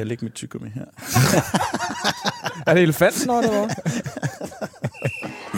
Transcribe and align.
Kan 0.00 0.04
jeg 0.04 0.08
lægge 0.08 0.24
mit 0.24 0.34
tyggegummi 0.34 0.70
her? 0.74 0.84
Er 2.66 2.74
det 2.74 2.82
elefanten, 2.82 3.30
eller 3.30 3.50
hvad? 3.50 3.68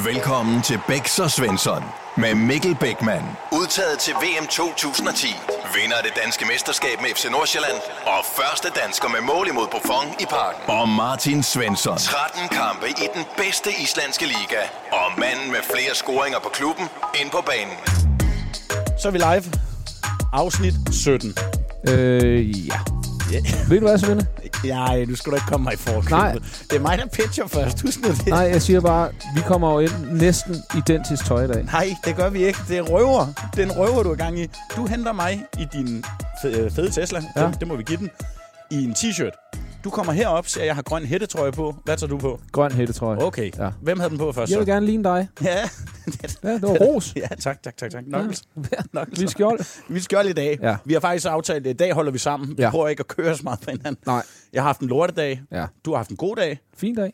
Velkommen 0.04 0.62
til 0.62 0.80
Bæks 0.88 1.18
og 1.18 1.30
Svensson 1.30 1.84
med 2.16 2.34
Mikkel 2.34 2.76
Bækman. 2.80 3.22
Udtaget 3.52 3.98
til 3.98 4.14
VM 4.14 4.46
2010. 4.46 5.26
Vinder 5.74 5.96
af 5.96 6.02
det 6.04 6.12
danske 6.24 6.44
mesterskab 6.52 7.00
med 7.00 7.08
FC 7.16 7.24
Nordsjælland. 7.30 7.76
Og 8.06 8.24
første 8.38 8.68
dansker 8.84 9.08
med 9.08 9.20
mål 9.20 9.48
imod 9.48 9.66
Buffon 9.70 10.06
i 10.20 10.26
parken. 10.30 10.62
Og 10.68 10.88
Martin 10.88 11.42
Svensson. 11.42 11.98
13 11.98 12.48
kampe 12.48 12.86
i 12.88 13.06
den 13.14 13.24
bedste 13.36 13.70
islandske 13.82 14.26
liga. 14.26 14.60
Og 14.92 15.06
manden 15.18 15.48
med 15.54 15.62
flere 15.74 15.94
scoringer 15.94 16.38
på 16.38 16.48
klubben 16.48 16.86
ind 17.20 17.30
på 17.30 17.40
banen. 17.50 17.76
Så 19.00 19.08
er 19.08 19.12
vi 19.12 19.18
live. 19.18 19.44
Afsnit 20.32 20.74
17. 20.90 21.34
Øh, 21.88 22.66
ja. 22.68 22.80
Ved 23.68 23.80
du 23.80 23.86
hvad, 23.86 23.98
Svende? 23.98 24.26
Nej, 24.64 25.04
du 25.04 25.16
skulle 25.16 25.32
da 25.32 25.36
ikke 25.36 25.50
komme 25.50 25.64
mig 25.64 25.74
i 25.74 25.76
forkøbet. 25.76 26.10
Nej. 26.10 26.32
Det 26.70 26.76
er 26.76 26.80
mig, 26.80 26.98
der 26.98 27.06
pitcher 27.06 27.46
først. 27.46 27.82
Husk 27.82 28.00
nu 28.02 28.08
det. 28.08 28.26
Nej, 28.26 28.38
jeg 28.38 28.62
siger 28.62 28.80
bare, 28.80 29.08
vi 29.34 29.40
kommer 29.46 29.72
jo 29.72 29.78
ind 29.78 29.92
næsten 30.10 30.56
identisk 30.76 31.24
tøj 31.24 31.44
i 31.44 31.48
dag. 31.48 31.64
Nej, 31.64 31.96
det 32.04 32.16
gør 32.16 32.28
vi 32.30 32.44
ikke. 32.44 32.58
Det 32.68 32.78
er 32.78 32.82
røver. 32.82 33.26
Det 33.56 33.62
er 33.62 33.66
en 33.66 33.72
røver, 33.72 34.02
du 34.02 34.10
er 34.10 34.14
gang 34.16 34.40
i. 34.40 34.48
Du 34.76 34.86
henter 34.86 35.12
mig 35.12 35.42
i 35.58 35.66
din 35.72 36.04
fede, 36.42 36.90
Tesla. 36.90 37.22
Ja. 37.36 37.46
Det, 37.46 37.60
det 37.60 37.68
må 37.68 37.76
vi 37.76 37.82
give 37.82 37.98
den. 37.98 38.10
I 38.70 38.84
en 38.84 38.92
t-shirt. 38.98 39.61
Du 39.84 39.90
kommer 39.90 40.12
herop, 40.12 40.46
ser 40.46 40.64
jeg 40.64 40.74
har 40.74 40.82
grøn 40.82 41.04
hættetrøje 41.06 41.52
på. 41.52 41.76
Hvad 41.84 41.96
tager 41.96 42.08
du 42.08 42.18
på? 42.18 42.40
Grøn 42.52 42.72
hættetrøje. 42.72 43.22
Okay. 43.22 43.50
Ja. 43.58 43.70
Hvem 43.82 43.98
havde 44.00 44.10
den 44.10 44.18
på 44.18 44.32
først? 44.32 44.50
Jeg 44.52 44.58
vil 44.58 44.66
så? 44.66 44.72
gerne 44.72 44.86
ligne 44.86 45.04
dig. 45.04 45.28
Ja. 45.44 45.56
Ja, 46.44 46.52
det 46.54 46.62
var 46.62 46.68
ros. 46.68 47.12
ja, 47.16 47.26
tak, 47.40 47.62
tak, 47.62 47.76
tak, 47.76 47.90
tak. 47.90 48.04
Knuckles. 48.04 48.42
Knuckles. 48.92 49.20
Vi 49.22 49.26
skjold. 49.28 49.92
Vi 49.92 50.00
skjold 50.00 50.28
i 50.28 50.32
dag. 50.32 50.58
Ja. 50.62 50.76
Vi 50.84 50.92
har 50.92 51.00
faktisk 51.00 51.26
aftalt, 51.26 51.66
at 51.66 51.70
i 51.70 51.76
dag 51.76 51.92
holder 51.92 52.12
vi 52.12 52.18
sammen. 52.18 52.48
Vi 52.58 52.62
Ja. 52.62 52.70
prøver 52.70 52.88
ikke 52.88 53.00
at 53.00 53.06
køre 53.08 53.36
så 53.36 53.42
meget 53.42 53.58
for 53.62 53.70
hinanden. 53.70 53.96
Nej. 54.06 54.22
Jeg 54.52 54.62
har 54.62 54.68
haft 54.68 54.80
en 54.80 54.88
lortedag. 54.88 55.42
Ja. 55.52 55.66
Du 55.84 55.90
har 55.90 55.96
haft 55.96 56.10
en 56.10 56.16
god 56.16 56.36
dag. 56.36 56.60
Fin 56.76 56.94
dag. 56.94 57.12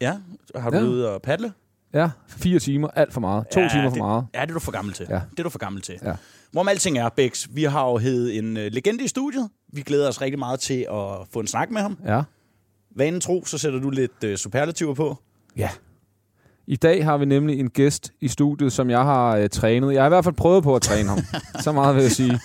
Ja. 0.00 0.12
Har 0.56 0.70
du 0.70 0.76
Ja. 0.76 0.82
været 0.82 0.92
ude 0.92 1.14
og 1.14 1.22
paddle? 1.22 1.52
Ja, 1.94 2.10
fire 2.28 2.58
timer. 2.58 2.88
Alt 2.96 3.12
for 3.12 3.20
meget. 3.20 3.44
To 3.52 3.60
ja, 3.60 3.68
timer 3.68 3.82
for 3.84 3.90
det, 3.90 3.98
meget. 3.98 4.26
Ja, 4.34 4.40
det 4.42 4.50
er 4.50 4.54
du 4.54 4.60
for 4.60 4.72
gammel 4.72 4.94
til. 4.94 5.06
Ja. 5.10 5.20
Det 5.30 5.38
er 5.38 5.42
du 5.42 5.50
for 5.50 5.58
gammel 5.58 5.82
til. 5.82 5.98
Ja. 6.04 6.12
Hvorom 6.52 6.68
alting 6.68 6.98
er, 6.98 7.08
Bex, 7.08 7.46
vi 7.50 7.64
har 7.64 7.88
jo 7.88 7.96
hed 7.96 8.30
en 8.32 8.56
uh, 8.56 8.62
legende 8.62 9.04
i 9.04 9.08
studiet. 9.08 9.48
Vi 9.72 9.82
glæder 9.82 10.08
os 10.08 10.20
rigtig 10.20 10.38
meget 10.38 10.60
til 10.60 10.86
at 10.90 11.28
få 11.32 11.40
en 11.40 11.46
snak 11.46 11.70
med 11.70 11.80
ham. 11.82 11.98
Ja. 12.06 12.22
Vanen 12.96 13.20
tro, 13.20 13.44
så 13.44 13.58
sætter 13.58 13.80
du 13.80 13.90
lidt 13.90 14.24
uh, 14.24 14.34
superlativer 14.34 14.94
på. 14.94 15.16
Ja. 15.56 15.70
I 16.70 16.76
dag 16.76 17.04
har 17.04 17.18
vi 17.18 17.24
nemlig 17.24 17.60
en 17.60 17.70
gæst 17.70 18.12
i 18.20 18.28
studiet, 18.28 18.72
som 18.72 18.90
jeg 18.90 19.02
har 19.02 19.36
øh, 19.36 19.48
trænet. 19.48 19.94
Jeg 19.94 20.02
har 20.02 20.06
i 20.06 20.08
hvert 20.08 20.24
fald 20.24 20.34
prøvet 20.34 20.62
på 20.62 20.76
at 20.76 20.82
træne 20.82 21.08
ham. 21.08 21.18
Så 21.64 21.72
meget 21.72 21.96
vil 21.96 22.02
jeg 22.02 22.10
sige. 22.10 22.40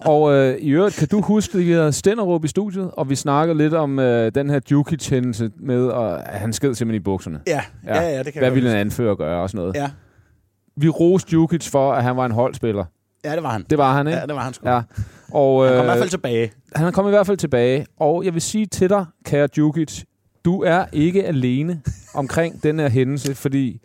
Og 0.00 0.32
øh, 0.32 0.56
i 0.56 0.70
øvrigt, 0.70 0.96
kan 0.96 1.08
du 1.08 1.20
huske, 1.20 1.58
at 1.58 1.64
vi 1.64 1.72
havde 1.72 1.92
Stenderup 1.92 2.44
i 2.44 2.48
studiet, 2.48 2.90
og 2.92 3.10
vi 3.10 3.14
snakkede 3.14 3.58
lidt 3.58 3.74
om 3.74 3.98
øh, 3.98 4.34
den 4.34 4.50
her 4.50 4.60
Djukic-hændelse 4.60 5.50
med, 5.60 5.92
at 6.26 6.40
han 6.40 6.52
sked 6.52 6.74
simpelthen 6.74 7.00
i 7.00 7.04
bukserne. 7.04 7.40
Ja, 7.46 7.62
ja, 7.86 8.00
ja, 8.02 8.18
det 8.18 8.32
kan 8.32 8.40
Hvad 8.40 8.48
jeg 8.48 8.54
ville 8.54 8.68
godt 8.68 8.74
en 8.74 8.80
anfører 8.80 9.14
gøre 9.14 9.42
og 9.42 9.50
sådan 9.50 9.58
noget. 9.58 9.74
Ja. 9.74 9.90
Vi 10.76 10.88
roste 10.88 11.30
Djukic 11.30 11.68
for, 11.68 11.92
at 11.92 12.02
han 12.02 12.16
var 12.16 12.26
en 12.26 12.32
holdspiller. 12.32 12.84
Ja, 13.30 13.34
det 13.34 13.42
var 13.42 13.50
han. 13.50 13.64
Det 13.70 13.78
var 13.78 13.96
han, 13.96 14.06
ikke? 14.06 14.18
Ja, 14.18 14.26
det 14.26 14.34
var 14.34 14.40
han 14.42 14.54
sgu. 14.54 14.68
Ja. 14.68 14.82
Og, 15.32 15.64
Han 15.68 15.74
kom 15.74 15.78
i 15.78 15.80
øh, 15.80 15.84
hvert 15.84 15.98
fald 15.98 16.10
tilbage. 16.10 16.52
han 16.76 16.86
er 16.86 16.90
kommet 16.90 17.10
i 17.10 17.14
hvert 17.14 17.26
fald 17.26 17.36
tilbage. 17.36 17.86
Og 18.00 18.24
jeg 18.24 18.34
vil 18.34 18.42
sige 18.42 18.66
til 18.66 18.88
dig, 18.90 19.06
kære 19.24 19.46
Djukic, 19.46 20.02
du 20.44 20.62
er 20.62 20.84
ikke 20.92 21.26
alene 21.26 21.82
omkring 22.14 22.60
den 22.62 22.78
her 22.78 22.88
hændelse, 22.88 23.34
fordi 23.34 23.80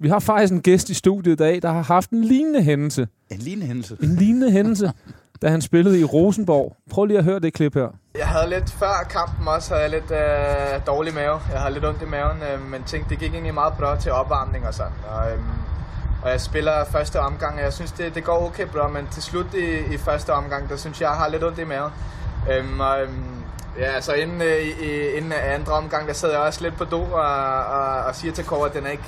vi 0.00 0.08
har 0.08 0.18
faktisk 0.18 0.52
en 0.52 0.60
gæst 0.62 0.90
i 0.90 0.94
studiet 0.94 1.32
i 1.32 1.36
dag, 1.36 1.62
der 1.62 1.72
har 1.72 1.82
haft 1.82 2.10
en 2.10 2.24
lignende 2.24 2.62
hændelse. 2.62 3.08
En 3.30 3.38
lignende 3.38 3.66
hændelse. 3.66 3.96
En 4.02 4.14
lignende 4.14 4.50
hændelse, 4.50 4.92
da 5.42 5.48
han 5.48 5.60
spillede 5.62 6.00
i 6.00 6.04
Rosenborg. 6.04 6.76
Prøv 6.90 7.04
lige 7.04 7.18
at 7.18 7.24
høre 7.24 7.40
det 7.40 7.52
klip 7.52 7.74
her. 7.74 7.88
Jeg 8.18 8.26
havde 8.26 8.50
lidt 8.50 8.70
før 8.70 9.06
kampen 9.10 9.48
også, 9.48 9.74
havde 9.74 9.82
jeg 9.82 9.90
lidt 9.90 10.10
øh, 10.10 10.86
dårlig 10.86 11.14
mave. 11.14 11.38
Jeg 11.52 11.60
havde 11.60 11.74
lidt 11.74 11.84
ondt 11.84 12.02
i 12.02 12.04
maven, 12.04 12.36
øh, 12.52 12.70
men 12.70 12.82
tænkte, 12.86 13.10
det 13.10 13.18
gik 13.18 13.32
egentlig 13.32 13.54
meget 13.54 13.72
bra 13.78 13.96
til 14.00 14.12
opvarmning 14.12 14.66
og 14.66 14.74
sådan. 14.74 14.92
Og, 15.10 15.30
øh, 15.32 15.38
og 16.22 16.30
jeg 16.30 16.40
spiller 16.40 16.84
første 16.84 17.20
omgang, 17.20 17.54
og 17.54 17.62
jeg 17.62 17.72
synes, 17.72 17.92
det, 17.92 18.14
det 18.14 18.24
går 18.24 18.46
okay 18.46 18.66
bra, 18.66 18.88
men 18.88 19.08
til 19.12 19.22
slut 19.22 19.54
i, 19.54 19.94
i 19.94 19.96
første 19.98 20.32
omgang, 20.32 20.68
der 20.68 20.76
synes 20.76 21.00
jeg, 21.00 21.08
jeg 21.08 21.16
har 21.16 21.28
lidt 21.28 21.44
ondt 21.44 21.58
i 21.58 21.64
maven. 21.64 21.92
Øhm, 22.50 22.80
og, 22.80 23.02
øhm, 23.02 23.42
ja, 23.78 24.00
så 24.00 24.12
inden, 24.12 24.42
øh, 24.42 24.62
i, 24.62 25.08
inden 25.08 25.32
andre 25.32 25.72
omgang, 25.72 26.08
der 26.08 26.14
sad 26.14 26.30
jeg 26.30 26.40
også 26.40 26.62
lidt 26.62 26.76
på 26.76 26.84
do 26.84 27.02
og, 27.02 27.64
og, 27.64 28.04
og 28.04 28.14
siger 28.14 28.32
til 28.32 28.44
Kåre, 28.44 28.68
at 28.68 28.74
den 28.74 28.86
er 28.86 28.90
ikke, 28.90 29.04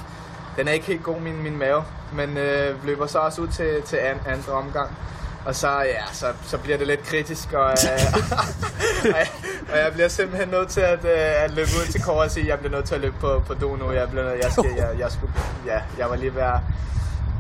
den 0.57 0.69
er 0.69 0.73
ikke 0.73 0.87
helt 0.87 1.03
god, 1.03 1.21
min, 1.21 1.43
min 1.43 1.59
mave. 1.59 1.85
Men 2.13 2.37
øh, 2.37 2.87
løber 2.87 3.07
så 3.07 3.19
også 3.19 3.43
ud 3.43 3.49
til, 3.49 3.83
til 3.83 3.97
an, 3.97 4.21
andre 4.27 4.53
omgang. 4.53 4.97
Og 5.45 5.55
så, 5.55 5.81
ja, 5.81 6.05
så, 6.13 6.27
så 6.43 6.59
bliver 6.59 6.79
det 6.79 6.87
lidt 6.87 7.03
kritisk, 7.03 7.53
og, 7.53 7.71
øh, 7.71 8.15
og, 9.15 9.19
jeg, 9.19 9.29
og 9.73 9.79
jeg 9.79 9.93
bliver 9.93 10.09
simpelthen 10.09 10.49
nødt 10.49 10.69
til 10.69 10.81
at, 10.81 11.05
øh, 11.05 11.45
at 11.45 11.51
løbe 11.51 11.71
ud 11.81 11.93
til 11.93 12.03
Kåre 12.03 12.25
og 12.25 12.31
sige, 12.31 12.43
at 12.43 12.49
jeg 12.49 12.59
bliver 12.59 12.77
nødt 12.77 12.85
til 12.85 12.95
at 12.95 13.01
løbe 13.01 13.17
på, 13.21 13.43
på 13.47 13.55
do 13.55 13.77
nu. 13.77 13.93
Jeg, 13.93 14.11
bliver, 14.11 14.31
jeg, 14.31 14.53
skal, 14.53 14.71
jeg, 14.77 14.89
jeg, 14.99 15.13
skulle, 15.13 15.33
ja, 15.67 15.81
jeg 15.99 16.11
var 16.11 16.17
lige 16.17 16.35
ved 16.35 16.43
at, 16.43 16.61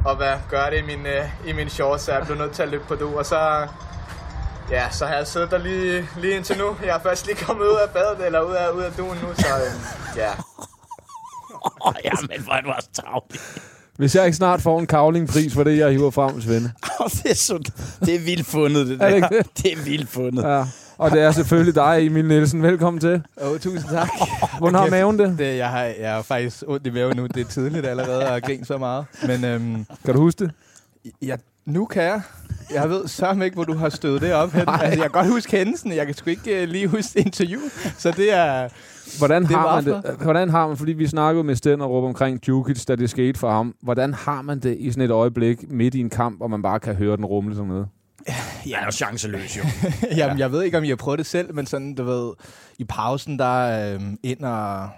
at 0.08 0.16
hvad, 0.16 0.34
gøre 0.48 0.70
det 0.70 0.78
i 0.78 0.82
min, 0.86 1.06
øh, 1.06 1.50
i 1.50 1.52
min 1.52 1.68
shorts, 1.68 2.02
så 2.02 2.12
jeg 2.12 2.22
blev 2.26 2.38
nødt 2.38 2.52
til 2.52 2.62
at 2.62 2.68
løbe 2.68 2.84
på 2.88 2.94
do. 2.94 3.14
Og 3.14 3.26
så, 3.26 3.66
ja, 4.70 4.90
så 4.90 5.06
har 5.06 5.14
jeg 5.14 5.26
siddet 5.26 5.50
der 5.50 5.58
lige, 5.58 6.08
lige 6.20 6.36
indtil 6.36 6.58
nu. 6.58 6.76
Jeg 6.84 6.96
er 6.96 7.00
først 7.02 7.26
lige 7.26 7.36
kommet 7.36 7.64
ud 7.64 7.76
af 7.86 7.90
badet, 7.90 8.26
eller 8.26 8.40
ud 8.40 8.54
af, 8.54 8.70
ud 8.70 8.82
af 8.82 8.92
duen 8.92 9.18
nu, 9.22 9.28
så 9.34 9.46
øh, 9.46 9.72
ja. 10.16 10.30
Åh, 11.64 11.88
oh, 11.88 11.94
ja, 12.04 12.10
men 12.28 12.42
hvor 12.42 12.52
er 12.52 12.60
du 12.60 12.70
også 12.70 12.88
travlig. 12.92 13.40
Hvis 13.96 14.14
jeg 14.14 14.24
ikke 14.24 14.36
snart 14.36 14.60
får 14.62 14.80
en 14.80 14.86
kavlingpris 14.86 15.54
for 15.54 15.64
det, 15.64 15.78
jeg 15.78 15.90
hiver 15.90 16.10
frem, 16.10 16.40
Svende. 16.40 16.72
Det, 17.22 17.30
er 17.30 17.34
så, 17.34 17.70
det 18.00 18.14
er 18.14 18.18
vildt 18.20 18.46
fundet, 18.46 18.86
det 18.86 19.00
der. 19.00 19.06
Er 19.06 19.10
det 19.10 19.16
ikke 19.16 19.28
det? 19.38 19.62
det 19.62 19.72
er 19.72 19.76
vildt 19.84 20.08
fundet. 20.08 20.42
Ja. 20.42 20.64
Og 21.00 21.10
det 21.10 21.22
er 21.22 21.30
selvfølgelig 21.30 21.74
dig, 21.74 22.06
Emil 22.06 22.24
Nielsen. 22.24 22.62
Velkommen 22.62 23.00
til. 23.00 23.22
Åh, 23.42 23.50
oh, 23.50 23.58
tusind 23.58 23.90
tak. 23.90 24.08
Hvordan 24.58 24.80
har 24.80 24.90
maven 24.90 25.18
det? 25.18 25.38
det 25.38 25.56
jeg, 25.56 25.68
har, 25.68 25.82
jeg 25.82 26.12
har 26.14 26.22
faktisk 26.22 26.64
ondt 26.66 26.86
i 26.86 26.90
maven 26.90 27.16
nu. 27.16 27.26
Det 27.26 27.40
er 27.40 27.44
tidligt 27.44 27.86
allerede 27.86 28.24
at 28.24 28.42
grine 28.42 28.64
så 28.64 28.78
meget. 28.78 29.04
Men 29.26 29.44
øhm, 29.44 29.86
Kan 30.04 30.14
du 30.14 30.20
huske 30.20 30.44
det? 30.44 30.52
jeg, 31.22 31.38
nu 31.66 31.84
kan 31.84 32.02
jeg. 32.02 32.20
Jeg 32.74 32.90
ved 32.90 33.08
sørme 33.08 33.44
ikke, 33.44 33.54
hvor 33.54 33.64
du 33.64 33.74
har 33.74 33.88
stødt 33.88 34.22
det 34.22 34.32
op. 34.32 34.54
Altså, 34.54 34.84
jeg 34.84 34.98
kan 34.98 35.10
godt 35.10 35.26
huske 35.26 35.56
hændelsen. 35.56 35.92
Jeg 35.92 36.06
kan 36.06 36.14
sgu 36.14 36.30
ikke 36.30 36.62
uh, 36.62 36.68
lige 36.68 36.86
huske 36.88 37.20
interviewet. 37.20 37.94
Så 37.98 38.10
det 38.10 38.32
er... 38.32 38.68
Hvordan 39.18 39.42
Det 39.42 39.50
har 39.50 39.80
man 39.80 39.84
det? 39.84 40.16
Hvordan 40.22 40.48
har 40.50 40.68
man, 40.68 40.76
fordi 40.76 40.92
vi 40.92 41.06
snakkede 41.06 41.44
med 41.44 41.54
Stenderup 41.56 42.04
omkring 42.04 42.40
Djukic, 42.46 42.84
da 42.84 42.96
det 42.96 43.10
skete 43.10 43.38
for 43.38 43.50
ham. 43.50 43.74
Hvordan 43.82 44.14
har 44.14 44.42
man 44.42 44.58
det 44.58 44.76
i 44.78 44.90
sådan 44.90 45.04
et 45.04 45.10
øjeblik 45.10 45.70
midt 45.70 45.94
i 45.94 46.00
en 46.00 46.10
kamp, 46.10 46.40
og 46.42 46.50
man 46.50 46.62
bare 46.62 46.80
kan 46.80 46.94
høre 46.94 47.16
den 47.16 47.24
rumle 47.24 47.54
sådan 47.54 47.68
noget? 47.68 47.86
Ja, 48.66 48.76
han 48.76 48.86
er 48.86 48.90
chanceløs, 48.90 49.56
jo. 49.56 49.62
Jamen, 50.16 50.38
jeg 50.38 50.52
ved 50.52 50.62
ikke, 50.62 50.78
om 50.78 50.84
I 50.84 50.88
har 50.88 50.96
prøvet 50.96 51.18
det 51.18 51.26
selv, 51.26 51.54
men 51.54 51.66
sådan, 51.66 51.94
du 51.94 52.04
ved, 52.04 52.32
i 52.78 52.84
pausen, 52.84 53.38
der 53.38 53.94
øh, 53.94 54.00
ind 54.22 54.40
og... 54.40 54.88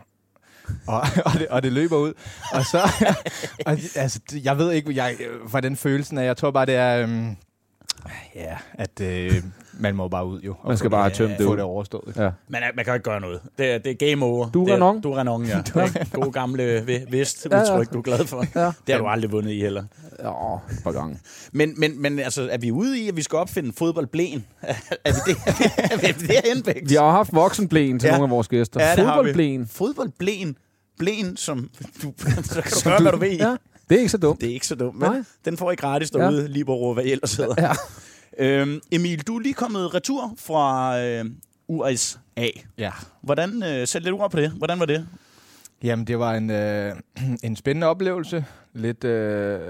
Og, 0.87 1.01
og, 1.27 1.33
det, 1.33 1.49
og 1.49 1.63
det 1.63 1.73
løber 1.73 1.97
ud. 1.97 2.13
Og 2.53 2.65
så... 2.65 2.79
og, 3.67 3.79
altså, 3.97 4.21
jeg 4.45 4.59
ved 4.59 4.73
ikke, 4.73 4.95
jeg, 4.97 5.17
hvordan 5.51 5.77
følelsen 5.77 6.19
er. 6.19 6.23
Jeg 6.23 6.37
tror 6.37 6.51
bare, 6.51 6.67
det 6.67 6.75
er... 6.75 7.03
Øhm, 7.03 7.37
ja, 8.35 8.57
at 8.75 9.01
øh, 9.01 9.43
man 9.79 9.95
må 9.97 10.09
bare 10.09 10.27
ud 10.27 10.41
jo. 10.41 10.55
Man 10.67 10.77
skal 10.77 10.91
bare 10.91 11.11
have 11.11 11.29
det, 11.29 11.39
det 11.39 11.45
få 11.47 11.53
ud. 11.53 11.57
det 11.57 11.65
overstået. 11.65 12.17
Ja. 12.17 12.31
Man, 12.49 12.63
er, 12.63 12.67
man 12.77 12.85
kan 12.85 12.95
ikke 12.95 13.05
gøre 13.05 13.21
noget. 13.21 13.41
Det 13.59 13.67
er, 13.75 13.79
det 13.79 14.03
er 14.03 14.11
game 14.11 14.25
over. 14.25 14.51
Du 14.51 14.65
er 14.67 14.75
Renon. 14.75 15.01
Du 15.01 15.13
er 15.13 15.19
Renon, 15.21 15.45
ja. 15.45 15.59
Er 15.81 16.05
God 16.21 16.33
gamle 16.33 16.79
ve- 16.87 17.07
vest, 17.11 17.47
udtryk, 17.47 17.93
du 17.93 17.99
er 17.99 18.03
glad 18.03 18.27
for. 18.27 18.45
Ja. 18.55 18.65
Det 18.87 18.95
har 18.95 18.99
du 18.99 19.07
aldrig 19.07 19.33
vundet 19.33 19.51
i 19.51 19.61
heller. 19.61 19.85
Ja, 20.23 20.55
et 20.55 20.83
par 20.85 20.93
gange. 20.93 21.19
Men, 21.53 21.75
men, 21.77 22.03
men 22.03 22.19
altså, 22.19 22.49
er 22.53 22.59
vi 22.59 22.71
ude 22.71 23.01
i, 23.01 23.09
at 23.09 23.17
vi 23.17 23.23
skal 23.23 23.37
opfinde 23.37 23.73
fodboldblæn? 23.79 24.45
er 24.63 25.13
vi 25.13 25.33
det, 25.33 25.37
er 25.93 25.97
vi 25.97 26.07
det 26.07 26.31
herhen, 26.31 26.63
Bæks? 26.63 26.91
Vi 26.91 26.95
har 26.95 27.05
jo 27.05 27.11
haft 27.11 27.35
voksenblæn 27.35 27.99
til 27.99 28.07
Ja. 28.07 28.13
nogle 28.13 28.25
af 28.25 28.31
vores 28.31 28.49
gæster. 28.49 28.81
Ja. 28.83 28.95
Fodboldblæn. 28.95 29.67
Fodboldblæn. 29.67 30.57
Blæn, 30.99 31.37
som 31.37 31.71
du, 32.03 32.13
så 32.43 32.63
kan 32.63 32.73
du 32.73 32.81
gøre, 32.91 33.01
hvad 33.03 33.13
du 33.13 33.19
vil. 33.19 33.37
Ja, 33.37 33.57
det 33.89 33.95
er 33.95 33.99
ikke 33.99 34.09
så 34.09 34.19
dumt. 34.19 34.41
Det 34.41 34.49
er 34.51 34.53
ikke 34.55 34.67
så 34.67 34.75
dumt, 34.75 34.99
men 34.99 35.11
Nej. 35.11 35.23
den 35.45 35.57
får 35.57 35.71
I 35.73 35.75
gratis 35.75 36.11
derude, 36.11 36.41
ja. 36.41 36.47
Libero, 36.47 36.95
hvad 36.95 37.05
I 37.05 37.13
ellers 37.13 37.35
hedder. 37.37 37.55
Ja. 37.59 37.73
Øhm, 38.39 38.81
Emil, 38.93 39.23
du 39.27 39.37
er 39.37 39.41
lige 39.41 39.55
kommet 39.55 39.95
retur 39.95 40.35
fra 40.39 40.99
øh, 41.01 41.25
USA. 41.69 42.49
Ja. 42.79 42.93
Hvordan, 43.21 43.63
øh, 43.63 43.87
sæt 43.87 44.03
lidt 44.03 44.15
ord 44.15 44.31
på 44.31 44.37
det. 44.37 44.51
Hvordan 44.51 44.81
var 44.81 44.87
det? 44.87 45.09
Jamen, 45.83 46.07
det 46.07 46.19
var 46.19 46.35
en, 46.35 46.51
øh, 46.51 46.97
en 47.45 47.57
spændende 47.57 47.87
oplevelse. 47.87 48.45
Lidt, 48.75 49.05
øh, 49.05 49.61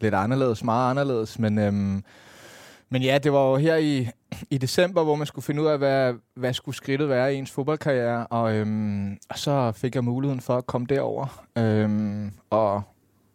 lidt 0.00 0.14
anderledes, 0.14 0.64
meget 0.64 0.90
anderledes. 0.90 1.38
Men, 1.38 1.58
øhm, 1.58 2.04
men 2.88 3.02
ja, 3.02 3.18
det 3.18 3.32
var 3.32 3.50
jo 3.50 3.56
her 3.56 3.76
i, 3.76 4.08
i 4.50 4.58
december, 4.58 5.04
hvor 5.04 5.14
man 5.14 5.26
skulle 5.26 5.44
finde 5.44 5.62
ud 5.62 5.66
af, 5.66 5.78
hvad, 5.78 6.14
hvad 6.34 6.52
skulle 6.52 6.76
skridtet 6.76 7.08
være 7.08 7.34
i 7.34 7.36
ens 7.38 7.50
fodboldkarriere. 7.50 8.26
Og, 8.26 8.54
øhm, 8.54 9.18
og 9.30 9.38
så 9.38 9.72
fik 9.72 9.94
jeg 9.94 10.04
muligheden 10.04 10.40
for 10.40 10.56
at 10.56 10.66
komme 10.66 10.86
derover 10.86 11.44
øhm, 11.58 12.32
og, 12.50 12.82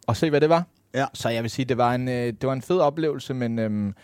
og 0.06 0.16
se, 0.16 0.30
hvad 0.30 0.40
det 0.40 0.48
var. 0.48 0.64
Ja. 0.94 1.06
Så 1.14 1.28
jeg 1.28 1.42
vil 1.42 1.50
sige, 1.50 1.66
det 1.66 1.78
var 1.78 1.94
en, 1.94 2.08
øh, 2.08 2.26
det 2.26 2.46
var 2.46 2.52
en 2.52 2.62
fed 2.62 2.78
oplevelse, 2.78 3.34
men... 3.34 3.58
Øhm, 3.58 3.94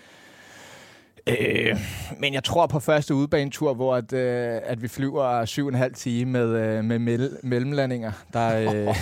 Øh, 1.26 1.76
men 2.18 2.34
jeg 2.34 2.44
tror 2.44 2.66
på 2.66 2.80
første 2.80 3.14
udbanetur, 3.14 3.74
hvor 3.74 3.96
at, 3.96 4.12
øh, 4.12 4.60
at 4.64 4.82
vi 4.82 4.88
flyver 4.88 5.44
syv 5.44 5.64
og 5.64 5.68
en 5.68 5.74
halv 5.74 5.94
time 5.94 6.30
med, 6.30 6.48
øh, 6.48 6.84
med 6.84 6.98
mell- 6.98 7.38
mellemlandinger. 7.42 8.12
Der, 8.32 8.72
øh, 8.88 8.96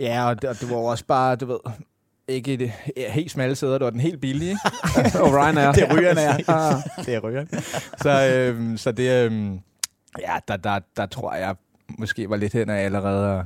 ja, 0.00 0.28
og 0.28 0.42
det, 0.42 0.50
og 0.50 0.60
det 0.60 0.70
var 0.70 0.76
også 0.76 1.04
bare, 1.04 1.36
du 1.36 1.46
ved, 1.46 1.58
ikke 2.28 2.56
det 2.56 2.72
ja, 2.96 3.10
helt 3.12 3.30
smalle 3.30 3.56
sæder, 3.56 3.72
det 3.78 3.84
var 3.84 3.90
den 3.90 4.00
helt 4.00 4.20
billige. 4.20 4.58
Og 5.22 5.32
Ryan 5.34 5.58
er. 5.58 5.72
Det 5.72 5.82
er 5.82 5.96
rygerne 5.96 6.20
er. 6.20 6.36
Det 7.06 7.14
er 7.14 7.20
ryggen. 7.20 7.48
Så, 8.02 8.32
øh, 8.34 8.78
så 8.78 8.92
det, 8.92 9.24
øh, 9.24 9.50
ja, 10.20 10.36
der, 10.48 10.56
der, 10.56 10.78
der 10.96 11.06
tror 11.06 11.34
jeg 11.34 11.54
måske 11.98 12.30
var 12.30 12.36
lidt 12.36 12.52
hen 12.52 12.70
af 12.70 12.84
allerede 12.84 13.38
at, 13.38 13.44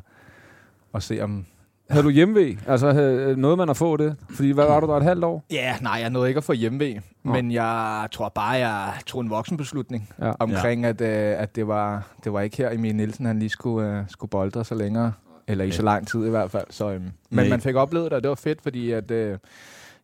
at 0.95 1.03
se 1.03 1.21
om... 1.21 1.47
Havde 1.91 2.05
du 2.05 2.11
hjemmevæg? 2.11 2.59
Altså, 2.67 2.93
havde, 2.93 3.37
noget 3.37 3.59
man 3.59 3.69
at 3.71 3.77
få 3.77 3.97
det? 3.97 4.17
Fordi, 4.31 4.51
hvad 4.51 4.65
var 4.67 4.81
du 4.81 4.87
der 4.87 4.97
et 4.97 5.03
halvt 5.03 5.25
år? 5.25 5.45
Ja, 5.51 5.77
nej, 5.81 5.93
jeg 6.01 6.11
nåede 6.11 6.29
ikke 6.29 6.39
at 6.39 6.45
få 6.45 6.53
Nå. 7.25 7.33
men 7.33 7.53
jeg 7.53 8.09
tror 8.13 8.29
bare, 8.29 8.51
jeg 8.51 8.93
tog 9.07 9.21
en 9.21 9.31
voksenbeslutning 9.31 10.09
Ja. 10.21 10.33
omkring, 10.39 10.85
at, 10.85 11.01
øh, 11.01 11.09
at 11.43 11.57
det, 11.57 11.69
var, 11.69 12.03
det 12.25 12.33
var 12.33 12.41
ikke 12.41 12.57
her, 12.57 12.71
Emil 12.71 12.97
Nielsen 12.97 13.27
han 13.27 13.39
lige 13.39 13.49
skulle, 13.49 13.89
øh, 13.99 14.05
skulle 14.09 14.31
boldre 14.31 14.65
så 14.65 14.75
længere. 14.75 15.13
Eller 15.49 15.65
i 15.65 15.71
så 15.71 15.83
lang 15.83 16.07
tid 16.09 16.27
i 16.27 16.31
hvert 16.31 16.51
fald. 16.51 16.67
Så, 16.71 16.91
øhm, 16.91 17.03
men 17.03 17.13
Nej. 17.31 17.49
man 17.49 17.61
fik 17.61 17.75
oplevet 17.75 18.05
det, 18.11 18.13
og 18.17 18.23
det 18.23 18.29
var 18.29 18.35
fedt, 18.35 18.63
fordi 18.63 18.91
at, 18.91 19.11
øh, 19.11 19.39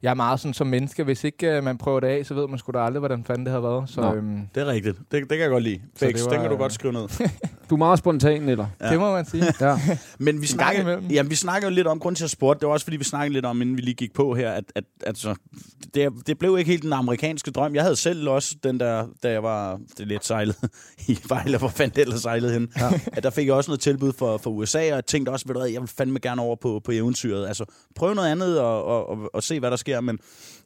jeg 0.03 0.11
er 0.11 0.15
meget 0.15 0.41
sådan 0.41 0.55
som 0.55 0.67
menneske. 0.67 1.05
Hvis 1.05 1.25
ikke 1.25 1.47
øh, 1.57 1.65
man 1.65 1.79
prøver 1.79 2.01
det 2.01 2.07
af, 2.07 2.27
så 2.27 2.35
ved 2.35 2.49
man 2.49 2.59
sgu 2.59 2.73
da 2.73 2.79
aldrig, 2.79 2.99
hvordan 2.99 3.25
fanden 3.25 3.47
det 3.47 3.53
har 3.53 3.61
været. 3.61 3.91
Så 3.91 4.01
Nå. 4.01 4.15
øhm, 4.15 4.41
Det 4.55 4.61
er 4.63 4.67
rigtigt. 4.67 4.99
Det, 4.99 5.11
det 5.13 5.29
kan 5.29 5.39
jeg 5.41 5.49
godt 5.49 5.63
lide. 5.65 5.81
Var- 6.01 6.09
den 6.09 6.41
kan 6.41 6.51
du 6.51 6.57
godt 6.57 6.73
skrive 6.73 6.93
ned. 6.93 7.09
Du 7.71 7.75
er 7.75 7.79
meget 7.79 7.99
spontan, 7.99 8.49
eller? 8.49 8.67
Ja. 8.81 8.91
det 8.91 8.99
må 8.99 9.13
man 9.13 9.25
sige. 9.27 9.45
Ja. 9.61 9.77
Men 10.19 10.41
vi 10.43 10.47
snakker, 10.47 11.01
jamen, 11.11 11.31
vi 11.31 11.35
snakker 11.35 11.69
jo 11.69 11.75
lidt 11.75 11.87
om, 11.87 11.99
grund 11.99 12.17
til 12.17 12.25
at 12.25 12.31
spurgte, 12.31 12.61
det 12.61 12.67
var 12.67 12.73
også 12.73 12.87
fordi, 12.87 12.97
vi 12.97 13.05
snakkede 13.05 13.33
lidt 13.33 13.45
om, 13.47 13.63
inden 13.63 13.77
vi 13.77 13.83
lige 13.83 13.95
gik 13.95 14.13
på 14.15 14.35
her, 14.35 14.51
at, 14.51 14.65
at 14.75 14.85
altså, 15.07 15.35
det, 15.95 16.13
det 16.27 16.39
blev 16.39 16.59
ikke 16.59 16.71
helt 16.71 16.83
den 16.83 16.93
amerikanske 16.93 17.51
drøm. 17.51 17.75
Jeg 17.75 17.83
havde 17.83 17.97
selv 17.97 18.29
også 18.29 18.57
den 18.63 18.81
der, 18.81 19.07
da 19.23 19.31
jeg 19.31 19.43
var 19.43 19.77
det 19.91 20.01
er 20.01 20.05
lidt 20.05 20.25
sejlet 20.25 20.57
i 21.09 21.19
Vejle, 21.29 21.59
hvor 21.59 21.69
fanden 21.69 21.95
det 21.97 22.03
ellers 22.03 22.21
sejlede 22.21 22.53
hen. 22.53 22.69
Ja. 22.79 22.91
At 23.13 23.23
der 23.23 23.31
fik 23.31 23.47
jeg 23.47 23.55
også 23.55 23.71
noget 23.71 23.81
tilbud 23.81 24.13
for, 24.13 24.39
for 24.39 24.51
USA, 24.51 24.79
og 24.79 24.87
jeg 24.87 25.07
tænkte 25.07 25.31
også, 25.31 25.47
ved 25.47 25.55
du 25.55 25.61
hvad, 25.61 25.71
jeg 25.71 25.81
vil 25.81 25.89
fandme 25.89 26.19
gerne 26.19 26.43
over 26.43 26.57
på, 26.57 26.81
på 26.85 26.93
eventyret. 26.93 27.49
Altså, 27.49 27.65
prøv 27.95 28.15
noget 28.15 28.29
andet 28.31 28.61
og, 28.61 28.85
og, 28.85 29.09
og, 29.09 29.19
og 29.35 29.43
se, 29.43 29.61
hvad 29.61 29.71
der 29.71 29.77
sker. 29.77 29.96
Men 30.01 30.19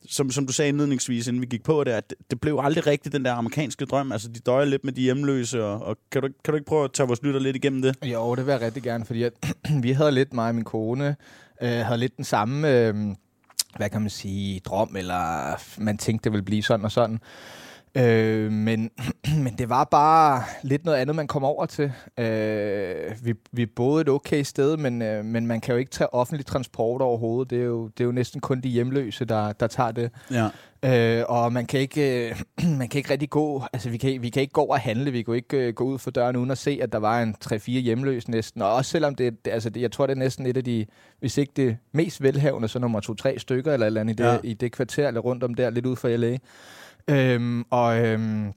som, 0.08 0.30
som 0.30 0.46
du 0.46 0.52
sagde 0.52 0.68
indledningsvis, 0.68 1.26
inden 1.28 1.40
vi 1.42 1.46
gik 1.46 1.62
på 1.62 1.84
det, 1.84 1.90
at 1.90 2.14
det, 2.30 2.40
blev 2.40 2.58
aldrig 2.62 2.86
rigtigt 2.86 3.12
den 3.12 3.24
der 3.24 3.32
amerikanske 3.32 3.84
drøm. 3.84 4.12
Altså, 4.12 4.28
de 4.28 4.40
døjer 4.40 4.64
lidt 4.64 4.84
med 4.84 4.92
de 4.92 5.00
hjemløse, 5.00 5.64
og, 5.64 5.82
og 5.82 5.96
kan, 6.12 6.22
du, 6.22 6.28
kan 6.44 6.52
du 6.52 6.56
ikke 6.56 6.68
prøve 6.68 6.84
at 6.84 6.92
tage 6.92 7.06
vores 7.06 7.22
lytter 7.22 7.40
lidt 7.40 7.56
igennem 7.56 7.82
det? 7.82 7.96
Jo, 8.04 8.34
det 8.34 8.46
vil 8.46 8.52
jeg 8.52 8.60
rigtig 8.60 8.82
gerne, 8.82 9.04
fordi 9.06 9.22
at, 9.22 9.32
vi 9.82 9.92
havde 9.92 10.12
lidt, 10.12 10.32
mig 10.32 10.48
og 10.48 10.54
min 10.54 10.64
kone, 10.64 11.16
øh, 11.62 11.68
havde 11.68 11.98
lidt 11.98 12.16
den 12.16 12.24
samme, 12.24 12.70
øh, 12.70 12.94
hvad 13.76 13.90
kan 13.90 14.00
man 14.00 14.10
sige, 14.10 14.60
drøm, 14.60 14.96
eller 14.96 15.54
man 15.80 15.98
tænkte, 15.98 16.24
det 16.24 16.32
ville 16.32 16.44
blive 16.44 16.62
sådan 16.62 16.84
og 16.84 16.92
sådan. 16.92 17.20
Øh, 17.94 18.52
men, 18.52 18.90
men 19.44 19.54
det 19.58 19.68
var 19.68 19.84
bare 19.84 20.42
lidt 20.62 20.84
noget 20.84 20.98
andet, 20.98 21.16
man 21.16 21.26
kom 21.26 21.44
over 21.44 21.66
til. 21.66 21.92
Øh, 22.18 22.94
vi, 23.24 23.34
vi 23.52 23.66
boede 23.66 24.00
et 24.00 24.08
okay 24.08 24.42
sted, 24.42 24.76
men, 24.76 25.02
øh, 25.02 25.24
men 25.24 25.46
man 25.46 25.60
kan 25.60 25.72
jo 25.72 25.78
ikke 25.78 25.90
tage 25.90 26.14
offentlig 26.14 26.46
transport 26.46 27.02
overhovedet. 27.02 27.50
Det 27.50 27.60
er 27.60 27.64
jo, 27.64 27.88
det 27.88 28.00
er 28.00 28.04
jo 28.04 28.12
næsten 28.12 28.40
kun 28.40 28.60
de 28.60 28.68
hjemløse, 28.68 29.24
der, 29.24 29.52
der 29.52 29.66
tager 29.66 29.92
det. 29.92 30.10
Ja. 30.30 30.48
Øh, 31.18 31.24
og 31.28 31.52
man 31.52 31.66
kan 31.66 31.80
ikke, 31.80 32.28
øh, 32.30 32.36
man 32.78 32.88
kan 32.88 32.98
ikke 32.98 33.10
rigtig 33.10 33.30
gå, 33.30 33.62
altså 33.72 33.90
vi 33.90 33.96
kan, 33.96 34.22
vi 34.22 34.30
kan 34.30 34.42
ikke 34.42 34.52
gå 34.52 34.62
og 34.62 34.80
handle, 34.80 35.10
vi 35.10 35.22
kan 35.22 35.34
ikke 35.34 35.56
øh, 35.56 35.74
gå 35.74 35.84
ud 35.84 35.98
for 35.98 36.10
døren 36.10 36.36
uden 36.36 36.50
at 36.50 36.58
se, 36.58 36.78
at 36.82 36.92
der 36.92 36.98
var 36.98 37.22
en 37.22 37.34
3-4 37.44 37.70
hjemløse 37.70 38.30
næsten. 38.30 38.62
Og 38.62 38.74
også 38.74 38.90
selvom 38.90 39.14
det, 39.14 39.44
det- 39.44 39.50
altså 39.50 39.70
det, 39.70 39.80
jeg 39.80 39.92
tror 39.92 40.06
det 40.06 40.14
er 40.14 40.18
næsten 40.18 40.46
et 40.46 40.56
af 40.56 40.64
de, 40.64 40.86
hvis 41.18 41.38
ikke 41.38 41.52
det 41.56 41.76
mest 41.92 42.22
velhavende, 42.22 42.68
så 42.68 42.78
nummer 42.78 43.00
2-3 43.30 43.38
stykker 43.38 43.72
eller 43.72 43.86
et 43.86 43.88
eller 43.88 44.00
andet 44.00 44.20
i 44.20 44.22
det, 44.22 44.40
i 44.44 44.54
det 44.54 44.72
kvarter, 44.72 45.08
eller 45.08 45.20
rundt 45.20 45.44
om 45.44 45.54
der, 45.54 45.70
lidt 45.70 45.86
ud 45.86 45.96
for 45.96 46.08
LA. 46.08 46.36
Øhm, 47.08 47.64
og, 47.70 47.98
øhm, 47.98 48.52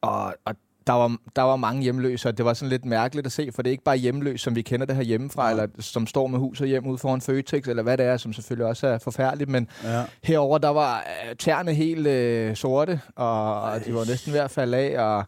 og, 0.00 0.34
og 0.44 0.54
der 0.86 0.92
var, 0.92 1.16
der 1.36 1.42
var 1.42 1.56
mange 1.56 1.82
hjemløse, 1.82 2.28
og 2.28 2.38
det 2.38 2.44
var 2.44 2.54
sådan 2.54 2.68
lidt 2.68 2.84
mærkeligt 2.84 3.26
at 3.26 3.32
se, 3.32 3.50
for 3.54 3.62
det 3.62 3.70
er 3.70 3.72
ikke 3.72 3.84
bare 3.84 3.96
hjemløse, 3.96 4.44
som 4.44 4.56
vi 4.56 4.62
kender 4.62 4.86
det 4.86 4.96
her 4.96 5.02
hjemmefra, 5.02 5.50
eller 5.50 5.66
som 5.78 6.06
står 6.06 6.26
med 6.26 6.38
hus 6.38 6.60
og 6.60 6.66
hjem 6.66 6.86
ude 6.86 6.98
foran 6.98 7.20
Føtex, 7.20 7.68
eller 7.68 7.82
hvad 7.82 7.98
det 7.98 8.06
er, 8.06 8.16
som 8.16 8.32
selvfølgelig 8.32 8.66
også 8.66 8.86
er 8.86 8.98
forfærdeligt, 8.98 9.50
men 9.50 9.68
ja. 9.84 10.02
Herover 10.22 10.58
der 10.58 10.68
var 10.68 10.98
øh, 10.98 11.36
tæerne 11.36 11.74
helt 11.74 12.06
øh, 12.06 12.56
sorte, 12.56 13.00
og, 13.16 13.62
og 13.62 13.84
de 13.84 13.94
var 13.94 14.04
næsten 14.04 14.32
ved 14.32 14.40
at 14.40 14.50
falde 14.50 14.76
af, 14.76 15.02
og, 15.04 15.24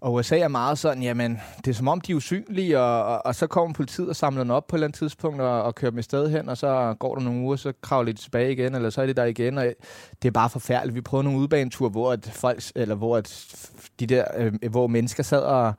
og 0.00 0.14
USA 0.14 0.38
er 0.38 0.48
meget 0.48 0.78
sådan, 0.78 1.02
jamen, 1.02 1.40
det 1.64 1.70
er 1.70 1.74
som 1.74 1.88
om, 1.88 2.00
de 2.00 2.12
er 2.12 2.16
usynlige, 2.16 2.80
og, 2.80 3.04
og, 3.04 3.26
og 3.26 3.34
så 3.34 3.46
kommer 3.46 3.74
politiet 3.74 4.08
og 4.08 4.16
samler 4.16 4.42
dem 4.42 4.50
op 4.50 4.66
på 4.66 4.76
et 4.76 4.78
eller 4.78 4.86
andet 4.86 4.98
tidspunkt, 4.98 5.40
og, 5.40 5.62
og 5.62 5.74
kører 5.74 5.90
dem 5.90 5.98
et 5.98 6.04
sted 6.04 6.30
hen, 6.30 6.48
og 6.48 6.56
så 6.56 6.94
går 6.98 7.14
der 7.14 7.22
nogle 7.22 7.40
uger, 7.40 7.56
så 7.56 7.72
kravler 7.82 8.12
de 8.12 8.18
tilbage 8.18 8.52
igen, 8.52 8.74
eller 8.74 8.90
så 8.90 9.02
er 9.02 9.06
de 9.06 9.12
der 9.12 9.24
igen, 9.24 9.58
og 9.58 9.64
det 10.22 10.28
er 10.28 10.32
bare 10.32 10.50
forfærdeligt. 10.50 10.94
Vi 10.94 11.00
prøvede 11.00 11.24
nogle 11.24 11.40
udbaneture, 11.40 11.90
hvor 11.90 12.12
at 12.12 12.30
folk, 12.32 12.62
eller 12.74 12.94
hvor 12.94 13.16
at 13.16 13.56
de 14.00 14.06
der, 14.06 14.24
øh, 14.36 14.52
hvor 14.70 14.86
mennesker 14.86 15.22
sad 15.22 15.42
og, 15.42 15.74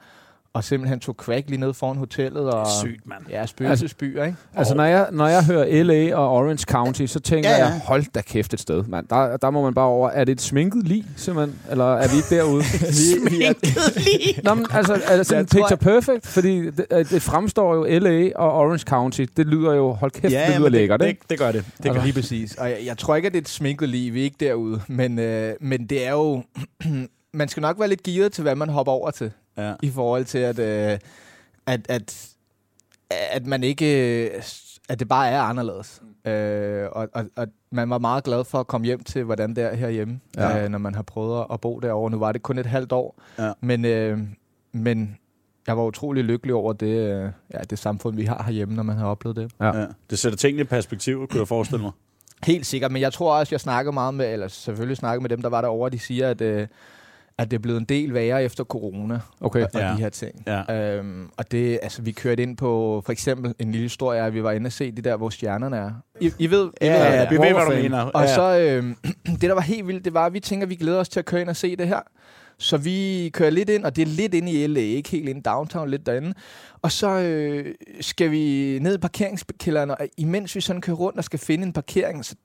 og 0.54 0.64
simpelthen 0.64 1.00
tog 1.00 1.16
crack 1.16 1.50
lige 1.50 1.60
nede 1.60 1.74
foran 1.74 1.98
hotellet, 1.98 2.50
og 2.50 2.68
Sygt, 2.82 3.08
mand. 3.08 3.22
ja, 3.30 3.46
spøgelsesbyer, 3.46 4.24
ikke? 4.24 4.38
Altså, 4.56 4.76
når 4.76 4.84
jeg, 4.84 5.08
når 5.12 5.28
jeg 5.28 5.46
hører 5.46 5.84
LA 5.84 6.16
og 6.16 6.30
Orange 6.32 6.64
County, 6.64 7.06
så 7.06 7.20
tænker 7.20 7.50
Ja, 7.50 7.56
ja, 7.56 7.64
ja. 7.66 7.70
jeg, 7.72 7.82
hold 7.86 8.06
da 8.16 8.22
kæft 8.22 8.54
et 8.54 8.60
sted, 8.60 8.84
mand. 8.84 9.08
Der, 9.08 9.38
der 9.38 9.50
må 9.50 9.64
man 9.64 9.74
bare 9.74 9.86
over. 9.86 10.10
Er 10.10 10.24
det 10.24 10.32
et 10.32 10.42
sminket 10.42 10.88
lig, 10.88 11.06
simpelthen? 11.16 11.60
Eller 11.72 11.94
er 11.96 12.08
vi 12.12 12.16
ikke 12.16 12.36
derude? 12.36 12.64
Sminket 12.94 13.56
lige. 13.96 14.42
Nå, 14.44 14.54
men 14.54 14.66
altså, 14.72 15.02
er 15.08 15.18
det 15.18 15.26
sådan 15.28 15.40
Jeg 15.40 15.48
picture 15.48 15.78
perfect? 15.78 16.28
Fordi 16.28 16.66
det, 16.72 16.86
øh, 16.92 17.10
det 17.10 17.22
fremstår 17.22 17.76
jo 17.76 18.00
LA 18.00 18.30
og 18.36 18.52
Orange 18.54 18.84
County. 18.84 19.26
Det 19.38 19.46
lyder 19.48 19.74
jo, 19.74 19.92
hold 19.92 20.12
kæft, 20.12 20.34
det 20.48 20.58
lyder 20.58 20.70
lækkert, 20.70 21.00
det, 21.00 21.08
ikke? 21.08 21.20
det, 21.22 21.30
det 21.30 21.40
gør 21.40 21.52
det. 21.52 21.66
det 21.66 21.74
Det 21.78 21.86
gør 21.86 21.94
kan 21.94 22.04
lige 22.04 22.14
præcis. 22.14 22.56
Og 22.56 22.70
jeg, 22.70 22.78
jeg 22.86 22.98
tror 22.98 23.16
ikke, 23.16 23.26
at 23.26 23.34
det 23.34 23.38
er 23.38 23.42
et 23.42 23.50
sminket 23.50 23.90
liv. 23.90 24.14
Vi 24.14 24.20
er 24.20 24.24
ikke 24.24 24.38
derude. 24.40 24.82
Men, 24.88 25.20
øh, 25.20 25.54
men 25.62 25.86
det 25.88 26.08
er 26.08 26.12
jo... 26.12 26.44
man 27.34 27.48
skal 27.48 27.62
nok 27.62 27.80
være 27.80 27.90
lidt 27.90 28.04
gearet 28.04 28.32
til, 28.32 28.42
hvad 28.42 28.56
man 28.56 28.70
hopper 28.70 28.92
over 28.92 29.12
til. 29.12 29.32
Ja. 29.58 29.74
I 29.84 29.90
forhold 29.90 30.26
til, 30.26 30.38
at, 30.38 30.60
øh, 30.60 31.00
at, 31.66 31.86
at, 31.90 32.30
at 33.10 33.46
man 33.46 33.64
ikke... 33.64 34.32
At 34.90 35.00
det 35.00 35.08
bare 35.08 35.30
er 35.30 35.42
anderledes. 35.42 36.02
Øh, 36.28 36.88
og, 36.92 37.10
og, 37.14 37.26
og 37.36 37.48
man 37.72 37.90
var 37.90 37.98
meget 37.98 38.24
glad 38.24 38.44
for 38.44 38.60
at 38.60 38.68
komme 38.68 38.86
hjem 38.86 39.04
til, 39.04 39.24
hvordan 39.24 39.56
det 39.56 39.64
er 39.64 39.76
herhjemme, 39.76 40.20
Ja. 40.38 40.50
ja. 40.50 40.64
øh, 40.64 40.70
når 40.70 40.78
man 40.78 40.96
har 40.96 41.02
prøvet 41.02 41.46
at 41.54 41.62
bo 41.62 41.80
derovre. 41.80 42.12
Nu 42.12 42.20
var 42.20 42.32
det 42.32 42.42
kun 42.44 42.58
et 42.58 42.66
halvt 42.66 42.92
år. 42.92 43.22
Ja. 43.40 43.52
Men, 43.62 43.86
øh, 43.86 44.20
men 44.72 45.18
jeg 45.68 45.78
var 45.78 45.84
utrolig 45.84 46.24
lykkelig 46.24 46.56
over 46.56 46.74
det, 46.74 46.86
øh, 46.88 47.32
ja, 47.54 47.60
det 47.70 47.80
samfund, 47.80 48.16
vi 48.16 48.26
har 48.26 48.44
herhjemme, 48.44 48.76
når 48.76 48.84
man 48.84 48.98
har 48.98 49.06
oplevet 49.08 49.36
det. 49.36 49.52
Ja. 49.60 49.78
Ja. 49.80 49.86
Det 50.10 50.20
sætter 50.20 50.38
tingene 50.38 50.62
i 50.62 50.66
perspektiv, 50.66 51.28
kunne 51.28 51.40
jeg 51.40 51.48
forestille 51.48 51.82
mig. 51.82 51.92
Helt 52.44 52.66
sikkert, 52.66 52.92
men 52.92 53.02
jeg 53.02 53.14
tror 53.14 53.34
også, 53.36 53.54
jeg 53.56 53.60
snakker 53.62 53.92
meget 53.92 54.14
med, 54.14 54.34
eller 54.34 54.48
selvfølgelig 54.48 54.98
snakker 54.98 55.22
med 55.22 55.30
dem, 55.30 55.42
der 55.42 55.50
var 55.50 55.62
derovre, 55.62 55.90
de 55.90 56.00
siger, 56.00 56.30
at, 56.30 56.42
øh, 56.42 56.68
at 57.38 57.52
det 57.52 57.58
er 57.58 57.62
blevet 57.62 57.80
en 57.80 57.86
del 57.86 58.14
værre 58.14 58.44
efter 58.44 58.64
corona 58.64 59.20
Okay. 59.42 59.62
og 59.64 59.70
Ja. 59.74 59.92
de 59.92 59.98
her 59.98 60.10
ting. 60.10 60.44
Ja. 60.48 60.96
Øhm, 60.98 61.30
og 61.38 61.52
det, 61.52 61.80
altså, 61.82 62.02
vi 62.02 62.12
kørte 62.12 62.44
ind 62.44 62.58
på, 62.58 63.02
for 63.06 63.12
eksempel, 63.12 63.54
en 63.60 63.72
lille 63.72 63.86
historie 63.86 64.22
at 64.22 64.34
vi 64.34 64.44
var 64.44 64.52
inde 64.52 64.68
og 64.68 64.72
se 64.72 64.92
det 64.92 65.04
der, 65.04 65.18
hvor 65.18 65.30
stjernerne 65.30 65.78
er. 65.78 65.92
I, 66.22 66.32
I 66.40 66.48
ved, 66.52 66.70
I 66.82 66.86
Ja, 66.86 66.92
ved, 66.94 67.00
ja, 67.04 67.16
hvad 67.16 67.28
vi 67.30 67.36
ved, 67.48 67.54
hvad 67.54 67.76
du 67.76 67.82
mener. 67.82 68.00
Og 68.02 68.22
ja. 68.24 68.36
så, 68.36 68.60
øh, 68.60 68.96
det 69.34 69.42
der 69.42 69.54
var 69.54 69.62
helt 69.62 69.88
vildt, 69.88 70.06
det 70.06 70.14
var, 70.14 70.26
at 70.26 70.34
vi 70.34 70.40
tænker, 70.40 70.66
at 70.66 70.70
vi 70.70 70.76
glæder 70.76 71.00
os 71.00 71.10
til 71.10 71.20
at 71.20 71.26
køre 71.26 71.42
ind 71.42 71.50
og 71.50 71.56
se 71.56 71.76
det 71.76 71.88
her. 71.88 72.00
Så 72.58 72.78
vi 72.78 73.30
kører 73.34 73.50
lidt 73.50 73.70
ind, 73.70 73.84
og 73.86 73.96
det 73.96 74.02
er 74.02 74.06
lidt 74.06 74.34
inde 74.34 74.52
i 74.52 74.68
LA, 74.68 74.80
ikke 74.80 75.10
helt 75.10 75.30
inde 75.30 75.40
i 75.40 75.44
downtown, 75.44 75.90
lidt 75.90 76.06
derinde. 76.06 76.34
Og 76.82 76.92
så 76.92 77.10
øh, 77.20 77.66
skal 78.02 78.32
vi 78.32 78.78
ned 78.82 78.96
i 78.96 78.98
parkeringskælderen, 78.98 79.90
og 79.92 79.98
imens 80.18 80.56
vi 80.56 80.62
sådan 80.62 80.82
kører 80.82 80.98
rundt 80.98 81.18
og 81.18 81.24
skal 81.24 81.40
finde 81.40 81.64
en 81.68 81.74
parkering, 81.74 82.26
så 82.26 82.36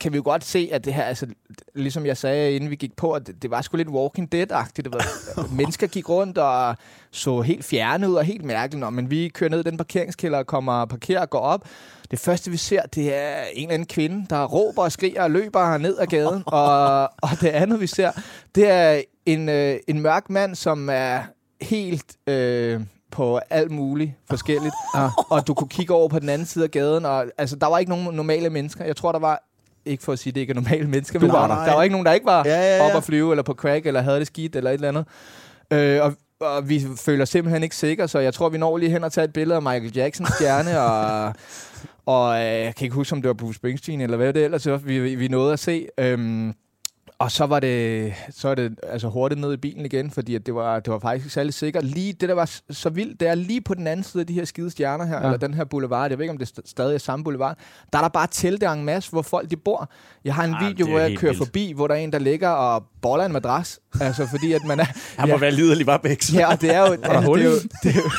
kan 0.00 0.12
vi 0.12 0.16
jo 0.16 0.22
godt 0.24 0.44
se, 0.44 0.68
at 0.72 0.84
det 0.84 0.94
her, 0.94 1.02
altså, 1.02 1.26
ligesom 1.74 2.06
jeg 2.06 2.16
sagde, 2.16 2.56
inden 2.56 2.70
vi 2.70 2.76
gik 2.76 2.96
på, 2.96 3.12
at 3.12 3.26
det, 3.26 3.42
det 3.42 3.50
var 3.50 3.62
sgu 3.62 3.76
lidt 3.76 3.88
Walking 3.88 4.34
Dead-agtigt. 4.34 4.82
Det 4.82 4.92
var, 4.92 5.04
mennesker 5.58 5.86
gik 5.86 6.08
rundt 6.08 6.38
og 6.38 6.76
så 7.10 7.40
helt 7.40 7.64
fjerne 7.64 8.10
ud 8.10 8.14
og 8.14 8.24
helt 8.24 8.44
mærkeligt. 8.44 8.80
Nå, 8.80 8.90
men 8.90 9.10
vi 9.10 9.28
kører 9.28 9.50
ned 9.50 9.60
i 9.60 9.62
den 9.62 9.76
parkeringskælder 9.76 10.38
og 10.38 10.46
kommer 10.46 10.72
og 10.72 10.88
parkerer 10.88 11.20
og 11.20 11.30
går 11.30 11.38
op. 11.38 11.68
Det 12.10 12.18
første, 12.18 12.50
vi 12.50 12.56
ser, 12.56 12.82
det 12.82 13.14
er 13.14 13.42
en 13.52 13.62
eller 13.62 13.74
anden 13.74 13.86
kvinde, 13.86 14.26
der 14.30 14.44
råber 14.44 14.82
og 14.82 14.92
skriger 14.92 15.22
og 15.22 15.30
løber 15.30 15.78
ned 15.78 15.98
ad 15.98 16.06
gaden. 16.06 16.42
og, 16.60 17.02
og 17.02 17.30
det 17.40 17.48
andet, 17.48 17.80
vi 17.80 17.86
ser, 17.86 18.10
det 18.54 18.70
er 18.70 19.02
en, 19.26 19.48
øh, 19.48 19.76
en 19.88 20.00
mørk 20.00 20.30
mand, 20.30 20.54
som 20.54 20.88
er 20.92 21.22
helt... 21.60 22.16
Øh, 22.26 22.80
på 23.12 23.40
alt 23.50 23.70
muligt 23.70 24.12
forskelligt. 24.30 24.74
Ah. 24.94 25.10
Og 25.30 25.46
du 25.46 25.54
kunne 25.54 25.68
kigge 25.68 25.94
over 25.94 26.08
på 26.08 26.18
den 26.18 26.28
anden 26.28 26.46
side 26.46 26.64
af 26.64 26.70
gaden, 26.70 27.06
og 27.06 27.26
altså, 27.38 27.56
der 27.56 27.66
var 27.66 27.78
ikke 27.78 27.90
nogen 27.90 28.14
normale 28.14 28.50
mennesker. 28.50 28.84
Jeg 28.84 28.96
tror, 28.96 29.12
der 29.12 29.18
var, 29.18 29.42
ikke 29.86 30.02
for 30.02 30.12
at 30.12 30.18
sige, 30.18 30.30
at 30.30 30.34
det 30.34 30.40
ikke 30.40 30.50
er 30.50 30.54
normale 30.54 30.88
mennesker, 30.94 31.20
men 31.20 31.32
var 31.32 31.46
der, 31.46 31.64
der. 31.64 31.74
var 31.74 31.82
ikke 31.82 31.92
nogen, 31.92 32.06
der 32.06 32.12
ikke 32.12 32.26
var 32.26 32.42
Ja, 32.46 32.60
ja, 32.60 32.76
ja. 32.76 32.90
op 32.90 32.96
at 32.96 33.04
flyve, 33.04 33.32
eller 33.32 33.42
på 33.42 33.54
crack, 33.54 33.86
eller 33.86 34.00
havde 34.00 34.18
det 34.18 34.26
skidt, 34.26 34.56
eller 34.56 34.70
et 34.70 34.74
eller 34.74 34.88
andet. 34.88 35.04
Øh, 35.72 36.00
og, 36.02 36.14
og 36.40 36.68
vi 36.68 36.82
føler 37.00 37.24
simpelthen 37.24 37.62
ikke 37.62 37.76
sikre, 37.76 38.08
så 38.08 38.18
jeg 38.18 38.34
tror, 38.34 38.48
vi 38.48 38.58
når 38.58 38.76
lige 38.78 38.90
hen 38.90 39.04
og 39.04 39.12
tage 39.12 39.24
et 39.24 39.32
billede 39.32 39.56
af 39.56 39.62
Michael 39.62 39.92
Jacksons 39.96 40.28
stjerne, 40.34 40.80
og, 40.80 41.34
og 42.06 42.36
øh, 42.40 42.44
jeg 42.46 42.74
kan 42.74 42.84
ikke 42.84 42.94
huske, 42.94 43.12
om 43.12 43.22
det 43.22 43.28
var 43.28 43.34
Bruce 43.34 43.56
Springsteen, 43.56 44.00
eller 44.00 44.16
hvad 44.16 44.32
det 44.32 44.44
ellers 44.44 44.66
var, 44.66 44.76
vi, 44.76 44.98
vi, 44.98 45.14
vi 45.14 45.28
nåede 45.28 45.52
at 45.52 45.58
se. 45.58 45.86
Øhm, 45.98 46.54
og 47.18 47.30
så 47.32 47.46
var 47.46 47.60
det, 47.60 48.14
så 48.30 48.48
er 48.48 48.54
det 48.54 48.78
altså 48.88 49.08
hurtigt 49.08 49.40
ned 49.40 49.52
i 49.52 49.56
bilen 49.56 49.84
igen, 49.86 50.10
fordi 50.10 50.34
at 50.34 50.46
det, 50.46 50.54
var, 50.54 50.80
det 50.80 50.92
var 50.92 50.98
faktisk 50.98 51.24
ikke 51.26 51.34
særlig 51.34 51.54
sikkert. 51.54 51.84
Lige, 51.84 52.12
det, 52.12 52.28
der 52.28 52.34
var 52.34 52.50
så 52.70 52.88
vildt, 52.90 53.20
det 53.20 53.28
er 53.28 53.34
lige 53.34 53.60
på 53.60 53.74
den 53.74 53.86
anden 53.86 54.04
side 54.04 54.20
af 54.20 54.26
de 54.26 54.32
her 54.32 54.44
skide 54.44 54.70
stjerner 54.70 55.04
her, 55.04 55.16
Ja. 55.18 55.24
eller 55.24 55.36
den 55.36 55.54
her 55.54 55.64
boulevard, 55.64 56.10
jeg 56.10 56.18
ved 56.18 56.24
ikke, 56.24 56.30
om 56.32 56.38
det 56.38 56.48
st- 56.48 56.70
stadig 56.70 56.94
er 56.94 56.98
samme 56.98 57.24
boulevard, 57.24 57.56
der 57.92 57.98
er 57.98 58.02
der 58.02 58.08
bare 58.08 58.26
telte 58.30 58.66
en 58.66 58.84
masse, 58.84 59.10
hvor 59.10 59.22
folk 59.22 59.50
de 59.50 59.56
bor. 59.56 59.90
Jeg 60.24 60.34
har 60.34 60.44
en 60.44 60.54
Ah, 60.54 60.68
video, 60.68 60.86
er 60.86 60.90
hvor 60.90 60.98
jeg 61.00 61.18
kører 61.18 61.32
vildt. 61.32 61.46
forbi, 61.46 61.72
hvor 61.76 61.86
der 61.88 61.94
er 61.94 61.98
en, 61.98 62.12
der 62.12 62.18
ligger 62.18 62.48
og 62.48 62.84
boller 63.02 63.24
en 63.24 63.32
madras. 63.32 63.80
Altså, 64.00 64.26
fordi 64.30 64.52
at 64.52 64.60
man 64.66 64.80
er... 64.80 64.84
Han 65.18 65.28
må 65.28 65.34
ja, 65.34 65.40
være 65.40 65.50
liderlig, 65.50 65.86
var 65.86 65.96
Bæks. 65.98 66.34
ja, 66.34 66.50
og 66.52 66.60
det 66.60 66.74
er 66.74 66.80
jo... 66.80 66.96
der 67.04 67.20
hul 67.20 67.38
det, 67.38 67.46
er 67.46 67.50
jo, 67.50 67.56
det, 67.82 67.90
er 67.90 67.94
jo, 67.96 68.10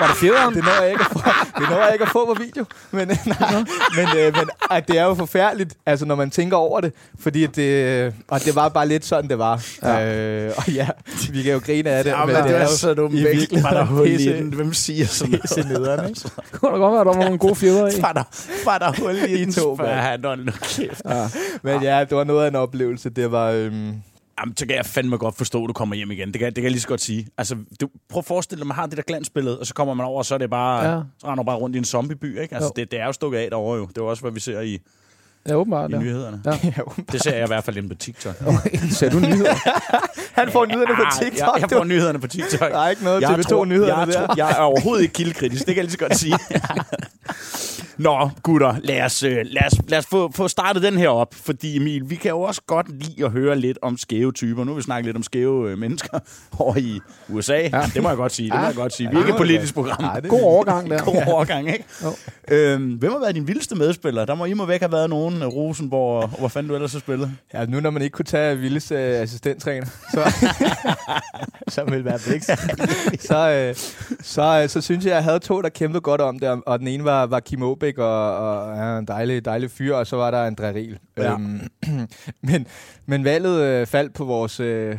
Var 0.00 0.06
det 0.06 0.16
fjederen? 0.16 0.54
det 0.54 0.64
når 0.64 0.82
jeg 0.82 0.90
ikke 0.90 1.04
at 1.04 1.10
få, 1.12 1.18
det 1.60 1.70
når 1.70 1.76
jeg 1.84 1.92
ikke 1.92 2.04
at 2.04 2.10
få 2.10 2.26
på 2.34 2.40
video. 2.42 2.64
Men, 2.90 3.08
nej, 3.26 3.64
men, 3.96 4.06
øh, 4.18 4.32
men 4.36 4.50
at 4.70 4.88
det 4.88 4.98
er 4.98 5.04
jo 5.04 5.14
forfærdeligt, 5.14 5.74
altså 5.86 6.06
når 6.06 6.14
man 6.14 6.30
tænker 6.30 6.56
over 6.56 6.80
det. 6.80 6.92
Fordi 7.18 7.44
at 7.44 7.56
det, 7.56 8.14
og 8.28 8.44
det 8.44 8.54
var 8.54 8.68
bare 8.68 8.88
lidt 8.88 9.04
sådan, 9.04 9.30
det 9.30 9.38
var. 9.38 9.64
Ja. 9.82 10.16
Øh, 10.46 10.52
og 10.56 10.68
ja, 10.72 10.88
vi 11.30 11.42
kan 11.42 11.52
jo 11.52 11.58
grine 11.64 11.90
af 11.90 12.04
det, 12.04 12.10
Ja, 12.10 12.24
men 12.24 12.34
men 12.34 12.44
det 12.44 12.56
er 12.56 12.66
så 12.66 12.94
dumt. 12.94 13.14
i 13.14 13.16
virkeligheden 13.16 13.62
Var 13.62 13.70
der 13.70 13.84
hul 13.84 14.06
i 14.06 14.26
den? 14.36 14.52
Hvem 14.54 14.72
siger 14.74 15.06
sådan 15.06 15.30
noget? 15.30 15.42
pisse 15.42 15.60
nederen, 15.68 16.08
ikke? 16.08 16.20
Kunne 16.52 16.72
da 16.72 16.76
godt 16.78 16.92
være, 16.92 17.00
at 17.00 17.06
der 17.06 17.12
var 17.14 17.24
nogle 17.24 17.38
gode 17.38 17.54
fjeder 17.54 17.88
i. 17.98 18.02
Var 18.02 18.12
der, 18.12 18.22
var 18.64 18.78
der 18.78 18.92
hul 19.02 19.14
i, 19.30 19.34
I 19.34 19.44
den? 19.44 19.52
to, 19.52 19.76
Spørger 19.76 19.94
han, 20.00 20.24
hold 20.24 20.44
nu 20.44 20.52
kæft. 20.62 21.02
Ja. 21.08 21.28
Men 21.62 21.82
ja, 21.82 22.00
det 22.00 22.16
var 22.16 22.24
noget 22.24 22.44
af 22.44 22.48
en 22.48 22.54
oplevelse. 22.56 23.10
Det 23.10 23.32
var... 23.32 23.50
Øhm, 23.50 23.92
Jamen, 24.40 24.56
så 24.56 24.66
kan 24.66 24.76
jeg 24.76 24.86
fandme 24.86 25.16
godt 25.16 25.36
forstå, 25.36 25.62
at 25.64 25.68
du 25.68 25.72
kommer 25.72 25.94
hjem 25.96 26.10
igen. 26.10 26.28
Det 26.32 26.38
kan, 26.38 26.46
det 26.46 26.54
kan 26.54 26.62
jeg 26.64 26.70
lige 26.70 26.80
så 26.80 26.88
godt 26.88 27.00
sige. 27.00 27.26
Altså, 27.38 27.56
du, 27.80 27.88
prøv 28.08 28.18
at 28.18 28.24
forestille 28.24 28.58
dig, 28.58 28.62
at 28.64 28.66
man 28.66 28.74
har 28.74 28.86
det 28.86 28.96
der 28.96 29.02
glansbillede, 29.02 29.58
og 29.60 29.66
så 29.66 29.74
kommer 29.74 29.94
man 29.94 30.06
over, 30.06 30.18
og 30.18 30.24
så 30.26 30.34
er 30.34 30.38
det 30.38 30.50
bare, 30.50 30.90
Ja. 30.90 31.00
så 31.18 31.26
render 31.26 31.44
bare 31.44 31.56
rundt 31.56 31.76
i 31.76 31.78
en 31.78 31.84
zombieby, 31.84 32.40
ikke? 32.40 32.54
Altså, 32.54 32.72
Jo. 32.76 32.80
det, 32.82 32.90
det, 32.90 33.00
er 33.00 33.06
jo 33.06 33.12
stukket 33.12 33.38
af 33.38 33.48
derovre 33.50 33.76
jo. 33.78 33.86
Det 33.86 33.98
er 33.98 34.02
jo 34.02 34.06
også, 34.06 34.22
hvad 34.22 34.32
vi 34.32 34.40
ser 34.40 34.60
i, 34.60 34.78
Ja, 35.48 35.54
åbenbart. 35.54 35.90
i 35.90 35.94
Ja. 35.94 36.00
nyhederne. 36.00 36.40
Ja. 36.44 36.50
ja, 36.64 36.70
Det 37.12 37.22
ser 37.22 37.34
jeg 37.34 37.44
i 37.44 37.46
hvert 37.46 37.64
fald 37.64 37.76
inde 37.76 37.88
på 37.88 37.94
TikTok. 37.94 38.34
Ser 38.90 39.10
du 39.10 39.18
nyheder? 39.18 39.54
han 40.40 40.50
får 40.52 40.66
nyhederne 40.66 40.96
på 40.96 41.02
Ah, 41.02 41.12
TikTok. 41.12 41.38
Jeg, 41.54 41.60
jeg 41.70 41.78
får 41.78 41.84
nyhederne 41.84 42.18
på 42.20 42.26
TikTok. 42.26 42.70
Der 42.70 42.78
er 42.78 42.88
ikke 42.88 43.04
noget 43.04 43.20
jeg 43.22 43.30
TV2-nyhederne 43.30 43.98
jeg, 44.00 44.06
der. 44.06 44.26
tror- 44.26 44.34
jeg 44.36 44.50
er 44.50 44.54
overhovedet 44.60 45.02
ikke 45.02 45.14
kildekritisk, 45.14 45.66
det 45.66 45.74
kan 45.74 45.76
jeg 45.76 45.84
lige 45.84 45.92
så 45.92 45.98
godt 45.98 46.16
sige. 46.16 46.38
Nå, 47.98 48.30
gutter, 48.42 48.74
lad 48.82 49.02
os, 49.02 49.22
øh, 49.22 49.36
lad 49.44 49.62
os, 49.66 49.72
lad 49.88 49.98
os 49.98 50.06
få, 50.06 50.32
få 50.34 50.48
startet 50.48 50.82
den 50.82 50.98
her 50.98 51.08
op, 51.08 51.34
fordi 51.34 51.76
Emil, 51.76 52.10
vi 52.10 52.14
kan 52.16 52.28
jo 52.30 52.40
også 52.40 52.60
godt 52.66 53.02
lide 53.02 53.24
at 53.24 53.30
høre 53.30 53.56
lidt 53.58 53.78
om 53.82 53.96
skæve 53.98 54.32
typer. 54.32 54.64
Nu 54.64 54.70
har 54.70 54.76
vi 54.76 54.82
snakket 54.82 55.04
lidt 55.06 55.16
om 55.16 55.22
skæve 55.22 55.70
øh, 55.70 55.78
mennesker 55.78 56.18
over 56.58 56.76
i 56.76 57.00
USA. 57.28 57.56
Ja. 57.72 57.82
Det 57.94 58.02
må 58.02 58.08
jeg 58.08 58.16
godt 58.16 58.32
sige, 58.32 58.50
det 58.50 58.58
må 58.60 58.66
jeg 58.66 58.74
godt 58.74 58.92
sige. 58.92 59.10
Vi 59.10 59.16
er 59.16 59.18
ikke 59.20 59.30
et 59.30 59.36
politisk 59.36 59.74
program. 59.74 60.00
Nej, 60.00 60.20
God 60.20 60.40
overgang 60.42 60.90
der. 60.90 61.04
God 61.12 61.22
overgang, 61.26 61.68
ikke? 61.72 61.84
Jo. 62.04 62.08
Øhm, 62.48 62.84
hvem 62.92 63.12
har 63.12 63.18
været 63.18 63.34
din 63.34 63.46
vildeste 63.48 63.74
medspiller? 63.74 64.24
Der 64.24 64.34
må 64.34 64.44
I 64.44 64.52
må 64.54 64.64
væk 64.66 64.80
have 64.80 64.92
været 64.92 65.10
nogen, 65.10 65.42
øh, 65.42 65.48
Rosenborg, 65.48 66.22
og 66.22 66.28
hvor 66.28 66.48
fanden 66.48 66.68
du 66.68 66.74
ellers 66.74 66.92
har 66.92 67.00
spillet. 67.00 67.30
Ja, 67.54 67.64
nu 67.66 67.80
når 67.80 67.90
man 67.90 68.02
ikke 68.02 68.14
kunne 68.14 68.24
tage 68.24 68.56
Villes 68.58 68.90
øh, 68.92 68.98
assistenttræner, 68.98 69.86
så, 70.12 70.48
som 71.74 71.90
ville 71.90 72.04
være 72.04 72.18
Bix, 72.18 72.42
så, 73.26 73.50
øh, 73.50 73.74
så, 74.22 74.60
øh, 74.62 74.68
så 74.68 74.80
synes 74.80 75.04
jeg, 75.04 75.12
jeg 75.14 75.24
havde 75.24 75.38
to, 75.38 75.62
der 75.62 75.68
kæmpede 75.68 76.00
godt 76.00 76.20
om 76.20 76.38
det, 76.38 76.48
og- 76.48 76.62
og 76.66 76.78
den 76.78 76.88
ene 76.88 77.04
var, 77.04 77.26
var 77.26 77.40
Kim 77.40 77.62
Aabæk, 77.62 77.87
og, 77.96 78.36
og 78.36 78.76
ja, 78.76 78.98
en 78.98 79.06
dejlig, 79.06 79.44
dejlig 79.44 79.70
fyr, 79.70 79.94
og 79.94 80.06
så 80.06 80.16
var 80.16 80.30
der 80.30 80.50
André 80.50 80.74
Riel. 80.74 80.98
Ja. 81.16 81.32
Øhm, 81.32 81.60
men, 82.48 82.66
men 83.06 83.24
valget 83.24 83.60
øh, 83.62 83.86
faldt 83.86 84.14
på 84.14 84.24
vores, 84.24 84.60
øh, 84.60 84.98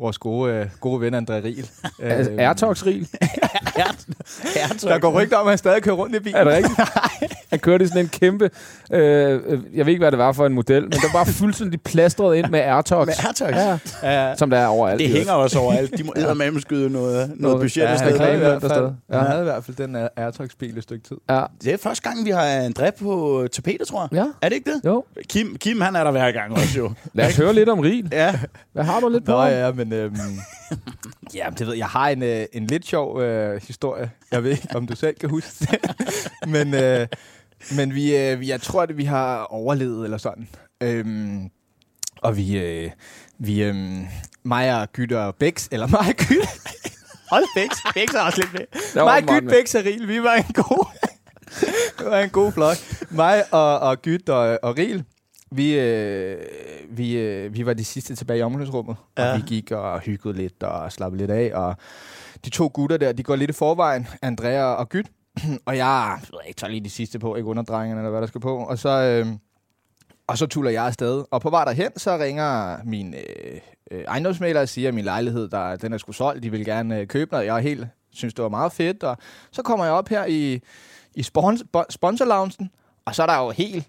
vores 0.00 0.18
gode, 0.18 0.52
øh, 0.52 0.66
gode 0.80 1.00
ven 1.00 1.14
André 1.14 1.32
Riel. 1.32 1.70
Altså, 2.02 2.30
Øhm, 2.30 2.40
Airtox-ril. 2.40 3.08
Der 4.82 4.98
går 4.98 5.20
rygter 5.22 5.36
om, 5.36 5.46
at 5.46 5.50
han 5.50 5.58
stadig 5.58 5.82
kører 5.82 5.96
rundt 5.96 6.16
i 6.16 6.18
bilen. 6.18 6.36
Er 6.40 6.44
det 6.44 6.52
rigtigt? 6.52 6.80
Han 7.50 7.58
kørte 7.58 7.84
i 7.84 7.88
sådan 7.88 8.02
en 8.02 8.08
kæmpe... 8.08 8.50
Øh, 8.92 9.40
øh, 9.46 9.60
jeg 9.74 9.86
ved 9.86 9.92
ikke, 9.92 10.02
hvad 10.02 10.10
det 10.10 10.18
var 10.18 10.32
for 10.32 10.46
en 10.46 10.52
model, 10.52 10.82
men 10.82 10.90
der 10.92 11.12
var 11.18 11.24
fuldstændig 11.24 11.80
plastret 11.80 12.36
ind 12.36 12.46
med 12.50 12.60
Airtox. 12.60 13.06
Med 13.06 13.14
Airtox? 13.24 13.50
Ja, 13.50 13.78
Ja, 14.28 14.36
som 14.36 14.50
der 14.50 14.58
er 14.58 14.66
overalt. 14.66 14.98
Det 15.00 15.08
hænger 15.08 15.32
også 15.32 15.58
overalt. 15.58 15.98
De 15.98 16.02
må 16.04 16.12
eddermame 16.16 16.60
skyde 16.60 16.90
noget, 16.90 17.32
noget 17.36 17.60
budget 17.60 17.76
ja, 17.82 17.86
han, 17.88 17.98
havde 17.98 18.10
i 18.10 18.14
reklame 18.14 18.38
hvert 18.38 18.52
afsted. 18.52 18.68
fald, 18.70 18.90
Ja. 19.12 19.18
han 19.18 19.26
havde 19.26 19.40
i 19.40 19.44
hvert 19.44 19.64
fald 19.64 19.76
den 19.76 19.96
Air- 19.96 20.08
Airtox-bil 20.16 20.76
et 20.78 20.82
stykke 20.82 21.08
tid. 21.08 21.16
Ja. 21.30 21.42
Det 21.64 21.72
er 21.72 21.76
første 21.76 22.08
gang, 22.10 22.24
vi 22.24 22.30
har 22.30 22.68
André 22.68 22.90
på 23.02 23.46
tapetet, 23.52 23.86
tror 23.88 24.08
jeg. 24.12 24.18
ja, 24.24 24.26
Er 24.42 24.48
det 24.48 24.56
ikke 24.56 24.70
det? 24.70 24.80
jo. 24.84 25.04
Kim, 25.28 25.56
Kim 25.60 25.80
han 25.80 25.96
er 25.96 26.04
der 26.04 26.10
hver 26.10 26.32
gang 26.32 26.52
også 26.52 26.78
jo. 26.78 26.92
Lad 27.14 27.26
os 27.26 27.36
høre 27.36 27.54
lidt 27.54 27.68
om 27.68 27.78
Ril. 27.80 28.08
ja. 28.12 28.38
Hvad 28.72 28.84
har 28.84 29.00
du 29.00 29.08
lidt 29.08 29.24
på? 29.24 29.32
Nå 29.32 29.42
ja, 29.44 29.72
men 29.72 29.85
øhm, 29.92 30.16
ja, 31.34 31.46
det 31.58 31.66
ved 31.66 31.74
jeg. 31.74 31.86
Har 31.86 32.08
en, 32.08 32.22
øh, 32.22 32.46
en 32.52 32.66
lidt 32.66 32.86
sjov 32.86 33.20
øh, 33.22 33.60
historie. 33.66 34.10
Jeg 34.32 34.42
ved 34.44 34.50
ikke, 34.50 34.68
om 34.74 34.86
du 34.86 34.96
selv 34.96 35.16
kan 35.20 35.30
huske 35.30 35.50
det. 35.60 35.78
men 36.54 36.74
øh, 36.74 37.06
men 37.76 37.94
vi, 37.94 38.16
øh, 38.16 38.40
vi- 38.40 38.48
jeg 38.48 38.60
tror, 38.60 38.82
at 38.82 38.96
vi 38.96 39.04
har 39.04 39.38
overlevet 39.38 40.04
eller 40.04 40.18
sådan. 40.18 40.48
Øhm, 40.80 41.50
og 42.22 42.36
vi, 42.36 42.58
øh, 42.58 42.90
vi 43.38 43.62
øh, 43.62 43.74
mig 44.42 44.80
og 44.80 44.92
Gytte 44.92 45.20
og 45.20 45.34
Bæks, 45.34 45.68
eller 45.72 45.86
mig 45.86 46.00
og 46.00 46.14
Gytte. 46.18 46.48
Hold 47.32 47.44
Bæks. 47.56 47.76
Bæks 47.94 48.14
er 48.14 48.20
også 48.20 48.40
lidt 48.40 48.52
med. 48.52 48.60
Der 48.94 49.04
Mig 49.04 49.12
og 49.12 49.16
åbenbart 49.16 49.34
Gytte, 49.34 49.44
med. 49.44 49.52
Bæks 49.52 49.74
og 49.74 49.84
Riel, 49.84 50.08
vi 50.08 50.22
var 50.22 50.34
en 50.34 50.52
god, 50.54 50.86
det 51.98 52.06
var 52.06 52.20
en 52.20 52.30
god 52.30 52.52
flok. 52.52 52.76
Mig 53.10 53.44
og, 53.54 53.78
og 53.78 54.02
Gytte 54.02 54.34
og, 54.34 54.58
og 54.62 54.78
Riel, 54.78 55.04
vi, 55.50 55.78
øh, 55.78 56.38
vi, 56.88 57.18
øh, 57.18 57.54
vi 57.54 57.66
var 57.66 57.74
de 57.74 57.84
sidste 57.84 58.14
tilbage 58.14 58.38
i 58.38 58.42
omklædningsrummet, 58.42 58.96
ja. 59.18 59.32
Og 59.32 59.36
vi 59.36 59.42
gik 59.46 59.70
og 59.70 60.00
hyggede 60.00 60.34
lidt 60.34 60.62
og 60.62 60.92
slappede 60.92 61.20
lidt 61.20 61.30
af, 61.30 61.50
og 61.54 61.76
de 62.44 62.50
to 62.50 62.70
gutter 62.74 62.96
der, 62.96 63.12
de 63.12 63.22
går 63.22 63.36
lidt 63.36 63.50
i 63.50 63.52
forvejen, 63.52 64.08
Andrea 64.22 64.64
og 64.64 64.88
Gyt, 64.88 65.06
og 65.66 65.76
jeg, 65.76 66.18
jeg 66.22 66.28
ved 66.32 66.38
ikke, 66.46 66.56
tager 66.56 66.70
lige 66.70 66.84
de 66.84 66.90
sidste 66.90 67.18
på, 67.18 67.36
ikke 67.36 67.48
underdrengerne 67.48 68.00
eller 68.00 68.10
hvad 68.10 68.20
der 68.20 68.26
skal 68.26 68.40
på, 68.40 68.56
og 68.56 68.78
så, 68.78 68.88
øh, 68.88 69.26
og 70.26 70.38
så 70.38 70.46
tuller 70.46 70.70
jeg 70.70 70.86
afsted, 70.86 71.24
og 71.30 71.40
på 71.40 71.50
vej 71.50 71.64
derhen, 71.64 71.98
så 71.98 72.18
ringer 72.18 72.78
min 72.84 73.14
øh, 73.14 73.60
øh, 73.90 74.04
ejendomsmaler 74.08 74.60
og 74.60 74.68
siger, 74.68 74.88
at 74.88 74.94
min 74.94 75.04
lejlighed, 75.04 75.48
der, 75.48 75.76
den 75.76 75.92
er 75.92 75.98
sgu 75.98 76.12
solgt, 76.12 76.42
de 76.42 76.50
vil 76.50 76.64
gerne 76.64 77.00
øh, 77.00 77.06
købe 77.06 77.32
noget, 77.32 77.46
jeg 77.46 77.56
er 77.56 77.60
helt, 77.60 77.86
synes 78.12 78.34
det 78.34 78.42
var 78.42 78.48
meget 78.48 78.72
fedt, 78.72 79.02
og 79.02 79.16
så 79.50 79.62
kommer 79.62 79.84
jeg 79.84 79.94
op 79.94 80.08
her 80.08 80.24
i, 80.24 80.60
i 81.14 81.22
spons, 81.22 81.64
sponsorloungen, 81.90 82.70
og 83.04 83.14
så 83.14 83.22
er 83.22 83.26
der 83.26 83.38
jo 83.38 83.50
helt 83.50 83.88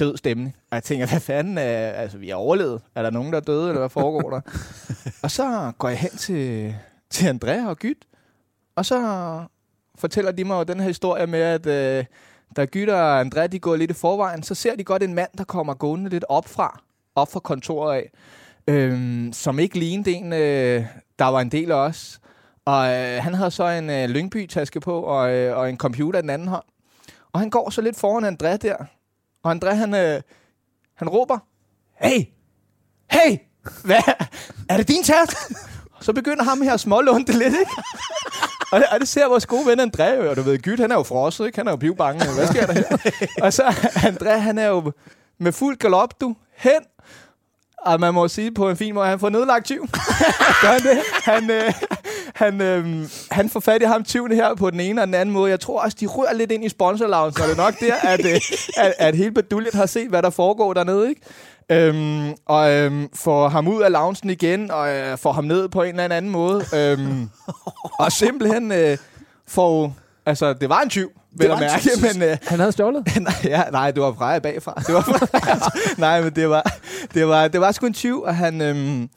død 0.00 0.16
stemning. 0.16 0.56
Og 0.70 0.74
jeg 0.74 0.82
tænker, 0.82 1.06
hvad 1.06 1.20
fanden, 1.20 1.58
er, 1.58 1.90
altså 1.90 2.18
vi 2.18 2.30
er 2.30 2.34
overlevet. 2.34 2.82
Er 2.94 3.02
der 3.02 3.10
nogen, 3.10 3.32
der 3.32 3.38
er 3.38 3.42
døde, 3.42 3.68
eller 3.68 3.80
hvad 3.80 3.88
foregår 3.88 4.30
der? 4.30 4.40
og 5.24 5.30
så 5.30 5.72
går 5.78 5.88
jeg 5.88 5.98
hen 5.98 6.10
til, 6.10 6.74
til 7.10 7.28
Andrea 7.28 7.68
og 7.68 7.76
Gyt, 7.76 7.98
og 8.76 8.86
så 8.86 8.98
fortæller 9.98 10.32
de 10.32 10.44
mig 10.44 10.54
jo 10.54 10.62
den 10.62 10.80
her 10.80 10.86
historie 10.86 11.26
med, 11.26 11.40
at 11.40 11.66
øh, 11.66 12.04
da 12.56 12.64
Gyt 12.64 12.88
og 12.88 13.20
Andrea, 13.20 13.46
de 13.46 13.58
går 13.58 13.76
lidt 13.76 13.90
i 13.90 13.94
forvejen, 13.94 14.42
så 14.42 14.54
ser 14.54 14.76
de 14.76 14.84
godt 14.84 15.02
en 15.02 15.14
mand, 15.14 15.30
der 15.38 15.44
kommer 15.44 15.74
gående 15.74 16.10
lidt 16.10 16.24
op 16.28 16.48
fra, 16.48 16.80
op 17.14 17.32
fra 17.32 17.40
kontoret 17.40 17.94
af, 17.96 18.10
øhm, 18.66 19.32
som 19.32 19.58
ikke 19.58 19.78
lignede 19.78 20.10
en, 20.10 20.32
øh, 20.32 20.86
der 21.18 21.24
var 21.24 21.40
en 21.40 21.48
del 21.48 21.70
af 21.70 21.76
os. 21.76 22.20
Og 22.64 22.88
øh, 22.88 23.22
han 23.22 23.34
havde 23.34 23.50
så 23.50 23.68
en 23.68 23.90
øh, 23.90 24.08
Lyngby-taske 24.08 24.80
på, 24.80 25.00
og, 25.00 25.32
øh, 25.34 25.58
og 25.58 25.70
en 25.70 25.76
computer 25.76 26.18
i 26.18 26.22
den 26.22 26.30
anden 26.30 26.48
hånd. 26.48 26.64
Og 27.32 27.40
han 27.40 27.50
går 27.50 27.70
så 27.70 27.80
lidt 27.80 27.96
foran 27.96 28.24
André 28.24 28.56
der. 28.56 28.76
Og 29.44 29.52
André, 29.52 29.74
han, 29.74 29.94
øh, 29.94 30.20
han 30.94 31.08
råber, 31.08 31.38
Hey! 32.00 32.24
Hey! 33.10 33.38
Hvad? 33.84 34.02
Er 34.68 34.76
det 34.76 34.88
din 34.88 35.02
taske? 35.02 35.36
Så 36.00 36.12
begynder 36.12 36.44
ham 36.44 36.62
her 36.62 36.74
at 36.74 36.80
smålunde 36.80 37.26
det 37.26 37.34
lidt, 37.34 37.54
ikke? 37.60 37.70
Og 38.72 38.80
det, 38.80 38.88
og 38.92 39.00
det 39.00 39.08
ser 39.08 39.28
vores 39.28 39.46
gode 39.46 39.66
ven 39.66 39.80
André 39.80 40.28
og 40.28 40.36
du 40.36 40.42
ved, 40.42 40.58
Gyt, 40.58 40.80
han 40.80 40.90
er 40.90 40.94
jo 40.94 41.02
frosset, 41.02 41.46
ikke? 41.46 41.58
Han 41.58 41.66
er 41.66 41.70
jo 41.72 41.76
pivbange. 41.76 42.34
Hvad 42.34 42.46
sker 42.46 42.66
der 42.66 42.72
her? 42.72 42.96
og 43.42 43.52
så 43.52 43.62
André, 44.10 44.28
han 44.28 44.58
er 44.58 44.66
jo 44.66 44.92
med 45.38 45.52
fuld 45.52 45.76
galop, 45.76 46.20
du, 46.20 46.36
hen 46.56 46.80
og 47.84 48.00
man 48.00 48.14
må 48.14 48.28
sige 48.28 48.54
på 48.54 48.70
en 48.70 48.76
fin 48.76 48.94
måde, 48.94 49.04
at 49.04 49.10
han 49.10 49.20
får 49.20 49.28
nedlagt 49.28 49.64
tyv. 49.64 49.86
Gør 50.62 50.72
han 50.72 50.82
det? 50.82 51.02
Han, 51.24 51.50
øh, 51.50 51.72
han, 52.34 52.60
øh, 52.60 53.08
han 53.30 53.48
får 53.48 53.60
fat 53.60 53.82
i 53.82 53.84
ham 53.84 54.04
tyven 54.04 54.32
her 54.32 54.54
på 54.54 54.70
den 54.70 54.80
ene 54.80 55.00
og 55.00 55.06
den 55.06 55.14
anden 55.14 55.32
måde. 55.32 55.50
Jeg 55.50 55.60
tror 55.60 55.80
også, 55.80 55.96
de 56.00 56.06
rører 56.06 56.32
lidt 56.34 56.52
ind 56.52 56.64
i 56.64 56.68
sponsorloungen, 56.68 57.32
så 57.32 57.42
det 57.42 57.52
er 57.52 57.56
nok 57.56 57.74
der, 57.80 57.94
at, 57.94 58.24
øh, 58.26 58.40
at, 58.84 58.94
at 58.98 59.16
hele 59.16 59.30
beduljet 59.30 59.74
har 59.74 59.86
set, 59.86 60.08
hvad 60.08 60.22
der 60.22 60.30
foregår 60.30 60.72
dernede, 60.74 61.08
ikke? 61.08 61.20
Øhm, 61.70 62.34
og 62.46 62.72
øhm, 62.72 63.08
får 63.14 63.48
ham 63.48 63.68
ud 63.68 63.82
af 63.82 63.92
loungen 63.92 64.30
igen, 64.30 64.70
og 64.70 64.94
øh, 64.94 65.18
får 65.18 65.32
ham 65.32 65.44
ned 65.44 65.68
på 65.68 65.82
en 65.82 66.00
eller 66.00 66.16
anden 66.16 66.30
måde. 66.30 66.64
Øhm, 66.74 67.28
og 68.00 68.12
simpelthen 68.12 68.72
øh, 68.72 68.98
får... 69.48 69.96
Altså, 70.26 70.52
det 70.52 70.68
var 70.68 70.80
en 70.80 70.90
tyv, 70.90 71.10
vil 71.32 71.46
jeg 71.46 71.58
mærke, 71.60 71.80
tyv. 71.80 71.90
men... 72.12 72.22
Øh, 72.22 72.36
Han 72.46 72.58
havde 72.58 72.72
stjålet. 72.72 73.06
nej, 73.20 73.32
ja, 73.44 73.62
nej, 73.72 73.90
det 73.90 74.02
var 74.02 74.12
Freja 74.18 74.38
bagfra. 74.38 74.74
Det 74.86 74.94
var, 74.94 76.00
nej, 76.00 76.20
men 76.22 76.32
det 76.32 76.50
var, 76.50 76.72
det 77.14 77.28
var, 77.28 77.48
det 77.48 77.60
var 77.60 77.72
sgu 77.72 77.86
en 77.86 77.92
tyv, 77.92 78.22
og 78.22 78.36
han, 78.36 78.60
øhm, 78.60 79.08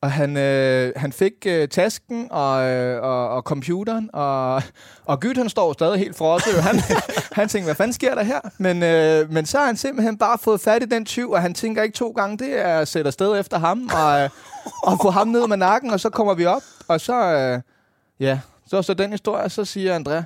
og 0.00 0.12
han, 0.12 0.36
øh, 0.36 0.92
han 0.96 1.12
fik 1.12 1.32
øh, 1.46 1.68
tasken 1.68 2.28
og, 2.30 2.70
øh, 2.70 3.02
og, 3.02 3.28
og 3.28 3.42
computeren, 3.42 4.10
og, 4.12 4.62
og 5.04 5.20
Gyt, 5.20 5.36
han 5.36 5.48
står 5.48 5.72
stadig 5.72 5.98
helt 5.98 6.16
frosset. 6.16 6.62
Han, 6.62 6.76
han 7.38 7.48
tænker, 7.48 7.66
hvad 7.66 7.74
fanden 7.74 7.92
sker 7.92 8.14
der 8.14 8.22
her? 8.22 8.40
Men, 8.58 8.82
øh, 8.82 9.32
men 9.32 9.46
så 9.46 9.58
har 9.58 9.66
han 9.66 9.76
simpelthen 9.76 10.18
bare 10.18 10.38
fået 10.38 10.60
fat 10.60 10.82
i 10.82 10.86
den 10.86 11.04
tyv, 11.04 11.30
og 11.30 11.42
han 11.42 11.54
tænker 11.54 11.82
ikke 11.82 11.96
to 11.96 12.10
gange, 12.10 12.38
det 12.38 12.58
er 12.58 12.78
at 12.78 12.88
sætte 12.88 13.08
afsted 13.08 13.40
efter 13.40 13.58
ham, 13.58 13.90
og, 13.94 14.20
øh, 14.20 14.30
og 14.82 14.98
få 15.02 15.10
ham 15.10 15.28
ned 15.28 15.46
med 15.46 15.56
nakken, 15.56 15.90
og 15.90 16.00
så 16.00 16.10
kommer 16.10 16.34
vi 16.34 16.44
op, 16.46 16.62
og 16.88 17.00
så, 17.00 17.14
øh, 17.14 17.60
ja, 18.20 18.40
så 18.66 18.82
så 18.82 18.94
den 18.94 19.10
historie, 19.10 19.48
så 19.48 19.64
siger 19.64 19.98
André, 19.98 20.22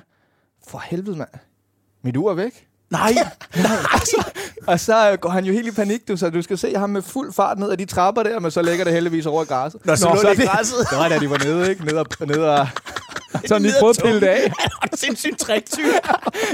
for 0.67 0.83
helvede 0.85 1.17
mand, 1.17 1.29
mit 2.01 2.17
ur 2.17 2.31
er 2.31 2.35
væk. 2.35 2.67
Nej, 2.93 3.13
Og 4.67 4.79
så 4.79 5.17
går 5.21 5.29
han 5.29 5.45
jo 5.45 5.53
helt 5.53 5.67
i 5.67 5.71
panik, 5.71 6.07
du, 6.07 6.17
så 6.17 6.29
du 6.29 6.41
skal 6.41 6.57
se 6.57 6.75
ham 6.77 6.89
med 6.89 7.01
fuld 7.01 7.33
fart 7.33 7.59
ned 7.59 7.71
ad 7.71 7.77
de 7.77 7.85
trapper 7.85 8.23
der, 8.23 8.39
men 8.39 8.51
så 8.51 8.61
ligger 8.61 8.83
det 8.83 8.93
heldigvis 8.93 9.25
over 9.25 9.43
græsset. 9.45 9.85
Nå, 9.85 9.95
så 9.95 10.07
lå 10.23 10.29
det 10.29 10.39
i 10.43 10.45
græsset. 10.45 10.77
det 10.89 10.97
var 10.97 11.07
da 11.09 11.19
de 11.19 11.29
var 11.29 11.37
nede, 11.45 11.69
ikke? 11.69 11.85
Ned 11.85 11.93
og, 11.97 12.05
ned 12.27 12.37
og, 12.37 12.67
Så 13.47 13.53
han 13.55 13.61
lige 13.61 13.73
prøvet 13.79 13.97
at 13.97 14.03
pille 14.05 14.19
det 14.21 14.27
af. 14.27 14.41
Han 14.81 14.89
et 14.93 14.99
sindssygt 14.99 15.39
tricktyv. 15.39 15.83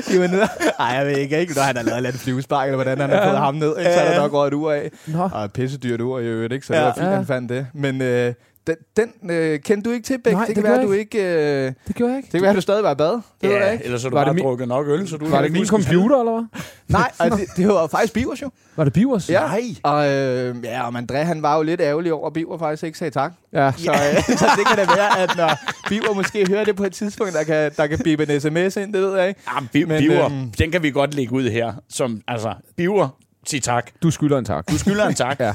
de 0.07 0.19
var 0.19 0.27
nede. 0.27 0.47
Ej, 0.79 0.85
jeg 0.85 1.05
ved 1.05 1.17
ikke, 1.17 1.39
ikke, 1.39 1.53
når 1.53 1.61
han 1.61 1.77
har 1.77 1.83
lavet 1.83 2.15
et 2.15 2.21
flyvespark, 2.21 2.65
eller 2.67 2.75
hvordan 2.75 2.99
han 2.99 3.09
har 3.09 3.23
fået 3.29 3.37
ham 3.37 3.55
ned, 3.55 3.77
ikke? 3.79 3.93
så 3.93 3.99
er 3.99 4.11
der 4.13 4.19
nok 4.21 4.33
røget 4.33 4.47
et 4.47 4.53
ur 4.55 4.71
af. 4.71 4.91
Nå. 5.07 5.29
Og 5.33 5.51
pissedyrt 5.51 6.01
ur 6.01 6.19
i 6.19 6.25
øvrigt, 6.25 6.53
ikke? 6.53 6.65
Så 6.65 6.73
Ja. 6.73 6.79
det 6.79 6.85
var 6.87 6.93
fint, 6.93 7.05
Ja. 7.07 7.15
han 7.15 7.25
fandt 7.27 7.49
det. 7.49 7.67
Men 7.73 8.01
øh, 8.01 8.33
Den, 8.67 8.75
den 8.97 9.31
øh, 9.31 9.59
kendte 9.59 9.89
du 9.89 9.93
ikke 9.93 10.05
til, 10.05 10.17
Bæk? 10.23 10.33
Nej, 10.33 10.45
det 10.45 10.55
det 10.55 10.63
kan 10.63 10.71
være, 10.73 10.83
du 10.85 10.91
ikke... 10.91 11.23
Øh, 11.23 11.65
det 11.65 11.75
Det 11.87 11.95
gjorde 11.95 12.11
jeg 12.13 12.17
ikke. 12.19 12.31
kan 12.31 12.41
være, 12.41 12.53
du 12.55 12.61
stadig 12.61 12.83
var 12.83 12.91
i 12.91 12.95
bad. 12.95 13.07
Det 13.11 13.21
ved 13.41 13.49
jeg 13.51 13.59
Ja, 13.61 13.71
ikke. 13.71 13.85
ellers 13.85 14.03
har 14.03 14.09
du 14.09 14.15
Var 14.15 14.21
det 14.23 14.27
bare 14.27 14.33
min- 14.35 14.43
drukket 14.43 14.67
nok 14.67 14.87
øl, 14.87 15.07
så 15.07 15.17
du 15.17 15.25
Var 15.25 15.37
kan 15.37 15.43
det 15.43 15.51
min 15.51 15.65
computer, 15.67 16.19
eller 16.19 16.31
hvad? 16.31 16.61
Nej, 16.99 17.11
og 17.19 17.31
det, 17.31 17.47
det 17.57 17.67
var 17.67 17.87
faktisk 17.87 18.13
Bivers 18.13 18.41
jo. 18.41 18.49
Var 18.75 18.83
det 18.83 18.93
Bivers? 18.93 19.29
Ja. 19.29 19.39
Nej. 19.39 19.61
Og, 19.83 20.09
øh, 20.11 20.55
ja, 20.63 20.87
og 20.87 20.93
André, 20.99 21.15
han 21.15 21.41
var 21.41 21.55
jo 21.57 21.61
lidt 21.63 21.81
ærgerlig 21.81 22.13
over, 22.13 22.27
at 22.27 22.33
Biver 22.33 22.57
faktisk 22.57 22.83
ikke 22.83 22.97
sagde 22.97 23.11
tak. 23.11 23.33
Ja. 23.53 23.71
Så, 23.77 23.91
øh, 23.91 24.23
så 24.39 24.45
det 24.57 24.67
kan 24.67 24.77
da 24.77 24.93
være, 24.95 25.19
at 25.19 25.37
når 25.37 25.49
Biver 25.89 26.13
måske 26.13 26.45
hører 26.49 26.63
det 26.63 26.75
på 26.75 26.83
et 26.83 26.91
tidspunkt, 26.93 27.33
der 27.33 27.43
kan, 27.43 27.71
der 27.77 27.87
kan 27.87 27.99
bibe 28.03 28.33
en 28.33 28.41
sms 28.41 28.75
ind, 28.77 28.93
det 28.93 29.01
ved 29.01 29.17
jeg 29.17 29.27
ikke. 29.27 29.41
Ja, 29.73 29.81
biver, 29.99 30.25
øhm, 30.25 30.51
den 30.51 30.71
kan 30.71 30.83
vi 30.83 30.91
godt 30.91 31.13
lægge 31.13 31.33
ud 31.33 31.49
her. 31.49 31.73
Som, 31.89 32.21
altså, 32.27 32.53
biver, 32.77 33.07
sig 33.47 33.63
tak. 33.63 33.91
Du 34.03 34.11
skylder 34.11 34.37
en 34.37 34.45
tak. 34.45 34.71
Du 34.71 34.77
skylder 34.77 35.07
en 35.07 35.13
tak. 35.15 35.39
Ja. 35.45 35.53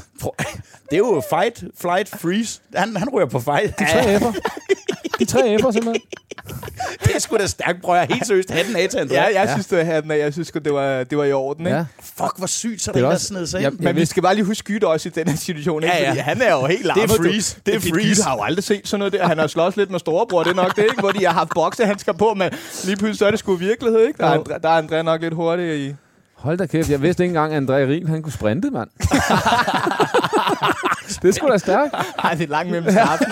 Det 0.90 0.92
er 0.92 0.96
jo 0.96 1.22
fight, 1.30 1.64
flight, 1.80 2.08
freeze. 2.20 2.60
Han, 2.76 2.96
han 2.96 3.08
ryger 3.08 3.26
på 3.26 3.40
fight. 3.40 3.78
De 3.78 3.84
tre 3.92 4.16
F'er. 4.16 4.32
De 5.18 5.24
tre 5.24 5.40
F'er, 5.60 5.72
simpelthen. 5.72 5.96
Det 7.04 7.14
er 7.14 7.18
sgu 7.18 7.36
da 7.36 7.46
stærkt, 7.46 7.82
prøv 7.82 7.96
at 7.96 8.08
helt 8.12 8.26
seriøst 8.26 8.50
have 8.50 8.66
den 8.68 8.76
af 8.76 8.88
til 8.88 8.98
André. 8.98 9.12
Ja, 9.12 9.22
jeg 9.22 9.32
ja. 9.34 9.52
synes, 9.52 9.66
det 9.66 9.78
var, 9.78 9.84
hatten 9.84 10.10
af. 10.10 10.18
jeg 10.18 10.32
synes, 10.32 10.50
det 10.50 10.72
var, 10.74 11.04
det 11.04 11.18
var 11.18 11.24
i 11.24 11.32
orden. 11.32 11.66
Ikke? 11.66 11.76
Ja. 11.78 11.84
Fuck, 12.02 12.38
hvor 12.38 12.46
sygt, 12.46 12.82
så 12.82 12.92
Det 12.92 13.00
der 13.00 13.06
er 13.06 13.10
er 13.10 13.14
også- 13.14 13.26
sned 13.26 13.46
sig 13.46 13.60
Ja, 13.60 13.68
ind. 13.70 13.78
Men 13.78 13.96
vi 13.96 14.04
skal 14.04 14.22
bare 14.22 14.34
lige 14.34 14.44
huske 14.44 14.58
Skytte 14.58 14.88
også 14.88 15.08
i 15.08 15.12
den 15.14 15.28
her 15.28 15.36
situation, 15.36 15.82
ikke? 15.82 15.94
Ja, 15.94 16.02
ja. 16.02 16.08
Fordi 16.08 16.18
han 16.20 16.42
er 16.42 16.52
jo 16.52 16.66
helt 16.66 16.84
larmet. 16.84 17.08
du. 17.10 17.14
freeze. 17.22 17.56
Det 17.66 17.74
er 17.74 17.80
freeze. 17.80 18.14
Skytte 18.14 18.22
har 18.22 18.36
jo 18.36 18.42
aldrig 18.42 18.64
set 18.64 18.88
sådan 18.88 18.98
noget 18.98 19.12
der. 19.12 19.26
Han 19.28 19.38
har 19.38 19.46
slås 19.46 19.76
lidt 19.76 19.90
med 19.90 19.98
storebror, 19.98 20.42
det 20.42 20.50
er 20.50 20.54
nok 20.54 20.76
det, 20.76 20.82
ikke? 20.82 21.00
Hvor 21.00 21.10
de 21.10 21.24
har 21.24 21.32
haft 21.32 21.50
boksehandsker 21.54 22.12
på, 22.12 22.34
men 22.34 22.50
lige 22.84 22.96
pludselig 22.96 23.18
så 23.18 23.26
er 23.26 23.30
det 23.30 23.38
sgu 23.38 23.54
virkelighed, 23.54 24.00
ikke? 24.06 24.18
Der 24.18 24.26
er. 24.26 24.38
André, 24.38 24.58
der 24.62 24.68
er 24.68 24.82
André 24.82 25.02
nok 25.02 25.20
lidt 25.20 25.34
hurtig 25.34 25.86
i... 25.88 25.94
Hold 26.44 26.58
da 26.58 26.66
kæft, 26.66 26.90
jeg 26.90 27.02
vidste 27.02 27.22
ikke 27.22 27.30
engang, 27.30 27.54
at 27.54 27.62
André 27.62 27.72
Riel, 27.72 28.08
han 28.08 28.22
kunne 28.22 28.32
sprinte, 28.32 28.70
mand. 28.70 28.88
det 31.22 31.28
er 31.28 31.32
sgu 31.32 31.48
da 31.48 31.58
stærkt. 31.58 31.94
Ej, 32.24 32.34
det 32.34 32.44
er 32.44 32.48
langt 32.48 32.70
mellem 32.70 32.70
mellem 32.70 32.92
skarpen. 32.92 33.26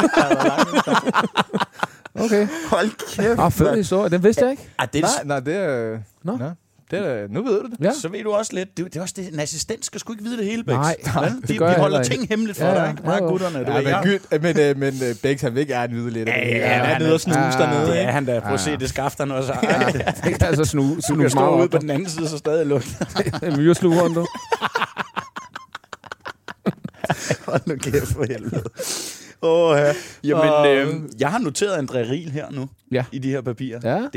Okay. 2.14 2.49
Hold 2.71 2.90
kæft. 3.16 3.40
Ah, 3.40 3.52
fed 3.52 3.76
historie. 3.76 4.11
Den 4.11 4.25
vidste 4.25 4.42
jeg 4.42 4.50
ikke. 4.50 4.69
Ah, 4.78 4.88
det 4.92 5.04
er, 5.04 5.25
Nej, 5.25 5.25
nej, 5.25 5.40
det 5.40 5.57
er... 5.57 5.99
Nå. 6.23 6.37
Nå. 6.37 6.50
Det 6.92 7.00
er, 7.00 7.26
nu 7.30 7.42
ved 7.42 7.61
du 7.62 7.66
det. 7.68 7.76
Ja. 7.84 7.92
Så 8.02 8.08
ved 8.08 8.22
du 8.22 8.30
også 8.32 8.52
lidt. 8.54 8.76
Det, 8.76 8.84
det 8.84 8.96
er 8.96 9.00
også 9.02 9.14
det, 9.16 9.32
en 9.32 9.40
assistent 9.40 9.84
skal 9.84 10.00
sgu 10.00 10.12
ikke 10.12 10.25
vide 10.25 10.37
det 10.37 10.46
hele, 10.46 10.64
Bæks. 10.64 10.76
Nej, 10.76 10.96
det 11.40 11.49
de, 11.49 11.58
gør 11.58 11.66
de 11.66 11.72
jeg 11.72 11.80
holder 11.80 12.00
ikke. 12.00 12.14
ting 12.14 12.28
hemmeligt 12.28 12.58
for 12.58 12.66
Ja, 12.66 12.75
dig, 12.75 12.80
ja. 12.84 12.90
ikke? 12.90 13.02
Meget 13.02 13.20
Ja, 13.20 13.26
gutterne. 13.26 13.58
Du 13.58 13.70
Ja, 13.70 13.76
ved, 13.76 13.84
men, 13.84 13.90
jeg- 13.92 14.02
Gyt, 14.04 14.42
men, 14.42 14.58
øh, 14.61 14.76
men 14.76 14.94
øh, 15.11 15.14
Bex, 15.22 15.40
han 15.40 15.54
vil 15.54 15.66
gerne 15.66 15.94
vide 15.94 16.11
lidt. 16.11 16.28
af 16.28 16.44
Ja, 16.46 16.50
det. 16.54 16.58
ja, 16.61 16.66
han 16.68 16.94
er 16.94 16.99
nede 16.99 17.11
er- 17.11 17.14
og 17.14 17.20
snuse 17.20 17.38
Ja, 17.40 17.50
dernede. 17.50 17.80
Det 17.80 17.88
ikke? 17.88 18.00
er 18.00 18.12
han 18.12 18.25
da. 18.25 18.40
Prøv 18.40 18.49
Ja. 18.49 18.54
at 18.54 18.61
se, 18.61 18.76
det 18.76 18.88
skaft 18.88 19.18
han 19.18 19.30
også. 19.30 19.52
Ja, 19.62 19.78
det 20.25 20.38
kan 20.38 20.49
altså 20.49 20.64
snu, 20.64 20.96
Du 21.08 21.16
kan 21.16 21.30
stå 21.30 21.54
ude 21.54 21.62
op. 21.64 21.70
på 21.70 21.78
den 21.78 21.90
anden 21.90 22.08
side, 22.08 22.28
så 22.28 22.38
stadig. 22.38 22.66
En 23.42 23.56
myreslugeren, 23.56 24.14
du. 24.14 24.26
Hold 27.46 27.61
nu 27.66 27.76
kæft 27.76 28.06
for 28.12 28.25
helvede. 28.28 28.62
Åh, 29.42 29.76
ja. 29.78 29.92
Jamen, 30.25 30.78
øh, 30.78 31.11
jeg 31.20 31.30
har 31.30 31.38
noteret 31.38 31.76
André 31.90 31.96
Riel 32.11 32.30
her 32.30 32.46
nu, 32.50 32.68
Ja. 32.92 33.04
i 33.12 33.18
de 33.18 33.30
her 33.30 33.40
papirer. 33.40 33.80
Ja. 33.84 33.99
Det, 34.02 34.12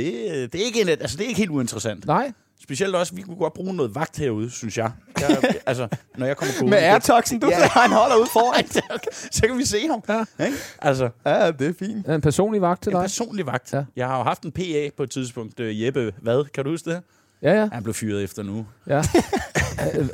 det, 0.54 0.62
er 0.62 0.66
ikke 0.66 0.82
en, 0.82 0.90
altså, 0.90 1.18
det 1.18 1.24
er 1.24 1.28
ikke 1.28 1.38
helt 1.40 1.52
uinteressant. 1.52 2.06
Nej. 2.06 2.32
Specielt 2.64 2.96
også, 2.96 3.16
vi 3.16 3.22
kunne 3.22 3.36
godt 3.36 3.54
bruge 3.54 3.74
noget 3.74 3.96
vagt 3.96 4.18
herude, 4.18 4.52
synes 4.52 4.78
jeg. 4.78 4.92
jeg 5.20 5.38
altså, 5.66 5.88
når 6.18 6.26
jeg 6.26 6.38
kommer 6.38 6.54
gående. 6.60 6.70
Med 6.76 6.78
airtoxen, 6.84 7.40
du 7.40 7.48
Ja. 7.50 7.68
han 7.82 7.92
holder 7.92 8.16
ud 8.16 8.28
foran. 8.34 8.68
så 9.36 9.42
kan 9.48 9.58
vi 9.58 9.66
se 9.66 9.88
ham. 9.88 10.04
Ja. 10.10 10.46
Ikke? 10.46 10.58
Altså, 10.82 11.10
Ja, 11.26 11.52
det 11.52 11.68
er 11.68 11.74
fint. 11.80 12.08
En 12.08 12.22
personlig 12.22 12.62
vagt 12.62 12.84
til 12.84 12.90
en 12.90 12.96
dig. 12.96 13.04
personlig 13.04 13.46
vagt. 13.46 13.74
Ja. 13.74 13.84
Jeg 13.96 14.08
har 14.08 14.18
jo 14.18 14.24
haft 14.24 14.44
en 14.44 14.52
PA 14.52 14.90
på 14.98 15.04
et 15.04 15.12
tidspunkt. 15.12 15.60
Øh, 15.60 15.82
Jeppe, 15.84 16.14
hvad? 16.22 16.46
Kan 16.54 16.64
du 16.64 16.70
huske 16.70 16.90
det? 16.90 17.02
Ja, 17.46 17.60
ja. 17.60 17.68
Han 17.72 17.84
blev 17.84 17.94
fyret 17.94 18.24
efter 18.24 18.44
nu. 18.44 18.66
ja. 18.88 19.02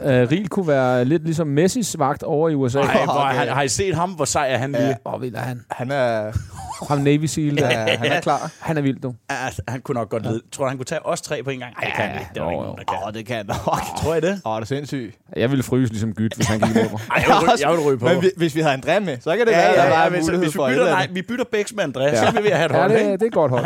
Riel 0.06 0.48
kunne 0.50 0.68
være 0.68 1.06
lidt 1.06 1.24
ligesom 1.24 1.48
Messis 1.48 1.96
vagt 2.00 2.24
over 2.24 2.50
i 2.50 2.56
USA. 2.56 2.80
Ej, 2.80 3.04
hvor, 3.06 3.14
okay. 3.14 3.36
har, 3.36 3.46
har 3.46 3.62
I 3.62 3.68
set 3.68 3.96
ham? 3.96 4.12
Hvor 4.12 4.26
sej 4.26 4.52
er 4.54 4.58
han 4.58 4.72
lige? 4.72 4.96
Åh, 5.06 5.14
oh, 5.14 5.22
vildt 5.22 5.36
er 5.36 5.40
han. 5.42 5.62
Han 5.72 5.92
er, 5.92 6.32
Ham 6.90 6.98
Navy 7.00 7.26
Seal, 7.26 7.58
der. 7.58 7.70
ja, 7.70 7.98
han 7.98 8.12
er 8.12 8.22
klar. 8.22 8.52
Han 8.60 8.78
er 8.78 8.82
vild, 8.82 9.00
du. 9.02 9.14
Ja. 9.32 9.36
Han 9.68 9.82
kunne 9.82 9.94
nok 9.94 10.10
godt 10.10 10.24
lide. 10.24 10.42
Tror 10.52 10.64
du, 10.66 10.70
han 10.70 10.78
kunne 10.78 10.86
tage 10.86 11.06
os 11.06 11.22
tre 11.22 11.44
på 11.44 11.50
en 11.50 11.60
gang? 11.60 11.74
Nej, 11.74 11.84
det 11.86 11.94
kan 11.96 12.06
han 12.06 12.20
ikke. 12.20 12.30
Det 12.34 12.40
er 12.40 12.44
Jo, 12.44 12.50
ikke 12.50 12.58
jo. 12.60 12.64
nogen, 12.64 12.78
der 12.78 12.84
kan. 12.84 12.98
Åh, 13.08 13.14
det 13.14 13.26
kan 13.26 13.46
nok. 13.46 13.82
Tror 14.04 14.14
jeg 14.14 14.22
det? 14.22 14.42
Åh, 14.46 14.56
det 14.56 14.62
er 14.62 14.66
sindssygt. 14.66 15.16
Jeg 15.36 15.52
ville 15.52 15.64
fryse 15.64 15.92
ligesom 15.94 16.14
Gyt, 16.14 16.36
hvis 16.36 16.48
han 16.48 16.60
gik 16.60 16.76
mig. 16.76 16.84
Ej, 16.84 16.92
jeg 17.18 17.26
vil, 17.28 17.50
ryge- 17.50 17.70
jeg 17.70 17.86
ryge 17.86 17.98
på. 18.00 18.06
Men 18.06 18.22
vi- 18.22 18.32
hvis 18.38 18.56
vi 18.56 18.62
havde 18.62 18.76
André 18.76 19.00
med, 19.00 19.18
så 19.22 19.38
kan 19.38 19.46
det 19.46 19.52
ja, 19.52 19.58
være, 19.58 19.68
at 19.70 19.78
der 19.78 19.84
ja, 19.84 19.90
var 19.90 20.04
ja, 20.04 20.10
hvis, 20.10 20.22
mulighed 20.24 20.46
hvis 20.46 20.56
vi 20.56 20.60
bytter, 20.70 20.86
nej, 20.90 21.08
vi 21.12 21.22
bytter 21.22 21.46
Bæks 21.52 21.74
med 21.74 21.84
Andreas, 21.84 22.14
ja. 22.22 22.26
så 22.28 22.32
vil 22.32 22.44
vi 22.44 22.50
have 22.50 22.66
et 22.66 22.72
Ja, 22.72 22.80
hold, 22.80 22.92
det, 22.92 23.00
ikke? 23.00 23.12
det 23.12 23.22
er 23.22 23.26
et 23.26 23.34
godt 23.34 23.52
hold. 23.52 23.66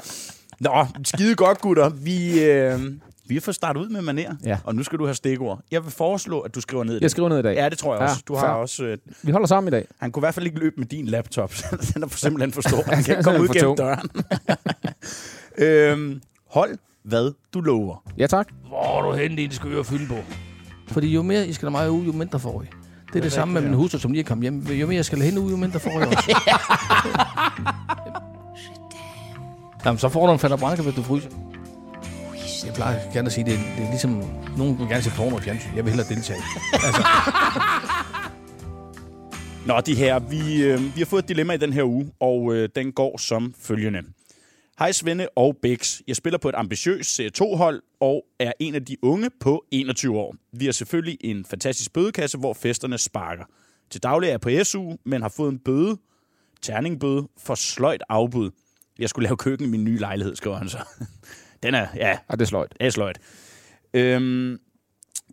Nå, 0.59 0.85
skide 1.03 1.35
godt, 1.35 1.61
gutter. 1.61 1.89
Vi, 1.89 2.43
øh, 2.43 2.79
vi 3.27 3.33
har 3.35 3.41
fået 3.41 3.55
startet 3.55 3.81
ud 3.81 3.89
med 3.89 4.01
maner, 4.01 4.35
Ja. 4.45 4.57
og 4.63 4.75
nu 4.75 4.83
skal 4.83 4.99
du 4.99 5.05
have 5.05 5.15
stikord. 5.15 5.59
Jeg 5.71 5.83
vil 5.83 5.91
foreslå, 5.91 6.39
at 6.39 6.55
du 6.55 6.61
skriver 6.61 6.83
ned 6.83 6.93
i 6.93 6.95
Jeg 6.95 7.01
det. 7.01 7.11
skriver 7.11 7.29
ned 7.29 7.39
i 7.39 7.41
dag. 7.41 7.55
Ja, 7.55 7.69
det 7.69 7.77
tror 7.77 7.93
jeg 7.93 8.01
Ja, 8.01 8.09
også. 8.09 8.23
Du 8.27 8.35
har 8.35 8.47
også... 8.47 8.83
Øh, 8.85 8.97
Vi 9.23 9.31
holder 9.31 9.47
sammen 9.47 9.67
i 9.67 9.71
dag. 9.71 9.85
han 9.99 10.11
kunne 10.11 10.21
i 10.21 10.25
hvert 10.25 10.33
fald 10.33 10.45
ikke 10.45 10.59
løbe 10.59 10.75
med 10.77 10.85
din 10.87 11.05
laptop. 11.05 11.53
den 11.93 12.03
er 12.03 12.07
for 12.07 12.17
simpelthen 12.17 12.51
for 12.51 12.61
stor. 12.61 12.83
Han 12.95 13.03
kan 13.03 13.13
ikke 13.13 13.23
komme 13.23 13.41
ud 13.41 13.47
gennem 13.47 13.61
tung. 13.63 13.77
døren. 13.77 14.09
øhm, 16.01 16.21
hold, 16.49 16.77
hvad 17.03 17.31
du 17.53 17.61
lover. 17.61 18.03
Ja, 18.17 18.27
tak. 18.27 18.47
Hvor 18.67 18.97
er 18.99 19.11
du 19.11 19.17
henne, 19.17 19.37
din 19.37 19.51
skøre 19.51 19.83
fylde 19.83 20.07
på? 20.07 20.15
Fordi 20.87 21.07
jo 21.13 21.21
mere 21.21 21.47
I 21.47 21.53
skal 21.53 21.65
have 21.71 21.71
mig 21.71 21.91
ud, 21.91 22.05
jo 22.05 22.11
mindre 22.11 22.39
får 22.39 22.61
I. 22.61 22.65
Det 23.13 23.15
er 23.19 23.23
det 23.23 23.31
samme 23.31 23.53
med 23.53 23.61
min 23.61 23.73
hustru, 23.73 23.97
som 23.99 24.11
lige 24.11 24.23
er 24.23 24.27
kommet 24.27 24.43
hjem. 24.43 24.59
Jo 24.61 24.87
mere 24.87 24.95
jeg 24.95 25.05
skal 25.05 25.21
hende 25.21 25.41
ud, 25.41 25.51
jo 25.51 25.57
mindre 25.57 25.79
får 25.79 25.91
I 25.91 25.95
også. 26.03 26.41
Jamen, 29.85 29.97
så 29.99 30.09
får 30.09 30.25
du 30.27 30.33
en 30.33 30.39
fatter 30.39 30.57
branker, 30.57 30.83
hvis 30.83 30.95
du 30.95 31.03
fryser. 31.03 31.29
Jeg 32.65 32.73
plejer 32.73 33.11
gerne 33.13 33.25
at 33.25 33.33
sige, 33.33 33.45
det 33.45 33.53
er, 33.53 33.57
det 33.57 33.85
er 33.85 33.89
ligesom... 33.89 34.23
Nogen 34.57 34.79
vil 34.79 34.87
gerne 34.87 35.03
se 35.03 35.11
porno 35.17 35.35
og 35.35 35.43
fjernsyn. 35.43 35.69
Jeg 35.75 35.85
vil 35.85 35.93
hellere 35.93 36.09
deltage. 36.09 36.41
Altså. 36.73 37.03
Nå, 39.67 39.81
de 39.81 39.95
her, 39.95 40.19
vi, 40.19 40.63
øh, 40.63 40.95
vi 40.95 41.01
har 41.01 41.05
fået 41.05 41.23
et 41.23 41.29
dilemma 41.29 41.53
i 41.53 41.57
den 41.57 41.73
her 41.73 41.83
uge, 41.83 42.11
og 42.19 42.55
øh, 42.55 42.69
den 42.75 42.91
går 42.91 43.17
som 43.17 43.53
følgende. 43.59 44.01
Hej 44.79 44.91
Svende 44.91 45.27
og 45.35 45.57
Bix. 45.61 46.01
Jeg 46.07 46.15
spiller 46.15 46.37
på 46.37 46.49
et 46.49 46.55
ambitiøst 46.57 47.19
CO2-hold 47.19 47.81
og 47.99 48.25
er 48.39 48.51
en 48.59 48.75
af 48.75 48.85
de 48.85 48.97
unge 49.01 49.29
på 49.39 49.65
21 49.71 50.17
år. 50.17 50.35
Vi 50.53 50.65
har 50.65 50.71
selvfølgelig 50.71 51.17
en 51.21 51.45
fantastisk 51.45 51.93
bødekasse, 51.93 52.37
hvor 52.37 52.53
festerne 52.53 52.97
sparker. 52.97 53.43
Til 53.89 54.03
daglig 54.03 54.27
er 54.27 54.31
jeg 54.31 54.41
på 54.41 54.49
SU, 54.63 54.93
men 55.05 55.21
har 55.21 55.29
fået 55.29 55.51
en 55.51 55.59
bøde, 55.59 55.97
terningbøde, 56.61 57.27
for 57.37 57.55
sløjt 57.55 58.03
afbud. 58.09 58.51
Jeg 58.99 59.09
skulle 59.09 59.23
lave 59.23 59.37
køkken 59.37 59.67
i 59.67 59.69
min 59.69 59.83
nye 59.83 59.97
lejlighed, 59.97 60.35
skriver 60.35 60.57
han 60.57 60.69
så. 60.69 60.77
Den 61.65 61.75
er, 61.75 61.87
ja, 61.95 62.07
Ja, 62.09 62.17
det 62.31 62.41
er 62.41 62.45
sløjt. 62.45 62.73
det 62.79 62.85
er 62.87 62.89
sløjt. 62.91 63.19
Øhm, 63.93 64.59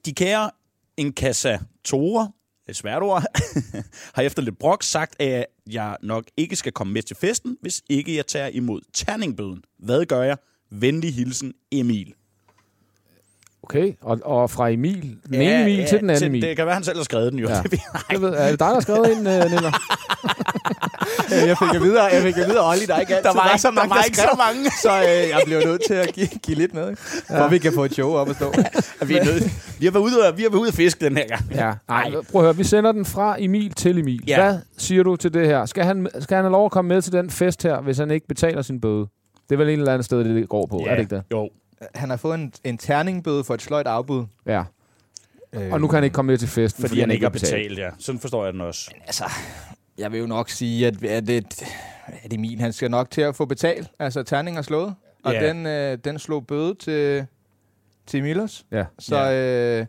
de 0.05 0.13
kære 0.15 0.51
inkassatorer, 0.97 2.23
det 2.25 2.67
er 2.67 2.71
et 2.71 2.77
svært 2.77 3.03
ord, 3.03 3.23
har 4.15 4.23
efter 4.23 4.43
lidt 4.43 4.59
brok 4.59 4.83
sagt, 4.83 5.23
at 5.23 5.47
jeg 5.71 5.97
nok 6.03 6.25
ikke 6.37 6.57
skal 6.57 6.73
komme 6.73 6.93
med 6.93 7.03
til 7.03 7.17
festen, 7.17 7.57
hvis 7.61 7.83
ikke 7.91 8.17
jeg 8.17 8.27
tager 8.27 8.47
imod 8.47 8.81
terningbøden. 8.95 9.63
Hvad 9.79 10.05
gør 10.07 10.23
jeg? 10.23 10.37
Venlig 10.71 11.15
hilsen, 11.15 11.53
Emil. 11.73 12.15
Okay, 13.63 13.93
og, 14.01 14.19
og 14.25 14.51
fra 14.51 14.69
Emil, 14.69 15.17
den 15.27 15.35
ene 15.35 15.63
Emil 15.63 15.87
til 15.89 16.01
den 16.01 16.11
anden 16.11 16.25
Emil. 16.25 16.43
Det 16.43 16.57
kan 16.57 16.67
være, 16.67 16.75
han 16.75 16.85
selv 16.85 16.97
har 16.97 17.05
skrevet 17.05 17.33
den 17.33 17.41
jo. 17.41 17.49
Ja. 17.49 17.55
Ja. 17.73 17.79
Jeg 18.11 18.21
ved, 18.23 18.29
er 18.29 18.51
det 18.51 18.51
dig, 18.51 18.59
der 18.59 18.75
har 18.75 18.81
skrevet 18.81 19.07
ind, 19.11 19.19
uh, 19.19 19.51
Niller? 19.51 19.73
Jeg 21.31 21.57
fik 21.59 21.75
at 21.75 21.83
vide, 21.83 22.03
jeg 22.03 22.23
fik 22.23 22.37
at 22.39 22.49
vide, 22.49 22.69
Olli, 22.69 22.87
der 22.87 22.99
ikke 22.99 23.17
altid 23.17 23.31
Der 23.31 23.35
var, 23.37 23.49
ikke, 23.49 23.63
så 23.63 23.71
mange, 23.71 23.89
der 23.89 23.95
var 23.95 24.03
ikke 24.03 24.17
så 24.17 24.23
skrev. 24.23 24.37
mange. 24.37 24.71
Så 24.83 24.91
øh, 25.01 25.29
jeg 25.31 25.41
blev 25.47 25.61
nødt 25.65 25.83
til 25.87 25.95
at 25.95 26.13
give, 26.13 26.27
give 26.27 26.57
lidt 26.57 26.75
med, 26.75 26.91
ikke? 26.91 27.03
for 27.27 27.49
vi 27.49 27.59
kan 27.59 27.73
få 27.73 27.85
et 27.85 27.93
show 27.95 28.13
op 28.13 28.29
at 28.31 28.37
stå. 28.37 28.53
Vi, 29.07 29.17
er 29.17 29.25
nødt. 29.25 29.45
vi 29.81 29.85
har 29.87 29.93
været 29.93 30.05
ude 30.05 30.29
og, 30.29 30.37
vi 30.39 30.43
har 30.43 30.51
været 30.51 30.61
ude 30.61 30.69
at 30.69 30.75
fiske 30.75 31.05
den 31.05 31.17
her 31.17 31.27
gang. 31.29 31.43
Ja. 31.55 31.73
Nej, 31.89 32.11
prøv 32.33 32.41
at 32.41 32.47
høre, 32.47 32.57
vi 32.57 32.65
sender 32.65 32.93
den 32.93 33.05
fra 33.05 33.37
Emil 33.39 33.73
til 33.73 33.99
Emil. 33.99 34.21
Ja. 34.27 34.43
Hvad 34.43 34.59
siger 34.79 35.03
du 35.03 35.17
til 35.17 35.35
det 35.35 35.47
her? 35.47 35.67
Skal 35.67 35.85
han, 35.85 36.09
skal 36.21 36.35
han 36.35 36.45
have 36.45 36.53
lov 36.53 36.65
at 36.65 36.71
komme 36.73 36.89
med 36.89 37.03
til 37.03 37.13
den 37.13 37.31
fest 37.31 37.63
her, 37.63 37.81
hvis 37.81 37.99
han 37.99 38.11
ikke 38.11 38.27
betaler 38.27 38.63
sin 38.63 38.81
bøde? 38.81 39.07
Det 39.49 39.55
er 39.55 39.57
vel 39.57 39.69
en 39.69 39.79
eller 39.79 39.93
anden 39.93 40.03
sted, 40.05 40.25
det 40.25 40.49
går 40.49 40.67
på, 40.67 40.77
er 40.89 40.95
det 40.95 41.01
ikke 41.01 41.15
det? 41.15 41.23
Jo. 41.33 41.49
Han 41.95 42.11
har 42.11 42.17
fået 42.17 42.35
en, 42.35 42.53
en 42.65 42.79
terningbøde 42.79 43.45
for 43.45 43.55
et 43.55 43.63
sløjt 43.63 43.87
afbud. 43.87 44.27
Ja. 44.47 44.63
Øh, 45.53 45.73
Og 45.73 45.81
nu 45.81 45.89
kan 45.89 45.95
han 45.95 46.05
ikke 46.05 46.15
komme 46.15 46.33
med 46.33 46.39
til 46.39 46.49
festen, 46.49 46.89
Fordi, 46.89 47.01
han 47.01 47.11
ikke 47.11 47.25
har 47.25 47.31
betalt, 47.31 47.79
ja. 47.79 47.91
Sådan 47.99 48.19
forstår 48.21 48.45
jeg 48.45 48.53
den 48.53 48.61
også. 48.61 48.91
Altså, 49.07 49.25
jeg 49.99 50.13
vil 50.13 50.21
jo 50.21 50.27
nok 50.27 50.51
sige, 50.51 50.87
at, 50.87 51.05
at, 51.05 51.27
det, 51.27 51.63
at 52.23 52.33
Emil, 52.33 52.61
han 52.61 52.73
skal 52.73 52.91
nok 52.91 53.11
til 53.11 53.21
at 53.21 53.37
få 53.37 53.45
betalt. 53.45 53.89
Altså, 53.99 54.23
terning 54.23 54.59
er 54.59 54.63
slået. 54.63 54.95
Og 55.25 55.33
Ja. 55.33 55.49
den, 55.49 55.67
øh, 55.67 55.99
den 56.05 56.19
slog 56.19 56.47
bøde 56.47 56.75
til, 56.75 57.27
til 58.07 58.19
Emilers. 58.21 58.65
Ja. 58.73 58.85
Så, 58.99 59.33
øh, 59.33 59.87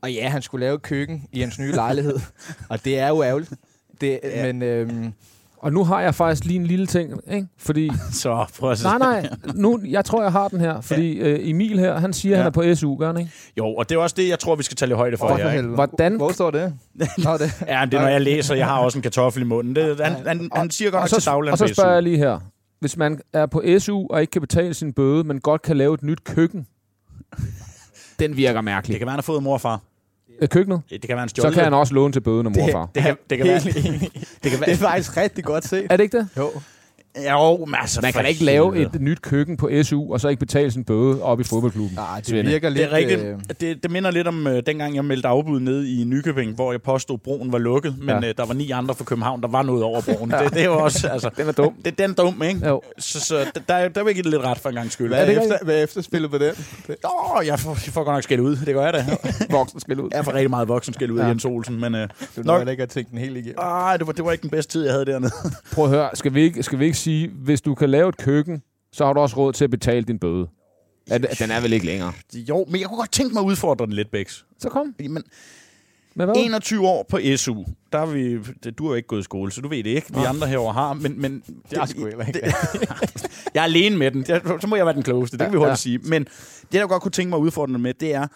og 0.00 0.12
ja, 0.12 0.28
han 0.28 0.42
skulle 0.42 0.66
lave 0.66 0.78
køkken 0.78 1.28
i 1.32 1.40
hans 1.40 1.58
nye 1.58 1.72
lejlighed. 1.72 2.16
og 2.70 2.84
det 2.84 2.98
er 2.98 3.08
jo 3.08 3.22
ærgerligt. 3.22 3.52
Det, 4.00 4.20
Ja. 4.22 4.52
Men 4.52 4.62
øhm, 4.62 5.12
Og 5.64 5.72
nu 5.72 5.84
har 5.84 6.00
jeg 6.00 6.14
faktisk 6.14 6.44
lige 6.44 6.56
en 6.60 6.66
lille 6.66 6.86
ting, 6.86 7.12
ikke? 7.32 7.46
Fordi, 7.58 7.90
Så 8.22 8.46
prøv 8.58 8.70
at 8.70 8.78
se. 8.78 8.84
nej, 8.84 8.98
nej, 8.98 9.28
nu, 9.54 9.80
jeg 9.88 10.04
tror, 10.04 10.22
jeg 10.22 10.32
har 10.32 10.48
den 10.48 10.60
her. 10.60 10.80
Fordi 10.80 11.12
øh, 11.12 11.50
Emil 11.50 11.78
her, 11.78 11.98
han 11.98 12.12
siger, 12.12 12.32
Ja. 12.32 12.36
han 12.42 12.46
er 12.46 12.50
på 12.50 12.74
SU, 12.74 12.96
gør 12.96 13.06
han 13.06 13.16
ikke? 13.16 13.30
Jo, 13.58 13.66
og 13.66 13.88
det 13.88 13.94
er 13.94 13.98
også 14.00 14.14
det, 14.18 14.28
jeg 14.28 14.38
tror, 14.38 14.56
vi 14.56 14.62
skal 14.62 14.76
tage 14.76 14.86
lidt 14.88 14.96
højde 14.96 15.16
for 15.16 15.28
for, 15.28 15.36
her. 15.36 15.52
ikke? 15.52 15.68
Hvordan- 15.68 16.16
Hvor 16.16 16.32
står 16.32 16.50
det? 16.50 16.74
Nå, 16.94 17.04
det. 17.36 17.62
Ja, 17.68 17.84
det 17.84 17.94
er, 17.94 18.00
når 18.00 18.08
jeg 18.08 18.20
læser. 18.20 18.54
Jeg 18.54 18.66
har 18.66 18.78
også 18.78 18.98
en 18.98 19.02
kartoffel 19.02 19.42
i 19.42 19.46
munden. 19.46 19.76
Det, 19.76 20.00
han, 20.00 20.26
han, 20.26 20.48
han 20.54 20.70
siger 20.70 20.90
godt 20.90 20.98
Og 20.98 21.02
nok 21.02 21.08
så, 21.08 21.20
til 21.42 21.50
og 21.52 21.58
så 21.58 21.66
spørger 21.74 21.92
jeg 21.92 22.02
lige 22.02 22.16
her. 22.18 22.38
Hvis 22.80 22.96
man 22.96 23.20
er 23.32 23.46
på 23.46 23.62
SU 23.78 24.06
og 24.10 24.20
ikke 24.20 24.30
kan 24.30 24.40
betale 24.40 24.74
sin 24.74 24.92
bøde, 24.92 25.24
men 25.24 25.40
godt 25.40 25.62
kan 25.62 25.76
lave 25.76 25.94
et 25.94 26.02
nyt 26.02 26.24
køkken, 26.24 26.66
den 28.20 28.36
virker 28.36 28.60
mærkelig. 28.60 28.92
Det 28.94 28.98
kan 29.00 29.06
være, 29.06 29.12
han 29.12 29.18
har 29.18 29.22
fået 29.22 29.42
mor 29.42 29.52
og 29.54 29.60
far. 29.60 29.74
Øh, 29.74 29.80
køkkenet. 30.48 30.80
Det 30.90 31.00
kan 31.02 31.16
være 31.16 31.22
en 31.22 31.28
Så 31.28 31.32
stjålet. 31.32 31.54
kan 31.54 31.64
han 31.64 31.74
også 31.74 31.94
låne 31.94 32.12
til 32.12 32.20
bøden 32.20 32.46
og 32.46 32.52
far. 32.72 32.88
det 32.94 33.02
kan, 33.02 33.16
det 33.30 33.38
kan 33.38 33.46
være, 33.48 33.60
det 33.60 33.74
kan 33.74 34.10
Det 34.44 34.52
er 34.54 34.58
være, 34.66 34.76
faktisk 34.76 35.16
rigtig 35.16 35.44
godt 35.44 35.64
set. 35.68 35.86
Er 35.90 35.96
det 35.96 36.04
ikke 36.04 36.18
det? 36.18 36.28
Jo. 36.36 36.50
Jo, 37.30 37.64
men 37.64 37.74
altså, 37.80 38.00
Man 38.02 38.12
kan 38.12 38.22
da 38.22 38.28
ikke 38.28 38.44
lave 38.44 38.78
et 38.82 39.00
nyt 39.00 39.22
køkken 39.22 39.56
på 39.56 39.70
SU, 39.82 40.12
og 40.12 40.20
så 40.20 40.28
ikke 40.28 40.40
betale 40.40 40.70
sin 40.70 40.84
bøde 40.84 41.22
op 41.22 41.40
i 41.40 41.44
fodboldklubben. 41.44 41.94
Nej, 41.96 42.16
det 42.18 42.26
Svende. 42.26 42.50
virker 42.50 42.68
lidt... 42.68 42.78
Det 42.78 42.92
er 42.92 42.96
rigtigt. 42.96 43.20
øh, 43.20 43.38
Det, 43.60 43.82
det 43.82 43.90
minder 43.90 44.10
lidt 44.10 44.26
om 44.28 44.46
øh, 44.46 44.62
dengang, 44.66 44.94
jeg 44.94 45.04
meldte 45.04 45.28
afbud 45.28 45.60
ned 45.60 45.84
i 45.84 46.04
Nykøbing, 46.04 46.54
hvor 46.54 46.72
jeg 46.72 46.82
påstod, 46.82 47.16
at 47.16 47.22
broen 47.22 47.52
var 47.52 47.58
lukket, 47.58 47.94
men 47.98 48.08
Ja. 48.08 48.14
ja. 48.22 48.28
øh, 48.28 48.34
der 48.36 48.46
var 48.46 48.54
ni 48.54 48.70
andre 48.70 48.94
fra 48.94 49.04
København, 49.04 49.42
der 49.42 49.48
var 49.48 49.62
noget 49.62 49.82
over 49.82 50.00
broen. 50.00 50.30
det, 50.30 50.40
det 50.54 50.60
er 50.60 50.64
jo 50.64 50.78
også, 50.78 51.08
altså... 51.12 51.30
Den 51.36 51.48
er 51.48 51.52
dum. 51.52 51.74
Det, 51.84 51.98
den 51.98 52.10
er 52.10 52.14
dum, 52.14 52.42
ikke? 52.42 52.68
Jo. 52.68 52.80
Så, 52.98 53.20
så 53.20 53.36
der, 53.54 53.60
der, 53.68 53.88
der 53.88 54.02
vil 54.02 54.08
jeg 54.08 54.14
give 54.14 54.22
det 54.22 54.30
lidt 54.30 54.42
ret 54.42 54.58
for 54.58 54.68
en 54.68 54.74
gang 54.74 54.92
skyld. 54.92 55.08
Hvad 55.08 55.20
er, 55.20 55.26
det 55.26 55.36
efter, 55.42 55.58
hvad 55.62 55.78
er 55.78 55.82
efterspillet 55.82 56.30
på 56.30 56.38
den? 56.38 56.52
Åh, 56.88 57.46
jeg 57.46 57.58
får, 57.60 57.70
jeg 57.70 57.92
får 57.92 58.04
godt 58.04 58.14
nok 58.16 58.22
skæld 58.22 58.40
ud. 58.40 58.56
Det 58.56 58.74
gør 58.74 58.84
jeg 58.84 58.92
da. 58.92 59.04
Voksenspil 59.56 60.00
ud. 60.00 60.10
Jeg 60.14 60.24
får 60.24 60.32
rigtig 60.34 60.50
meget 60.50 60.68
voksen 60.68 60.94
skæld 60.94 61.10
ud 61.10 61.18
Ja. 61.18 61.26
Jens 61.26 61.44
Olsen, 61.44 61.80
men... 61.80 61.94
Øh, 61.94 62.08
Du 62.36 62.42
Nok- 62.42 62.60
nok 62.60 62.68
ikke 62.68 62.80
have 62.80 62.86
tænkt 62.86 63.10
den 63.10 63.18
helt 63.18 63.36
igennem. 63.36 63.58
ej, 63.58 63.96
det 63.96 64.06
var, 64.06 64.12
det 64.12 64.24
var 64.24 64.32
ikke 64.32 64.42
den 64.42 64.50
bedste 64.50 64.72
tid, 64.72 64.84
jeg 64.84 64.92
havde 64.92 65.06
dernede. 65.06 65.32
Prøv 65.72 65.84
at 65.84 65.90
høre, 65.90 66.08
skal 66.14 66.34
vi, 66.34 66.42
ikke, 66.42 66.62
skal 66.62 66.78
vi 66.78 66.84
ikke 66.84 66.98
sige, 67.04 67.28
hvis 67.28 67.60
du 67.60 67.74
kan 67.74 67.90
lave 67.90 68.08
et 68.08 68.16
køkken, 68.16 68.62
så 68.92 69.06
har 69.06 69.12
du 69.12 69.20
også 69.20 69.36
råd 69.36 69.52
til 69.52 69.64
at 69.64 69.70
betale 69.70 70.04
din 70.04 70.18
bøde. 70.18 70.46
Det- 71.10 71.26
Den 71.38 71.50
er 71.50 71.60
vel 71.60 71.72
ikke 71.72 71.86
længere. 71.86 72.12
jo, 72.34 72.64
men 72.68 72.80
jeg 72.80 72.88
kunne 72.88 72.98
godt 72.98 73.12
tænke 73.12 73.34
mig 73.34 73.40
at 73.40 73.44
udfordre 73.46 73.86
den 73.86 73.92
lidt, 73.92 74.10
Bæks. 74.10 74.46
Så 74.58 74.68
kom. 74.68 74.94
Men 74.98 75.22
Med 76.16 76.26
hvad? 76.26 76.34
21 76.38 76.88
år 76.88 77.06
på 77.08 77.18
SU, 77.36 77.64
der 77.92 77.98
er 77.98 78.06
vi... 78.06 78.38
Du 78.78 78.84
har 78.84 78.90
jo 78.90 78.94
ikke 78.94 79.08
gået 79.08 79.20
i 79.20 79.22
skole, 79.22 79.52
så 79.52 79.60
du 79.60 79.68
ved 79.68 79.78
det 79.84 79.90
ikke. 79.90 80.14
Vi 80.18 80.24
andre 80.24 80.46
herover 80.46 80.72
har, 80.72 80.92
men... 80.92 81.20
men 81.20 81.42
Det 81.70 81.78
er 81.78 81.86
sgu 81.86 82.04
heller 82.06 82.26
ikke. 82.26 82.40
Jeg 83.54 83.60
er 83.60 83.64
alene 83.64 83.96
med 83.96 84.10
den. 84.10 84.24
Så 84.60 84.66
må 84.66 84.76
jeg 84.76 84.86
være 84.86 84.94
den 84.94 85.02
klogeste. 85.02 85.36
Det 85.38 85.44
kan 85.44 85.52
vi 85.52 85.56
hurtigt 85.58 85.70
Ja. 85.70 85.76
sige. 85.76 85.98
Men 85.98 86.24
det, 86.72 86.78
jeg 86.78 86.88
godt 86.88 87.02
kunne 87.02 87.12
tænke 87.12 87.28
mig 87.30 87.36
at 87.36 87.40
udfordre 87.40 87.72
dig 87.72 87.80
med, 87.80 87.94
det 87.94 88.14
er... 88.14 88.26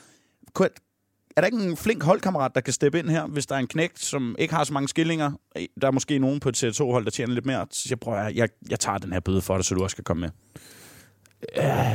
Er 1.39 1.43
der 1.43 1.47
ikke 1.47 1.59
en 1.71 1.77
flink 1.77 2.03
holdkammerat, 2.03 2.55
der 2.55 2.61
kan 2.61 2.73
steppe 2.73 2.99
ind 2.99 3.09
her, 3.09 3.27
hvis 3.27 3.47
der 3.47 3.55
er 3.55 3.59
en 3.59 3.67
knægt, 3.67 3.99
som 3.99 4.37
ikke 4.39 4.55
har 4.55 4.65
så 4.65 4.73
mange 4.73 4.89
skillinger? 4.89 5.33
Der 5.81 5.87
er 5.87 5.91
måske 5.91 6.19
nogen 6.19 6.41
på 6.41 6.49
et 6.49 6.65
CR2-hold, 6.65 7.05
der 7.05 7.11
tjener 7.11 7.35
lidt 7.35 7.47
mere. 7.47 7.67
Så 7.71 7.87
jeg 7.91 8.01
prøver, 8.01 8.19
jeg, 8.19 8.37
jeg, 8.37 8.49
jeg 8.71 8.81
tager 8.81 8.99
den 8.99 9.13
her 9.13 9.21
bøde 9.21 9.41
for 9.41 9.55
dig, 9.57 9.65
så 9.65 9.75
du 9.75 9.83
også 9.83 9.95
skal 9.95 10.05
komme 10.05 10.21
med. 10.21 10.31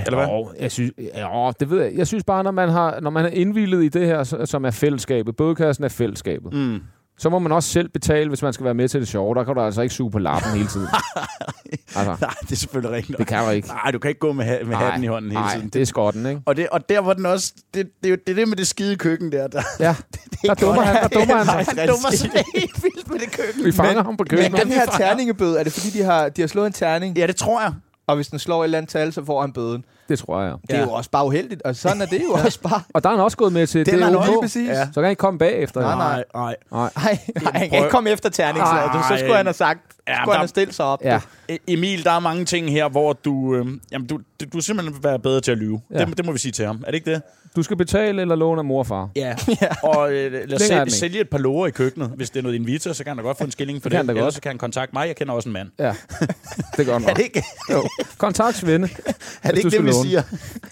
Eller 0.05 0.15
hvad? 0.15 0.27
Jo, 0.27 0.53
jeg 0.59 0.71
synes, 0.71 0.91
ja, 1.15 1.51
det 1.59 1.69
ved 1.69 1.81
jeg. 1.83 1.93
Jeg 1.95 2.07
synes 2.07 2.23
bare, 2.23 2.43
når 2.43 2.51
man 2.51 2.69
har, 2.69 2.99
når 2.99 3.09
man 3.09 3.25
er 3.25 3.29
indvildet 3.29 3.83
i 3.83 3.87
det 3.89 4.05
her, 4.07 4.45
som 4.45 4.65
er 4.65 4.71
fællesskabet, 4.71 5.35
bødekassen 5.35 5.83
er 5.83 5.89
fællesskabet, 5.89 6.53
Mm. 6.53 6.79
Så 7.17 7.29
må 7.29 7.39
man 7.39 7.51
også 7.51 7.69
selv 7.69 7.89
betale, 7.89 8.27
hvis 8.29 8.41
man 8.41 8.53
skal 8.53 8.63
være 8.63 8.73
med 8.73 8.89
til 8.89 8.99
det 8.99 9.07
sjove. 9.07 9.35
Der 9.35 9.43
kan 9.43 9.55
du 9.55 9.61
altså 9.61 9.81
ikke 9.81 9.95
suge 9.95 10.11
på 10.11 10.19
lappen 10.19 10.51
hele 10.51 10.67
tiden. 10.67 10.87
altså, 11.95 12.15
Nej, 12.21 12.33
det 12.41 12.51
er 12.51 12.55
selvfølgelig 12.55 12.91
rigtigt. 12.95 13.17
det 13.17 13.27
kan 13.27 13.45
du 13.45 13.49
ikke. 13.49 13.67
Nej, 13.67 13.91
du 13.91 13.99
kan 13.99 14.09
ikke 14.09 14.19
gå 14.19 14.33
med, 14.33 14.45
ha- 14.45 14.59
med 14.59 14.65
Nej, 14.65 14.83
hatten 14.83 15.03
i 15.03 15.07
hånden 15.07 15.31
hele 15.31 15.41
nej, 15.41 15.55
tiden. 15.55 15.69
det 15.69 15.81
er 15.81 15.85
skotten, 15.85 16.25
ikke? 16.25 16.41
Og, 16.45 16.55
det, 16.57 16.69
og 16.69 16.89
der 16.89 16.99
var 16.99 17.13
den 17.13 17.25
også... 17.25 17.53
Det, 17.73 17.89
det, 18.01 18.05
er 18.05 18.09
jo- 18.09 18.17
det 18.27 18.31
er 18.31 18.35
det 18.35 18.47
med 18.47 18.57
det 18.57 18.67
skide 18.67 18.95
køkken 18.95 19.31
der. 19.31 19.47
Der, 19.47 19.61
Ja, 19.79 19.95
der 20.47 20.53
dummer 20.53 20.81
han, 20.81 20.95
der 20.95 21.07
dummer 21.19 21.35
han 21.43 21.65
sig. 21.65 21.75
han 21.77 21.87
dummer 21.89 22.11
sig 22.11 22.29
helt 22.55 22.83
vildt 22.83 23.09
med 23.11 23.19
det 23.19 23.31
køkken. 23.31 23.65
Vi 23.65 23.71
fanger 23.71 24.03
ham 24.03 24.17
på 24.17 24.23
Men 24.23 24.29
køkkenet. 24.29 24.61
den 24.61 24.71
her 24.71 24.85
terningebøde, 24.85 25.59
er 25.59 25.63
det 25.63 25.73
fordi, 25.73 25.89
de 25.89 26.03
har, 26.03 26.29
de 26.29 26.41
har 26.41 26.47
slået 26.47 26.67
en 26.67 26.73
terning, 26.73 27.17
Ja, 27.17 27.27
det 27.27 27.35
tror 27.35 27.61
jeg. 27.61 27.73
og 28.07 28.15
hvis 28.15 28.27
den 28.27 28.39
slår 28.39 28.61
et 28.61 28.65
eller 28.65 28.77
andet 28.77 28.91
tal, 28.91 29.13
så 29.13 29.25
får 29.25 29.41
han 29.41 29.53
bøden? 29.53 29.85
Det 30.17 30.19
tror 30.25 30.41
jeg. 30.41 30.53
Det 30.67 30.77
er 30.77 30.81
jo 30.83 30.91
også 30.91 31.09
bare 31.09 31.25
uheldigt, 31.25 31.61
og 31.61 31.75
sådan 31.75 32.01
er 32.01 32.05
det 32.05 32.21
jo 32.23 32.31
også 32.33 32.59
bare. 32.61 32.81
Og 32.93 33.03
der 33.03 33.09
er 33.09 33.13
han 33.13 33.23
også 33.23 33.37
gået 33.37 33.53
med 33.53 33.67
til, 33.67 33.85
Den 33.85 33.93
det 33.93 34.01
er 34.01 34.05
han 34.05 34.15
også- 34.15 34.31
OK. 34.31 34.41
Præcis. 34.41 34.69
Ja. 34.69 34.85
Så 34.85 34.91
kan 34.93 35.03
han 35.03 35.09
ikke 35.09 35.19
komme 35.19 35.39
bagefter. 35.39 35.81
Nej, 35.81 35.95
nej. 35.95 36.23
nej. 36.35 36.55
nej. 36.71 36.89
Nej, 36.95 37.19
han 37.59 37.69
kan 37.69 37.77
ikke 37.79 37.89
komme 37.89 38.09
efter 38.09 38.29
terningslaget. 38.29 38.91
Så 39.09 39.17
skulle 39.17 39.35
han 39.35 39.45
have 39.45 39.53
sagt, 39.53 39.79
Ja, 40.07 40.13
skulle 40.13 40.25
der- 40.25 40.31
han 40.31 40.39
have 40.39 40.47
stillet 40.47 40.75
sig 40.75 40.85
op. 40.85 40.99
Ja. 41.03 41.17
E- 41.17 41.21
Emil, 41.67 42.03
der 42.03 42.11
er 42.11 42.19
mange 42.19 42.45
ting 42.45 42.71
her, 42.71 42.89
hvor 42.89 43.13
du... 43.13 43.55
Øh, 43.55 43.65
jamen, 43.91 44.07
du, 44.07 44.17
du, 44.39 44.45
du 44.53 44.57
er 44.57 44.61
simpelthen 44.61 45.03
være 45.03 45.19
bedre 45.19 45.41
til 45.41 45.51
at 45.51 45.57
lyve. 45.57 45.81
Ja. 45.91 46.05
Det, 46.05 46.17
det 46.17 46.25
må 46.25 46.31
vi 46.31 46.37
sige 46.37 46.51
til 46.51 46.65
ham. 46.65 46.83
Er 46.87 46.91
det 46.91 46.95
ikke 46.95 47.11
det? 47.11 47.21
Du 47.55 47.63
skal 47.63 47.77
betale 47.77 48.21
eller 48.21 48.35
låne 48.35 48.59
af 48.59 48.65
mor 48.65 48.79
og 48.79 48.87
far. 48.87 49.09
Ja. 49.15 49.35
Og 49.83 50.13
øh, 50.13 50.31
lad 50.31 50.53
os 50.53 50.61
sælge, 50.61 50.89
sælge 50.91 51.19
et 51.21 51.29
par 51.29 51.37
lover 51.37 51.67
i 51.67 51.71
køkkenet. 51.71 52.09
Hvis 52.15 52.29
det 52.29 52.39
er 52.39 52.43
noget 52.43 52.55
invita, 52.55 52.93
så 52.93 53.03
kan 53.03 53.09
han 53.09 53.17
da 53.17 53.23
godt 53.23 53.37
få 53.37 53.43
en 53.43 53.51
skilling 53.51 53.81
for 53.81 53.89
Det 53.89 53.99
det. 54.01 54.09
Ellers 54.09 54.23
godt. 54.23 54.33
så 54.33 54.41
kan 54.41 54.49
han 54.49 54.57
kontakte 54.57 54.93
mig. 54.93 55.07
Jeg 55.07 55.15
kender 55.15 55.33
også 55.33 55.49
en 55.49 55.53
mand. 55.53 55.69
Ja, 55.79 55.95
det 56.77 56.85
gør 56.85 56.93
han 56.93 57.03
Er 57.03 57.13
det 57.13 57.23
ikke, 57.23 57.43
Jo. 57.71 57.89
Kontakt 58.17 58.57
Svende. 58.57 58.89
er 59.43 59.49
det, 59.49 59.57
ikke 59.57 59.69
det, 59.69 59.83
vi 59.83 59.91
låne. 59.91 60.03
siger? 60.09 60.23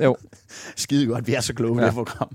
Jo. 0.04 0.16
Skide 0.76 1.06
godt, 1.08 1.28
vi 1.28 1.34
er 1.34 1.42
så 1.42 1.54
kloge 1.54 1.76
ja. 1.80 1.82
Ja. 1.82 1.88
det 1.88 1.96
program. 1.96 2.30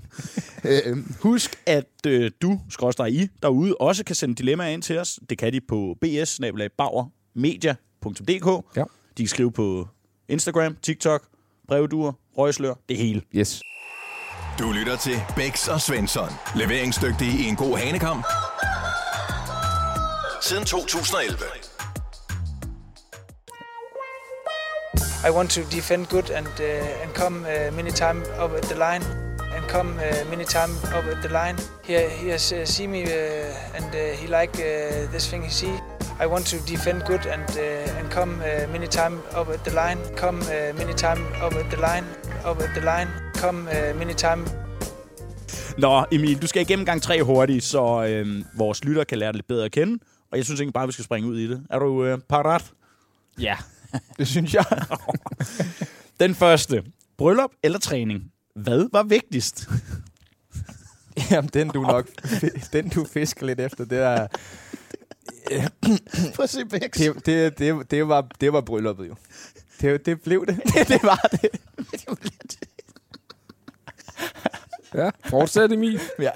øh, 0.63 0.97
husk, 1.19 1.55
at 1.65 1.85
øh, 2.07 2.31
du, 2.41 2.59
skråstrej 2.69 3.07
I, 3.07 3.27
derude, 3.43 3.75
også 3.79 4.03
kan 4.03 4.15
sende 4.15 4.35
dilemmaer 4.35 4.69
ind 4.69 4.81
til 4.81 4.99
os. 4.99 5.19
Det 5.29 5.37
kan 5.37 5.53
de 5.53 5.61
på 5.69 5.95
bs 6.01 6.39
media.dk. 6.39 7.77
Ja. 8.75 8.83
De 9.17 9.23
kan 9.23 9.27
skrive 9.27 9.51
på 9.51 9.87
Instagram, 10.29 10.75
TikTok, 10.75 11.23
brevduer, 11.67 12.11
røgslør, 12.37 12.73
det 12.89 12.97
hele. 12.97 13.21
Yes. 13.35 13.61
Du 14.59 14.71
lytter 14.71 14.97
til 14.97 15.21
Bæks 15.35 15.67
og 15.67 15.81
Svensson. 15.81 16.29
Leveringsdygtige 16.55 17.31
i 17.31 17.43
en 17.43 17.55
god 17.55 17.77
hanekamp. 17.77 18.25
Siden 20.41 20.65
2011. 20.65 21.37
I 25.27 25.29
want 25.31 25.49
to 25.49 25.61
defend 25.71 26.07
good 26.07 26.29
and 26.29 26.47
uh, 26.47 27.03
and 27.03 27.13
come 27.15 27.37
uh, 27.37 27.75
many 27.75 27.91
time 27.91 28.19
up 28.43 28.51
at 28.51 28.63
the 28.63 28.75
line 28.75 29.03
and 29.55 29.63
come 29.69 29.89
uh, 29.99 30.29
many 30.29 30.45
time 30.45 30.71
up 30.97 31.05
at 31.05 31.17
the 31.23 31.29
line. 31.29 31.57
He 31.83 31.93
he 32.21 32.29
has 32.29 32.51
uh, 32.51 32.65
see 32.65 32.87
me 32.87 33.01
uh, 33.03 33.75
and 33.77 33.95
uh, 33.95 33.99
he 34.19 34.27
like 34.27 34.55
uh, 34.59 35.11
this 35.11 35.29
thing 35.29 35.43
he 35.43 35.49
see. 35.49 35.96
I 36.23 36.25
want 36.25 36.45
to 36.47 36.57
defend 36.73 37.01
good 37.03 37.25
and 37.25 37.49
uh, 37.57 37.99
and 37.99 38.11
come 38.11 38.31
uh, 38.41 38.71
many 38.71 38.87
time 38.87 39.15
up 39.39 39.49
at 39.49 39.59
the 39.65 39.73
line. 39.81 39.99
Come 40.15 40.39
uh, 40.41 40.77
many 40.77 40.93
time 40.93 41.21
up 41.45 41.53
at 41.53 41.69
the 41.71 41.79
line. 41.87 42.05
Up 42.49 42.59
at 42.61 42.69
the 42.75 42.81
line. 42.81 43.09
Come 43.33 43.59
uh, 43.67 43.97
many 43.99 44.13
time 44.13 44.45
Nå, 45.77 46.05
Emil, 46.11 46.41
du 46.41 46.47
skal 46.47 46.61
igennem 46.61 46.85
gang 46.85 47.01
tre 47.01 47.23
hurtigt, 47.23 47.63
så 47.63 48.05
øh, 48.05 48.45
vores 48.53 48.83
lytter 48.83 49.03
kan 49.03 49.17
lære 49.17 49.27
det 49.27 49.35
lidt 49.35 49.47
bedre 49.47 49.65
at 49.65 49.71
kende. 49.71 50.03
Og 50.31 50.37
jeg 50.37 50.45
synes 50.45 50.59
egentlig 50.59 50.73
bare, 50.73 50.87
vi 50.87 50.91
skal 50.91 51.05
springe 51.05 51.29
ud 51.29 51.37
i 51.37 51.47
det. 51.47 51.65
Er 51.69 51.79
du 51.79 52.05
øh, 52.05 52.19
parat? 52.29 52.71
Ja, 53.39 53.57
det 54.17 54.27
synes 54.27 54.53
jeg. 54.53 54.65
Den 56.19 56.35
første. 56.35 56.83
Bryllup 57.17 57.51
eller 57.63 57.79
træning? 57.79 58.23
Hvad 58.55 58.89
var 58.91 59.03
vigtigst? 59.03 59.69
Jamen, 61.31 61.49
den 61.53 61.69
du 61.69 61.81
nok 61.81 62.07
den 62.73 62.89
du 62.89 63.05
fisker 63.05 63.45
lidt 63.45 63.59
efter, 63.59 63.85
det 63.85 63.97
er... 63.97 64.27
Se 66.47 66.65
Bex. 66.65 66.97
Det, 66.97 67.25
det, 67.25 67.59
det, 67.59 67.91
det, 67.91 68.07
var, 68.07 68.27
det 68.41 68.53
var 68.53 68.61
brylluppet 68.61 69.07
jo. 69.07 69.15
Det, 69.81 70.05
det 70.05 70.21
blev 70.21 70.45
det. 70.45 70.59
det, 70.63 70.87
det 70.93 71.03
var 71.03 71.29
det. 71.31 71.49
Ja, 74.93 75.09
fortsæt 75.29 75.71
Emil. 75.71 75.99
Ja, 76.19 76.31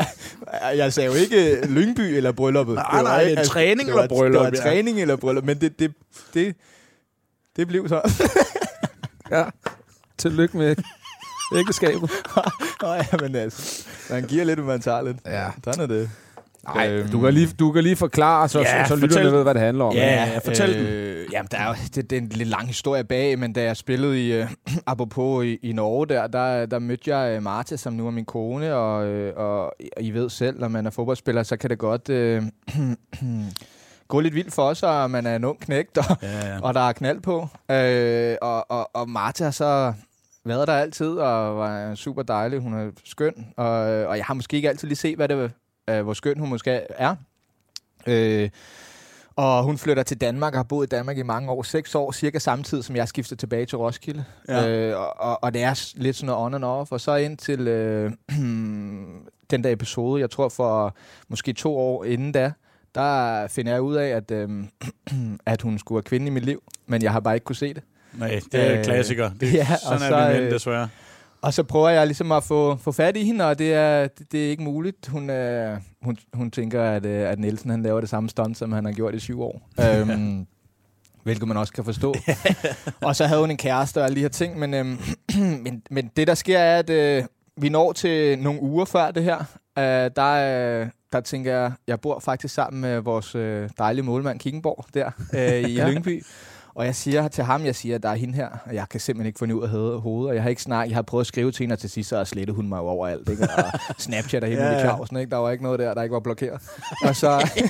jeg 0.68 0.94
sagde 0.94 1.10
jo 1.10 1.16
ikke 1.16 1.68
Lyngby 1.68 2.00
eller 2.00 2.32
brylluppet. 2.32 2.76
Nej, 2.76 2.86
Det 2.92 2.98
var 2.98 3.04
nej, 3.04 3.22
ikke- 3.22 3.36
det 3.36 3.40
er 3.42 3.46
træning 3.46 3.88
det 3.88 3.96
var, 3.96 4.02
eller 4.04 4.16
bryllup, 4.16 4.34
Det 4.46 4.52
var 4.52 4.58
ja. 4.58 4.62
træning 4.76 5.02
eller 5.02 5.16
bryllup, 5.16 5.44
men 5.44 5.62
det, 5.62 5.80
det, 5.80 5.94
det, 6.34 6.56
det 7.56 7.68
blev 7.68 7.88
så. 7.90 8.12
Ja. 9.32 9.46
Tillykke 10.18 10.58
med 10.58 10.76
ægteskabet. 11.56 12.12
Nå 12.82 12.94
ja, 12.94 13.06
men 13.22 13.36
altså, 13.36 13.86
man 14.10 14.24
giver 14.24 14.44
lidt, 14.44 14.60
hvad 14.60 14.68
man 14.74 14.82
tager 14.82 15.02
lidt. 15.02 15.18
Ja. 15.26 15.50
Sådan 15.64 15.82
er 15.84 15.88
det. 15.88 16.10
Nej, 16.64 16.90
Øhm. 16.92 17.10
du 17.10 17.20
kan 17.22 17.34
lige, 17.34 17.48
du 17.60 17.72
kan 17.72 17.84
lige 17.84 17.96
forklare, 17.96 18.50
så, 18.50 18.60
Ja, 18.60 18.84
så, 18.86 18.90
så 18.90 18.96
lytterne 18.96 19.32
ved, 19.32 19.44
hvad 19.44 19.54
det 19.54 19.62
handler 19.62 19.86
om. 19.86 19.94
Ja, 19.96 20.24
ja 20.24 20.38
fortæl 20.46 20.74
den. 20.74 20.86
øh, 20.86 21.28
Jamen, 21.32 21.48
der 21.52 21.58
er 21.58 21.68
jo, 21.68 21.74
det, 21.96 22.10
det 22.10 22.18
er 22.18 22.22
en 22.22 22.28
lidt 22.30 22.50
lang 22.50 22.68
historie 22.68 23.04
bag, 23.04 23.40
men 23.40 23.54
da 23.54 23.64
jeg 23.64 23.78
spillede 23.78 24.28
i, 24.28 24.42
uh, 24.42 24.48
apropos 24.88 25.46
i, 25.46 25.56
i 25.64 25.74
Norge 25.74 26.08
der, 26.08 26.28
der, 26.28 26.66
der 26.66 26.80
mødte 26.80 27.16
jeg 27.16 27.38
uh, 27.38 27.44
Marta, 27.44 27.78
som 27.78 27.94
nu 27.94 28.08
er 28.08 28.12
min 28.12 28.26
kone, 28.26 28.76
og, 28.76 29.06
øh, 29.06 29.34
og, 29.38 29.64
og 29.66 29.74
I 30.02 30.12
ved 30.12 30.30
selv, 30.30 30.60
når 30.60 30.68
man 30.68 30.86
er 30.86 30.90
fodboldspiller, 30.90 31.44
så 31.44 31.58
kan 31.58 31.70
det 31.70 31.78
godt 31.80 32.10
uh, 32.10 32.48
gå 34.08 34.20
lidt 34.20 34.36
vildt 34.36 34.54
for 34.54 34.74
sig, 34.74 35.04
og 35.04 35.12
man 35.12 35.26
er 35.26 35.36
en 35.36 35.44
ung 35.46 35.60
knægt, 35.60 35.98
og, 35.98 36.04
Ja, 36.22 36.48
ja. 36.48 36.60
og 36.62 36.74
der 36.74 36.82
er 36.82 36.92
knald 36.92 37.22
på. 37.22 37.48
Øh, 37.72 38.36
og, 38.42 38.72
og, 38.72 38.90
og 38.94 39.10
Marta 39.10 39.44
har 39.44 39.52
så 39.52 39.94
været 40.46 40.68
der 40.68 40.74
altid, 40.74 41.10
og 41.10 41.58
var 41.58 41.96
super 41.96 42.22
dejlig. 42.24 42.60
Hun 42.60 42.74
er 42.74 42.90
skøn, 43.06 43.34
og, 43.58 43.68
og 43.82 44.18
jeg 44.18 44.26
har 44.26 44.34
måske 44.34 44.56
ikke 44.58 44.70
altid 44.70 44.88
lige 44.88 44.98
set, 44.98 45.16
hvad 45.16 45.28
det, 45.28 45.52
øh, 45.98 46.04
hvor 46.04 46.14
skøn 46.14 46.40
hun 46.40 46.50
måske 46.50 46.72
er. 46.90 47.16
Øh, 48.08 48.50
og 49.36 49.64
hun 49.64 49.78
flytter 49.78 50.04
til 50.04 50.18
Danmark 50.18 50.54
og 50.54 50.60
har 50.60 50.64
boet 50.64 50.88
i 50.88 50.90
Danmark 50.90 51.18
i 51.18 51.24
mange 51.24 51.52
år. 51.52 51.64
Seks 51.64 51.96
år, 51.96 52.12
cirka 52.12 52.40
samtidig 52.40 52.84
som 52.84 52.96
jeg 52.96 53.08
skifter 53.08 53.36
tilbage 53.36 53.66
til 53.66 53.78
Roskilde. 53.78 54.24
Ja. 54.48 54.70
Øh, 54.70 55.00
og, 55.00 55.44
og, 55.44 55.54
det 55.54 55.64
er 55.64 55.92
lidt 55.96 56.16
sådan 56.16 56.26
noget 56.26 56.46
on 56.46 56.54
and 56.54 56.66
off. 56.66 56.92
Og 56.92 57.02
så 57.02 57.16
ind 57.16 57.38
til 57.38 57.68
øh, 57.68 58.12
den 59.52 59.64
der 59.64 59.72
episode, 59.72 60.22
jeg 60.22 60.30
tror 60.30 60.50
for 60.50 60.96
måske 61.28 61.54
to 61.54 61.78
år 61.78 62.06
inden 62.06 62.32
da, 62.32 62.52
der 62.96 63.48
finder 63.48 63.72
jeg 63.72 63.82
ud 63.82 63.96
af, 63.96 64.08
at, 64.08 64.32
øh, 64.32 64.50
at 65.46 65.62
hun 65.62 65.80
skulle 65.80 65.96
være 65.96 66.04
kvinde 66.04 66.28
i 66.28 66.30
mit 66.30 66.46
liv. 66.46 66.64
Men 66.88 67.02
jeg 67.02 67.12
har 67.12 67.20
bare 67.20 67.36
ikke 67.36 67.46
kunne 67.46 67.56
se 67.56 67.74
det. 67.74 67.84
Nej, 68.14 68.40
det 68.52 68.72
er 68.72 68.78
Øh, 68.78 68.84
klassiker. 68.84 69.32
Det, 69.40 69.54
ja, 69.54 69.66
sådan 69.66 69.88
og 69.88 70.06
er 70.06 70.10
så, 70.10 70.28
vi 70.28 70.34
mænd, 70.34 70.46
øh, 70.46 70.52
desværre. 70.52 70.90
Og 71.42 71.54
så 71.54 71.64
prøver 71.64 71.90
jeg 71.90 72.08
ligesom 72.08 72.32
at 72.32 72.44
få, 72.44 72.76
få 72.76 72.92
fat 72.92 73.18
i 73.18 73.24
hende, 73.24 73.46
og 73.46 73.60
det 73.60 73.74
er, 73.74 74.08
det, 74.08 74.32
det 74.32 74.46
er 74.46 74.50
ikke 74.50 74.64
muligt. 74.64 75.08
Hun, 75.08 75.30
øh, 75.30 75.78
hun, 76.02 76.18
hun 76.34 76.52
tænker, 76.52 76.84
at, 76.84 77.06
øh, 77.06 77.30
at 77.30 77.40
Nielsen 77.40 77.70
han 77.70 77.84
laver 77.84 78.00
det 78.00 78.10
samme 78.10 78.30
stunt, 78.30 78.58
som 78.58 78.72
han 78.72 78.86
har 78.86 78.92
gjort 78.92 79.16
i 79.16 79.20
syv 79.20 79.42
år. 79.42 79.70
øhm, 79.86 80.48
hvilket 81.24 81.48
man 81.48 81.58
også 81.58 81.74
kan 81.74 81.84
forstå. 81.84 82.16
og 83.02 83.16
så 83.16 83.26
havde 83.26 83.42
hun 83.42 83.52
en 83.52 83.58
kæreste 83.58 83.98
og 83.98 84.06
alle 84.06 84.16
de 84.16 84.22
her 84.22 84.30
ting, 84.30 84.60
men, 84.60 84.74
øhm, 84.74 85.00
men, 85.64 85.82
men 85.92 86.12
det 86.16 86.28
der 86.28 86.36
sker 86.36 86.60
er, 86.60 86.80
at 86.80 86.90
øh, 86.90 87.24
vi 87.58 87.70
når 87.70 87.92
til 87.92 88.40
nogle 88.40 88.62
uger 88.62 88.86
før 88.86 89.12
det 89.12 89.24
her. 89.24 89.38
Uh, 89.78 89.84
der, 90.16 90.82
uh, 90.82 90.88
der 91.14 91.22
tænker 91.22 91.54
jeg, 91.54 91.72
jeg 91.88 92.02
bor 92.02 92.20
faktisk 92.20 92.54
sammen 92.54 92.82
med 92.82 93.00
vores 93.00 93.36
uh, 93.36 93.70
dejlige 93.78 94.04
målmand 94.04 94.40
Kickenborg 94.40 94.86
der 94.94 95.12
uh, 95.34 95.70
i 95.70 95.82
Lyngby. 95.82 96.24
Og 96.76 96.86
jeg 96.86 96.96
siger 96.96 97.28
til 97.28 97.44
ham, 97.44 97.66
jeg 97.66 97.76
siger, 97.76 97.96
at 97.96 98.04
der 98.04 98.10
er 98.10 98.16
hende 98.16 98.34
her, 98.34 98.50
og 98.66 98.76
jeg 98.76 98.90
kan 98.90 99.00
simpelthen 99.00 99.28
ikke 99.28 99.40
få 99.40 99.46
ud 99.46 99.64
af 99.64 100.02
hovedet, 100.02 100.30
og 100.30 100.36
jeg 100.36 100.44
har 100.44 100.50
ikke 100.50 100.62
snart, 100.62 100.88
jeg 100.88 100.96
har 100.96 101.02
prøvet 101.02 101.24
at 101.24 101.28
skrive 101.28 101.52
til 101.52 101.64
hende, 101.64 101.74
og 101.74 101.80
til 101.80 101.90
sidst 101.90 102.10
så 102.10 102.26
slettet 102.26 102.56
hun 102.56 102.68
mig 102.68 102.78
jo 102.78 102.88
overalt, 102.88 103.30
ikke? 103.30 103.44
Og 103.44 103.64
Snapchat 103.98 104.44
og 104.44 104.50
hende 104.50 104.64
ja, 104.64 104.72
ja. 104.72 104.80
Clausen, 104.80 105.18
ikke? 105.18 105.30
Der 105.30 105.38
var 105.38 105.52
ikke 105.52 105.64
noget 105.64 105.80
der, 105.80 105.94
der 105.94 106.04
ikke 106.04 106.14
var 106.14 106.20
blokeret. 106.20 106.62
Og 107.04 107.16
så, 107.16 107.30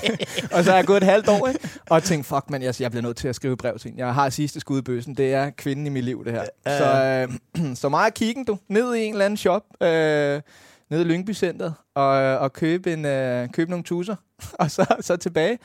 og 0.56 0.64
så 0.64 0.72
er 0.72 0.76
jeg 0.76 0.86
gået 0.86 0.98
et 0.98 1.04
halvt 1.10 1.30
år, 1.30 1.48
ikke? 1.48 1.70
Og 1.90 2.04
tænkt, 2.04 2.26
fuck 2.26 2.50
man, 2.50 2.62
jeg, 2.62 2.82
jeg 2.82 2.92
bliver 2.92 3.04
nødt 3.04 3.18
til 3.18 3.28
at 3.28 3.36
skrive 3.36 3.58
brev 3.58 3.80
til 3.80 3.90
hende. 3.90 4.06
Jeg 4.06 4.14
har 4.14 4.30
sidste 4.30 4.60
skud 4.60 4.80
i 4.80 4.82
bøssen, 4.82 5.16
det 5.16 5.34
er 5.34 5.50
kvinden 5.50 5.86
i 5.86 5.90
mit 5.90 6.04
liv, 6.04 6.26
det 6.26 6.34
her. 6.34 6.46
Ja. 6.66 6.78
Så, 6.78 7.28
øh, 7.60 7.76
så 7.82 7.90
meget 7.90 8.14
kiggen 8.14 8.46
du, 8.46 8.58
ned 8.68 8.96
i 8.96 9.04
en 9.04 9.14
eller 9.14 9.26
anden 9.26 9.38
shop, 9.38 9.64
øh, 9.82 10.42
nede 10.90 11.02
i 11.02 11.04
Lyngby 11.04 11.34
Center, 11.34 11.72
og, 11.96 12.08
og 12.38 12.54
købe, 12.54 12.94
en, 12.94 13.06
øh, 13.06 13.50
købe 13.50 13.70
nogle 13.70 13.84
tusser, 13.84 14.16
og 14.60 14.72
så, 14.72 14.96
så 15.02 15.18
tilbage. 15.18 15.60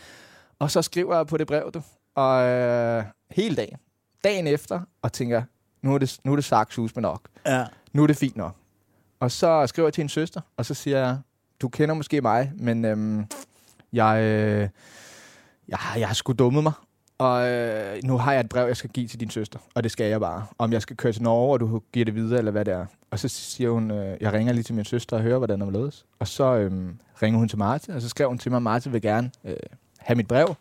Og 0.59 0.71
så 0.71 0.83
skriver 0.83 1.17
jeg 1.17 1.27
på 1.27 1.37
det 1.37 1.47
brev, 1.47 1.71
du. 1.75 1.83
Og 2.17 2.45
øh, 2.45 3.05
hele 3.31 3.57
dagen. 3.57 3.79
Dagen 4.25 4.47
efter, 4.47 4.81
og 5.03 5.13
tænker, 5.13 5.43
nu 5.83 5.95
er 5.95 5.99
det, 5.99 6.19
nu 6.25 6.33
er 6.33 6.37
det 6.37 6.45
sagt 6.45 6.79
med 6.79 7.03
nok. 7.03 7.21
Ja. 7.47 7.65
Nu 7.93 8.03
er 8.03 8.07
det 8.07 8.17
fint 8.17 8.37
nok. 8.37 8.55
Og 9.21 9.31
så 9.31 9.67
skriver 9.67 9.89
jeg 9.89 9.95
til 9.95 10.03
en 10.03 10.09
søster, 10.09 10.41
og 10.57 10.67
så 10.67 10.75
siger 10.75 10.99
jeg, 10.99 11.19
du 11.61 11.69
kender 11.69 11.95
måske 11.95 12.21
mig, 12.21 12.53
men 12.55 12.85
øhm, 12.85 13.27
jeg, 13.93 14.23
øh, 14.23 14.69
jeg, 15.69 15.79
jeg 15.97 16.09
har 16.09 16.15
sgu 16.15 16.33
dummet 16.33 16.63
mig. 16.63 16.73
Og 17.19 17.49
øh, 17.49 18.03
nu 18.05 18.19
har 18.19 18.33
jeg 18.33 18.41
et 18.41 18.49
brev, 18.49 18.67
jeg 18.67 18.77
skal 18.77 18.91
give 18.91 19.09
til 19.09 19.21
din 19.21 19.31
søster, 19.31 19.59
og 19.75 19.83
det 19.83 19.91
skal 19.91 20.07
jeg 20.07 20.21
bare. 20.21 20.47
Om 20.59 20.73
jeg 20.73 20.83
skal 20.83 20.97
køre 20.97 21.13
til 21.13 21.23
Norge, 21.23 21.53
og 21.53 21.61
du 21.61 21.81
giver 21.93 22.05
det 22.05 22.15
videre, 22.15 22.39
eller 22.39 22.53
hvad 22.53 22.65
det 22.65 22.75
er. 22.75 22.87
Og 23.11 23.19
så 23.19 23.29
siger 23.29 23.71
hun, 23.71 23.91
øh, 23.91 24.17
jeg 24.21 24.33
ringer 24.33 24.53
lige 24.53 24.63
til 24.63 24.75
min 24.75 24.85
søster 24.85 25.17
og 25.17 25.23
hører, 25.23 25.39
hvordan 25.39 25.63
er 25.63 25.71
lødes. 25.71 26.07
Og 26.19 26.29
så 26.29 26.55
øh, 26.55 26.73
ringer 27.23 27.39
hun 27.39 27.49
til 27.49 27.59
Martin, 27.59 27.95
og 27.95 28.03
så 28.03 28.09
skrev 28.09 28.29
hun 28.29 28.39
til 28.39 28.53
mig, 28.53 28.63
Martin 28.63 28.93
vil 28.93 29.03
gerne 29.03 29.31
øh, 29.45 29.57
have 29.99 30.17
mit 30.17 30.29
brev 30.29 30.55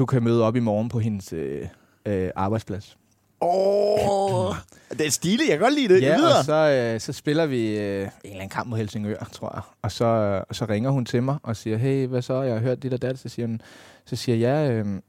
du 0.00 0.06
kan 0.06 0.22
møde 0.22 0.44
op 0.44 0.56
i 0.56 0.60
morgen 0.60 0.88
på 0.88 0.98
hendes 0.98 1.32
øh, 1.32 1.68
øh, 2.06 2.30
arbejdsplads. 2.36 2.96
Åh, 3.40 4.08
oh, 4.08 4.54
det 4.90 5.06
er 5.06 5.10
stiligt. 5.10 5.48
Jeg 5.50 5.58
kan 5.58 5.64
godt 5.64 5.74
lide 5.74 5.94
det. 5.94 6.02
Ja, 6.02 6.38
og 6.38 6.44
så, 6.44 6.54
øh, 6.54 7.00
så 7.00 7.12
spiller 7.12 7.46
vi 7.46 7.78
øh, 7.78 8.02
en 8.02 8.10
eller 8.24 8.34
anden 8.34 8.48
kamp 8.48 8.68
mod 8.68 8.78
Helsingør, 8.78 9.28
tror 9.32 9.50
jeg. 9.54 9.62
Og 9.82 9.92
så, 9.92 10.04
øh, 10.04 10.42
og 10.48 10.54
så 10.54 10.64
ringer 10.64 10.90
hun 10.90 11.04
til 11.04 11.22
mig 11.22 11.38
og 11.42 11.56
siger, 11.56 11.76
hey, 11.76 12.06
hvad 12.06 12.22
så? 12.22 12.42
Jeg 12.42 12.54
har 12.54 12.60
hørt 12.60 12.82
dit 12.82 12.92
og 12.92 13.02
dat. 13.02 13.18
Så 13.18 13.28
siger, 13.28 13.46
hun, 13.46 13.60
så 14.04 14.16
siger 14.16 14.36
jeg, 14.36 14.68
ja, 14.68 14.72
øh, 14.72 15.00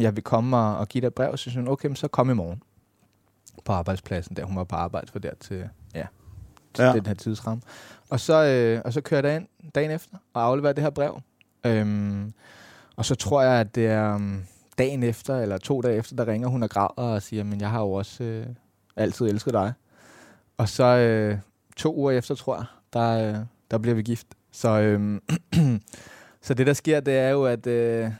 jeg 0.04 0.16
vil 0.16 0.24
komme 0.24 0.56
og, 0.56 0.76
og 0.76 0.88
give 0.88 1.00
dig 1.00 1.06
et 1.06 1.14
brev. 1.14 1.36
Så 1.36 1.44
siger 1.44 1.60
hun, 1.60 1.68
okay, 1.68 1.86
men 1.86 1.96
så 1.96 2.08
kom 2.08 2.30
i 2.30 2.34
morgen 2.34 2.62
på 3.64 3.72
arbejdspladsen, 3.72 4.36
der 4.36 4.44
hun 4.44 4.56
var 4.56 4.64
på 4.64 4.76
arbejde 4.76 5.12
for 5.12 5.18
der 5.18 5.34
til, 5.40 5.68
ja, 5.94 6.06
til 6.74 6.84
ja. 6.84 6.92
den 6.92 7.06
her 7.06 7.14
tidsramme. 7.14 7.62
Og 8.10 8.20
så, 8.20 8.44
øh, 8.44 8.82
og 8.84 8.92
så 8.92 9.00
kører 9.00 9.26
jeg 9.28 9.36
ind 9.36 9.72
dagen 9.74 9.90
efter 9.90 10.16
og 10.34 10.42
afleverer 10.42 10.72
det 10.72 10.82
her 10.82 10.90
brev. 10.90 11.20
Øhm, 11.64 12.32
og 12.98 13.04
så 13.04 13.14
tror 13.14 13.42
jeg, 13.42 13.60
at 13.60 13.74
det 13.74 13.86
er 13.86 14.14
um, 14.14 14.44
dagen 14.78 15.02
efter, 15.02 15.38
eller 15.40 15.58
to 15.58 15.80
dage 15.80 15.96
efter, 15.96 16.16
der 16.16 16.26
ringer 16.26 16.48
hun 16.48 16.62
og 16.62 16.70
græder 16.70 17.14
og 17.14 17.22
siger, 17.22 17.44
men 17.44 17.60
jeg 17.60 17.70
har 17.70 17.80
jo 17.80 17.92
også 17.92 18.24
øh, 18.24 18.46
altid 18.96 19.26
elsket 19.26 19.54
dig. 19.54 19.72
Og 20.56 20.68
så 20.68 20.84
øh, 20.84 21.38
to 21.76 21.96
uger 21.96 22.12
efter, 22.12 22.34
tror 22.34 22.56
jeg, 22.56 22.64
der, 22.92 23.28
øh, 23.28 23.36
der 23.70 23.78
bliver 23.78 23.94
vi 23.94 24.02
gift. 24.02 24.26
Så, 24.52 24.68
øh, 24.68 25.20
så 26.46 26.54
det, 26.54 26.66
der 26.66 26.72
sker, 26.72 27.00
det 27.00 27.18
er 27.18 27.28
jo, 27.28 27.44
at, 27.44 27.66
øh, 27.66 28.10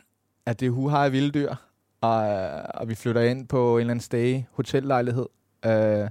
at 0.46 0.60
det 0.60 0.70
hu 0.70 0.88
har 0.88 1.08
vilde 1.08 1.30
dyr, 1.30 1.54
og, 2.00 2.30
øh, 2.30 2.64
og 2.74 2.88
vi 2.88 2.94
flytter 2.94 3.22
ind 3.22 3.48
på 3.48 3.76
en 3.76 3.80
eller 3.80 3.90
anden 3.90 4.02
stage 4.02 4.48
hotellejlighed. 4.52 5.26
Øh, 5.66 6.08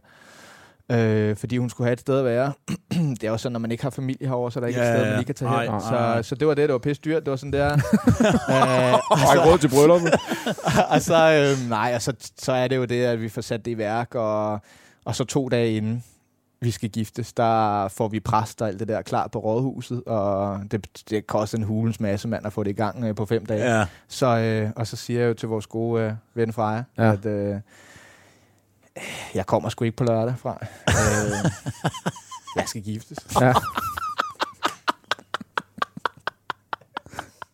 øh, 0.91 1.35
fordi 1.35 1.57
hun 1.57 1.69
skulle 1.69 1.85
have 1.85 1.93
et 1.93 1.99
sted 1.99 2.19
at 2.19 2.25
være. 2.25 2.53
det 3.19 3.23
er 3.23 3.29
jo 3.29 3.37
sådan, 3.37 3.53
når 3.53 3.59
man 3.59 3.71
ikke 3.71 3.83
har 3.83 3.89
familie 3.89 4.27
herovre, 4.27 4.51
så 4.51 4.59
er 4.59 4.61
der 4.61 4.67
ikke 4.67 4.79
ja, 4.79 4.91
et 4.91 4.97
sted, 4.97 5.05
man 5.05 5.15
lige 5.15 5.25
kan 5.25 5.35
tage 5.35 5.71
hen. 5.71 5.81
Så, 5.81 6.19
så 6.23 6.35
det 6.35 6.47
var 6.47 6.53
det, 6.53 6.69
det 6.69 6.73
var 6.73 6.79
pisse 6.79 7.01
dyrt. 7.05 7.25
Det 7.25 7.31
var 7.31 7.37
sådan 7.37 7.53
der. 7.53 7.73
øh, 7.73 8.93
og 9.11 9.17
så, 9.17 9.43
råd 9.45 9.57
til 9.57 9.69
bryllupet. 9.69 10.13
og 10.93 11.01
så, 11.01 11.31
øh, 11.31 11.69
nej, 11.69 11.91
og 11.95 12.01
så, 12.01 12.13
så 12.37 12.51
er 12.51 12.67
det 12.67 12.75
jo 12.75 12.85
det, 12.85 13.05
at 13.05 13.21
vi 13.21 13.29
får 13.29 13.41
sat 13.41 13.65
det 13.65 13.71
i 13.71 13.77
værk, 13.77 14.15
og, 14.15 14.59
og 15.05 15.15
så 15.15 15.23
to 15.23 15.49
dage 15.49 15.77
inden 15.77 16.03
vi 16.61 16.71
skal 16.71 16.89
giftes, 16.89 17.33
der 17.33 17.87
får 17.87 18.07
vi 18.07 18.19
præst 18.19 18.61
og 18.61 18.67
alt 18.67 18.79
det 18.79 18.87
der 18.87 19.01
klar 19.01 19.27
på 19.27 19.39
rådhuset, 19.39 20.03
og 20.03 20.61
det, 20.71 20.87
det 21.09 21.27
koster 21.27 21.57
en 21.57 21.63
hulens 21.63 21.99
masse 21.99 22.27
mand 22.27 22.45
at 22.45 22.53
få 22.53 22.63
det 22.63 22.69
i 22.69 22.73
gang 22.73 23.03
øh, 23.03 23.15
på 23.15 23.25
fem 23.25 23.45
dage. 23.45 23.77
Ja. 23.77 23.85
Så, 24.07 24.37
øh, 24.37 24.69
og 24.75 24.87
så 24.87 24.95
siger 24.95 25.19
jeg 25.19 25.27
jo 25.27 25.33
til 25.33 25.49
vores 25.49 25.67
gode 25.67 26.03
øh, 26.03 26.13
ven 26.33 26.53
Freja, 26.53 26.83
ja. 26.97 27.11
at 27.11 27.25
øh, 27.25 27.55
jeg 29.35 29.45
kommer 29.45 29.69
sgu 29.69 29.85
ikke 29.85 29.97
på 29.97 30.03
lørdag 30.03 30.33
fra. 30.41 30.57
øh, 30.89 31.51
jeg 32.55 32.63
skal 32.67 32.81
giftes. 32.81 33.17
Ja. 33.41 33.53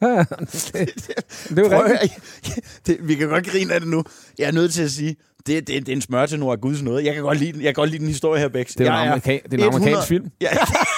det, 0.02 1.58
er 1.58 1.90
jo 1.90 1.98
det, 2.88 2.98
vi 3.08 3.16
kan 3.16 3.28
godt 3.30 3.48
grine 3.48 3.74
af 3.74 3.80
det 3.80 3.90
nu. 3.90 4.04
Jeg 4.40 4.48
er 4.48 4.52
nødt 4.52 4.74
til 4.74 4.84
at 4.84 4.92
sige, 4.92 5.16
det, 5.48 5.68
det, 5.68 5.86
det 5.86 5.90
er 5.90 5.96
en 5.96 6.02
smør 6.02 6.26
til 6.26 6.44
af 6.44 6.62
Guds 6.62 6.82
noget. 6.82 7.06
Jeg 7.06 7.14
kan 7.14 7.24
godt 7.24 7.38
lide, 7.38 7.52
jeg 7.56 7.64
kan 7.64 7.74
godt 7.74 7.90
lide 7.90 8.00
den 8.00 8.08
historie 8.08 8.42
her, 8.42 8.48
Bex. 8.48 8.68
Det 8.78 8.88
er 8.88 8.92
en, 8.94 9.10
amerika- 9.12 9.42
det 9.52 9.54
er 9.62 9.68
en 9.68 9.74
amerikansk 9.74 10.08
film. 10.08 10.32
Ja. 10.42 10.48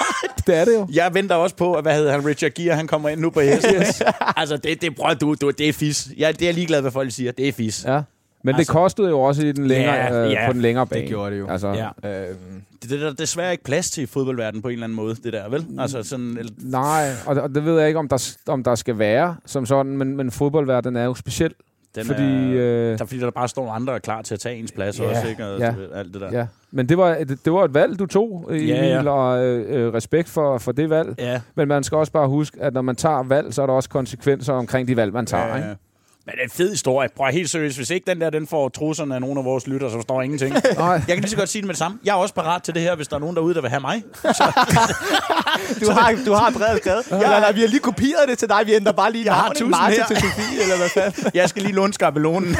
det 0.46 0.54
er 0.56 0.64
det 0.64 0.74
jo. 0.74 0.88
Jeg 0.92 1.14
venter 1.14 1.34
også 1.34 1.56
på, 1.56 1.80
hvad 1.80 1.94
hedder 1.94 2.12
han, 2.12 2.26
Richard 2.26 2.50
Gere, 2.50 2.76
han 2.76 2.86
kommer 2.86 3.08
ind 3.08 3.20
nu 3.20 3.30
på 3.30 3.40
hesten. 3.50 3.74
yes. 3.74 4.02
altså, 4.36 4.56
det, 4.56 4.82
det, 4.82 4.96
prøv, 4.96 5.14
du, 5.14 5.34
du, 5.34 5.50
det 5.50 5.68
er 5.68 5.72
fis. 5.72 6.08
Jeg, 6.16 6.40
det 6.40 6.48
er 6.48 6.52
ligeglad, 6.52 6.80
hvad 6.80 6.90
folk 6.90 7.12
siger. 7.12 7.32
Det 7.32 7.48
er 7.48 7.52
fis. 7.52 7.84
Ja. 7.84 8.00
Men 8.46 8.54
altså, 8.54 8.72
det 8.72 8.78
kostede 8.78 9.08
jo 9.08 9.20
også 9.20 9.46
i 9.46 9.52
den 9.52 9.66
længere, 9.66 9.94
ja, 9.94 10.24
øh, 10.24 10.32
ja, 10.32 10.46
på 10.46 10.52
den 10.52 10.62
længere 10.62 10.86
bane. 10.86 11.00
det 11.00 11.08
gjorde 11.08 11.30
det 11.30 11.38
jo. 11.38 11.48
Altså, 11.48 11.68
ja. 11.68 11.86
øhm. 11.86 12.62
det, 12.82 12.90
det 12.90 13.02
er 13.02 13.06
der 13.06 13.12
desværre 13.12 13.52
ikke 13.52 13.64
plads 13.64 13.90
til 13.90 14.02
i 14.02 14.06
fodboldverdenen 14.06 14.62
på 14.62 14.68
en 14.68 14.72
eller 14.72 14.84
anden 14.84 14.96
måde, 14.96 15.14
det 15.14 15.32
der, 15.32 15.48
vel? 15.48 15.66
Altså 15.78 16.02
sådan, 16.02 16.36
eller... 16.38 16.52
Nej, 16.58 17.10
og, 17.26 17.36
og 17.36 17.54
det 17.54 17.64
ved 17.64 17.78
jeg 17.78 17.88
ikke, 17.88 17.98
om 17.98 18.08
der, 18.08 18.36
om 18.46 18.64
der 18.64 18.74
skal 18.74 18.98
være 18.98 19.36
som 19.46 19.66
sådan, 19.66 19.96
men, 19.96 20.16
men 20.16 20.30
fodboldverdenen 20.30 20.96
er 20.96 21.04
jo 21.04 21.14
speciel. 21.14 21.54
Den 21.94 22.06
fordi, 22.06 22.22
er, 22.22 22.92
øh, 22.92 22.98
der, 22.98 23.04
fordi 23.04 23.20
der 23.20 23.30
bare 23.30 23.48
står 23.48 23.72
andre 23.72 24.00
klar 24.00 24.22
til 24.22 24.34
at 24.34 24.40
tage 24.40 24.56
ens 24.56 24.72
plads 24.72 25.00
ja, 25.00 25.08
også, 25.08 25.28
ikke? 25.28 25.46
Og 25.46 25.58
ja, 25.58 25.74
alt 25.94 26.12
det 26.14 26.20
der. 26.20 26.38
Ja. 26.38 26.46
Men 26.70 26.88
det 26.88 26.98
var, 26.98 27.14
det, 27.14 27.44
det 27.44 27.52
var 27.52 27.64
et 27.64 27.74
valg, 27.74 27.98
du 27.98 28.06
tog, 28.06 28.46
Emil, 28.50 28.68
ja, 28.68 29.02
ja. 29.02 29.10
og 29.10 29.44
øh, 29.44 29.94
respekt 29.94 30.28
for, 30.28 30.58
for 30.58 30.72
det 30.72 30.90
valg. 30.90 31.14
Ja. 31.18 31.40
Men 31.54 31.68
man 31.68 31.84
skal 31.84 31.98
også 31.98 32.12
bare 32.12 32.28
huske, 32.28 32.58
at 32.60 32.74
når 32.74 32.82
man 32.82 32.96
tager 32.96 33.22
valg, 33.22 33.54
så 33.54 33.62
er 33.62 33.66
der 33.66 33.74
også 33.74 33.88
konsekvenser 33.88 34.52
omkring 34.52 34.88
de 34.88 34.96
valg, 34.96 35.12
man 35.12 35.26
tager. 35.26 35.46
Ja. 35.46 35.56
Ikke? 35.56 35.76
Men 36.26 36.32
det 36.32 36.40
er 36.40 36.44
en 36.44 36.50
fed 36.50 36.70
historie. 36.70 37.08
Prøv 37.16 37.32
helt 37.32 37.50
seriøst. 37.50 37.76
Hvis 37.76 37.90
ikke 37.90 38.10
den 38.10 38.20
der, 38.20 38.30
den 38.30 38.46
får 38.46 38.68
trusserne 38.68 39.14
af 39.14 39.20
nogle 39.20 39.38
af 39.38 39.44
vores 39.44 39.66
lytter, 39.66 39.88
så 39.88 40.00
står 40.00 40.22
ingenting. 40.22 40.54
jeg 40.78 41.02
kan 41.08 41.18
lige 41.18 41.30
så 41.30 41.36
godt 41.36 41.48
sige 41.48 41.62
det 41.62 41.66
med 41.66 41.74
det 41.74 41.78
samme. 41.78 41.98
Jeg 42.04 42.12
er 42.12 42.16
også 42.16 42.34
parat 42.34 42.62
til 42.62 42.74
det 42.74 42.82
her, 42.82 42.96
hvis 42.96 43.08
der 43.08 43.16
er 43.16 43.20
nogen 43.20 43.36
derude, 43.36 43.54
der 43.54 43.60
vil 43.60 43.70
have 43.70 43.80
mig. 43.80 44.02
du, 45.82 45.90
har, 45.90 46.18
du 46.26 46.32
har 46.32 46.50
brevet 46.50 46.78
skrevet. 46.78 47.06
Ja, 47.10 47.18
nej, 47.18 47.40
nej, 47.40 47.52
vi 47.52 47.60
har 47.60 47.68
lige 47.68 47.80
kopieret 47.80 48.28
det 48.28 48.38
til 48.38 48.48
dig. 48.48 48.62
Vi 48.66 48.74
ændrer 48.74 48.92
bare 48.92 49.12
lige 49.12 49.24
navnet 49.24 49.68
Martin 49.68 50.00
til 50.08 50.16
Sofie, 50.16 50.62
eller 50.62 50.76
hvad 50.76 50.88
fanden. 50.88 51.30
jeg 51.40 51.48
skal 51.48 51.62
lige 51.62 51.74
låne 51.74 51.92
skabelonen. 51.92 52.56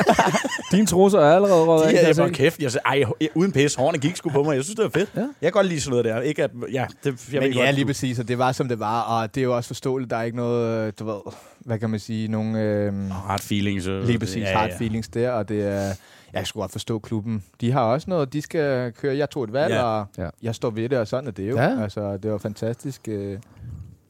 Dine 0.72 0.86
trusser 0.86 1.20
er 1.20 1.34
allerede 1.34 1.64
røget 1.64 1.82
af. 1.82 2.08
Jeg 2.08 2.16
var 2.16 2.28
kæft. 2.28 2.58
Jeg 2.58 2.72
sagde, 2.72 2.82
ej, 2.86 3.28
uden 3.34 3.52
pis. 3.52 3.74
Hårene 3.74 3.98
gik 3.98 4.16
sgu 4.16 4.30
på 4.30 4.42
mig. 4.42 4.56
Jeg 4.56 4.64
synes, 4.64 4.76
det 4.76 4.84
var 4.84 4.90
fedt. 4.90 5.10
Ja. 5.16 5.20
Jeg 5.20 5.28
kan 5.42 5.52
godt 5.52 5.66
lide 5.66 5.80
sådan 5.80 5.90
noget 5.90 6.04
der. 6.04 6.20
Ikke 6.20 6.44
at, 6.44 6.50
ja, 6.72 6.86
det, 7.04 7.32
jeg 7.32 7.42
Men 7.42 7.52
ja, 7.52 7.64
godt, 7.64 7.74
lige 7.74 7.86
præcis. 7.86 8.18
Og 8.18 8.28
det 8.28 8.38
var, 8.38 8.52
som 8.52 8.68
det 8.68 8.80
var. 8.80 9.00
Og 9.00 9.34
det 9.34 9.40
er 9.40 9.44
jo 9.44 9.56
også 9.56 9.66
forståeligt. 9.66 10.10
Der 10.10 10.16
er 10.16 10.22
ikke 10.22 10.36
noget, 10.36 10.98
du 10.98 11.04
ved 11.04 11.32
hvad 11.66 11.78
kan 11.78 11.90
man 11.90 12.00
sige, 12.00 12.28
nogle... 12.28 12.60
Øh, 12.60 13.10
hard 13.10 13.40
feelings. 13.40 13.86
Øh, 13.86 14.06
lige 14.06 14.18
præcis, 14.18 14.42
ja, 14.42 14.58
hard 14.58 14.70
ja. 14.70 14.76
feelings 14.76 15.08
der, 15.08 15.30
og 15.30 15.48
det 15.48 15.66
er... 15.66 15.92
Jeg 16.32 16.46
skulle 16.46 16.62
godt 16.62 16.72
forstå 16.72 16.98
klubben. 16.98 17.44
De 17.60 17.72
har 17.72 17.80
også 17.80 18.10
noget, 18.10 18.32
de 18.32 18.42
skal 18.42 18.92
køre. 18.92 19.16
Jeg 19.16 19.30
tog 19.30 19.44
et 19.44 19.52
valg, 19.52 19.74
ja. 19.74 19.82
og 19.82 20.06
ja. 20.18 20.28
jeg 20.42 20.54
står 20.54 20.70
ved 20.70 20.88
det, 20.88 20.98
og 20.98 21.08
sådan 21.08 21.26
er 21.26 21.32
det 21.32 21.50
jo. 21.50 21.56
Ja. 21.56 21.82
Altså, 21.82 22.16
det 22.16 22.30
var 22.30 22.38
fantastisk. 22.38 23.08
Øh. 23.08 23.38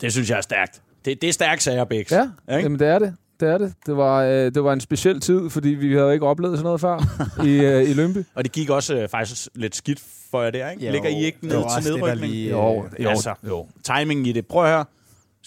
Det 0.00 0.12
synes 0.12 0.30
jeg 0.30 0.36
er 0.36 0.42
stærkt. 0.42 0.82
Det, 1.04 1.22
det 1.22 1.28
er 1.28 1.32
stærkt, 1.32 1.62
sager, 1.62 1.84
Bæks. 1.84 2.12
Ja, 2.12 2.22
ikke? 2.22 2.62
Jamen, 2.62 2.78
det 2.78 2.88
er 2.88 2.98
det. 2.98 3.14
Det 3.40 3.48
er 3.48 3.58
det. 3.58 3.74
Det 3.86 3.96
var, 3.96 4.22
øh, 4.22 4.30
det 4.30 4.64
var 4.64 4.72
en 4.72 4.80
speciel 4.80 5.20
tid, 5.20 5.50
fordi 5.50 5.68
vi 5.68 5.94
havde 5.94 6.12
ikke 6.12 6.26
oplevet 6.26 6.58
sådan 6.58 6.64
noget 6.64 6.80
før 6.80 6.98
i, 7.44 7.50
øh, 7.66 7.90
i 7.90 7.92
Lønby. 7.92 8.18
Og 8.34 8.44
det 8.44 8.52
gik 8.52 8.70
også 8.70 8.94
øh, 8.94 9.08
faktisk 9.08 9.48
lidt 9.54 9.76
skidt 9.76 10.02
for 10.30 10.42
jer 10.42 10.50
der, 10.50 10.70
ikke? 10.70 10.86
Jo, 10.86 10.92
Ligger 10.92 11.08
I 11.08 11.24
ikke 11.24 11.38
ned 11.42 11.82
til 11.82 11.92
nedrykning? 11.92 12.32
Lige, 12.32 12.44
øh, 12.44 12.50
jo, 12.50 12.84
jo, 13.00 13.08
altså, 13.08 13.34
jo. 13.48 13.66
Timingen 13.84 14.26
i 14.26 14.32
det. 14.32 14.46
Prøv 14.46 14.64
at 14.64 14.70
høre. 14.70 14.84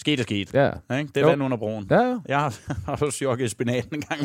Sket 0.00 0.20
er 0.20 0.22
sket. 0.22 0.54
Ja. 0.54 0.70
Ikke? 0.98 1.08
Det 1.08 1.16
er 1.16 1.20
jo. 1.20 1.28
vand 1.28 1.42
under 1.42 1.56
broen. 1.56 1.86
Ja, 1.90 2.02
ja. 2.02 2.16
Jeg 2.28 2.38
har, 2.38 2.58
har 2.86 2.96
også 3.06 3.24
jogget 3.24 3.50
spinaten 3.50 3.94
en 3.94 4.00
gang. 4.00 4.20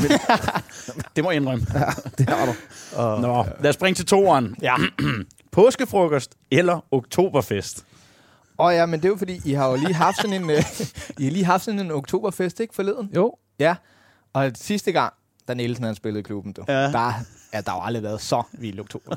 det 1.16 1.24
må 1.24 1.32
jeg 1.32 1.42
indrømme. 1.42 1.66
Ja, 1.74 1.86
det 2.18 2.30
har 2.30 2.46
du. 2.46 2.54
Uh, 3.00 3.22
Nå, 3.22 3.46
lad 3.60 3.70
os 3.70 3.76
springe 3.76 3.96
til 3.96 4.06
toeren. 4.06 4.56
Ja. 4.62 4.76
Påskefrokost 5.52 6.36
eller 6.52 6.86
oktoberfest? 6.92 7.86
Åh 8.60 8.66
oh, 8.66 8.74
ja, 8.74 8.86
men 8.86 9.00
det 9.00 9.06
er 9.06 9.10
jo 9.10 9.16
fordi, 9.16 9.42
I 9.46 9.54
har 9.54 9.70
jo 9.70 9.76
lige 9.76 9.94
haft 9.94 10.18
sådan 10.18 10.34
en, 10.34 10.44
uh, 10.44 10.50
I 11.20 11.24
har 11.24 11.32
lige 11.32 11.46
haft 11.46 11.64
sådan 11.64 11.80
en 11.80 11.92
oktoberfest, 11.92 12.60
ikke, 12.60 12.76
forleden? 12.76 13.10
Jo. 13.16 13.36
Ja, 13.60 13.76
og 14.34 14.52
sidste 14.56 14.92
gang, 14.92 15.14
da 15.48 15.54
Nielsen 15.54 15.86
han 15.86 15.96
spillede 15.96 16.20
i 16.20 16.24
klubben, 16.24 16.54
du, 16.54 16.66
ja. 16.68 16.74
der 16.92 17.14
Ja, 17.54 17.62
der 17.62 17.72
har 17.72 17.78
jo 17.78 17.84
aldrig 17.86 18.04
været 18.04 18.22
så 18.22 18.44
vild 18.54 18.80
oktober. 18.80 19.16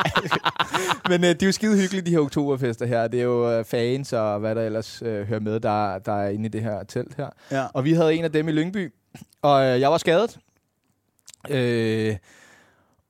Men 1.10 1.24
øh, 1.24 1.30
det 1.30 1.42
er 1.42 1.46
jo 1.46 1.52
skide 1.52 1.76
hyggeligt, 1.76 2.06
de 2.06 2.10
her 2.10 2.18
oktoberfester 2.18 2.86
her. 2.86 3.08
Det 3.08 3.20
er 3.20 3.24
jo 3.24 3.50
øh, 3.52 3.64
fans 3.64 4.12
og 4.12 4.38
hvad 4.38 4.54
der 4.54 4.62
ellers 4.62 5.02
øh, 5.02 5.26
hører 5.28 5.40
med, 5.40 5.60
der, 5.60 5.98
der 5.98 6.12
er 6.12 6.28
inde 6.28 6.46
i 6.46 6.48
det 6.48 6.62
her 6.62 6.82
telt 6.84 7.14
her. 7.16 7.28
Ja. 7.50 7.66
Og 7.74 7.84
vi 7.84 7.92
havde 7.92 8.14
en 8.14 8.24
af 8.24 8.32
dem 8.32 8.48
i 8.48 8.52
Lyngby, 8.52 8.92
og 9.42 9.64
øh, 9.66 9.80
jeg 9.80 9.90
var 9.90 9.98
skadet. 9.98 10.38
Øh, 11.50 12.16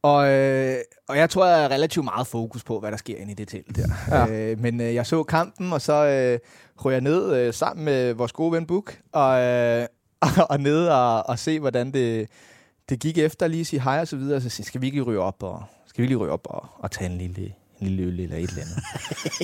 Og, 0.02 0.28
øh, 0.28 0.76
og 1.09 1.16
jeg 1.16 1.30
tror, 1.30 1.46
jeg 1.46 1.64
er 1.64 1.68
relativt 1.68 2.04
meget 2.04 2.26
fokus 2.26 2.64
på, 2.64 2.80
hvad 2.80 2.90
der 2.90 2.96
sker 2.96 3.16
inde 3.16 3.33
i 3.33 3.35
det 3.35 3.48
telt 3.48 3.76
der. 3.76 3.88
Ja. 4.09 4.26
Ja. 4.26 4.50
Øh, 4.50 4.59
men 4.59 4.80
øh, 4.80 4.94
jeg 4.94 5.06
så 5.06 5.22
kampen, 5.22 5.72
og 5.72 5.80
så 5.80 5.92
øh, 6.06 6.38
røg 6.85 6.92
jeg 6.92 7.00
ned 7.00 7.37
øh, 7.37 7.54
sammen 7.54 7.85
med 7.85 8.12
vores 8.14 8.33
gode 8.33 8.52
ven 8.52 8.66
Buk, 8.66 8.98
og, 9.12 9.40
øh, 9.40 9.87
og 10.50 10.61
ned 10.61 10.87
og, 10.87 11.28
og 11.28 11.38
se, 11.38 11.61
hvordan 11.61 11.92
det, 11.92 12.28
det 12.88 13.00
gik 13.00 13.18
efter 13.18 13.46
lige 13.46 13.64
sige 13.64 13.80
hej 13.80 14.00
og 14.00 14.09
så 14.09 14.16
videre. 14.16 14.37
Og 14.37 14.42
så 14.42 14.48
sige, 14.48 14.66
skal 14.66 14.80
vi 14.80 14.87
ikke 14.87 14.96
lige 14.96 15.06
ryge 15.06 15.20
op 15.20 15.42
og, 15.42 15.64
skal 15.87 16.02
vi 16.02 16.06
lige 16.06 16.16
ryge 16.16 16.33
op 16.33 16.46
og, 16.50 16.68
og 16.78 16.90
tage 16.90 17.11
en 17.11 17.18
lille, 17.18 17.42
en 17.80 17.87
lille 17.87 18.02
øl 18.02 18.20
eller 18.20 18.37
et 18.37 18.50
eller 18.50 18.62
andet. 18.62 18.78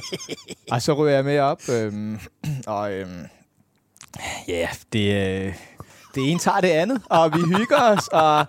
og 0.73 0.83
så 0.83 0.93
ryger 0.93 1.15
jeg 1.15 1.25
med 1.25 1.39
op, 1.39 1.69
øhm, 1.69 2.21
og 2.67 2.93
øhm, 2.93 3.27
ja, 4.49 4.69
det, 4.93 5.15
øh, 5.15 5.55
det 6.15 6.31
ene 6.31 6.39
tager 6.39 6.61
det 6.61 6.69
andet, 6.69 7.03
og 7.11 7.33
vi 7.33 7.41
hygger 7.57 7.83
os, 7.83 8.09
og, 8.09 8.47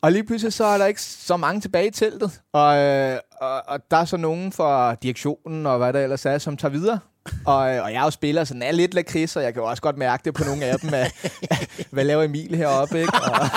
og 0.00 0.12
lige 0.12 0.24
pludselig 0.24 0.52
så 0.52 0.64
er 0.64 0.78
der 0.78 0.86
ikke 0.86 1.02
så 1.02 1.36
mange 1.36 1.60
tilbage 1.60 1.86
i 1.86 1.90
teltet, 1.90 2.40
og, 2.52 2.76
øh, 2.76 3.18
og, 3.40 3.62
og 3.68 3.90
der 3.90 3.96
er 3.96 4.04
så 4.04 4.16
nogen 4.16 4.52
fra 4.52 4.94
direktionen 4.94 5.66
og 5.66 5.78
hvad 5.78 5.92
der 5.92 6.00
ellers 6.00 6.26
er, 6.26 6.38
som 6.38 6.56
tager 6.56 6.72
videre. 6.72 6.98
Og, 7.44 7.74
øh, 7.74 7.84
og 7.84 7.92
jeg 7.92 8.00
er 8.00 8.04
jo 8.04 8.10
spiller, 8.10 8.44
så 8.44 8.54
den 8.54 8.62
er 8.62 8.72
lidt 8.72 8.94
lakrids, 8.94 9.36
og 9.36 9.42
jeg 9.42 9.52
kan 9.52 9.62
jo 9.62 9.68
også 9.68 9.82
godt 9.82 9.98
mærke 9.98 10.22
det 10.24 10.34
på 10.34 10.44
nogle 10.44 10.64
af 10.64 10.78
dem, 10.78 10.94
at, 10.94 11.14
hvad 11.92 12.04
laver 12.04 12.22
Emil 12.22 12.56
heroppe, 12.56 13.00
ikke? 13.00 13.12
Og, 13.12 13.48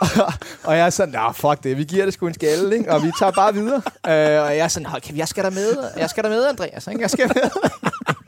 og, 0.00 0.32
og 0.68 0.76
jeg 0.76 0.86
er 0.86 0.90
sådan, 0.90 1.14
nah, 1.14 1.34
fuck 1.34 1.62
det, 1.62 1.78
vi 1.78 1.84
giver 1.84 2.04
det 2.04 2.14
sgu 2.14 2.26
en 2.26 2.34
skalle, 2.34 2.76
ikke? 2.76 2.92
Og 2.92 3.02
vi 3.02 3.12
tager 3.18 3.32
bare 3.32 3.54
videre. 3.54 3.82
Øh, 3.86 4.42
og 4.44 4.56
jeg 4.56 4.58
er 4.58 4.68
sådan, 4.68 4.86
hold 4.86 5.02
kæft, 5.02 5.18
jeg 5.18 5.28
skal 5.28 5.44
der 5.44 5.50
med, 5.50 5.76
jeg 5.96 6.10
skal 6.10 6.24
der 6.24 6.30
med, 6.30 6.46
Andreas, 6.46 6.86
ikke? 6.86 7.00
Jeg 7.00 7.10
skal 7.10 7.28
med. 7.28 7.50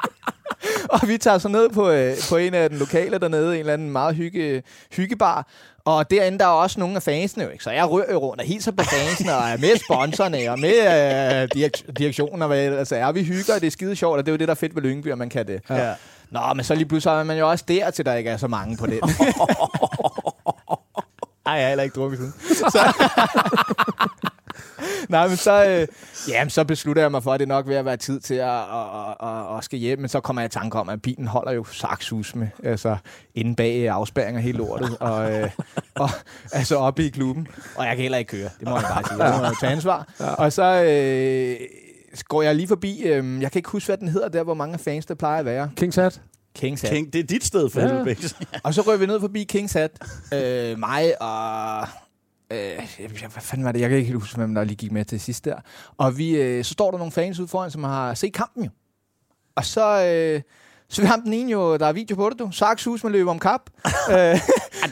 og 1.03 1.09
vi 1.09 1.19
tager 1.19 1.39
så 1.39 1.49
ned 1.49 1.69
på, 1.69 1.91
øh, 1.91 2.17
på 2.29 2.37
en 2.37 2.55
af 2.55 2.71
den 2.71 2.79
lokale 2.79 3.19
dernede, 3.19 3.55
en 3.55 3.61
eller 3.61 3.73
anden 3.73 3.91
meget 3.91 4.17
hygge, 4.17 4.63
hyggebar. 4.97 5.47
Og 5.85 6.11
derinde 6.11 6.39
der 6.39 6.45
er 6.45 6.49
også 6.49 6.81
nogle 6.81 6.97
af 6.97 7.03
fansene, 7.03 7.49
ikke? 7.53 7.65
så 7.65 7.71
jeg 7.71 7.91
rører 7.91 8.17
rundt 8.17 8.41
og 8.41 8.47
hilser 8.47 8.73
på 8.73 8.85
fansene, 8.85 9.37
og 9.37 9.43
er 9.49 9.57
med 9.57 9.79
sponsorerne, 9.85 10.51
og 10.51 10.59
med 10.59 10.75
øh, 10.75 11.49
direk- 11.57 11.93
direktionen, 11.93 12.43
og 12.43 12.49
hvad 12.49 12.65
ellers 12.65 12.93
er. 12.93 13.13
Vi 13.13 13.25
hygger, 13.25 13.55
og 13.55 13.61
det 13.61 13.67
er 13.67 13.71
skide 13.71 13.97
sjovt, 13.97 14.19
og 14.19 14.27
det 14.27 14.33
er 14.33 14.33
jo 14.33 14.39
det, 14.39 14.49
der 14.49 14.55
er 14.55 14.59
fedt 14.59 14.75
ved 14.75 14.83
Lyngby, 14.83 15.13
at 15.13 15.19
man 15.19 15.29
kan 15.29 15.47
det. 15.47 15.61
Ja. 15.71 15.95
Nå, 16.31 16.41
men 16.57 16.65
så 16.65 16.75
lige 16.75 16.87
pludselig 16.89 17.19
er 17.19 17.23
man 17.25 17.39
jo 17.39 17.51
også 17.51 17.65
der, 17.69 17.91
til 17.91 18.05
der 18.07 18.15
ikke 18.15 18.31
er 18.31 18.37
så 18.37 18.49
mange 18.49 18.77
på 18.77 18.87
den. 18.87 19.01
Ej, 21.47 21.53
jeg 21.53 21.63
har 21.63 21.69
heller 21.69 21.85
ikke 21.85 21.95
drukket 21.95 22.19
siden. 22.19 22.35
Så... 22.71 22.93
Nej, 25.09 25.29
men 25.29 25.37
så, 25.37 25.65
øh, 25.67 25.87
jamen, 26.29 26.51
så 26.51 26.65
beslutter 26.65 27.03
jeg 27.03 27.11
mig 27.11 27.23
for, 27.23 27.33
at 27.33 27.41
det 27.41 27.49
nok 27.49 27.67
ved 27.69 27.77
at 27.77 27.85
være 27.85 27.97
tid 27.97 28.21
til 28.21 28.35
at, 28.35 28.49
at, 28.49 28.61
at, 29.21 29.29
at, 29.29 29.57
at 29.59 29.65
skal 29.65 29.79
hjem. 29.79 29.99
Men 29.99 30.09
så 30.09 30.21
kommer 30.21 30.43
jeg 30.43 30.47
i 30.47 30.53
tanke 30.53 30.79
om, 30.79 30.89
at 30.89 31.03
bilen 31.03 31.27
holder 31.27 31.53
jo 31.53 31.65
saksus 31.65 32.35
med, 32.35 32.49
altså 32.65 32.97
inde 33.35 33.57
bag 33.57 33.89
afspæringer 33.89 34.41
helt 34.41 34.57
lortet. 34.59 34.97
Og, 35.01 35.33
øh, 35.33 35.51
og 35.95 36.11
altså 36.53 36.77
oppe 36.77 37.05
i 37.07 37.09
klubben. 37.09 37.49
Og 37.77 37.85
jeg 37.87 37.97
kan 37.97 38.03
heller 38.03 38.19
ikke 38.19 38.31
køre. 38.31 38.51
Det 38.61 38.69
må 38.69 38.77
jeg 38.77 38.87
bare 38.91 39.05
sige. 39.09 39.25
Jeg 39.25 39.39
må 39.41 39.47
jo 39.47 39.55
tage 39.61 39.73
ansvar. 39.73 40.09
Og 40.39 40.53
så 40.53 40.83
øh, 40.85 41.57
går 42.29 42.43
jeg 42.43 42.55
lige 42.55 42.69
forbi, 42.69 43.03
øh, 43.03 43.43
jeg 43.43 43.53
kan 43.53 43.59
ikke 43.59 43.69
huske, 43.71 43.87
hvad 43.89 43.97
den 43.97 44.09
hedder, 44.09 44.29
der 44.29 44.43
hvor 44.43 44.55
mange 44.55 44.79
fans, 44.79 45.07
der 45.07 45.15
plejer 45.15 45.39
at 45.39 45.45
være. 45.45 45.71
Kings 45.77 45.97
Hat. 45.97 46.21
Kings 46.57 46.83
Hat. 46.83 46.91
King, 46.93 47.13
det 47.13 47.19
er 47.19 47.23
dit 47.25 47.45
sted 47.45 47.71
for 47.71 47.81
Ja. 47.81 47.87
ja. 47.87 47.93
helvede. 47.95 48.35
Og 48.63 48.75
så 48.75 48.81
røg 48.83 49.01
vi 49.01 49.07
ned 49.07 49.21
forbi 49.21 49.45
Kings 49.45 49.73
Hat. 49.73 49.91
Øh, 50.35 50.79
mig 50.79 51.23
og... 51.23 51.89
Øh, 52.53 53.09
hvad 53.21 53.43
fanden 53.43 53.65
var 53.65 53.73
det? 53.73 53.81
Jeg 53.81 53.89
kan 53.89 53.99
ikke 53.99 54.07
helt 54.07 54.21
huske, 54.21 54.37
hvem 54.37 54.55
der 54.55 54.65
lige 54.65 54.77
gik 54.77 54.93
med 54.93 55.05
til 55.05 55.21
sidst 55.21 55.45
der. 55.45 55.57
Og 55.99 56.19
vi, 56.19 56.31
øh, 56.31 56.65
så 56.65 56.73
står 56.73 56.91
der 56.91 56.99
nogle 56.99 57.13
fans 57.13 57.39
ude 57.39 57.49
foran, 57.49 57.71
som 57.71 57.85
har 57.85 58.15
set 58.15 58.33
kampen 58.33 58.65
jo. 58.65 58.71
Og 59.57 59.65
så... 59.65 60.05
Øh, 60.05 60.43
så 60.89 61.01
vi 61.01 61.07
ham 61.07 61.23
den 61.23 61.33
ene 61.33 61.51
jo, 61.51 61.77
der 61.77 61.87
er 61.87 61.93
video 61.93 62.17
på 62.17 62.31
det, 62.31 62.39
du. 62.39 62.51
Saxhus, 62.53 63.03
man 63.05 63.13
løber 63.13 63.31
om 63.31 63.39
kap. 63.39 63.61
øh, 64.11 64.17
Ej, 64.17 64.39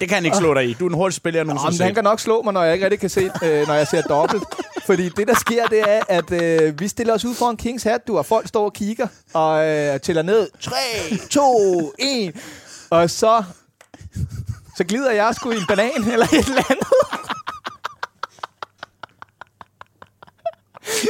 det 0.01 0.09
kan 0.09 0.11
han 0.11 0.25
ikke 0.25 0.37
slå 0.37 0.55
dig 0.55 0.68
i. 0.68 0.73
Du 0.73 0.85
er 0.85 0.88
den 0.88 0.96
hurtigste 0.96 1.16
spiller, 1.16 1.38
jeg 1.38 1.44
nogensinde 1.44 1.79
har 1.79 1.85
han 1.85 1.90
set. 1.90 1.94
kan 1.94 2.05
nok 2.05 2.20
slå 2.20 2.42
mig, 2.42 2.53
når 2.53 2.62
jeg 2.62 2.73
ikke 2.75 2.85
rigtig 2.85 3.01
kan 3.01 3.11
se, 3.11 3.31
øh, 3.42 3.66
når 3.66 3.75
jeg 3.75 3.87
ser 3.87 4.03
dobbelt. 4.03 4.42
Fordi 4.87 5.09
det, 5.09 5.29
der 5.29 5.35
sker, 5.35 5.66
det 5.66 5.81
er, 5.88 6.01
at 6.09 6.33
øh, 6.42 6.81
vi 6.81 6.88
stiller 6.88 7.14
os 7.14 7.25
ud 7.25 7.35
foran 7.35 7.57
Kings 7.57 7.83
Hat, 7.83 8.07
du, 8.07 8.18
og 8.18 8.27
folk 8.27 8.49
står 8.49 8.64
og 8.64 8.73
kigger, 8.73 9.07
og 9.35 9.66
øh, 9.68 10.01
tæller 10.01 10.23
ned. 10.23 10.49
3, 10.61 10.75
2, 11.31 11.92
1. 11.99 12.37
Og 12.90 13.11
så, 13.11 13.42
så 14.77 14.85
glider 14.85 15.11
jeg 15.11 15.35
sgu 15.35 15.51
i 15.51 15.57
en 15.57 15.66
banan 15.68 15.90
eller 16.12 16.27
et 16.27 16.46
eller 16.49 16.62
andet. 16.70 16.87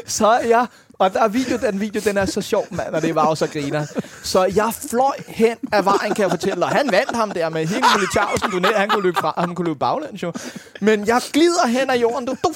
Så 0.06 0.38
jeg, 0.48 0.66
og 0.98 1.12
der 1.12 1.22
er 1.22 1.28
video, 1.28 1.56
den 1.56 1.80
video, 1.80 2.00
den 2.04 2.16
er 2.16 2.24
så 2.24 2.40
sjov, 2.40 2.66
mand, 2.70 2.94
og 2.94 3.02
det 3.02 3.14
var 3.14 3.28
jo 3.28 3.34
så 3.34 3.46
griner. 3.46 3.86
Så 4.22 4.44
jeg 4.44 4.70
fløj 4.90 5.14
hen 5.28 5.56
ad 5.72 5.82
vejen, 5.82 6.14
kan 6.14 6.22
jeg 6.22 6.30
fortælle, 6.30 6.64
og 6.64 6.70
han 6.70 6.88
vandt 6.92 7.16
ham 7.16 7.30
der 7.30 7.48
med 7.48 7.66
hele 7.66 7.84
Militausen, 7.96 8.50
du 8.50 8.58
ned, 8.58 8.74
han 8.74 8.88
kunne 8.88 9.02
løbe 9.02 9.16
fra, 9.20 9.34
han 9.38 9.54
kunne 9.54 9.68
løbe 9.68 9.78
baglæns 9.78 10.22
jo. 10.22 10.32
Men 10.80 11.06
jeg 11.06 11.20
glider 11.32 11.66
hen 11.66 11.90
ad 11.90 11.98
jorden, 11.98 12.26
du, 12.26 12.36
du 12.44 12.52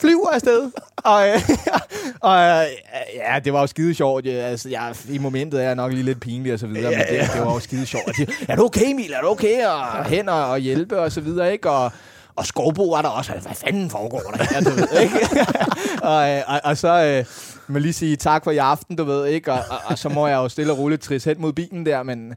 flyver 0.00 0.28
afsted. 0.28 0.70
Og, 0.96 1.28
øh, 1.28 1.40
og 2.20 2.38
øh, 2.42 2.66
ja, 3.14 3.38
det 3.44 3.52
var 3.52 3.60
jo 3.60 3.66
skide 3.66 3.94
sjovt. 3.94 4.26
Ja, 4.26 4.30
altså, 4.30 4.68
jeg, 4.68 4.94
I 5.08 5.18
momentet 5.18 5.60
er 5.60 5.64
jeg 5.64 5.74
nok 5.74 5.92
lige 5.92 6.04
lidt 6.04 6.20
pinlig 6.20 6.52
og 6.52 6.58
så 6.58 6.66
videre, 6.66 6.90
men 6.90 7.00
det, 7.00 7.30
det 7.34 7.40
var 7.40 7.52
jo 7.52 7.60
skide 7.60 7.86
sjovt. 7.86 8.16
De, 8.16 8.26
er 8.48 8.56
du 8.56 8.64
okay, 8.64 8.90
Emil? 8.90 9.12
Er 9.12 9.20
du 9.20 9.28
okay? 9.28 9.66
Og 9.66 10.04
hen 10.04 10.28
og, 10.28 10.46
og 10.46 10.58
hjælpe 10.58 11.00
og 11.00 11.12
så 11.12 11.20
videre, 11.20 11.52
ikke? 11.52 11.70
Og, 11.70 11.92
og 12.36 12.46
Skovbo 12.46 12.90
var 12.90 13.02
der 13.02 13.08
også. 13.08 13.32
Hvad 13.32 13.54
fanden 13.54 13.90
foregår 13.90 14.20
der 14.20 14.44
her, 14.44 14.60
du 14.60 14.70
ved, 14.70 15.00
ikke? 15.02 15.18
og, 16.12 16.30
øh, 16.30 16.42
og, 16.46 16.60
og, 16.64 16.78
så 16.78 17.04
øh, 17.04 17.24
må 17.68 17.78
lige 17.78 17.92
sige 17.92 18.16
tak 18.16 18.44
for 18.44 18.50
i 18.50 18.56
aften, 18.56 18.96
du 18.96 19.04
ved, 19.04 19.26
ikke? 19.26 19.52
Og, 19.52 19.58
og, 19.70 19.78
og 19.84 19.98
så 19.98 20.08
må 20.08 20.26
jeg 20.26 20.36
jo 20.36 20.48
stille 20.48 20.72
og 20.72 20.78
roligt 20.78 21.02
trisse 21.02 21.30
hen 21.30 21.40
mod 21.40 21.52
bilen 21.52 21.86
der, 21.86 22.02
men... 22.02 22.34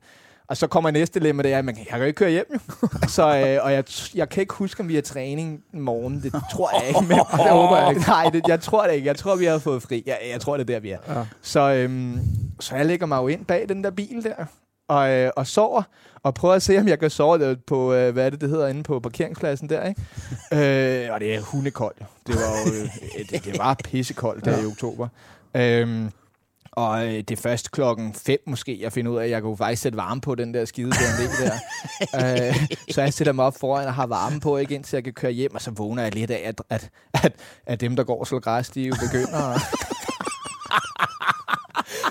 Og 0.48 0.58
så 0.58 0.68
kommer 0.68 0.92
næste 0.92 1.20
lemmer, 1.20 1.44
det 1.44 1.54
er, 1.54 1.60
at 1.60 1.66
man, 1.66 1.78
jeg 1.78 1.86
kan 2.00 2.08
ikke 2.08 2.18
køre 2.18 2.30
hjem, 2.30 2.46
jo. 2.54 2.60
Så, 3.08 3.24
øh, 3.24 3.66
og 3.66 3.74
jeg, 3.74 3.84
jeg 4.16 4.30
kan 4.30 4.42
ikke 4.42 4.54
huske, 4.54 4.82
om 4.82 4.88
vi 4.88 4.96
har 4.96 5.02
træning 5.02 5.64
i 5.74 5.78
morgen. 5.78 6.24
Det 6.24 6.34
tror 6.52 6.80
jeg 6.80 6.88
ikke. 6.88 7.02
Men, 7.02 7.18
det 7.44 7.50
håber 7.50 7.78
jeg 7.78 7.90
ikke. 7.90 8.02
Nej, 8.02 8.30
det, 8.34 8.48
jeg 8.48 8.62
tror 8.62 8.88
det 8.88 8.94
ikke. 8.94 9.08
Jeg 9.08 9.16
tror, 9.16 9.36
vi 9.36 9.46
har 9.46 9.60
fået 9.60 9.84
fri. 9.84 10.04
Jeg, 10.06 10.18
jeg 10.32 10.42
tror, 10.42 10.58
det 10.58 10.70
er 10.70 10.74
der, 10.74 10.80
vi 10.80 10.90
er. 10.90 10.98
Ja. 11.08 11.26
Så, 11.42 11.60
øhm, 11.60 12.20
så 12.60 12.76
jeg 12.76 12.86
lægger 12.86 13.06
mig 13.06 13.18
jo 13.18 13.28
ind 13.28 13.46
bag 13.46 13.70
den 13.70 13.84
der 13.84 13.92
bil 13.92 14.24
der, 14.24 14.46
og, 14.88 15.10
øh, 15.10 15.32
og 15.36 15.48
sover, 15.48 15.84
og 16.24 16.34
prøver 16.34 16.56
at 16.56 16.62
se, 16.62 16.80
om 16.80 16.88
jeg 16.88 17.00
kan 17.00 17.10
sove 17.10 17.56
på, 17.68 17.94
øh, 17.94 18.14
hvad 18.14 18.26
er 18.26 18.30
det, 18.30 18.42
det 18.42 18.50
hedder, 18.50 18.68
inde 18.68 18.84
på 18.84 19.00
parkeringspladsen 19.00 19.70
der, 19.70 19.88
ikke? 19.88 20.02
øh, 21.06 21.14
og 21.14 21.20
det 21.20 21.36
er 21.36 21.42
hundekoldt. 21.42 22.04
Det 22.28 22.36
var 22.36 22.60
jo, 22.66 22.74
øh, 22.74 22.90
det, 23.30 23.46
det 23.46 23.58
var 23.58 23.76
pissekoldt 23.84 24.46
der 24.46 24.62
i 24.62 24.66
oktober. 24.66 25.08
Øhm, 25.56 26.12
og 26.72 27.08
øh, 27.08 27.14
det 27.14 27.32
er 27.32 27.36
først 27.36 27.72
klokken 27.72 28.14
5 28.14 28.40
måske, 28.46 28.82
jeg 28.82 28.94
finder 28.94 29.12
ud 29.12 29.18
af, 29.18 29.24
at 29.24 29.30
jeg 29.30 29.42
kunne 29.42 29.58
faktisk 29.58 29.82
sætte 29.82 29.98
varme 29.98 30.22
på 30.22 30.36
den 30.36 30.54
der 30.54 30.66
skide 30.66 30.90
BMW 30.90 31.46
der. 31.46 31.54
øh, 32.50 32.68
så 32.92 33.02
jeg 33.02 33.14
sætter 33.14 33.34
mig 33.34 33.46
op 33.46 33.60
foran 33.60 33.88
og 33.88 33.94
har 33.94 34.06
varme 34.06 34.40
på, 34.40 34.58
ikke, 34.58 34.76
indtil 34.76 34.98
jeg 34.98 35.04
kan 35.04 35.14
køre 35.14 35.32
hjem, 35.32 35.56
og 35.56 35.62
så 35.62 35.72
vågner 35.72 36.04
jeg 36.04 36.16
lidt 36.16 36.32
af, 36.32 36.42
at, 36.46 36.62
at, 36.70 36.90
at, 37.24 37.34
at 37.66 37.82
dem, 37.82 37.96
der 37.96 38.04
går 38.04 38.20
og 38.20 38.28
slår 38.28 38.40
græs, 38.40 38.70
de 38.70 38.82
jo 38.82 38.96
begynder 39.02 39.54
at... 39.54 39.62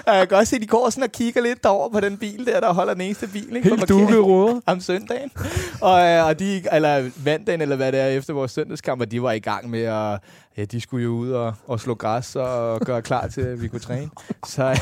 Og 0.09 0.16
jeg 0.16 0.29
kan 0.29 0.38
også 0.38 0.51
se, 0.51 0.57
at 0.57 0.62
de 0.62 0.66
går 0.66 0.90
sådan 0.90 1.05
og 1.05 1.12
kigger 1.12 1.40
lidt 1.42 1.62
derover 1.62 1.88
på 1.88 2.01
den 2.01 2.16
bil 2.18 2.47
der, 2.47 2.61
der 2.61 2.73
holder 2.73 2.92
den 2.94 3.01
eneste 3.03 3.27
bil. 3.29 3.57
Ikke, 3.57 3.68
på 3.68 3.75
Helt 3.77 3.88
dukket 3.88 4.25
råder. 4.25 4.61
om 4.66 4.81
søndagen. 4.81 5.31
Og, 5.81 6.01
øh, 6.07 6.27
og 6.27 6.38
de, 6.38 6.62
eller 6.73 7.11
mandagen, 7.25 7.61
eller 7.61 7.77
hvad 7.77 7.92
det 7.92 8.01
er, 8.01 8.07
efter 8.07 8.33
vores 8.35 8.53
søndagskamp, 8.53 9.01
og 9.01 9.11
de 9.11 9.23
var 9.23 9.33
i 9.33 9.38
gang 9.38 9.71
med 9.71 9.83
at, 9.83 10.21
ja, 10.57 10.64
de 10.64 10.81
skulle 10.81 11.05
jo 11.05 11.11
ud 11.11 11.31
og, 11.31 11.55
og 11.66 11.81
slå 11.81 11.94
græs 11.94 12.37
og 12.37 12.81
gøre 12.81 13.03
klar 13.03 13.27
til, 13.27 13.40
at 13.40 13.62
vi 13.62 13.68
kunne 13.68 13.81
træne. 13.81 14.11
Så, 14.47 14.81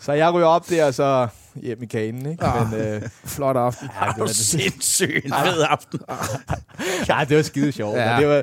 så 0.00 0.12
jeg 0.12 0.34
ryger 0.34 0.46
op 0.46 0.68
der, 0.68 0.84
og 0.86 0.94
så 0.94 1.28
hjem 1.54 1.82
i 1.82 1.86
kanen, 1.86 2.26
ikke? 2.30 2.44
Ah. 2.44 2.70
Men, 2.72 2.80
øh, 2.80 3.02
Flot 3.24 3.56
aften. 3.56 3.88
ja, 4.00 4.06
det 4.06 4.14
var, 4.18 4.22
er 4.22 4.26
det, 4.26 4.36
sindssygt 4.36 5.34
fed 5.34 5.64
aften. 5.70 6.00
ja, 7.08 7.24
det 7.28 7.36
var 7.36 7.42
skide 7.42 7.72
sjovt. 7.72 7.96
Ja. 7.98 8.16
Det, 8.20 8.28
var, 8.28 8.42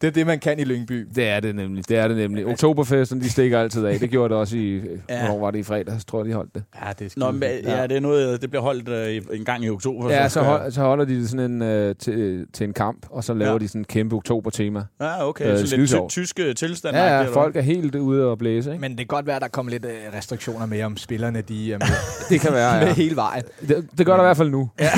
det 0.00 0.06
er 0.06 0.10
det, 0.10 0.26
man 0.26 0.38
kan 0.38 0.58
i 0.58 0.64
Lyngby. 0.64 1.08
Det 1.14 1.28
er 1.28 1.40
det 1.40 1.54
nemlig. 1.54 1.88
Det 1.88 1.96
er 1.98 2.08
det 2.08 2.16
nemlig. 2.16 2.46
Oktoberfesten, 2.46 3.20
de 3.20 3.30
stikker 3.30 3.60
altid 3.60 3.84
af. 3.84 3.98
Det 3.98 4.10
gjorde 4.10 4.28
det 4.34 4.36
også 4.40 4.56
i... 4.56 4.74
Ja. 5.08 5.18
Hvornår 5.20 5.40
var 5.40 5.50
det 5.50 5.58
i 5.58 5.62
fredags, 5.62 6.04
tror 6.04 6.18
jeg, 6.20 6.26
de 6.28 6.32
holdt 6.34 6.54
det. 6.54 6.62
Ja, 6.86 6.92
det 6.98 7.06
er 7.06 7.10
Nå, 7.16 7.30
men, 7.30 7.42
ja, 7.64 7.82
det 7.86 7.96
er 7.96 8.00
noget, 8.00 8.42
det 8.42 8.50
bliver 8.50 8.62
holdt 8.62 8.88
øh, 8.88 9.22
en 9.38 9.44
gang 9.44 9.64
i 9.64 9.70
oktober. 9.70 10.10
Ja, 10.10 10.28
så, 10.28 10.40
hold, 10.42 10.70
så 10.72 10.80
holder 10.80 11.04
de 11.04 11.14
det 11.20 11.30
sådan 11.30 11.50
en, 11.50 11.62
øh, 11.62 11.94
til, 11.98 12.46
til 12.52 12.64
en 12.64 12.72
kamp, 12.72 13.06
og 13.10 13.24
så 13.24 13.34
laver 13.34 13.52
Ja. 13.52 13.58
de 13.58 13.68
sådan 13.68 13.80
en 13.80 13.84
kæmpe 13.84 14.16
oktober-tema. 14.16 14.82
Ja, 15.00 15.28
okay. 15.28 15.52
Øh, 15.52 15.66
så 15.66 15.76
lidt 15.76 15.90
ty- 15.90 15.96
tyske 16.08 16.54
tilstande. 16.54 16.98
Ja, 16.98 17.18
ja, 17.20 17.26
folk 17.28 17.56
er 17.56 17.60
helt 17.60 17.94
ude 17.94 18.24
og 18.26 18.38
blæse, 18.38 18.70
ikke? 18.70 18.80
Men 18.80 18.90
det 18.90 18.98
kan 18.98 19.06
godt 19.06 19.26
være, 19.26 19.36
at 19.36 19.42
der 19.42 19.48
kommer 19.48 19.72
lidt 19.72 19.84
øh, 19.84 19.90
restriktioner 20.18 20.66
med, 20.66 20.82
om 20.82 20.96
spillerne 20.96 21.40
de 21.40 21.72
er 21.72 21.78
med, 21.78 21.86
det 22.30 22.40
kan 22.40 22.52
være, 22.52 22.78
med 22.80 22.86
ja. 22.88 22.94
hele 22.94 23.16
vejen. 23.16 23.42
Det, 23.68 23.86
det 23.98 24.06
gør 24.06 24.12
der 24.16 24.22
i 24.22 24.26
hvert 24.26 24.36
fald 24.36 24.50
nu. 24.50 24.70
Ja. 24.80 24.84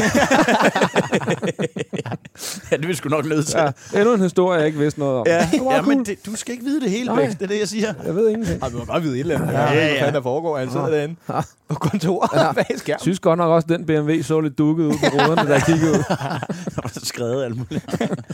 ja, 2.71 2.77
det 2.77 2.85
er 2.85 2.87
vi 2.87 2.95
sgu 2.95 3.09
nok 3.09 3.27
nødt 3.27 3.47
til. 3.47 3.59
ja. 3.95 3.99
Endnu 4.01 4.15
en 4.15 4.21
historie, 4.21 4.59
jeg 4.59 4.67
ikke 4.67 4.79
vidste 4.79 4.90
noget 4.99 5.17
om. 5.19 5.27
Ja, 5.27 5.49
Det 5.53 5.61
ja 5.71 5.83
men 5.83 5.95
cool. 5.97 6.07
det, 6.07 6.27
du 6.27 6.37
skal 6.37 6.53
ikke 6.53 6.65
vide 6.65 6.81
det 6.81 6.91
hele. 6.91 7.15
Bæk. 7.15 7.29
Det 7.29 7.43
er 7.43 7.47
det, 7.47 7.59
jeg 7.59 7.69
siger. 7.69 7.95
Jeg 8.05 8.15
ved 8.17 8.29
ingenting. 8.29 8.63
Og 8.63 8.73
vi 8.73 8.77
må 8.77 8.85
godt 8.85 9.03
vide 9.03 9.15
et 9.15 9.21
eller 9.21 9.39
andet. 9.39 9.53
Ja, 9.53 9.61
Ja, 9.61 9.75
ja. 9.75 9.89
Hvad 9.89 9.99
fanden 9.99 10.15
der 10.15 10.23
foregår? 10.23 10.59
Han 10.59 10.71
sidder 10.71 10.89
derinde 10.91 11.17
Ja. 11.29 11.41
på 11.69 11.75
kontoret 11.75 12.31
ja. 12.35 12.53
bag 12.53 12.65
skærmen. 12.69 12.89
Jeg 12.89 12.99
synes 13.01 13.21
godt 13.21 13.39
nok 13.39 13.51
også, 13.51 13.67
at 13.71 13.79
den 13.79 13.87
BMW 13.87 14.23
så 14.23 14.41
lidt 14.41 14.59
dukket 14.59 14.85
ud 14.85 14.93
på 14.93 15.07
ruderne, 15.17 15.51
jeg 15.53 15.63
kiggede 15.67 15.91
ud. 15.93 15.97
Der 16.75 16.83
var 16.83 16.91
skrevet 17.05 17.45
alt 17.45 17.57
muligt. 17.57 17.87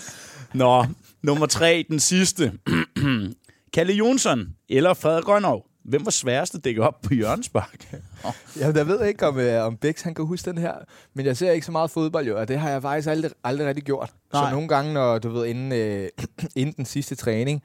Nå, 0.55 0.85
nummer 1.23 1.47
tre, 1.47 1.85
den 1.89 2.01
sidste. 2.01 2.53
Kalle 3.75 3.93
Jonsson 3.93 4.47
eller 4.69 4.95
Frederik 4.95 5.25
Grønov. 5.25 5.63
Hvem 5.89 6.05
var 6.05 6.11
sværest 6.11 6.55
at 6.55 6.65
dække 6.65 6.83
op 6.83 7.01
på 7.03 7.15
hjørnespark? 7.15 7.95
Jamen, 8.61 8.77
jeg 8.77 8.87
ved 8.87 9.05
ikke, 9.05 9.27
om, 9.27 9.39
øh, 9.39 9.65
om 9.65 9.77
Bex 9.77 10.03
han 10.03 10.15
kan 10.15 10.25
huske 10.25 10.51
den 10.51 10.59
her, 10.59 10.75
men 11.15 11.27
jeg 11.27 11.37
ser 11.37 11.51
ikke 11.51 11.67
så 11.67 11.73
meget 11.73 11.91
fodbold, 11.91 12.27
jo, 12.27 12.39
og 12.41 12.49
det 12.49 12.59
har 12.59 12.71
jeg 12.71 12.83
faktisk 12.83 13.09
aldrig, 13.09 13.31
aldrig 13.45 13.67
rigtig 13.67 13.85
gjort. 13.85 14.13
Nej. 14.33 14.45
Så 14.45 14.51
nogle 14.55 14.69
gange, 14.69 14.93
når 14.93 15.19
du 15.19 15.29
ved, 15.31 15.47
inden, 15.47 15.73
øh, 15.73 16.09
inden 16.57 16.75
den 16.77 16.85
sidste 16.85 17.15
træning, 17.15 17.63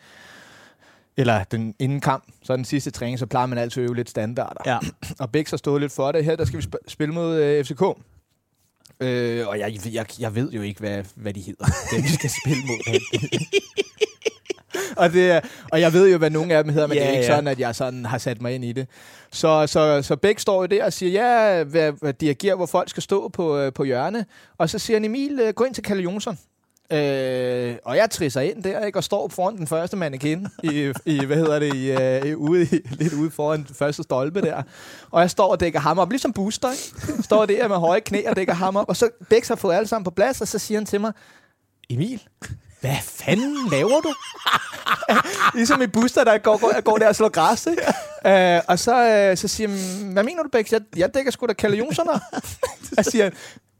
eller 1.17 1.43
den, 1.43 1.76
inden 1.80 2.01
kamp, 2.01 2.24
så 2.43 2.55
den 2.55 2.65
sidste 2.65 2.91
træning, 2.91 3.19
så 3.19 3.26
plejer 3.26 3.45
man 3.45 3.57
altid 3.57 3.84
at 3.84 3.88
øve 3.88 3.95
lidt 3.95 4.09
standarder. 4.09 4.61
Ja. 4.65 4.78
Og 5.24 5.32
Bex 5.32 5.49
har 5.49 5.57
stået 5.57 5.82
lidt 5.82 5.91
for 5.91 6.11
det. 6.11 6.26
Her 6.26 6.36
der 6.36 6.45
skal 6.45 6.59
vi 6.59 6.63
sp- 6.63 6.88
spille 6.88 7.13
mod 7.13 7.36
øh, 7.36 7.65
FCK. 7.65 7.82
Øh, 8.99 9.47
og 9.47 9.59
jeg, 9.59 9.80
jeg, 9.93 10.05
jeg 10.19 10.36
ved 10.36 10.51
jo 10.51 10.61
ikke, 10.61 10.80
hvad, 10.80 11.03
hvad 11.15 11.34
de 11.34 11.41
hedder, 11.41 11.65
dem 11.91 12.03
vi 12.03 12.09
skal 12.09 12.30
spille 12.43 12.63
mod. 12.65 12.99
og, 14.97 15.13
det, 15.13 15.41
og 15.72 15.82
jeg 15.82 15.93
ved 15.93 16.11
jo, 16.11 16.17
hvad 16.17 16.30
nogle 16.30 16.53
af 16.53 16.63
dem 16.63 16.74
hedder, 16.74 16.88
men 16.88 16.97
Ja, 16.97 17.03
det 17.03 17.09
er 17.09 17.13
ikke 17.13 17.26
ja. 17.26 17.36
sådan, 17.36 17.47
at 17.47 17.59
jeg 17.59 17.76
sådan 17.76 18.05
har 18.05 18.17
sat 18.17 18.41
mig 18.41 18.55
ind 18.55 18.65
i 18.65 18.72
det. 18.72 18.88
Så, 19.32 19.67
så, 19.67 20.01
så 20.01 20.15
Bæk 20.15 20.39
står 20.39 20.61
jo 20.61 20.65
der 20.65 20.86
og 20.86 20.93
siger, 20.93 21.11
ja, 21.11 21.63
hvad, 21.63 21.91
hvad 21.91 22.13
dirigerer, 22.13 22.55
hvor 22.55 22.65
folk 22.65 22.89
skal 22.89 23.03
stå 23.03 23.28
på, 23.28 23.57
øh, 23.57 23.74
på 23.74 23.84
hjørne. 23.84 24.26
Og 24.57 24.69
så 24.69 24.80
siger 24.80 24.97
han, 24.97 25.05
Emil, 25.05 25.39
øh, 25.39 25.53
gå 25.53 25.63
ind 25.63 25.74
til 25.74 25.84
Kalle 25.84 26.03
Jonsson. 26.03 26.38
Øh, 26.93 27.76
og 27.86 27.97
jeg 27.97 28.09
trisser 28.09 28.41
ind 28.41 28.63
der, 28.63 28.86
ikke, 28.86 28.99
og 28.99 29.03
står 29.03 29.28
foran 29.28 29.57
den 29.57 29.67
første 29.67 29.97
mannequin 29.97 30.47
i, 30.63 30.93
i 31.05 31.26
hvad 31.26 31.38
hedder 31.38 31.59
det, 31.59 31.76
i, 31.76 31.91
øh, 31.91 32.38
ude, 32.38 32.63
i, 32.63 32.80
lidt 32.91 33.13
ude 33.13 33.32
foran 33.32 33.63
den 33.67 33.76
første 33.76 34.03
stolpe 34.03 34.41
der. 34.41 34.63
Og 35.11 35.22
jeg 35.22 35.30
står 35.30 35.51
og 35.51 35.59
dækker 35.59 35.80
ham 35.80 35.99
op, 35.99 36.09
ligesom 36.09 36.34
booster, 36.34 36.72
ikke? 36.72 37.24
Står 37.24 37.45
der 37.45 37.67
med 37.67 37.76
høje 37.76 37.99
knæ 37.99 38.22
og 38.30 38.36
dækker 38.36 38.53
ham 38.53 38.76
op. 38.76 38.89
Og 38.89 38.97
så 38.97 39.09
Bæks 39.30 39.47
har 39.47 39.55
fået 39.55 39.76
alle 39.76 39.88
sammen 39.88 40.03
på 40.03 40.11
plads, 40.11 40.41
og 40.41 40.47
så 40.47 40.59
siger 40.59 40.78
han 40.78 40.86
til 40.86 41.01
mig, 41.01 41.11
Emil, 41.89 42.22
hvad 42.82 42.97
fanden 43.03 43.69
laver 43.71 44.01
du? 44.01 44.13
ligesom 45.57 45.82
i 45.82 45.88
booster, 45.88 46.23
der 46.23 46.38
går, 46.38 46.57
går, 46.57 46.82
går 46.82 46.97
der 46.97 47.07
og 47.07 47.15
slår 47.15 47.29
græs, 47.29 47.67
ikke? 47.67 47.82
Øh, 48.55 48.61
og 48.67 48.79
så, 48.79 49.07
øh, 49.07 49.38
så 49.38 49.47
siger 49.47 49.69
han, 49.69 50.13
hvad 50.13 50.23
mener 50.23 50.43
du, 50.43 50.49
Bæks? 50.51 50.71
Jeg, 50.71 50.82
jeg 50.97 51.13
dækker 51.13 51.32
sgu 51.32 51.45
da 51.45 51.53
Kalle 51.53 51.77
Jonsson 51.77 52.09
op. 52.09 52.21
Jeg 52.97 53.05
siger, 53.05 53.29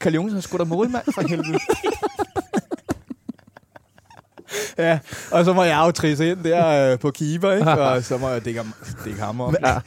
Kalle 0.02 0.16
Jonsson 0.16 0.38
er 0.38 0.42
sgu 0.42 0.58
da 0.58 0.64
målmand 0.64 1.14
for 1.14 1.28
helvede. 1.28 1.60
Ja, 4.78 5.00
og 5.32 5.46
så 5.46 5.54
må 5.54 5.64
jeg 5.64 5.84
jo 5.86 5.92
trisse 5.92 6.32
ind 6.32 6.44
der 6.44 6.92
øh, 6.92 7.00
på 7.00 7.12
keeper, 7.12 7.52
ikke? 7.52 7.72
og 7.90 8.04
så 8.04 8.18
må 8.18 8.30
jeg 8.30 8.46
dække, 8.46 8.64
dække 9.06 9.20
ham 9.20 9.42
op. 9.42 9.56
Ja. 9.66 9.80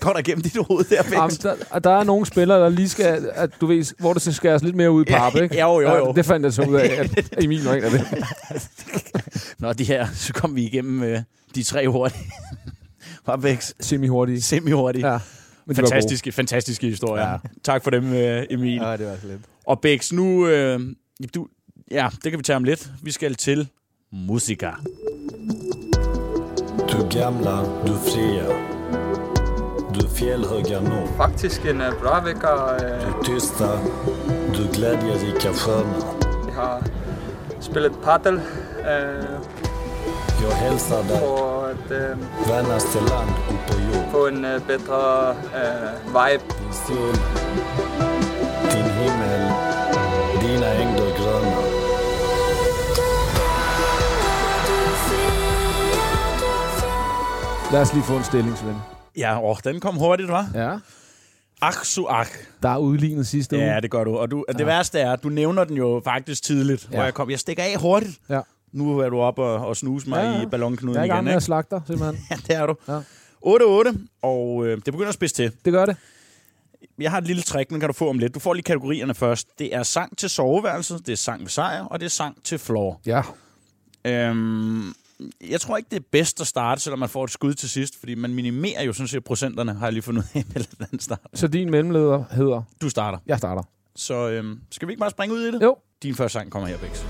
Går 0.00 0.10
der 0.12 0.18
igennem 0.18 0.42
dit 0.42 0.56
hoved 0.68 0.84
der? 0.84 1.02
Jamen, 1.12 1.30
der, 1.42 1.78
der 1.78 1.90
er 1.90 2.04
nogle 2.04 2.26
spillere, 2.26 2.60
der 2.60 2.68
lige 2.68 2.88
skal, 2.88 3.30
at 3.34 3.50
du 3.60 3.66
ved, 3.66 3.94
hvor 3.98 4.12
det 4.12 4.22
skal 4.22 4.34
skæres 4.34 4.62
lidt 4.62 4.76
mere 4.76 4.90
ud 4.90 5.02
i 5.02 5.04
pap, 5.12 5.34
ikke? 5.42 5.60
Jo, 5.60 5.80
jo, 5.80 5.96
jo. 5.96 6.06
Ja, 6.06 6.12
det 6.12 6.24
fandt 6.26 6.44
jeg 6.44 6.52
så 6.52 6.62
ud 6.62 6.74
af, 6.74 6.98
at 6.98 7.28
Emil 7.44 7.64
var 7.64 7.74
en 7.74 7.84
af 7.84 7.90
det. 7.90 8.04
Nå, 9.58 9.72
de 9.72 9.84
her, 9.84 10.06
så 10.14 10.32
kom 10.32 10.56
vi 10.56 10.62
igennem 10.64 11.02
øh, 11.02 11.20
de 11.54 11.62
tre 11.62 11.88
hurtige. 11.88 12.32
Var 13.26 13.36
Bex 13.36 13.72
Semi-hurtige. 13.80 14.42
semi-hurtige. 14.42 15.06
Ja. 15.06 15.12
Ja. 15.12 15.18
Men. 15.66 15.76
Fantastiske, 15.76 16.32
fantastiske 16.32 16.86
historier. 16.86 17.28
Ja. 17.30 17.36
Tak 17.64 17.84
for 17.84 17.90
dem, 17.90 18.12
øh, 18.14 18.44
Emil. 18.50 18.74
Ja. 18.82 18.96
Det 18.96 19.06
var 19.06 19.16
så 19.22 19.26
lidt. 19.26 19.40
Og 19.66 19.80
Bex, 19.80 20.12
nu... 20.12 20.46
Øh, 20.46 20.80
du, 21.34 21.46
ja, 21.90 22.08
det 22.24 22.32
kan 22.32 22.38
vi 22.38 22.42
tage 22.42 22.56
om 22.56 22.64
lidt. 22.64 22.90
Vi 23.02 23.10
skal 23.10 23.34
til 23.34 23.68
musika. 24.12 24.70
Du 26.92 27.08
gamla, 27.08 27.56
du 27.86 27.94
fria. 27.94 28.79
Du 29.94 30.08
fjällhöga 30.08 30.80
norr. 30.80 31.08
Faktisk 31.16 31.64
en 31.64 31.80
uh, 31.80 32.00
bra 32.02 32.20
vecka. 32.20 32.54
Uh, 32.54 32.78
Du 32.78 33.24
tysta, 33.34 33.78
du 34.54 34.68
glädjerika 34.72 35.52
sköna. 35.52 35.96
vi 36.46 36.52
har 36.52 36.82
spelat 37.60 38.02
paddel 38.04 38.34
uh, 38.34 39.40
Jag 40.42 40.50
hälsar 40.50 41.02
dig, 41.02 41.18
for 41.18 41.70
at 41.70 41.90
uh, 41.90 42.16
vännaste 42.48 42.98
land 43.00 43.30
upp 43.50 43.66
på 43.74 43.80
jord. 43.82 44.04
få 44.12 44.28
en 44.28 44.42
bedre 44.42 45.30
uh, 45.30 45.90
vibe. 46.06 46.44
Din 46.58 46.72
sol, 46.86 47.14
din 48.72 48.84
himmel, 48.92 49.52
dina 50.42 50.66
ängder 50.66 51.10
gröna. 51.18 51.56
Lad 57.72 57.82
os 57.82 57.92
lige 57.94 58.04
få 58.04 58.14
en 58.14 58.24
stilling, 58.24 58.56
Svend. 58.56 58.99
Ja, 59.20 59.42
åh, 59.50 59.56
den 59.64 59.80
kom 59.80 59.96
hurtigt, 59.96 60.30
hva'? 60.30 60.58
Ja. 60.58 60.78
Ach, 61.62 61.84
su 61.84 62.06
ach. 62.06 62.30
Der 62.62 62.68
er 62.68 62.76
udlignet 62.78 63.26
sidste 63.26 63.56
uge. 63.56 63.64
Ja, 63.64 63.80
det 63.80 63.90
gør 63.90 64.04
du. 64.04 64.16
Og 64.18 64.30
du, 64.30 64.44
det 64.58 64.66
værste 64.66 64.98
er, 65.00 65.12
at 65.12 65.22
du 65.22 65.28
nævner 65.28 65.64
den 65.64 65.76
jo 65.76 66.00
faktisk 66.04 66.42
tidligt, 66.42 66.82
ja. 66.84 66.88
hvor 66.88 66.98
Ja. 66.98 67.04
jeg 67.04 67.14
kom. 67.14 67.30
Jeg 67.30 67.38
stikker 67.38 67.62
af 67.62 67.76
hurtigt. 67.80 68.20
Ja. 68.28 68.40
Nu 68.72 68.98
er 68.98 69.08
du 69.08 69.20
op 69.20 69.38
og, 69.38 69.66
og 69.66 69.76
snuse 69.76 70.08
mig 70.08 70.16
Ja, 70.24 70.30
ja, 70.30 70.36
ja. 70.36 70.42
i 70.42 70.46
ballonknuden 70.46 70.94
Jeg 70.94 71.00
er 71.00 71.04
i 71.04 71.08
gang 71.08 71.18
igen, 71.18 71.24
med 71.24 71.32
at 71.34 71.42
slagte 71.42 71.74
dig, 71.74 71.82
simpelthen. 71.86 72.26
Ja, 72.30 72.36
det 72.46 72.56
er 72.56 72.66
du. 72.66 72.74
Ja. 72.88 73.00
8-8, 73.46 73.96
og 74.22 74.66
øh, 74.66 74.76
det 74.76 74.84
begynder 74.84 75.08
at 75.08 75.14
spidse 75.14 75.34
til. 75.34 75.52
Det 75.64 75.72
gør 75.72 75.86
det. 75.86 75.96
Jeg 76.98 77.10
har 77.10 77.18
et 77.18 77.26
lille 77.26 77.42
trick, 77.42 77.70
den 77.70 77.80
kan 77.80 77.88
du 77.88 77.92
få 77.92 78.08
om 78.08 78.18
lidt. 78.18 78.34
Du 78.34 78.40
får 78.40 78.54
lige 78.54 78.62
kategorierne 78.62 79.14
først. 79.14 79.48
Det 79.58 79.74
er 79.74 79.82
sang 79.82 80.18
til 80.18 80.30
soveværelset, 80.30 81.06
det 81.06 81.12
er 81.12 81.16
sang 81.16 81.40
med 81.40 81.48
sejr, 81.48 81.84
og 81.84 82.00
det 82.00 82.06
er 82.06 82.10
sang 82.10 82.44
til 82.44 82.58
floor. 82.58 83.00
Ja. 83.06 83.22
Øhm, 84.04 84.92
jeg 85.48 85.60
tror 85.60 85.76
ikke, 85.76 85.88
det 85.90 85.96
er 85.96 86.04
bedst 86.12 86.40
at 86.40 86.46
starte, 86.46 86.80
selvom 86.80 86.98
man 86.98 87.08
får 87.08 87.24
et 87.24 87.30
skud 87.30 87.54
til 87.54 87.68
sidst, 87.68 87.98
fordi 87.98 88.14
man 88.14 88.34
minimerer 88.34 88.82
jo 88.82 88.92
sådan 88.92 89.08
set 89.08 89.24
procenterne, 89.24 89.74
har 89.74 89.86
jeg 89.86 89.92
lige 89.92 90.02
fundet 90.02 90.22
ud 90.22 90.40
af 90.40 90.44
med 90.78 90.86
den 90.90 91.00
start. 91.00 91.20
Så 91.34 91.48
din 91.48 91.70
mellemleder 91.70 92.24
hedder... 92.30 92.62
Du 92.80 92.88
starter. 92.90 93.18
Jeg 93.26 93.38
starter. 93.38 93.62
Så 93.96 94.28
øhm, 94.28 94.60
skal 94.70 94.88
vi 94.88 94.92
ikke 94.92 95.00
bare 95.00 95.10
springe 95.10 95.34
ud 95.34 95.40
i 95.40 95.52
det? 95.52 95.62
Jo. 95.62 95.76
Din 96.02 96.14
første 96.14 96.32
sang 96.32 96.50
kommer 96.50 96.68
her, 96.68 96.78
Bix. 96.78 97.04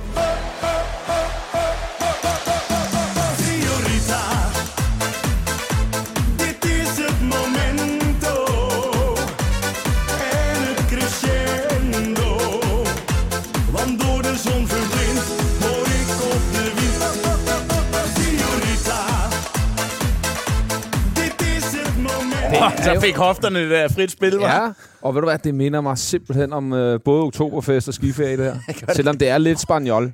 Så 22.85 23.01
fik 23.01 23.17
hofterne 23.17 23.59
det 23.61 23.71
der 23.71 23.89
frit 23.89 24.11
spil, 24.11 24.33
var. 24.37 24.47
Ja, 24.65 24.73
og 25.03 25.15
ved 25.15 25.21
du 25.23 25.27
hvad, 25.27 25.39
det 25.39 25.55
minder 25.55 25.81
mig 25.81 25.99
simpelthen 25.99 26.53
om 26.53 26.73
øh, 26.73 27.01
både 27.05 27.23
Oktoberfest 27.23 27.89
og 27.89 27.95
skiferie, 27.95 28.37
det 28.45 28.45
her. 28.67 28.75
Selvom 28.95 29.19
det 29.19 29.29
er 29.29 29.39
lidt 29.39 29.61
spanjol. 29.61 30.13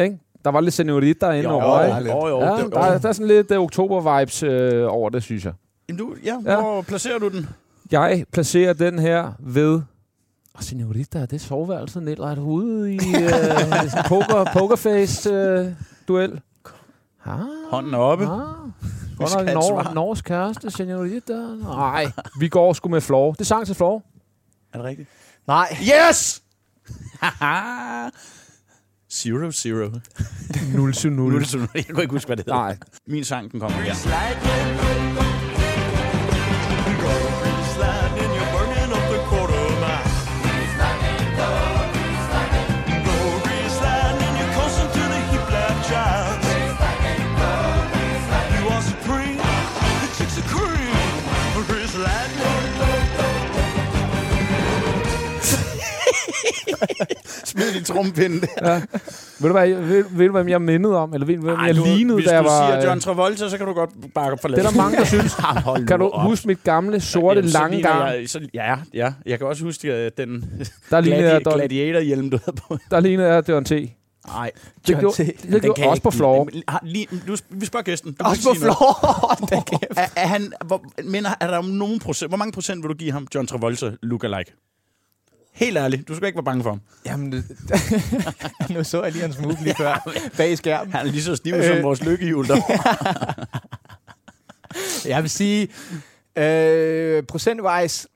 Ikke? 0.00 0.18
Der 0.44 0.50
var 0.50 0.60
lidt 0.60 0.74
senorita 0.74 1.30
inde 1.30 1.42
Jo, 1.48 1.50
over, 1.54 1.84
jo, 1.84 1.98
ikke? 1.98 2.10
jo, 2.10 2.28
jo, 2.28 2.40
Ja, 2.40 2.62
det- 2.64 2.72
der, 2.72 2.80
er, 2.80 2.98
der 2.98 3.08
er 3.08 3.12
sådan 3.12 3.26
lidt 3.26 3.50
uh, 3.50 3.56
oktober-vibes 3.64 4.42
øh, 4.46 4.84
over 4.92 5.10
det, 5.10 5.22
synes 5.22 5.44
jeg. 5.44 5.52
Jamen, 5.88 5.98
du, 5.98 6.14
ja, 6.24 6.36
Ja. 6.44 6.60
hvor 6.60 6.82
placerer 6.82 7.18
du 7.18 7.28
den? 7.28 7.48
Jeg 7.90 8.24
placerer 8.32 8.72
den 8.72 8.98
her 8.98 9.32
ved... 9.38 9.80
Og 10.54 10.62
senorita, 10.64 11.18
er 11.18 11.26
det 11.26 11.40
soveværelset 11.40 12.02
Nellert 12.02 12.38
ude 12.38 12.94
i 12.94 12.96
øh, 12.96 13.30
poker, 14.08 14.44
pokerface-duel? 14.52 16.40
ah, 17.26 17.38
Hånden 17.70 17.94
er 17.94 17.98
oppe. 17.98 18.24
ah. 18.24 18.40
Godt 19.16 19.46
nok 19.46 19.54
Nor-. 19.54 19.94
Norges 19.94 20.22
kæreste, 20.22 20.70
senorita. 20.70 21.32
Nej, 21.62 22.06
vi 22.40 22.48
går 22.48 22.72
sgu 22.72 22.88
med 22.88 23.00
floor. 23.00 23.32
Det 23.32 23.40
er 23.40 23.44
sang 23.44 23.66
til 23.66 23.74
floor. 23.74 24.02
Er 24.72 24.78
det 24.78 24.84
rigtigt? 24.86 25.08
Nej. 25.46 25.76
Yes! 25.82 26.42
zero, 29.12 29.50
zero. 29.52 29.90
0 30.74 30.92
til 30.92 31.12
0. 31.12 31.30
Nu 31.30 31.34
er 31.36 31.38
det 31.38 31.48
sådan, 31.48 31.68
jeg 31.74 31.84
kan 31.84 32.00
ikke 32.00 32.12
huske, 32.12 32.28
hvad 32.28 32.36
det 32.36 32.44
hedder. 32.44 32.58
Nej. 32.58 32.78
Min 33.06 33.24
sang, 33.24 33.52
den 33.52 33.60
kommer 33.60 33.78
her. 33.78 35.35
Smid 57.44 57.72
din 57.74 57.84
trumpinde. 57.84 58.46
Ja. 58.62 58.74
Ved 58.74 59.48
du, 59.48 59.52
hvad, 59.52 59.68
ved, 59.68 60.04
ved 60.10 60.26
du, 60.26 60.32
hvem 60.32 60.48
jeg 60.48 60.62
mindede 60.62 60.96
om? 60.96 61.14
Eller 61.14 61.26
ved 61.26 61.36
du, 61.36 61.42
hvem 61.42 61.60
jeg 61.66 61.76
du, 61.76 61.84
lignede, 61.84 62.14
hvis 62.16 62.26
da 62.28 62.34
jeg 62.34 62.44
du 62.44 62.48
var... 62.48 62.66
siger 62.68 62.78
øh, 62.78 62.84
John 62.84 63.00
Travolta, 63.00 63.48
så 63.48 63.58
kan 63.58 63.66
du 63.66 63.72
godt 63.72 63.90
bare 64.14 64.38
forlade. 64.40 64.60
Det 64.62 64.66
er 64.66 64.70
der 64.70 64.76
mange, 64.76 64.98
der 64.98 65.04
synes. 65.04 65.32
Jamen, 65.66 65.86
Kan 65.86 65.98
du 65.98 66.08
op. 66.08 66.22
huske 66.28 66.46
mit 66.46 66.62
gamle, 66.64 67.00
sorte, 67.00 67.38
Jamen, 67.38 67.50
lange 67.50 67.82
garn? 67.82 68.26
Så, 68.26 68.40
ja, 68.54 68.74
ja. 68.94 69.12
Jeg 69.26 69.38
kan 69.38 69.46
også 69.46 69.64
huske 69.64 69.88
øh, 70.04 70.10
den 70.16 70.30
Der 70.90 71.00
gladi- 71.00 71.42
gladiator-hjelm, 71.56 72.30
du 72.30 72.38
havde 72.44 72.56
på. 72.68 72.78
der 72.90 73.00
lignede 73.00 73.28
jeg, 73.28 73.58
en 73.58 73.64
T. 73.64 73.70
Nej. 74.26 74.50
Det 74.86 74.90
John 74.92 75.00
gjorde, 75.00 75.24
det 75.52 75.62
gjorde 75.62 75.86
også 75.86 76.02
på 76.02 76.10
floor. 76.10 76.48
Lige, 76.82 77.06
du, 77.28 77.36
vi 77.50 77.66
spørger 77.66 77.84
gæsten. 77.84 78.12
Du 78.12 78.24
Også 78.24 78.48
på 78.48 78.54
floor. 78.60 79.36
Er, 80.00 80.06
er, 80.16 80.26
han, 80.26 80.52
hvor, 80.66 80.84
men 81.04 81.26
er 81.40 81.46
der 81.46 81.62
nogen 81.62 81.98
procent, 81.98 82.30
hvor 82.30 82.36
mange 82.36 82.52
procent 82.52 82.82
vil 82.82 82.88
du 82.88 82.94
give 82.94 83.12
ham 83.12 83.26
John 83.34 83.46
Travolta 83.46 83.90
lookalike? 84.02 84.52
Helt 85.56 85.76
ærligt, 85.78 86.08
du 86.08 86.14
skal 86.16 86.26
ikke 86.26 86.36
være 86.36 86.44
bange 86.44 86.62
for 86.62 86.70
ham. 86.70 86.80
Jamen, 87.06 87.32
det, 87.32 87.44
nu 88.70 88.84
så 88.84 89.02
jeg 89.02 89.12
lige 89.12 89.22
hans 89.22 89.38
move 89.40 89.56
lige 89.62 89.74
før 89.78 90.08
bag 90.36 90.58
skærmen. 90.58 90.92
Han 90.92 91.06
er 91.06 91.10
lige 91.10 91.22
så 91.22 91.36
stiv 91.36 91.52
som 91.62 91.76
Øh. 91.76 91.82
vores 91.82 92.04
lykkehjul 92.04 92.48
der. 92.48 92.60
Jeg 95.06 95.22
vil 95.22 95.30
sige, 95.30 95.68
øh, 96.36 97.22
procentwise, 97.22 98.08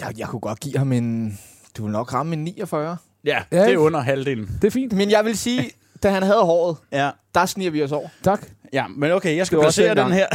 jeg, 0.00 0.18
jeg 0.18 0.28
kunne 0.28 0.40
godt 0.40 0.60
give 0.60 0.78
ham 0.78 0.92
en, 0.92 1.38
du 1.76 1.82
vil 1.82 1.92
nok 1.92 2.12
ramme 2.12 2.32
en 2.32 2.44
49. 2.44 2.96
Ja, 3.24 3.42
Ja, 3.52 3.64
det 3.64 3.72
er 3.74 3.78
under 3.78 4.00
halvdelen. 4.00 4.58
Det 4.62 4.66
er 4.66 4.70
fint. 4.70 4.92
Men 4.92 5.10
jeg 5.10 5.24
vil 5.24 5.38
sige, 5.38 5.70
da 6.02 6.10
han 6.10 6.22
havde 6.22 6.40
håret, 6.42 6.76
Ja. 6.92 7.10
der 7.34 7.46
sniger 7.46 7.70
vi 7.70 7.82
os 7.82 7.92
over. 7.92 8.08
Tak. 8.24 8.46
Ja, 8.72 8.86
men 8.88 9.12
okay, 9.12 9.36
jeg 9.36 9.46
skal 9.46 9.58
placere 9.60 9.94
den 9.94 10.12
her. 10.12 10.26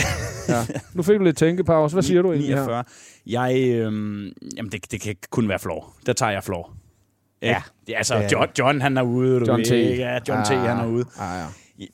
Ja. 0.49 0.65
Nu 0.93 1.03
fik 1.03 1.19
du 1.19 1.23
lidt 1.23 1.37
tænkepause. 1.37 1.95
Hvad 1.95 2.03
siger 2.03 2.21
du 2.21 2.31
egentlig 2.31 2.55
her? 2.55 2.55
49. 2.55 2.83
Jeg, 3.27 3.69
øhm, 3.69 4.31
jamen 4.57 4.71
det, 4.71 4.91
det 4.91 5.01
kan 5.01 5.15
kun 5.29 5.49
være 5.49 5.59
flår. 5.59 5.95
Der 6.05 6.13
tager 6.13 6.31
jeg 6.31 6.43
flår. 6.43 6.73
Ja. 7.41 7.61
ja 7.87 7.97
altså, 7.97 8.15
Det 8.15 8.23
er 8.23 8.29
John, 8.31 8.49
John, 8.59 8.81
han 8.81 8.97
er 8.97 9.01
ude. 9.01 9.39
Du 9.39 9.45
John 9.45 9.59
ved, 9.59 9.95
T. 9.95 9.99
Ja, 9.99 10.19
John 10.27 10.45
T. 10.45 10.49
han 10.49 10.77
er 10.77 10.85
ude. 10.85 11.05
Ah, 11.19 11.39
ja. 11.79 11.85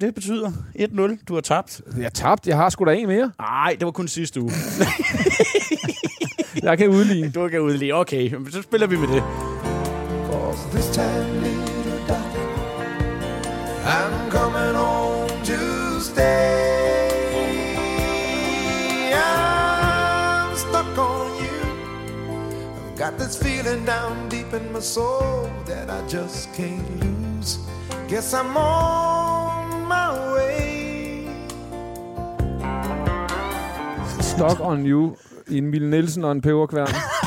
Det 0.00 0.14
betyder 0.14 0.50
1-0. 0.78 1.24
Du 1.28 1.34
har 1.34 1.40
tabt. 1.40 1.80
Jeg 1.98 2.12
tabte. 2.12 2.50
Jeg 2.50 2.56
har 2.56 2.68
sgu 2.68 2.84
da 2.84 2.90
en 2.90 3.06
mere. 3.06 3.32
Nej, 3.38 3.76
det 3.78 3.84
var 3.84 3.90
kun 3.90 4.08
sidste 4.08 4.40
uge. 4.40 4.52
Jeg 6.62 6.78
kan 6.78 6.88
udligne. 6.88 7.30
Du 7.30 7.48
kan 7.48 7.60
udlige. 7.60 7.94
Okay, 7.94 8.34
men 8.34 8.52
så 8.52 8.62
spiller 8.62 8.86
vi 8.86 8.96
med 8.96 9.08
det. 9.08 9.22
This 10.72 10.88
time, 10.90 11.40
little 11.42 12.06
darling, 12.08 12.48
I'm 13.84 14.30
coming 14.30 14.74
home 14.74 15.28
to 15.44 16.00
stay. 16.00 16.69
Got 23.00 23.16
this 23.16 23.34
feeling 23.34 23.82
down 23.86 24.28
deep 24.28 24.52
in 24.52 24.70
my 24.74 24.78
soul 24.78 25.48
that 25.64 25.88
I 25.88 26.06
just 26.06 26.52
can't 26.52 27.00
lose. 27.00 27.58
Guess 28.08 28.34
I'm 28.34 28.54
on 28.58 29.86
my 29.88 30.34
way. 30.34 31.26
Stock 34.20 34.60
on 34.60 34.84
you. 34.84 35.16
Emil 35.50 35.88
Nielsen 35.90 36.24
og 36.24 36.32
en 36.32 36.40
peberkværn. 36.40 37.19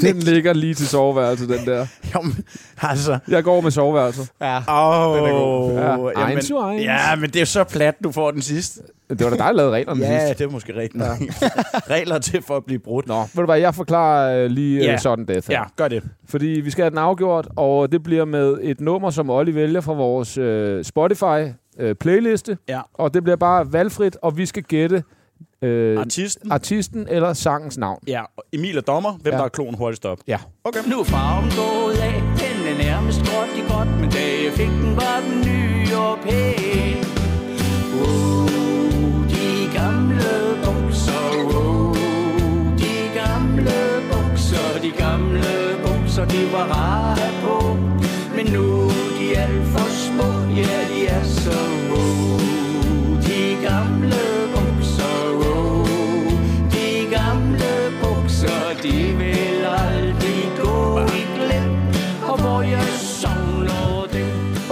Den 0.00 0.16
ligger 0.16 0.52
lige 0.52 0.74
til 0.74 0.88
soveværelset, 0.88 1.48
den 1.48 1.66
der. 1.66 1.86
Jamen, 2.14 2.44
altså... 2.82 3.18
Jeg 3.28 3.44
går 3.44 3.60
med 3.60 3.70
soveværelset. 3.70 4.28
Ja. 4.40 4.56
Åh, 4.56 5.16
Den 5.16 5.24
er 5.24 5.32
god. 5.32 5.72
Ja, 6.16 6.20
jamen, 6.20 6.80
ja, 6.80 7.16
men 7.16 7.30
det 7.30 7.40
er 7.40 7.44
så 7.46 7.64
plat, 7.64 7.94
du 8.04 8.12
får 8.12 8.30
den 8.30 8.42
sidste. 8.42 8.80
Det 9.10 9.24
var 9.24 9.30
da 9.30 9.36
dig, 9.36 9.44
der 9.44 9.52
lavede 9.52 9.72
reglerne 9.72 10.00
Ja, 10.04 10.26
sidst. 10.26 10.38
det 10.38 10.44
er 10.44 10.50
måske 10.50 10.76
rigtigt. 10.76 11.04
Ja. 11.04 11.10
Regler 11.94 12.18
til 12.18 12.42
for 12.42 12.56
at 12.56 12.64
blive 12.64 12.78
brudt. 12.78 13.06
Nå, 13.08 13.20
ved 13.20 13.28
du 13.36 13.44
hvad, 13.44 13.58
jeg 13.58 13.74
forklarer 13.74 14.44
øh, 14.44 14.50
lige 14.50 14.84
Ja. 14.84 14.90
ja. 14.90 14.96
sådan 14.98 15.26
her. 15.28 15.40
Ja, 15.50 15.62
gør 15.76 15.88
det. 15.88 16.02
Fordi 16.28 16.46
vi 16.46 16.70
skal 16.70 16.82
have 16.82 16.90
den 16.90 16.98
afgjort, 16.98 17.48
og 17.56 17.92
det 17.92 18.02
bliver 18.02 18.24
med 18.24 18.58
et 18.62 18.80
nummer, 18.80 19.10
som 19.10 19.30
Olli 19.30 19.54
vælger 19.54 19.80
fra 19.80 19.92
vores 19.92 20.38
øh, 20.38 20.84
Spotify-playliste. 20.84 22.56
Ja. 22.68 22.80
Og 22.94 23.14
det 23.14 23.22
bliver 23.24 23.36
bare 23.36 23.72
valgfrit, 23.72 24.16
og 24.22 24.36
vi 24.36 24.46
skal 24.46 24.62
gætte 24.62 25.02
øh, 25.62 26.00
Artisten. 26.00 26.52
artisten 26.52 27.06
eller 27.10 27.32
sangens 27.32 27.78
navn. 27.78 27.98
Ja, 28.06 28.22
Emil 28.52 28.76
er 28.76 28.80
dommer. 28.80 29.12
Hvem 29.22 29.32
Ja. 29.32 29.38
der 29.38 29.44
er 29.44 29.48
klon 29.48 29.74
hurtigst 29.74 30.04
op. 30.06 30.18
Ja. 30.26 30.38
Okay. 30.64 30.80
Nu 30.86 31.00
er 31.00 31.04
farven 31.04 31.50
gået 31.50 31.94
af, 31.98 32.22
den 32.38 32.66
er 32.74 32.78
nærmest 32.84 33.18
gråt 33.20 33.48
i 33.56 33.72
godt, 33.72 34.00
men 34.00 34.10
da 34.10 34.18
jeg 34.44 34.52
fik 34.52 34.66
den, 34.68 34.96
var 34.96 35.20
den 35.28 35.40
ny 35.40 35.92
og 35.94 36.18
pæn. 36.22 37.04
Wow, 37.94 38.46
de 39.34 39.46
gamle 39.78 40.30
bukser, 40.64 41.26
wow, 41.52 41.94
de 42.82 42.94
gamle 43.20 43.76
bukser, 44.12 44.80
de 44.82 44.90
gamle 44.98 45.44
bukser, 45.84 46.24
de 46.24 46.52
var 46.52 46.66
rare 46.76 47.28
på. 47.42 47.76
Men 48.36 48.46
nu 48.52 48.66
er 48.86 49.10
de 49.20 49.36
alt 49.38 49.66
for 49.66 49.88
små, 50.04 50.28
ja, 50.56 50.78
de 50.94 51.06
er 51.06 51.24
så 51.24 51.58
wow. 51.90 52.38
De 53.26 53.66
gamle 53.68 54.22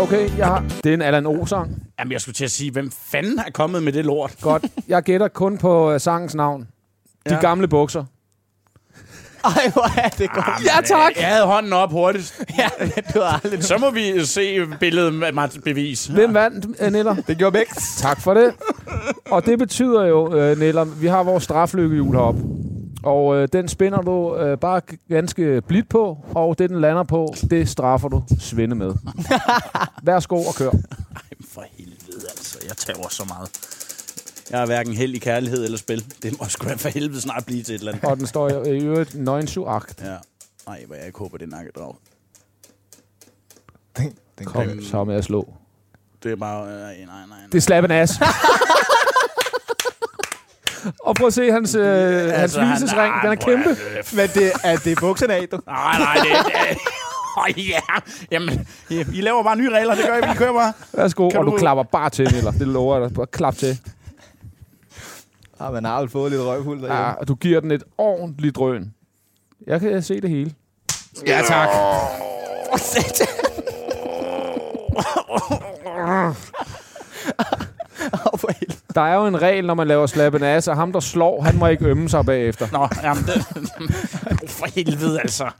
Okay, 0.07 0.38
jeg 0.38 0.46
har, 0.46 0.64
det 0.84 0.90
er 0.90 0.94
en 0.94 1.02
Allan 1.02 1.26
O-sang. 1.26 1.82
Jamen, 1.98 2.12
jeg 2.12 2.20
skulle 2.20 2.34
til 2.34 2.44
at 2.44 2.50
sige, 2.50 2.70
hvem 2.70 2.90
fanden 3.12 3.38
er 3.38 3.50
kommet 3.54 3.82
med 3.82 3.92
det 3.92 4.04
lort? 4.04 4.34
Godt. 4.42 4.64
Jeg 4.88 5.02
gætter 5.02 5.28
kun 5.28 5.59
på 5.59 5.94
uh, 5.94 6.00
sangens 6.00 6.34
navn. 6.34 6.61
De 7.28 7.34
Ja. 7.34 7.40
gamle 7.40 7.68
bukser. 7.68 8.04
Ej, 9.44 9.70
hvor 9.72 9.98
er 10.00 10.09
det 10.09 10.30
godt. 10.30 10.64
Ja, 10.64 10.80
tak. 10.84 11.12
Jeg 11.16 11.26
havde 11.28 11.46
hånden 11.46 11.72
op 11.72 11.90
hurtigst. 11.90 12.44
Ja, 12.59 12.68
du 13.14 13.20
har 13.20 13.40
aldrig... 13.44 13.64
Så 13.64 13.78
må 13.78 13.90
vi 13.90 14.24
se 14.24 14.66
billedet 14.80 15.14
med 15.14 15.32
Martin 15.32 15.61
bevis. 15.62 16.07
Hvem 16.07 16.34
vandt, 16.34 16.66
øh, 16.80 16.92
Neller? 16.92 17.14
Det 17.28 17.38
gjorde 17.38 17.52
Bæk. 17.52 17.66
Tak 17.98 18.20
for 18.20 18.34
det. 18.34 18.54
Og 19.30 19.46
det 19.46 19.59
betyder 19.59 20.04
jo, 20.04 20.34
øh, 20.36 20.59
Neller, 20.59 20.84
vi 20.84 21.07
har 21.07 21.22
vores 21.22 21.44
straflykkehjul 21.44 22.14
heroppe. 22.16 22.40
Og 23.07 23.36
øh, 23.36 23.48
den 23.52 23.68
spænder 23.68 24.00
du 24.00 24.36
øh, 24.36 24.59
bare 24.59 24.80
ganske 25.09 25.62
blidt 25.62 25.88
på, 25.88 26.18
og 26.34 26.59
det, 26.59 26.70
den 26.70 26.80
lander 26.80 27.02
på, 27.02 27.34
det 27.50 27.68
straffer 27.68 28.09
du 28.09 28.22
Svende 28.40 28.74
med. 28.74 28.94
Værsgo 30.02 30.36
og 30.36 30.54
kør. 30.54 30.70
For 31.50 31.64
helvede, 31.72 32.26
altså. 32.30 32.59
Jeg 32.68 32.76
tager 32.76 33.09
så 33.09 33.24
meget. 33.28 33.50
Jeg 34.50 34.62
er 34.62 34.66
hverken 34.66 34.94
held 34.94 35.14
i 35.14 35.18
kærlighed 35.18 35.64
eller 35.64 35.78
spil. 35.78 36.04
Det 36.22 36.38
må 36.40 36.48
sgu 36.48 36.68
for 36.76 36.88
helvede 36.88 37.20
snart 37.20 37.46
blive 37.46 37.62
til 37.62 37.74
et 37.74 37.78
eller 37.78 37.92
andet. 37.92 38.04
Og 38.04 38.16
den 38.16 38.26
står 38.26 38.48
i 38.48 38.82
øvrigt 38.82 39.14
978. 39.14 39.96
Ja. 40.04 40.16
Nej, 40.66 40.84
hvor 40.86 40.94
jeg 40.94 41.07
ikke 41.07 41.18
håber, 41.18 41.38
det 41.38 41.46
er 41.46 41.50
nakkedrag. 41.50 41.94
Den, 43.96 44.14
den 44.38 44.46
Kom 44.46 44.82
så 44.82 45.04
med 45.04 45.14
at 45.14 45.24
slå. 45.24 45.54
Det 46.22 46.32
er 46.32 46.36
bare... 46.36 46.68
Øh, 46.68 46.78
nej, 46.78 46.96
nej, 47.07 47.26
nej. 47.28 47.38
Det 47.52 47.59
er 47.59 47.62
slap 47.62 47.84
en 47.84 47.90
as. 47.90 48.11
Og 51.01 51.14
prøv 51.16 51.26
at 51.26 51.32
se 51.34 51.53
hans, 51.53 51.74
øh, 51.74 51.84
hans 51.84 52.32
Altså, 52.32 52.61
han- 52.61 52.72
visesring. 52.74 53.11
nej, 53.12 53.22
Den 53.22 53.30
er 53.32 53.34
kæmpe. 53.45 53.76
Men 54.12 54.28
det, 54.34 54.53
er 54.64 54.76
det 54.76 54.99
bukserne 55.01 55.34
af, 55.34 55.47
du? 55.53 55.61
Nej, 55.66 55.99
nej, 55.99 56.14
det 56.14 56.32
er... 56.32 56.74
Åh, 57.39 57.68
ja. 57.68 57.80
Jamen, 58.30 58.66
I 58.91 59.20
laver 59.20 59.43
bare 59.43 59.57
nye 59.57 59.70
regler. 59.70 59.95
Det 59.95 60.05
gør 60.07 60.16
I. 60.16 60.30
Vi 60.32 60.37
kører 60.37 60.53
bare. 60.53 60.72
Værsgo, 60.93 61.28
Kan 61.28 61.41
og 61.41 61.47
du 61.47 61.51
du- 61.51 61.57
klapper 61.59 61.84
bare 61.84 62.11
til, 62.11 62.26
eller 62.37 62.51
det 62.51 62.68
lover 62.68 62.97
jeg 62.99 63.09
dig. 63.09 63.14
Bare 63.14 63.26
klap 63.26 63.55
til. 63.55 63.78
Ah, 65.61 65.72
man 65.72 65.84
har 65.84 66.01
vel 66.01 66.09
fået 66.11 66.30
lidt 66.32 66.43
røvhul 66.43 66.76
derhjemme. 66.76 66.97
Ja, 67.05 67.12
og 67.12 67.28
du 67.28 67.34
giver 67.34 67.61
den 67.61 67.70
et 67.70 67.82
ordentligt 67.99 68.57
drøn. 68.57 68.93
Jeg 69.66 69.80
kan 69.80 70.03
se 70.03 70.20
det 70.20 70.30
hele. 70.30 70.53
Ja, 71.26 71.43
tak. 71.47 71.68
Helvede. 78.61 78.78
Der 78.94 79.01
er 79.01 79.14
jo 79.14 79.26
en 79.26 79.42
regel, 79.42 79.66
når 79.66 79.74
man 79.74 79.88
laver 79.88 80.07
slappen 80.07 80.42
ass, 80.42 80.68
og 80.68 80.76
ham, 80.76 80.92
der 80.92 81.01
slår, 81.01 81.42
han 81.42 81.57
må 81.57 81.66
ikke 81.66 81.84
ømme 81.84 82.09
sig 82.09 82.26
bagefter. 82.26 82.68
Nå, 82.72 82.88
jamen, 83.03 83.24
det... 83.24 83.47
For 84.59 84.66
helvede, 84.74 85.20
altså. 85.20 85.51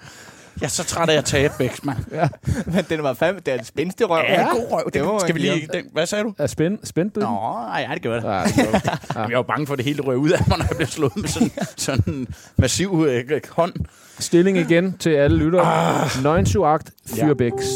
Jeg 0.61 0.67
er 0.67 0.71
så 0.71 0.85
træt 0.85 1.09
af 1.09 1.19
at 1.19 1.25
tabe, 1.25 1.55
Bæks, 1.59 1.85
mand. 1.85 1.99
Men 2.75 2.85
den 2.89 3.03
var 3.03 3.15
fandme, 3.15 3.41
det 3.47 3.55
er 3.55 3.59
en 3.59 3.65
spændstig 3.65 4.11
røv. 4.11 4.23
Ja, 4.29 4.49
god 4.49 4.67
røv. 4.73 4.91
Det 4.95 5.05
må 5.05 5.13
man 5.13 5.21
Skal 5.21 5.35
vi 5.35 5.41
lige... 5.41 5.69
Den, 5.73 5.85
hvad 5.93 6.07
sagde 6.07 6.25
du? 6.25 6.35
Er 6.39 6.47
spændt, 6.47 6.89
spændt 6.89 7.17
Nå, 7.17 7.59
ja, 7.79 7.95
det 7.95 8.03
gør 8.03 8.15
det. 8.15 8.25
Ja, 8.25 8.43
det 8.45 8.55
gør 8.57 8.79
det. 8.79 8.91
Jamen, 9.15 9.31
jeg 9.31 9.37
var 9.37 9.43
bange 9.43 9.67
for, 9.67 9.75
at 9.75 9.79
det 9.79 9.85
hele 9.85 10.03
røg 10.03 10.17
ud 10.17 10.31
af 10.31 10.39
mig, 10.49 10.59
når 10.59 10.67
jeg 10.71 10.77
blev 10.77 10.89
slået 10.89 11.17
med 11.17 11.29
sådan, 11.29 11.51
sådan 11.77 12.15
en 12.15 12.29
massiv 12.57 13.05
øh, 13.09 13.41
hånd. 13.51 13.73
Stilling 14.19 14.59
igen 14.59 14.97
til 14.99 15.11
alle 15.11 15.37
lyttere. 15.37 15.63
Ah. 15.63 16.23
978 16.23 16.93
Fyrbæks. 17.15 17.67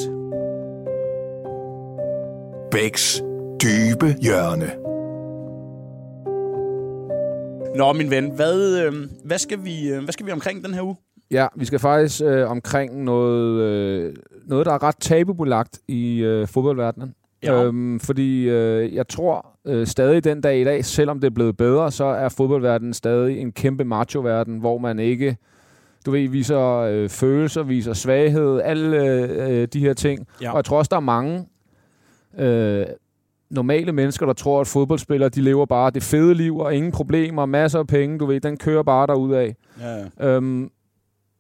Bæks 2.71 3.23
dybe 3.63 4.17
hjørne. 4.23 4.80
Nå, 7.77 7.93
min 7.93 8.11
ven, 8.11 8.31
hvad, 8.31 8.85
øh, 8.85 8.93
hvad, 9.25 9.39
skal 9.39 9.65
vi, 9.65 9.89
øh, 9.89 10.05
hvad 10.05 10.13
skal 10.13 10.27
vi 10.27 10.33
omkring 10.33 10.65
den 10.65 10.75
her 10.75 10.83
uge? 10.83 10.97
Ja, 11.31 11.47
vi 11.57 11.65
skal 11.65 11.79
faktisk 11.79 12.23
øh, 12.25 12.51
omkring 12.51 13.05
noget, 13.05 13.61
øh, 13.61 14.15
noget, 14.47 14.67
der 14.67 14.73
er 14.73 14.83
ret 14.83 14.97
tabubelagt 15.01 15.79
i 15.89 16.19
øh, 16.19 16.49
fodboldverdenen. 16.49 17.15
Ja. 17.43 17.65
Øhm, 17.65 18.01
fordi 18.01 18.49
øh, 18.49 18.95
jeg 18.95 19.09
tror 19.09 19.47
øh, 19.67 19.87
stadig 19.87 20.25
den 20.25 20.41
dag 20.41 20.61
i 20.61 20.65
dag, 20.65 20.85
selvom 20.85 21.21
det 21.21 21.27
er 21.27 21.35
blevet 21.35 21.57
bedre, 21.57 21.93
så 21.93 22.05
er 22.05 22.29
fodboldverdenen 22.29 22.95
stadig 22.95 23.39
en 23.39 23.53
kæmpe 23.53 23.85
macho-verden, 23.85 24.59
hvor 24.59 24.79
man 24.79 24.99
ikke 24.99 25.37
du 26.07 26.11
ved, 26.11 26.29
viser 26.29 26.77
øh, 26.77 27.09
følelser, 27.09 27.63
viser 27.63 27.93
svaghed, 27.93 28.61
alle 28.65 29.05
øh, 29.49 29.69
de 29.73 29.81
her 29.81 29.95
ting. 29.95 30.27
Ja. 30.43 30.51
Og 30.51 30.57
jeg 30.57 30.65
tror 30.65 30.79
også, 30.79 30.89
der 30.89 30.97
er 30.97 31.01
mange 31.01 31.47
øh, 32.39 32.87
normale 33.51 33.93
mennesker, 33.93 34.27
der 34.27 34.33
tror, 34.33 34.61
at 34.61 34.67
fodboldspillere, 34.67 35.29
de 35.29 35.41
lever 35.41 35.67
bare 35.67 35.91
det 35.91 36.03
fede 36.03 36.35
liv, 36.35 36.59
og 36.59 36.75
ingen 36.75 36.93
problemer, 36.93 37.47
masser 37.47 37.79
af 37.79 37.87
penge, 37.87 38.19
du 38.19 38.27
ved, 38.27 38.41
den 38.41 38.57
kører 38.57 38.83
bare 38.83 39.07
derudad. 39.07 39.53
Ja, 39.81 40.05
ja. 40.21 40.27
Øhm, 40.27 40.71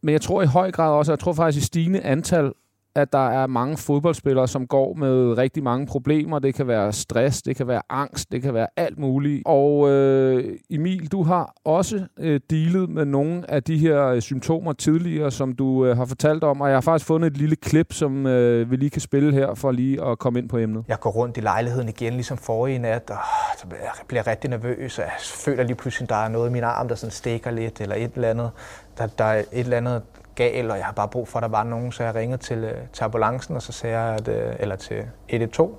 men 0.02 0.12
jeg 0.12 0.20
tror 0.20 0.42
i 0.42 0.46
høj 0.46 0.70
grad 0.70 0.92
også, 0.92 1.12
jeg 1.12 1.18
tror 1.18 1.32
faktisk 1.32 1.64
i 1.64 1.66
stigende 1.66 2.00
antal, 2.00 2.52
at 2.94 3.12
der 3.12 3.28
er 3.28 3.46
mange 3.46 3.76
fodboldspillere, 3.76 4.48
som 4.48 4.66
går 4.66 4.94
med 4.94 5.38
rigtig 5.38 5.62
mange 5.62 5.86
problemer. 5.86 6.38
Det 6.38 6.54
kan 6.54 6.66
være 6.66 6.92
stress, 6.92 7.42
det 7.42 7.56
kan 7.56 7.68
være 7.68 7.82
angst, 7.88 8.32
det 8.32 8.42
kan 8.42 8.54
være 8.54 8.66
alt 8.76 8.98
muligt. 8.98 9.42
Og 9.46 9.90
øh, 9.90 10.58
Emil, 10.70 11.12
du 11.12 11.22
har 11.22 11.54
også 11.64 12.06
øh, 12.18 12.40
dealet 12.50 12.90
med 12.90 13.04
nogle 13.04 13.50
af 13.50 13.62
de 13.62 13.78
her 13.78 14.06
øh, 14.06 14.20
symptomer 14.20 14.72
tidligere, 14.72 15.30
som 15.30 15.52
du 15.52 15.86
øh, 15.86 15.96
har 15.96 16.04
fortalt 16.04 16.44
om, 16.44 16.60
og 16.60 16.68
jeg 16.68 16.76
har 16.76 16.80
faktisk 16.80 17.06
fundet 17.06 17.30
et 17.30 17.36
lille 17.36 17.56
klip, 17.56 17.92
som 17.92 18.26
øh, 18.26 18.70
vi 18.70 18.76
lige 18.76 18.90
kan 18.90 19.00
spille 19.00 19.32
her, 19.32 19.54
for 19.54 19.72
lige 19.72 20.04
at 20.04 20.18
komme 20.18 20.38
ind 20.38 20.48
på 20.48 20.58
emnet. 20.58 20.84
Jeg 20.88 21.00
går 21.00 21.10
rundt 21.10 21.36
i 21.36 21.40
lejligheden 21.40 21.88
igen, 21.88 22.12
ligesom 22.12 22.38
forrige 22.38 22.78
nat, 22.78 23.10
og 23.10 23.16
så 23.58 23.66
bliver 24.06 24.20
jeg 24.20 24.26
rigtig 24.26 24.50
nervøs, 24.50 24.98
og 24.98 25.04
jeg 25.04 25.12
føler 25.20 25.62
lige 25.62 25.76
pludselig, 25.76 26.06
at 26.06 26.10
der 26.10 26.16
er 26.16 26.28
noget 26.28 26.48
i 26.48 26.52
min 26.52 26.64
arm, 26.64 26.88
der 26.88 26.94
sådan 26.94 27.10
stikker 27.10 27.50
lidt, 27.50 27.80
eller 27.80 27.96
et 27.96 28.12
eller 28.14 28.28
andet. 28.28 28.50
Der, 28.98 29.06
der 29.06 29.24
er 29.24 29.38
et 29.38 29.46
eller 29.52 29.76
andet 29.76 30.02
gal, 30.40 30.70
og 30.70 30.76
jeg 30.76 30.84
har 30.84 30.92
bare 30.92 31.08
brug 31.08 31.28
for, 31.28 31.38
at 31.38 31.42
der 31.42 31.48
var 31.48 31.64
nogen, 31.64 31.92
så 31.92 32.04
jeg 32.04 32.14
ringede 32.14 32.42
til, 32.42 32.58
øh, 32.58 32.78
til 32.92 33.04
ambulancen, 33.04 33.56
og 33.56 33.62
så 33.62 33.72
sagde 33.72 33.98
jeg, 33.98 34.14
at, 34.14 34.28
øh, 34.28 34.56
eller 34.58 34.76
til 34.76 35.04
112, 35.28 35.74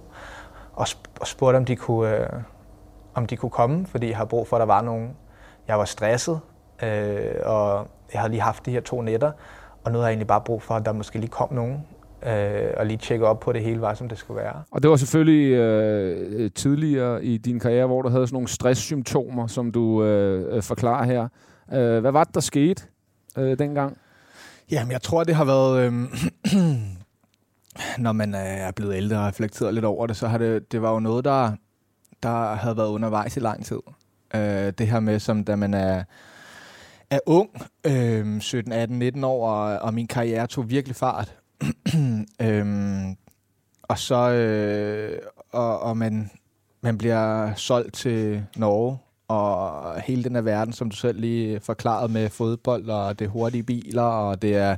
og, 0.74 0.84
sp- 0.84 1.20
og 1.22 1.28
spurgte, 1.28 1.58
om 1.58 1.66
de, 1.66 1.76
kunne, 1.76 2.18
øh, 2.18 2.30
om 3.14 3.26
de 3.26 3.36
kunne 3.36 3.50
komme, 3.50 3.86
fordi 3.86 4.10
jeg 4.10 4.18
har 4.18 4.26
brug 4.26 4.48
for, 4.48 4.56
at 4.58 4.60
der 4.60 4.66
var 4.66 4.82
nogen. 4.82 5.10
Jeg 5.68 5.78
var 5.78 5.86
stresset, 5.86 6.40
øh, 6.84 7.36
og 7.44 7.88
jeg 8.14 8.22
havde 8.22 8.32
lige 8.32 8.42
haft 8.42 8.66
de 8.66 8.72
her 8.72 8.82
to 8.82 9.02
nætter, 9.02 9.32
og 9.84 9.92
nu 9.92 9.98
har 9.98 10.06
jeg 10.06 10.12
egentlig 10.12 10.28
bare 10.28 10.42
brug 10.42 10.62
for, 10.62 10.74
at 10.74 10.86
der 10.86 10.92
måske 10.92 11.20
lige 11.20 11.30
kom 11.30 11.54
nogen, 11.54 11.86
øh, 12.26 12.74
og 12.78 12.86
lige 12.86 12.98
tjekke 12.98 13.28
op 13.28 13.40
på 13.40 13.52
det 13.52 13.64
hele 13.64 13.82
var, 13.82 13.94
som 13.94 14.10
det 14.10 14.18
skulle 14.18 14.42
være. 14.42 14.64
Og 14.72 14.84
det 14.84 14.90
var 14.90 14.96
selvfølgelig 14.96 15.52
øh, 15.52 16.52
tidligere 16.52 17.24
i 17.26 17.38
din 17.38 17.60
karriere, 17.60 17.88
hvor 17.88 18.02
du 18.02 18.10
havde 18.10 18.28
sådan 18.28 18.36
nogle 18.36 18.48
stresssymptomer, 18.48 19.48
som 19.48 19.72
du 19.72 20.04
øh, 20.04 20.56
øh, 20.56 20.64
forklarer 20.64 21.06
her. 21.06 21.28
Øh, 21.74 22.00
hvad 22.00 22.12
var 22.12 22.24
det, 22.24 22.36
der 22.36 22.42
skete 22.42 22.84
øh, 23.38 23.60
dengang? 23.60 23.98
Jamen, 24.72 24.92
jeg 24.92 25.02
tror, 25.02 25.24
det 25.24 25.36
har 25.36 25.46
været... 25.46 25.80
Øh, 25.86 25.94
når 27.98 28.12
man 28.12 28.36
øh, 28.36 28.42
er 28.42 28.72
blevet 28.72 28.96
ældre 28.96 29.18
og 29.18 29.28
reflekteret 29.28 29.74
lidt 29.74 29.86
over 29.86 30.08
det, 30.08 30.18
så 30.18 30.28
har 30.28 30.38
det, 30.38 30.72
det 30.72 30.82
var 30.82 30.92
jo 30.92 31.00
noget, 31.00 31.26
der, 31.26 31.52
der 32.24 32.56
havde 32.56 32.78
været 32.78 32.90
undervejs 32.90 33.38
i 33.38 33.40
lang 33.40 33.66
tid. 33.66 33.80
Øh, 34.36 34.74
det 34.78 34.88
her 34.88 35.00
med, 35.00 35.20
som 35.20 35.44
da 35.44 35.56
man 35.56 35.74
er, 35.74 36.04
er 37.10 37.20
ung, 37.26 37.50
øh, 37.84 38.42
17, 38.42 38.72
18, 38.72 39.00
19 39.00 39.24
år, 39.24 39.50
og, 39.50 39.80
og 39.80 39.94
min 39.94 40.08
karriere 40.08 40.48
tog 40.48 40.70
virkelig 40.70 40.96
fart. 40.96 41.36
øh, 42.42 42.66
og 43.84 44.00
så 44.00 44.32
øh, 44.32 45.20
og, 45.52 45.80
og 45.80 45.98
man, 45.98 46.32
man 46.82 46.98
bliver 46.98 47.56
solgt 47.56 47.94
til 47.94 48.46
Norge, 48.56 48.98
og 49.32 50.02
hele 50.02 50.24
den 50.24 50.36
her 50.36 50.42
verden, 50.42 50.74
som 50.74 50.90
du 50.90 50.96
selv 50.96 51.20
lige 51.20 51.60
forklarede 51.60 52.12
med 52.14 52.30
fodbold, 52.30 52.90
og 52.90 53.20
det 53.20 53.26
er 53.26 53.30
hurtige 53.30 53.64
biler, 53.64 54.02
og 54.02 54.42
det 54.42 54.56
er, 54.56 54.76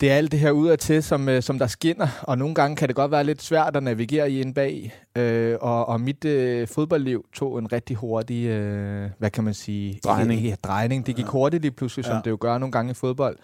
det 0.00 0.10
er 0.10 0.16
alt 0.16 0.32
det 0.32 0.40
her 0.40 0.50
ud 0.50 0.76
til, 0.76 1.02
som, 1.02 1.28
øh, 1.28 1.42
som 1.42 1.58
der 1.58 1.66
skinner, 1.66 2.08
og 2.22 2.38
nogle 2.38 2.54
gange 2.54 2.76
kan 2.76 2.88
det 2.88 2.96
godt 2.96 3.10
være 3.10 3.24
lidt 3.24 3.42
svært 3.42 3.76
at 3.76 3.82
navigere 3.82 4.30
i 4.30 4.40
en 4.42 4.54
bag, 4.54 4.94
øh, 5.16 5.56
og, 5.60 5.88
og 5.88 6.00
mit 6.00 6.24
øh, 6.24 6.68
fodboldliv 6.68 7.24
tog 7.34 7.58
en 7.58 7.72
rigtig 7.72 7.96
hurtig, 7.96 8.46
øh, 8.46 9.10
hvad 9.18 9.30
kan 9.30 9.44
man 9.44 9.54
sige? 9.54 10.00
Drejning. 10.04 10.40
Ja, 10.40 10.54
drejning. 10.64 11.06
Det 11.06 11.16
gik 11.16 11.26
hurtigt 11.26 11.62
lige 11.62 11.72
pludselig, 11.72 12.04
som 12.04 12.14
Ja. 12.14 12.20
det 12.24 12.30
jo 12.30 12.38
gør 12.40 12.58
nogle 12.58 12.72
gange 12.72 12.90
i 12.90 12.94
fodbold. 12.94 13.36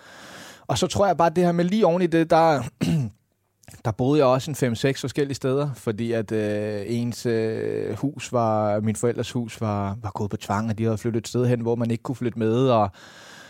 Og 0.66 0.78
så 0.78 0.86
tror 0.86 1.06
jeg 1.06 1.16
bare, 1.16 1.30
at 1.30 1.36
det 1.36 1.44
her 1.44 1.52
med 1.52 1.64
lige 1.64 1.86
oven 1.86 2.02
i 2.02 2.06
det, 2.06 2.30
der, 2.30 2.62
der 3.84 3.90
boede 3.90 4.18
jeg 4.18 4.26
også 4.26 4.50
en 4.50 4.72
5-6 4.72 5.00
forskellige 5.00 5.34
steder, 5.34 5.70
fordi 5.74 6.12
at 6.12 6.32
øh, 6.32 6.82
ens 6.86 7.26
øh, 7.26 7.96
hus 7.96 8.32
var, 8.32 8.80
min 8.80 8.96
forældres 8.96 9.32
hus 9.32 9.60
var, 9.60 9.96
var 10.02 10.10
gået 10.14 10.30
på 10.30 10.36
tvang, 10.36 10.70
og 10.70 10.78
de 10.78 10.84
havde 10.84 10.98
flyttet 10.98 11.20
et 11.20 11.28
sted 11.28 11.46
hen, 11.46 11.60
hvor 11.60 11.74
man 11.74 11.90
ikke 11.90 12.02
kunne 12.02 12.16
flytte 12.16 12.38
med, 12.38 12.68
og 12.68 12.90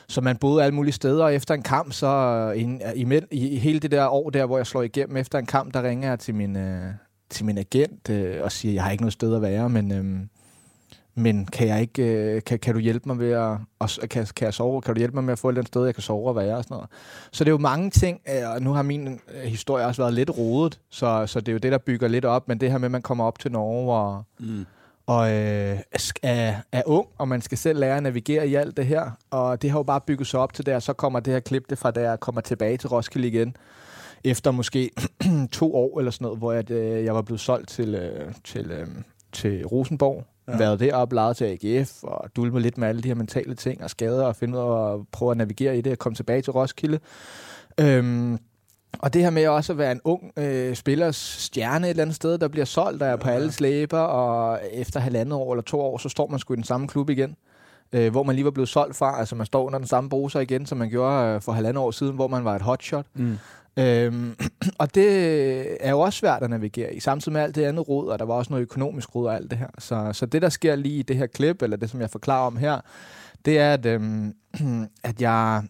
så 0.08 0.20
man 0.20 0.36
boede 0.36 0.64
alle 0.64 0.74
mulige 0.74 0.92
steder, 0.92 1.24
og 1.24 1.34
efter 1.34 1.54
en 1.54 1.62
kamp, 1.62 1.92
så 1.92 2.06
øh, 2.06 2.60
in, 2.62 2.82
øh, 2.86 2.92
i, 2.94 3.20
i, 3.30 3.48
i 3.48 3.56
hele 3.56 3.80
det 3.80 3.90
der 3.90 4.08
år 4.08 4.30
der, 4.30 4.46
hvor 4.46 4.56
jeg 4.56 4.66
slår 4.66 4.82
igennem 4.82 5.16
efter 5.16 5.38
en 5.38 5.46
kamp, 5.46 5.74
der 5.74 5.82
ringer 5.82 6.08
jeg 6.08 6.18
til 6.18 6.34
min, 6.34 6.56
øh, 6.56 6.92
til 7.30 7.44
min 7.44 7.58
agent 7.58 8.10
øh, 8.10 8.36
og 8.42 8.52
siger, 8.52 8.74
jeg 8.74 8.82
har 8.82 8.90
ikke 8.90 9.02
noget 9.02 9.12
sted 9.12 9.34
at 9.34 9.42
være, 9.42 9.68
men, 9.68 9.92
øh, 9.92 10.20
men 11.18 11.46
kan 11.46 11.68
jeg 11.68 11.80
ikke, 11.80 12.02
øh, 12.02 12.42
kan, 12.42 12.58
kan 12.58 12.74
du 12.74 12.80
hjælpe 12.80 13.08
mig 13.08 13.18
ved 13.18 13.32
at, 13.32 13.58
og, 13.78 13.88
kan, 14.10 14.26
kan 14.36 14.44
jeg 14.44 14.54
sove, 14.54 14.82
kan 14.82 14.94
du 14.94 14.98
hjælpe 14.98 15.14
mig 15.14 15.24
med 15.24 15.32
at 15.32 15.38
få 15.38 15.48
et 15.48 15.52
eller 15.52 15.60
andet 15.60 15.68
sted, 15.68 15.84
jeg 15.84 15.94
kan 15.94 16.02
sove 16.02 16.28
og 16.28 16.36
være 16.36 16.56
og 16.56 16.64
sådan 16.64 16.74
noget. 16.74 16.88
Så 17.32 17.44
det 17.44 17.50
er 17.50 17.52
jo 17.52 17.58
mange 17.58 17.90
ting, 17.90 18.20
øh, 18.28 18.50
og 18.54 18.62
nu 18.62 18.72
har 18.72 18.82
min 18.82 19.08
øh, 19.34 19.42
historie 19.42 19.86
også 19.86 20.02
været 20.02 20.14
lidt 20.14 20.30
rodet, 20.38 20.80
så, 20.90 21.26
så 21.26 21.40
det 21.40 21.48
er 21.48 21.52
jo 21.52 21.58
det, 21.58 21.72
der 21.72 21.78
bygger 21.78 22.08
lidt 22.08 22.24
op, 22.24 22.48
men 22.48 22.60
det 22.60 22.70
her 22.70 22.78
med, 22.78 22.84
at 22.84 22.90
man 22.92 23.02
kommer 23.02 23.24
op 23.24 23.38
til 23.38 23.52
Norge 23.52 23.92
og, 23.94 24.22
Mm. 24.38 24.66
og 25.06 25.30
øh, 25.32 25.78
er, 26.22 26.54
er 26.72 26.82
ung, 26.86 27.06
og 27.18 27.28
man 27.28 27.42
skal 27.42 27.58
selv 27.58 27.78
lære 27.78 27.96
at 27.96 28.02
navigere 28.02 28.48
i 28.48 28.54
alt 28.54 28.76
det 28.76 28.86
her. 28.86 29.10
Og 29.30 29.62
det 29.62 29.70
har 29.70 29.78
jo 29.78 29.82
bare 29.82 30.00
bygget 30.00 30.26
sig 30.26 30.40
op 30.40 30.52
til 30.52 30.70
og 30.72 30.82
så 30.82 30.92
kommer 30.92 31.20
det 31.20 31.32
her 31.32 31.40
klip 31.40 31.70
det 31.70 31.78
fra, 31.78 31.90
da 31.90 32.00
jeg 32.00 32.20
kommer 32.20 32.40
tilbage 32.40 32.76
til 32.76 32.88
Roskilde 32.88 33.28
igen. 33.28 33.56
Efter 34.24 34.50
måske 34.50 34.90
to 35.52 35.74
år 35.74 35.98
eller 35.98 36.10
sådan 36.10 36.24
noget, 36.24 36.38
hvor 36.38 36.52
jeg, 36.52 36.70
øh, 36.70 37.04
jeg 37.04 37.14
var 37.14 37.22
blevet 37.22 37.40
solgt 37.40 37.68
til, 37.68 37.94
øh, 37.94 38.32
til, 38.44 38.70
øh, 38.70 38.86
til 39.32 39.66
Rosenborg. 39.66 40.24
Ja. 40.48 40.52
Ja. 40.52 40.58
Været 40.58 40.80
deroppe, 40.80 41.14
lejet 41.14 41.36
til 41.36 41.44
AGF, 41.44 42.02
og 42.02 42.30
dulmet 42.36 42.62
lidt 42.62 42.78
med 42.78 42.88
alle 42.88 43.02
de 43.02 43.08
her 43.08 43.14
mentale 43.14 43.54
ting 43.54 43.84
og 43.84 43.90
skader, 43.90 44.24
og 44.24 44.36
finde 44.36 44.58
ud 44.58 44.62
af 44.62 44.94
at 44.94 45.00
prøve 45.12 45.30
at 45.30 45.36
navigere 45.36 45.78
i 45.78 45.80
det, 45.80 45.92
og 45.92 45.98
komme 45.98 46.16
tilbage 46.16 46.42
til 46.42 46.52
Roskilde. 46.52 46.98
Øhm, 47.80 48.38
og 48.98 49.14
det 49.14 49.22
her 49.22 49.30
med 49.30 49.46
også 49.48 49.72
at 49.72 49.78
være 49.78 49.92
en 49.92 50.00
ung 50.04 50.32
øh, 50.36 50.74
spillers 50.74 51.16
stjerne 51.16 51.86
et 51.86 51.90
eller 51.90 52.02
andet 52.02 52.16
sted, 52.16 52.38
der 52.38 52.48
bliver 52.48 52.64
solgt, 52.64 53.00
der 53.00 53.06
er 53.06 53.16
på 53.16 53.28
alles 53.28 53.60
læber, 53.60 53.98
og 53.98 54.60
efter 54.72 55.00
halvandet 55.00 55.32
år 55.32 55.52
eller 55.52 55.62
to 55.62 55.80
år, 55.80 55.98
så 55.98 56.08
står 56.08 56.26
man 56.26 56.38
sgu 56.38 56.52
i 56.54 56.56
den 56.56 56.64
samme 56.64 56.88
klub 56.88 57.10
igen, 57.10 57.36
øh, 57.92 58.10
hvor 58.10 58.22
man 58.22 58.34
lige 58.34 58.44
var 58.44 58.50
blevet 58.50 58.68
solgt 58.68 58.96
fra. 58.96 59.18
Altså 59.18 59.34
man 59.36 59.46
står 59.46 59.64
under 59.64 59.78
den 59.78 59.88
samme 59.88 60.10
bruser 60.10 60.40
igen, 60.40 60.66
som 60.66 60.78
man 60.78 60.90
gjorde 60.90 61.34
øh, 61.34 61.40
for 61.40 61.52
halvandet 61.52 61.82
år 61.82 61.90
siden, 61.90 62.14
hvor 62.14 62.28
man 62.28 62.44
var 62.44 62.56
et 62.56 62.62
hotshot. 62.62 63.06
Mm. 63.14 63.38
Øhm, 63.78 64.36
og 64.82 64.94
det 64.94 65.86
er 65.86 65.90
jo 65.90 66.00
også 66.00 66.18
svært 66.18 66.42
at 66.42 66.50
navigere 66.50 66.94
i, 66.94 67.00
samtidig 67.00 67.32
med 67.32 67.40
alt 67.40 67.54
det 67.54 67.64
andet 67.64 67.88
rod, 67.88 68.08
og 68.08 68.18
der 68.18 68.24
var 68.24 68.34
også 68.34 68.50
noget 68.50 68.62
økonomisk 68.62 69.14
rod 69.14 69.26
og 69.26 69.34
alt 69.34 69.50
det 69.50 69.58
her. 69.58 69.68
Så, 69.78 70.10
så 70.12 70.26
det, 70.26 70.42
der 70.42 70.48
sker 70.48 70.76
lige 70.76 70.98
i 70.98 71.02
det 71.02 71.16
her 71.16 71.26
klip, 71.26 71.62
eller 71.62 71.76
det, 71.76 71.90
som 71.90 72.00
jeg 72.00 72.10
forklarer 72.10 72.46
om 72.46 72.56
her, 72.56 72.80
det 73.44 73.58
er, 73.58 73.72
at, 73.72 73.86
øhm, 73.86 74.34
at 75.04 75.22
jeg 75.22 75.62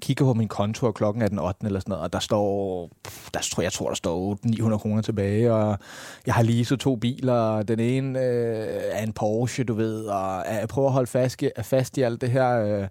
kigger 0.00 0.24
på 0.24 0.34
min 0.34 0.48
konto, 0.48 0.86
og 0.86 0.94
klokken 0.94 1.22
er 1.22 1.28
den 1.28 1.38
8. 1.38 1.66
eller 1.66 1.80
sådan 1.80 1.90
noget, 1.90 2.04
og 2.04 2.12
der 2.12 2.18
står, 2.18 2.88
der, 3.34 3.40
tror, 3.40 3.62
jeg 3.62 3.72
tror, 3.72 3.88
der 3.88 3.94
står 3.94 4.38
900 4.44 4.80
kroner 4.80 5.02
tilbage, 5.02 5.52
og 5.52 5.78
jeg 6.26 6.34
har 6.34 6.42
leaset 6.42 6.80
to 6.80 6.96
biler, 6.96 7.32
og 7.32 7.68
den 7.68 7.80
ene 7.80 8.20
øh, 8.20 8.82
er 8.90 9.02
en 9.02 9.12
Porsche, 9.12 9.64
du 9.64 9.74
ved, 9.74 10.04
og 10.04 10.44
jeg 10.48 10.68
prøver 10.68 10.88
at 10.88 10.92
holde 10.92 11.06
fast 11.06 11.42
i, 11.42 11.50
fast 11.62 11.98
i 11.98 12.02
alt 12.02 12.20
det 12.20 12.30
her 12.30 12.64
øh, 12.64 12.88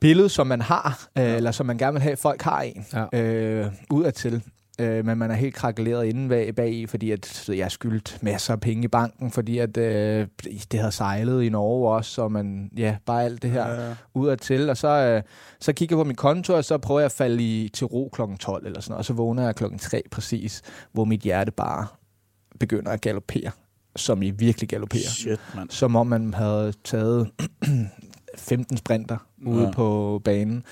billede, 0.00 0.28
som 0.28 0.46
man 0.46 0.60
har, 0.60 1.08
øh, 1.18 1.34
eller 1.36 1.50
som 1.50 1.66
man 1.66 1.78
gerne 1.78 1.92
vil 1.92 2.02
have, 2.02 2.12
at 2.12 2.18
folk 2.18 2.42
har 2.42 2.60
en, 2.62 2.86
Ja. 3.12 3.20
øh, 3.20 3.66
udadtil. 3.90 4.42
Øh, 4.80 5.06
men 5.06 5.18
man 5.18 5.30
er 5.30 5.34
helt 5.34 5.54
krakeleret 5.54 6.06
inden 6.06 6.28
bag, 6.28 6.54
bag 6.54 6.72
i, 6.72 6.86
fordi 6.86 7.10
at, 7.10 7.48
jeg 7.48 7.70
skyldt 7.72 8.18
masser 8.22 8.52
af 8.52 8.60
penge 8.60 8.84
i 8.84 8.88
banken, 8.88 9.30
fordi 9.30 9.58
at 9.58 9.76
øh, 9.76 10.26
det 10.72 10.80
havde 10.80 10.92
sejlet 10.92 11.42
i 11.42 11.48
Norge 11.48 11.94
også, 11.94 12.10
så 12.10 12.28
man, 12.28 12.70
ja, 12.76 12.96
bare 13.06 13.24
alt 13.24 13.42
det 13.42 13.50
her 13.50 13.68
Ja, 13.68 13.88
ja. 13.88 13.94
udadtil. 14.14 14.70
Og 14.70 14.76
så, 14.76 14.88
øh, 14.88 15.22
så 15.60 15.72
kigger 15.72 15.96
jeg 15.96 16.00
på 16.00 16.06
min 16.06 16.16
konto, 16.16 16.54
og 16.54 16.64
så 16.64 16.78
prøver 16.78 17.00
jeg 17.00 17.04
at 17.06 17.12
falde 17.12 17.42
i, 17.42 17.68
til 17.68 17.86
ro 17.86 18.10
klokken 18.12 18.38
12 18.38 18.66
eller 18.66 18.80
sådan 18.80 18.90
noget, 18.92 18.98
og 18.98 19.04
så 19.04 19.12
vågner 19.12 19.44
jeg 19.44 19.54
klokken 19.56 19.78
3 19.78 20.02
præcis, 20.10 20.62
hvor 20.92 21.04
mit 21.04 21.20
hjerte 21.20 21.52
bare 21.52 21.86
begynder 22.60 22.90
at 22.92 23.00
galopere, 23.00 23.50
som 23.96 24.22
i 24.22 24.30
virkelig 24.30 24.68
galopere. 24.68 25.00
Shit, 25.02 25.40
mand. 25.56 25.70
Som 25.70 25.96
om 25.96 26.06
man 26.06 26.34
havde 26.34 26.72
taget 26.84 27.30
15 28.38 28.76
sprinter 28.76 29.16
ude 29.46 29.64
Ja. 29.64 29.70
på 29.70 30.20
banen. 30.24 30.62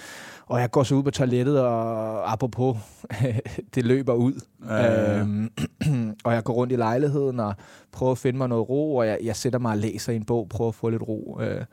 Og 0.47 0.61
jeg 0.61 0.71
går 0.71 0.83
så 0.83 0.95
ud 0.95 1.03
på 1.03 1.11
toilettet, 1.11 1.61
og 1.61 2.33
apropos, 2.33 2.77
det 3.75 3.85
løber 3.85 4.13
ud. 4.13 4.33
Ja, 4.69 4.77
ja, 4.77 5.13
ja. 5.13 5.19
Øhm, 5.19 5.51
og 6.25 6.33
jeg 6.33 6.45
går 6.45 6.53
rundt 6.55 6.73
i 6.73 6.77
lejligheden 6.77 7.41
og 7.41 7.55
prøver 7.93 8.13
at 8.13 8.19
finde 8.19 8.39
mig 8.39 8.49
noget 8.49 8.69
ro, 8.69 8.97
og 8.97 9.07
jeg, 9.07 9.19
jeg 9.25 9.37
sætter 9.37 9.59
mig 9.59 9.71
og 9.73 9.79
læser 9.79 10.13
i 10.13 10.17
en 10.17 10.25
bog, 10.25 10.49
prøver 10.49 10.69
at 10.69 10.75
få 10.75 10.89
lidt 10.89 11.03
ro. 11.03 11.39
Øh, 11.43 11.65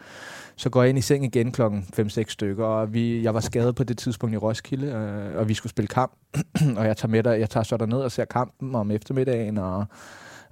så 0.55 0.69
går 0.69 0.81
jeg 0.81 0.89
ind 0.89 0.97
i 0.97 1.01
seng 1.01 1.25
igen 1.25 1.51
klokken 1.51 1.85
5-6 1.99 2.23
stykker, 2.27 2.65
og 2.65 2.93
vi, 2.93 3.23
jeg 3.23 3.33
var 3.33 3.39
skadet 3.39 3.75
på 3.75 3.83
det 3.83 3.97
tidspunkt 3.97 4.33
i 4.33 4.37
Roskilde, 4.37 4.87
øh, 4.87 5.39
og 5.39 5.47
vi 5.49 5.53
skulle 5.53 5.69
spille 5.71 5.87
kamp. 5.87 6.11
og 6.77 6.85
jeg 6.85 6.97
tager, 6.97 7.07
med 7.07 7.23
der, 7.23 7.33
jeg 7.33 7.49
tager 7.49 7.63
så 7.63 7.77
derned 7.77 7.97
og 7.97 8.11
ser 8.11 8.25
kampen 8.25 8.75
om 8.75 8.91
eftermiddagen, 8.91 9.57
og 9.57 9.85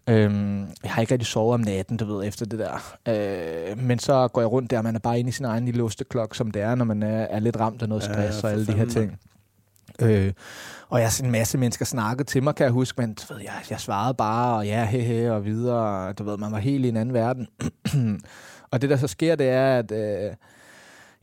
Øhm, 0.09 0.59
jeg 0.83 0.91
har 0.91 1.01
ikke 1.01 1.13
rigtig 1.13 1.27
sovet 1.27 1.53
om 1.53 1.59
natten, 1.59 1.97
du 1.97 2.05
ved, 2.05 2.27
efter 2.27 2.45
det 2.45 2.59
der. 2.59 2.95
Øh, 3.07 3.77
men 3.77 3.99
så 3.99 4.27
går 4.27 4.41
jeg 4.41 4.51
rundt 4.51 4.71
der, 4.71 4.81
man 4.81 4.95
er 4.95 4.99
bare 4.99 5.19
inde 5.19 5.29
i 5.29 5.31
sin 5.31 5.45
egen 5.45 5.65
lille 5.65 5.83
osteklok, 5.83 6.35
som 6.35 6.51
det 6.51 6.61
er, 6.61 6.75
når 6.75 6.85
man 6.85 7.03
er, 7.03 7.21
er 7.21 7.39
lidt 7.39 7.59
ramt 7.59 7.81
af 7.81 7.89
noget 7.89 8.07
Ja, 8.07 8.13
stress 8.13 8.41
for 8.41 8.47
og 8.47 8.53
alle 8.53 8.67
de 8.67 8.73
her 8.73 8.85
ting. 8.85 9.19
Øh, 10.01 10.33
og 10.89 11.01
jeg 11.01 11.11
en 11.23 11.31
masse 11.31 11.57
mennesker 11.57 11.85
snakkede 11.85 12.29
til 12.29 12.43
mig, 12.43 12.55
kan 12.55 12.63
jeg 12.63 12.71
huske, 12.71 13.01
men 13.01 13.13
du 13.13 13.33
ved, 13.33 13.41
jeg, 13.41 13.53
jeg 13.69 13.79
svarede 13.79 14.13
bare, 14.13 14.57
og 14.57 14.65
ja, 14.65 14.85
he, 14.85 14.99
he, 14.99 15.31
og 15.31 15.45
videre. 15.45 16.13
Du 16.13 16.23
ved, 16.23 16.37
man 16.37 16.51
var 16.51 16.59
helt 16.59 16.85
i 16.85 16.89
en 16.89 16.97
anden 16.97 17.13
verden. 17.13 17.47
og 18.71 18.81
det, 18.81 18.89
der 18.89 18.97
så 18.97 19.07
sker, 19.07 19.35
det 19.35 19.49
er, 19.49 19.79
at 19.79 19.91
øh, 19.91 20.31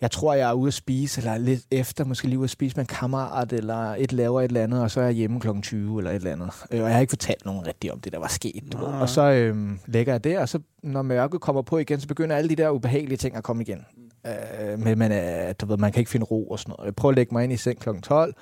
jeg 0.01 0.11
tror, 0.11 0.35
jeg 0.35 0.49
er 0.49 0.53
ude 0.53 0.69
at 0.69 0.75
spise, 0.75 1.21
eller 1.21 1.39
lidt 1.39 1.61
efter, 1.71 2.05
måske 2.05 2.29
lige 2.29 2.39
ude 2.39 2.45
at 2.45 2.51
spise 2.51 2.77
med 2.77 2.85
en 2.85 2.87
kammerat, 2.87 3.53
eller 3.53 3.95
et 3.99 4.13
laver 4.13 4.41
et 4.41 4.49
eller 4.49 4.63
andet, 4.63 4.83
og 4.83 4.91
så 4.91 5.01
er 5.01 5.05
jeg 5.05 5.15
hjemme 5.15 5.41
kl. 5.41 5.49
20 5.63 5.99
eller 5.99 6.11
et 6.11 6.15
eller 6.15 6.33
andet. 6.33 6.51
Øh, 6.71 6.81
og 6.81 6.87
jeg 6.87 6.95
har 6.95 7.01
ikke 7.01 7.11
fortalt 7.11 7.45
nogen 7.45 7.67
rigtigt 7.67 7.93
om 7.93 8.01
det, 8.01 8.13
der 8.13 8.19
var 8.19 8.29
sket. 8.29 8.63
Du 8.73 8.79
ved. 8.79 8.87
Og 8.87 9.09
så 9.09 9.23
øh, 9.23 9.57
lægger 9.87 10.13
jeg 10.13 10.25
der, 10.25 10.41
og 10.41 10.49
så 10.49 10.59
når 10.83 11.03
mørket 11.03 11.41
kommer 11.41 11.63
på 11.63 11.79
igen, 11.79 12.01
så 12.01 12.09
begynder 12.09 12.37
alle 12.37 12.51
de 12.51 12.57
der 12.57 12.71
ubehagelige 12.71 13.19
ting 13.19 13.37
at 13.37 13.43
komme 13.45 13.63
igen. 13.63 13.85
Øh, 14.27 14.79
men 14.79 14.99
man, 14.99 15.13
er, 15.13 15.53
du 15.53 15.67
ved, 15.67 15.77
man 15.77 15.93
kan 15.93 16.01
ikke 16.01 16.11
finde 16.11 16.27
ro 16.27 16.49
og 16.49 16.59
sådan 16.59 16.75
noget. 16.79 16.87
Jeg 16.87 16.97
prøver 16.97 17.13
at 17.13 17.17
lægge 17.17 17.35
mig 17.35 17.45
ind 17.45 17.53
i 17.53 17.57
seng 17.57 17.81
kl. 17.81 17.89
12, 18.03 18.35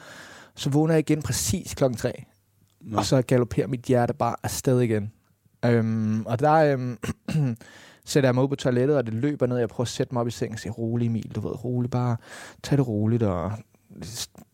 Så 0.55 0.71
vågner 0.71 0.95
jeg 0.95 1.11
igen 1.11 1.23
præcis 1.23 1.75
klokken 1.75 1.99
3. 1.99 2.25
Nå. 2.81 2.99
Og 2.99 3.05
så 3.05 3.23
galopperer 3.23 3.67
mit 3.67 3.81
hjerte 3.81 4.15
bare 4.15 4.37
afsted 4.43 4.81
igen. 4.81 5.13
Øhm, 5.65 6.27
og 6.27 6.39
der 6.39 6.53
øhm, 6.53 6.99
sætter 8.07 8.29
jeg 8.29 8.35
mig 8.35 8.45
ud 8.45 8.49
på 8.49 8.57
toilettet, 8.57 8.97
og 8.97 9.07
det 9.07 9.15
løber 9.15 9.47
ned. 9.47 9.57
Jeg 9.59 9.69
prøver 9.69 9.85
at 9.85 9.89
sætte 9.89 10.15
mig 10.15 10.21
op 10.21 10.29
i 10.29 10.31
sengen 10.31 10.55
og 10.55 10.59
sige, 10.59 10.73
rolig 10.73 11.07
Emil, 11.07 11.33
du 11.35 11.41
ved, 11.41 11.65
rolig, 11.65 11.91
bare 11.91 12.17
tag 12.63 12.79
det 12.79 12.89
roligt, 12.89 13.23
og 13.23 13.53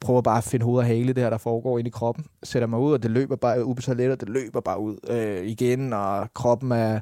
prøver 0.00 0.20
bare 0.22 0.38
at 0.38 0.44
finde 0.44 0.64
hoved 0.64 0.78
og 0.78 0.86
hale 0.86 1.12
det 1.12 1.22
her, 1.22 1.30
der 1.30 1.38
foregår 1.38 1.78
inde 1.78 1.88
i 1.88 1.90
kroppen. 1.90 2.24
Sætter 2.42 2.68
mig 2.68 2.78
ud, 2.78 2.92
og 2.92 3.02
det 3.02 3.10
løber 3.10 3.36
bare 3.36 3.64
ud 3.64 3.74
på 3.74 3.82
toilettet, 3.82 4.20
det 4.20 4.28
løber 4.28 4.60
bare 4.60 4.80
ud 4.80 4.96
øh, 5.08 5.46
igen, 5.46 5.92
og 5.92 6.34
kroppen 6.34 6.72
er 6.72 7.00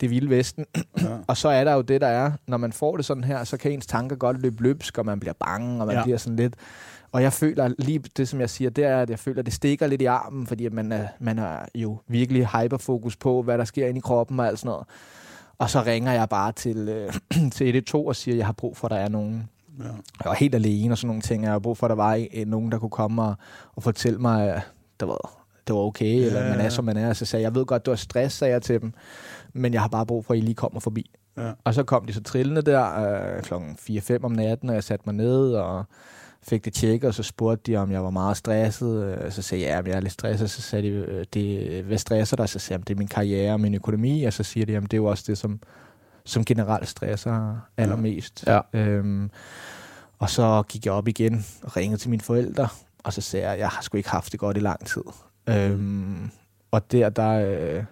det 0.00 0.10
vilde 0.10 0.30
vesten. 0.30 0.66
Ja. 1.00 1.16
og 1.26 1.36
så 1.36 1.48
er 1.48 1.64
der 1.64 1.74
jo 1.74 1.80
det, 1.80 2.00
der 2.00 2.06
er, 2.06 2.32
når 2.46 2.56
man 2.56 2.72
får 2.72 2.96
det 2.96 3.04
sådan 3.04 3.24
her, 3.24 3.44
så 3.44 3.56
kan 3.56 3.72
ens 3.72 3.86
tanker 3.86 4.16
godt 4.16 4.42
løbe 4.42 4.62
løbsk, 4.62 4.98
og 4.98 5.06
man 5.06 5.20
bliver 5.20 5.32
bange, 5.40 5.80
og 5.80 5.86
man 5.86 5.96
Ja. 5.96 6.02
bliver 6.02 6.18
sådan 6.18 6.36
lidt... 6.36 6.54
Og 7.12 7.22
jeg 7.22 7.32
føler 7.32 7.68
lige 7.78 7.98
det, 7.98 8.28
som 8.28 8.40
jeg 8.40 8.50
siger, 8.50 8.70
det 8.70 8.84
er, 8.84 8.98
at 9.02 9.10
jeg 9.10 9.18
føler, 9.18 9.38
at 9.38 9.46
det 9.46 9.54
stikker 9.54 9.86
lidt 9.86 10.02
i 10.02 10.04
armen, 10.04 10.46
fordi 10.46 10.66
at 10.66 10.72
man, 10.72 10.92
er, 10.92 11.06
man 11.20 11.38
har 11.38 11.68
jo 11.74 11.98
virkelig 12.08 12.46
hyperfokus 12.46 13.16
på, 13.16 13.42
hvad 13.42 13.58
der 13.58 13.64
sker 13.64 13.86
inde 13.86 13.98
i 13.98 14.00
kroppen 14.00 14.40
og 14.40 14.46
alt 14.46 14.58
sådan 14.58 14.68
noget. 14.68 14.86
Og 15.58 15.70
så 15.70 15.82
ringer 15.82 16.12
jeg 16.12 16.28
bare 16.28 16.52
til, 16.52 16.88
øh, 16.88 17.12
til 17.56 17.66
112 17.66 18.06
og 18.06 18.16
siger, 18.16 18.34
at 18.34 18.38
jeg 18.38 18.46
har 18.46 18.52
brug 18.52 18.76
for, 18.76 18.86
at 18.86 18.90
der 18.90 18.96
er 18.96 19.08
nogen. 19.08 19.48
Ja. 19.78 19.84
Jeg 19.84 20.24
var 20.24 20.34
helt 20.34 20.54
alene 20.54 20.94
og 20.94 20.98
sådan 20.98 21.08
nogle 21.08 21.22
ting. 21.22 21.42
Jeg 21.42 21.52
har 21.52 21.58
brug 21.58 21.78
for, 21.78 21.86
at 21.86 21.90
der 21.90 21.96
var 21.96 22.14
en, 22.30 22.48
nogen, 22.48 22.72
der 22.72 22.78
kunne 22.78 22.90
komme 22.90 23.22
og, 23.22 23.34
og 23.74 23.82
fortælle 23.82 24.18
mig, 24.18 24.54
at 24.54 24.62
det 25.00 25.08
var, 25.08 25.44
det 25.66 25.74
var 25.74 25.80
okay, 25.80 26.20
ja, 26.20 26.26
eller 26.26 26.48
man 26.48 26.60
er, 26.60 26.68
som 26.68 26.84
man 26.84 26.96
er. 26.96 27.12
Så 27.12 27.24
sagde 27.24 27.42
jeg, 27.42 27.50
jeg 27.50 27.54
ved 27.54 27.66
godt, 27.66 27.86
det 27.86 27.90
var 27.90 27.96
stress, 27.96 28.36
sagde 28.36 28.52
jeg 28.52 28.62
til 28.62 28.80
dem, 28.80 28.92
men 29.52 29.72
jeg 29.72 29.80
har 29.80 29.88
bare 29.88 30.06
brug 30.06 30.24
for, 30.24 30.34
at 30.34 30.38
I 30.38 30.40
lige 30.40 30.54
kommer 30.54 30.80
forbi. 30.80 31.10
Ja. 31.36 31.52
Og 31.64 31.74
så 31.74 31.82
kom 31.82 32.06
de 32.06 32.12
så 32.12 32.22
trillende 32.22 32.62
der 32.62 33.00
øh, 33.36 33.42
klokken 33.42 33.78
4-5 33.80 34.18
om 34.22 34.32
natten, 34.32 34.68
og 34.68 34.74
jeg 34.74 34.84
satte 34.84 35.02
mig 35.06 35.14
ned 35.14 35.52
og 35.52 35.84
fik 36.48 36.64
det 36.64 36.72
tjekket, 36.72 37.08
og 37.08 37.14
så 37.14 37.22
spurgte 37.22 37.72
de, 37.72 37.76
om 37.76 37.90
jeg 37.90 38.04
var 38.04 38.10
meget 38.10 38.36
stresset. 38.36 39.04
Øh, 39.04 39.32
Så 39.32 39.42
sagde 39.42 39.64
jeg, 39.64 39.70
ja, 39.70 39.82
men 39.82 39.88
jeg 39.90 39.96
er 39.96 40.00
lidt 40.00 40.12
stresset. 40.12 40.50
Så 40.50 40.62
sagde 40.62 40.88
de, 40.88 40.94
øh, 40.94 41.24
det, 41.34 41.84
hvad 41.84 41.98
stresser 41.98 42.36
dig? 42.36 42.48
Så 42.48 42.58
sagde 42.58 42.78
jeg, 42.80 42.88
det 42.88 42.94
er 42.94 42.98
min 42.98 43.08
karriere 43.08 43.52
og 43.52 43.60
min 43.60 43.74
økonomi. 43.74 44.24
Og 44.24 44.32
så 44.32 44.42
siger 44.42 44.66
de, 44.66 44.72
jamen 44.72 44.84
det 44.86 44.92
er 44.92 44.98
jo 44.98 45.04
også 45.04 45.24
det, 45.26 45.38
som, 45.38 45.60
som 46.24 46.44
generelt 46.44 46.88
stresser 46.88 47.56
allermest. 47.76 48.44
Ja. 48.46 48.60
Øhm, 48.72 49.30
og 50.18 50.30
så 50.30 50.62
gik 50.68 50.84
jeg 50.86 50.92
op 50.92 51.08
igen 51.08 51.46
og 51.62 51.76
ringede 51.76 52.00
til 52.00 52.10
mine 52.10 52.22
forældre, 52.22 52.68
og 53.04 53.12
så 53.12 53.20
sagde 53.20 53.48
jeg, 53.50 53.58
jeg 53.58 53.68
har 53.68 53.82
sgu 53.82 53.96
ikke 53.96 54.10
haft 54.10 54.32
det 54.32 54.40
godt 54.40 54.56
i 54.56 54.60
lang 54.60 54.86
tid. 54.86 55.02
Øhm, 55.48 56.30
og 56.70 56.92
der, 56.92 57.08
der, 57.08 57.30
øh, 57.30 57.84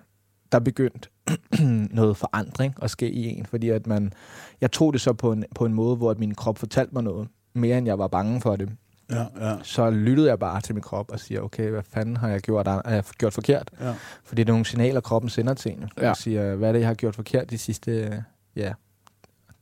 der 0.53 0.59
begyndte 0.59 1.09
noget 1.99 2.17
forandring 2.17 2.75
at 2.83 2.91
ske 2.91 3.11
i 3.11 3.27
en, 3.27 3.47
fordi 3.47 3.69
at 3.69 3.87
man, 3.87 4.13
jeg 4.61 4.73
tog 4.73 4.93
det 4.93 5.01
så 5.01 5.13
på 5.13 5.33
en, 5.33 5.45
på 5.55 5.65
en 5.67 5.75
måde, 5.75 5.97
hvor 5.97 6.11
at 6.11 6.19
min 6.19 6.35
krop 6.35 6.59
fortalte 6.59 6.95
mig 6.95 7.03
noget, 7.03 7.29
mere 7.55 7.79
end 7.79 7.87
jeg 7.87 7.99
var 7.99 8.09
bange 8.09 8.41
for 8.41 8.57
det. 8.57 8.69
Ja, 9.11 9.25
ja. 9.41 9.57
Så 9.63 9.91
lyttede 9.91 10.29
jeg 10.29 10.39
bare 10.39 10.61
til 10.61 10.75
min 10.75 10.83
krop 10.83 11.11
og 11.11 11.21
siger, 11.21 11.41
okay, 11.41 11.71
hvad 11.71 11.83
fanden 11.83 12.17
har 12.17 12.29
jeg 12.29 12.41
gjort, 12.41 12.67
har 12.67 12.83
jeg 12.87 13.05
gjort 13.19 13.33
forkert? 13.33 13.71
Ja. 13.81 13.95
Fordi 14.25 14.43
det 14.43 14.49
er 14.49 14.53
nogle 14.53 14.67
signaler, 14.67 15.01
kroppen 15.01 15.29
sender 15.29 15.55
til 15.55 15.73
en. 15.73 15.89
Ja. 15.99 16.07
Ja. 16.07 16.15
siger, 16.15 16.55
hvad 16.55 16.69
er 16.69 16.73
det, 16.73 16.81
jeg 16.81 16.89
har 16.89 16.95
gjort 16.95 17.15
forkert 17.15 17.51
de 17.51 17.59
sidste, 17.59 18.25
ja, 18.57 18.73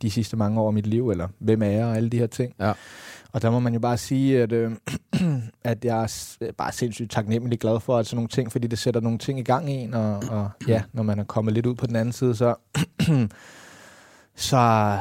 de 0.02 0.10
sidste 0.10 0.36
mange 0.36 0.60
år 0.60 0.66
af 0.66 0.72
mit 0.72 0.86
liv, 0.86 1.10
eller 1.10 1.28
hvem 1.38 1.62
er 1.62 1.66
jeg, 1.66 1.84
og 1.84 1.96
alle 1.96 2.08
de 2.08 2.18
her 2.18 2.26
ting. 2.26 2.54
Ja. 2.60 2.72
Og 3.32 3.42
der 3.42 3.50
må 3.50 3.58
man 3.58 3.74
jo 3.74 3.80
bare 3.80 3.96
sige, 3.96 4.42
at, 4.42 4.52
øh, 4.52 4.72
at 5.64 5.84
jeg 5.84 6.02
er 6.02 6.52
bare 6.58 6.72
sindssygt 6.72 7.10
taknemmelig 7.10 7.60
glad 7.60 7.80
for 7.80 7.98
at 7.98 8.06
sådan 8.06 8.16
nogle 8.16 8.28
ting, 8.28 8.52
fordi 8.52 8.66
det 8.66 8.78
sætter 8.78 9.00
nogle 9.00 9.18
ting 9.18 9.38
i 9.38 9.42
gang 9.42 9.70
i 9.70 9.74
en, 9.74 9.94
og, 9.94 10.22
og 10.30 10.50
ja, 10.68 10.82
når 10.92 11.02
man 11.02 11.18
er 11.18 11.24
kommet 11.24 11.54
lidt 11.54 11.66
ud 11.66 11.74
på 11.74 11.86
den 11.86 11.96
anden 11.96 12.12
side, 12.12 12.36
så, 12.36 12.54
så, 14.36 14.98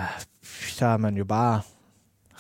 så 0.68 0.86
er 0.86 0.98
man 0.98 1.18
jo 1.18 1.26
bare 1.26 1.62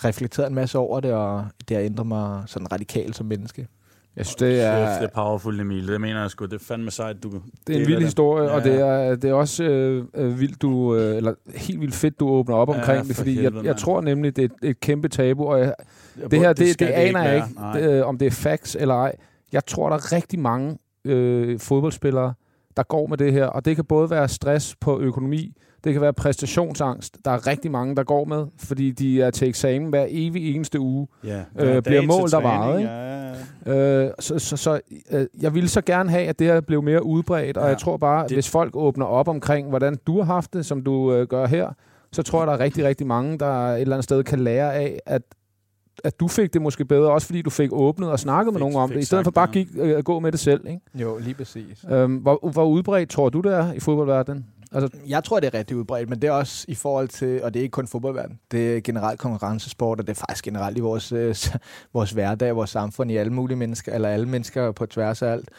reflekteret 0.06 0.47
en 0.47 0.56
masse 0.56 0.78
over 0.78 0.99
det, 0.99 1.14
og 1.14 1.45
det 1.70 1.78
har 1.78 1.84
ændret 1.84 2.08
mig 2.08 2.43
sådan 2.45 2.72
radikalt 2.72 3.16
som 3.16 3.26
menneske. 3.26 3.68
Jeg 4.16 4.26
synes, 4.26 4.36
det 4.36 4.62
er, 4.62 4.88
Kæft, 4.88 5.02
det 5.02 5.08
er 5.08 5.24
powerful, 5.24 5.60
Emil. 5.60 5.88
Det 5.88 6.02
mener 6.02 6.22
jeg 6.22 6.32
sgu. 6.32 6.45
Det 6.45 6.54
er 6.54 6.60
fandme 6.60 6.91
sejt, 6.91 7.24
du 7.24 7.32
det 7.68 7.76
er 7.76 7.80
en 7.82 7.88
vild 7.88 8.02
historie, 8.02 8.43
Ja, 8.49 8.56
og 8.56 8.64
det 8.64 8.80
er, 8.80 9.16
det 9.16 9.30
er 9.30 9.34
også 9.34 9.64
øh, 9.64 10.06
øh, 10.16 10.39
vildt, 10.39 10.62
du, 10.62 10.95
øh, 10.95 11.18
eller 11.18 11.34
helt 11.56 11.82
vildt 11.82 11.95
fedt, 11.95 12.20
du 12.20 12.30
åbner 12.30 12.56
op 12.56 12.70
Ja, 12.70 12.74
omkring 12.80 13.08
det, 13.08 13.16
for 13.16 13.22
fordi 13.22 13.36
jeg, 13.36 13.41
helvede, 13.41 13.64
jeg 13.64 13.70
mand. 13.70 13.78
tror 13.78 14.02
nemlig, 14.02 14.36
det 14.36 14.41
er 14.41 14.45
et, 14.64 14.70
et 14.70 14.80
kæmpe 14.80 15.08
tabu, 15.08 15.45
og 15.45 15.60
jeg, 15.60 15.74
Jeg 16.22 16.32
det 16.32 16.39
her, 16.39 16.47
det, 16.54 16.58
det, 16.68 16.80
det 16.80 16.86
aner 16.86 17.24
jeg 17.24 17.36
ikke, 17.36 17.47
Nej. 17.56 17.80
det, 17.80 17.91
øh, 17.91 18.08
om 18.08 18.18
det 18.18 18.26
er 18.26 18.32
facts 18.32 18.78
eller 18.80 18.95
ej. 18.95 19.16
Jeg 19.52 19.66
tror, 19.66 19.89
der 19.89 19.95
er 19.95 20.12
rigtig 20.12 20.39
mange 20.39 20.78
øh, 21.06 21.60
fodboldspillere, 21.60 22.34
der 22.78 22.84
går 22.84 23.08
med 23.08 23.18
det 23.18 23.34
her, 23.34 23.45
og 23.45 23.66
det 23.66 23.76
kan 23.76 23.86
både 23.86 24.10
være 24.10 24.28
stress 24.28 24.76
på 24.82 24.99
økonomi, 24.99 25.54
det 25.84 25.94
kan 25.94 26.02
være 26.02 26.14
præstationsangst. 26.14 27.18
Der 27.26 27.32
er 27.32 27.48
rigtig 27.48 27.72
mange, 27.72 27.96
der 27.96 28.04
går 28.04 28.26
med, 28.26 28.46
fordi 28.58 28.92
de 28.92 29.22
er 29.22 29.30
til 29.32 29.48
eksamen 29.48 29.90
hver 29.90 30.06
evig 30.10 30.56
eneste 30.56 30.80
uge. 30.80 31.08
Ja, 31.24 31.38
øh, 31.40 31.44
bliver 31.56 31.82
dag 31.82 32.08
mål, 32.08 32.30
til 32.30 32.38
der 32.38 32.42
træning, 32.42 32.44
varer. 32.44 32.78
Ikke? 32.78 33.76
Ja. 33.78 34.06
Øh, 34.06 34.12
så 34.20 34.40
så, 34.40 34.58
så 34.58 34.80
øh, 35.12 35.26
jeg 35.42 35.54
ville 35.54 35.70
så 35.70 35.82
gerne 35.82 36.10
have, 36.10 36.24
at 36.28 36.40
det 36.40 36.48
her 36.48 36.62
blev 36.62 36.84
mere 36.84 37.06
udbredt, 37.06 37.58
og 37.58 37.64
Ja. 37.64 37.70
jeg 37.70 37.78
tror 37.78 37.98
bare, 37.98 38.24
Det- 38.28 38.36
hvis 38.36 38.50
folk 38.50 38.76
åbner 38.76 39.06
op 39.06 39.28
omkring, 39.28 39.70
hvordan 39.70 39.98
du 40.08 40.18
har 40.18 40.34
haft 40.34 40.54
det, 40.54 40.66
som 40.66 40.82
du 40.82 41.14
øh, 41.14 41.28
gør 41.28 41.46
her, 41.46 41.70
så 42.12 42.24
tror 42.24 42.40
jeg, 42.40 42.48
der 42.48 42.54
er 42.54 42.60
rigtig, 42.60 42.86
rigtig 42.86 43.08
mange, 43.08 43.38
der 43.40 43.68
et 43.68 43.82
eller 43.82 43.96
andet 43.96 44.04
sted 44.04 44.24
kan 44.24 44.40
lære 44.40 44.74
af, 44.74 45.00
at 45.06 45.22
at 46.04 46.20
du 46.20 46.28
fik 46.28 46.54
det 46.54 46.62
måske 46.62 46.86
bedre, 46.86 47.12
også 47.12 47.28
fordi 47.28 47.42
du 47.42 47.50
fik 47.50 47.70
åbnet 47.74 48.10
og 48.12 48.20
snakket 48.20 48.54
med 48.54 48.60
Fik- 48.60 48.64
nogen 48.64 48.76
om 48.76 48.90
det, 48.90 49.00
i 49.00 49.06
stedet 49.06 49.24
for 49.24 49.32
bare 49.32 49.46
det, 49.48 49.54
gik, 49.54 49.68
øh, 49.76 50.04
gå 50.04 50.20
med 50.20 50.32
det 50.32 50.40
selv. 50.40 50.68
Ikke? 50.68 50.80
Jo, 50.96 51.18
lige 51.18 51.34
præcis. 51.34 51.86
Øhm, 51.92 52.16
hvor, 52.16 52.50
hvor 52.52 52.66
udbredt 52.66 53.10
tror 53.10 53.30
du, 53.30 53.40
det 53.42 53.54
er 53.54 53.74
i 53.74 53.80
fodboldverdenen? 53.80 54.46
Altså, 54.72 55.00
Jeg 55.08 55.24
tror, 55.24 55.40
det 55.40 55.48
er 55.54 55.58
rigtig 55.58 55.78
udbredt, 55.78 56.10
men 56.10 56.22
det 56.22 56.28
er 56.28 56.32
også 56.32 56.66
i 56.68 56.76
forhold 56.76 57.08
til, 57.08 57.44
og 57.44 57.54
det 57.54 57.60
er 57.60 57.64
ikke 57.64 57.72
kun 57.74 57.88
fodboldverden, 57.88 58.40
det 58.52 58.78
er 58.78 58.82
generelt 58.82 59.20
konkurrencesport, 59.20 60.00
og 60.00 60.08
det 60.08 60.14
er 60.14 60.24
faktisk 60.30 60.44
generelt 60.46 60.78
i 60.78 60.82
vores, 60.82 61.12
øh, 61.12 61.36
vores 61.94 62.12
hverdag, 62.12 62.56
vores 62.56 62.70
samfund, 62.70 63.12
i 63.12 63.18
alle 63.18 63.34
mulige 63.34 63.58
mennesker, 63.58 63.94
eller 63.94 64.10
alle 64.10 64.26
mennesker 64.26 64.72
på 64.72 64.86
tværs 64.86 65.22
af 65.22 65.32
alt. 65.32 65.50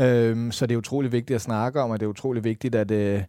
Øhm, 0.00 0.52
så 0.52 0.66
det 0.66 0.74
er 0.74 0.78
utrolig 0.78 1.12
vigtigt 1.12 1.34
at 1.34 1.40
snakke 1.40 1.80
om, 1.80 1.90
og 1.90 2.00
det 2.00 2.06
er 2.06 2.10
utrolig 2.10 2.44
vigtigt 2.44 2.74
at, 2.74 2.90
øh, 2.90 3.22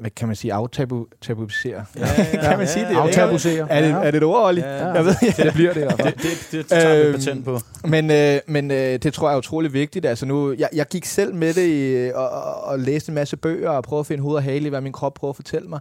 hvad 0.00 0.10
kan 0.10 0.28
man 0.28 0.36
sige, 0.36 0.52
aftabuisere. 0.52 1.84
Ja, 1.96 2.06
ja, 2.18 2.24
kan 2.48 2.58
man 2.58 2.68
sige 2.68 2.84
det? 2.88 2.96
Aftabuisere. 2.96 3.70
Er 3.70 3.80
det, 3.80 3.88
Ja. 3.88 3.94
er 3.94 4.10
det 4.10 4.14
et 4.18 4.22
ord, 4.24 4.46
Olli? 4.48 4.60
Ja, 4.60 4.86
Jeg 4.86 5.04
ved, 5.04 5.44
det 5.44 5.52
bliver 5.54 5.72
det 5.72 5.80
i 5.80 5.84
hvert 5.84 6.00
fald. 6.00 6.14
Det, 6.14 6.22
det, 6.22 6.48
det, 6.52 6.66
tager 6.66 6.94
vi 7.02 7.08
Øhm, 7.08 7.14
patent 7.18 7.44
på. 7.44 7.58
Men, 7.84 8.10
øh, 8.10 8.38
men 8.46 8.70
øh, 8.70 8.76
det 9.02 9.14
tror 9.14 9.28
jeg 9.28 9.34
er 9.34 9.38
utrolig 9.38 9.72
vigtigt. 9.72 10.06
Altså 10.06 10.26
nu, 10.26 10.52
jeg, 10.58 10.68
jeg 10.74 10.86
gik 10.86 11.04
selv 11.04 11.34
med 11.34 11.54
det 11.54 11.66
i, 11.68 12.10
og, 12.14 12.28
og, 12.30 12.64
og 12.64 12.78
læste 12.78 13.10
en 13.10 13.14
masse 13.14 13.36
bøger 13.36 13.70
og 13.70 13.82
prøvede 13.82 14.00
at 14.00 14.06
finde 14.06 14.22
hoved 14.22 14.36
og 14.36 14.42
hale 14.42 14.66
i, 14.66 14.68
hvad 14.68 14.80
min 14.80 14.92
krop 14.92 15.14
prøver 15.14 15.32
at 15.32 15.36
fortælle 15.36 15.68
mig. 15.68 15.80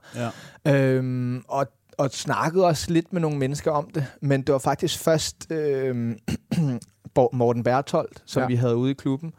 Ja. 0.65 0.75
Øhm, 0.75 1.43
og, 1.47 1.67
og 1.97 2.09
snakkede 2.11 2.65
også 2.65 2.91
lidt 2.91 3.13
med 3.13 3.21
nogle 3.21 3.37
mennesker 3.37 3.71
om 3.71 3.89
det. 3.95 4.05
Men 4.21 4.41
det 4.41 4.53
var 4.53 4.59
faktisk 4.59 4.99
først 4.99 5.51
øh, 5.51 6.15
Morten 7.33 7.63
Bertholdt, 7.63 8.23
som 8.25 8.41
Ja. 8.41 8.47
vi 8.47 8.55
havde 8.55 8.75
ude 8.75 8.91
i 8.91 8.93
klubben, 8.93 9.33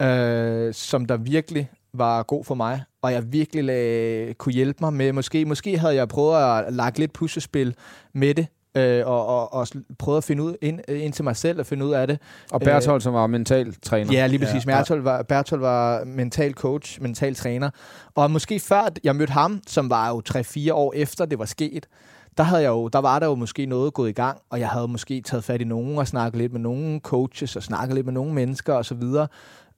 Ja. 0.00 0.06
øh, 0.66 0.74
som 0.74 1.04
der 1.06 1.16
virkelig 1.16 1.70
var 1.92 2.22
god 2.22 2.44
for 2.44 2.54
mig, 2.54 2.82
og 3.02 3.12
jeg 3.12 3.32
virkelig 3.32 3.64
lag, 3.64 4.34
kunne 4.38 4.52
hjælpe 4.52 4.78
mig 4.80 4.92
med, 4.92 5.12
måske, 5.12 5.44
måske 5.44 5.78
havde 5.78 5.94
jeg 5.94 6.08
prøvet 6.08 6.36
at 6.66 6.72
lage 6.72 6.98
lidt 6.98 7.12
puslespil 7.12 7.74
med 8.12 8.34
det, 8.34 8.46
øh, 8.76 9.06
og, 9.06 9.26
og, 9.26 9.52
og 9.54 9.66
prøvet 9.98 10.18
at 10.18 10.24
finde 10.24 10.42
ud 10.42 10.54
ind, 10.62 10.80
ind 10.88 11.12
til 11.12 11.24
mig 11.24 11.36
selv 11.36 11.60
og 11.60 11.66
finde 11.66 11.86
ud 11.86 11.92
af 11.92 12.06
det. 12.06 12.18
Og 12.52 12.60
Berthold, 12.60 13.00
som 13.00 13.14
var 13.14 13.26
mental 13.26 13.74
træner. 13.82 14.12
Ja, 14.12 14.26
lige 14.26 14.38
præcis. 14.38 14.66
Ja. 14.66 14.76
Berthold, 14.78 15.02
var, 15.02 15.22
Berthold 15.22 15.60
var 15.60 16.04
mental 16.04 16.52
coach, 16.54 17.02
mental 17.02 17.34
træner. 17.34 17.70
Og 18.14 18.30
måske 18.30 18.60
før 18.60 18.88
jeg 19.04 19.16
mødte 19.16 19.32
ham, 19.32 19.60
som 19.66 19.90
var 19.90 20.08
jo 20.08 20.22
3-4 20.68 20.72
år 20.72 20.92
efter 20.96 21.24
det 21.24 21.38
var 21.38 21.44
sket, 21.44 21.86
der, 22.38 22.44
havde 22.44 22.62
jeg 22.62 22.68
jo, 22.68 22.88
der 22.88 22.98
var 22.98 23.18
der 23.18 23.26
jo 23.26 23.34
måske 23.34 23.66
noget 23.66 23.94
gået 23.94 24.08
i 24.08 24.12
gang, 24.12 24.38
og 24.50 24.60
jeg 24.60 24.68
havde 24.68 24.88
måske 24.88 25.20
taget 25.20 25.44
fat 25.44 25.60
i 25.60 25.64
nogen 25.64 25.98
og 25.98 26.08
snakket 26.08 26.38
lidt 26.38 26.52
med 26.52 26.60
nogle 26.60 27.00
coaches 27.00 27.56
og 27.56 27.62
snakket 27.62 27.94
lidt 27.94 28.06
med 28.06 28.12
nogle 28.12 28.34
mennesker 28.34 28.74
osv. 28.74 29.02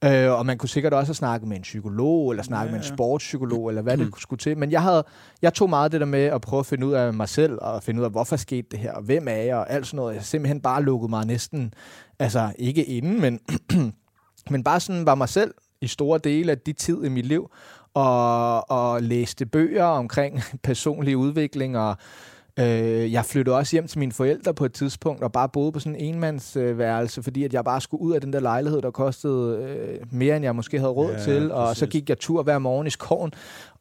Øh, 0.03 0.31
og 0.31 0.45
man 0.45 0.57
kunne 0.57 0.69
sikkert 0.69 0.93
også 0.93 1.09
have 1.09 1.15
snakket 1.15 1.47
med 1.47 1.57
en 1.57 1.63
psykolog, 1.63 2.31
eller 2.31 2.43
snakket 2.43 2.69
Ja, 2.69 2.75
ja, 2.75 2.79
med 2.79 2.89
en 2.89 2.95
sportspsykolog, 2.95 3.69
eller 3.69 3.81
hvad 3.81 3.97
det 3.97 4.13
skulle 4.21 4.37
til. 4.37 4.57
Men 4.57 4.71
jeg, 4.71 4.81
havde, 4.81 5.03
jeg 5.41 5.53
tog 5.53 5.69
meget 5.69 5.91
det 5.91 5.99
der 5.99 6.05
med 6.05 6.23
at 6.23 6.41
prøve 6.41 6.59
at 6.59 6.65
finde 6.65 6.87
ud 6.87 6.93
af 6.93 7.13
mig 7.13 7.29
selv, 7.29 7.57
og 7.61 7.83
finde 7.83 7.99
ud 7.99 8.05
af, 8.05 8.11
hvorfor 8.11 8.35
skete 8.35 8.67
det 8.71 8.79
her, 8.79 8.91
og 8.93 9.01
hvem 9.01 9.27
er 9.27 9.31
jeg, 9.31 9.55
og 9.55 9.69
alt 9.69 9.87
sådan 9.87 9.95
noget. 9.95 10.15
Jeg 10.15 10.23
simpelthen 10.23 10.61
bare 10.61 10.83
lukket 10.83 11.09
mig 11.09 11.25
næsten, 11.25 11.73
altså 12.19 12.51
ikke 12.59 12.85
inden, 12.85 13.21
men, 13.21 13.39
men 14.51 14.63
bare 14.63 14.79
sådan 14.79 15.05
var 15.05 15.15
mig 15.15 15.29
selv 15.29 15.53
i 15.81 15.87
store 15.87 16.19
dele 16.23 16.51
af 16.51 16.59
de 16.59 16.73
tid 16.73 17.03
i 17.03 17.09
mit 17.09 17.25
liv, 17.25 17.51
og, 17.93 18.71
og 18.71 19.03
læste 19.03 19.45
bøger 19.45 19.83
omkring 19.83 20.41
personlig 20.63 21.17
udvikling, 21.17 21.77
og 21.77 21.97
Øh, 22.59 23.11
jeg 23.13 23.25
flyttede 23.25 23.55
også 23.55 23.75
hjem 23.75 23.87
til 23.87 23.99
mine 23.99 24.11
forældre 24.11 24.53
på 24.53 24.65
et 24.65 24.73
tidspunkt, 24.73 25.23
og 25.23 25.31
bare 25.31 25.49
boede 25.49 25.71
på 25.71 25.79
sådan 25.79 25.95
en 25.95 26.15
enmandsværelse, 26.15 27.23
fordi 27.23 27.43
at 27.43 27.53
jeg 27.53 27.63
bare 27.65 27.81
skulle 27.81 28.01
ud 28.03 28.13
af 28.13 28.21
den 28.21 28.33
der 28.33 28.39
lejlighed, 28.39 28.81
der 28.81 28.91
kostede 28.91 29.57
øh, 29.57 29.99
mere, 30.11 30.35
end 30.35 30.45
jeg 30.45 30.55
måske 30.55 30.79
havde 30.79 30.91
råd 30.91 31.11
Ja, 31.11 31.23
til. 31.23 31.51
Og 31.51 31.67
præcis. 31.67 31.79
så 31.79 31.85
gik 31.87 32.09
jeg 32.09 32.19
tur 32.19 32.43
hver 32.43 32.59
morgen 32.59 32.87
i 32.87 32.89
skoven, 32.89 33.31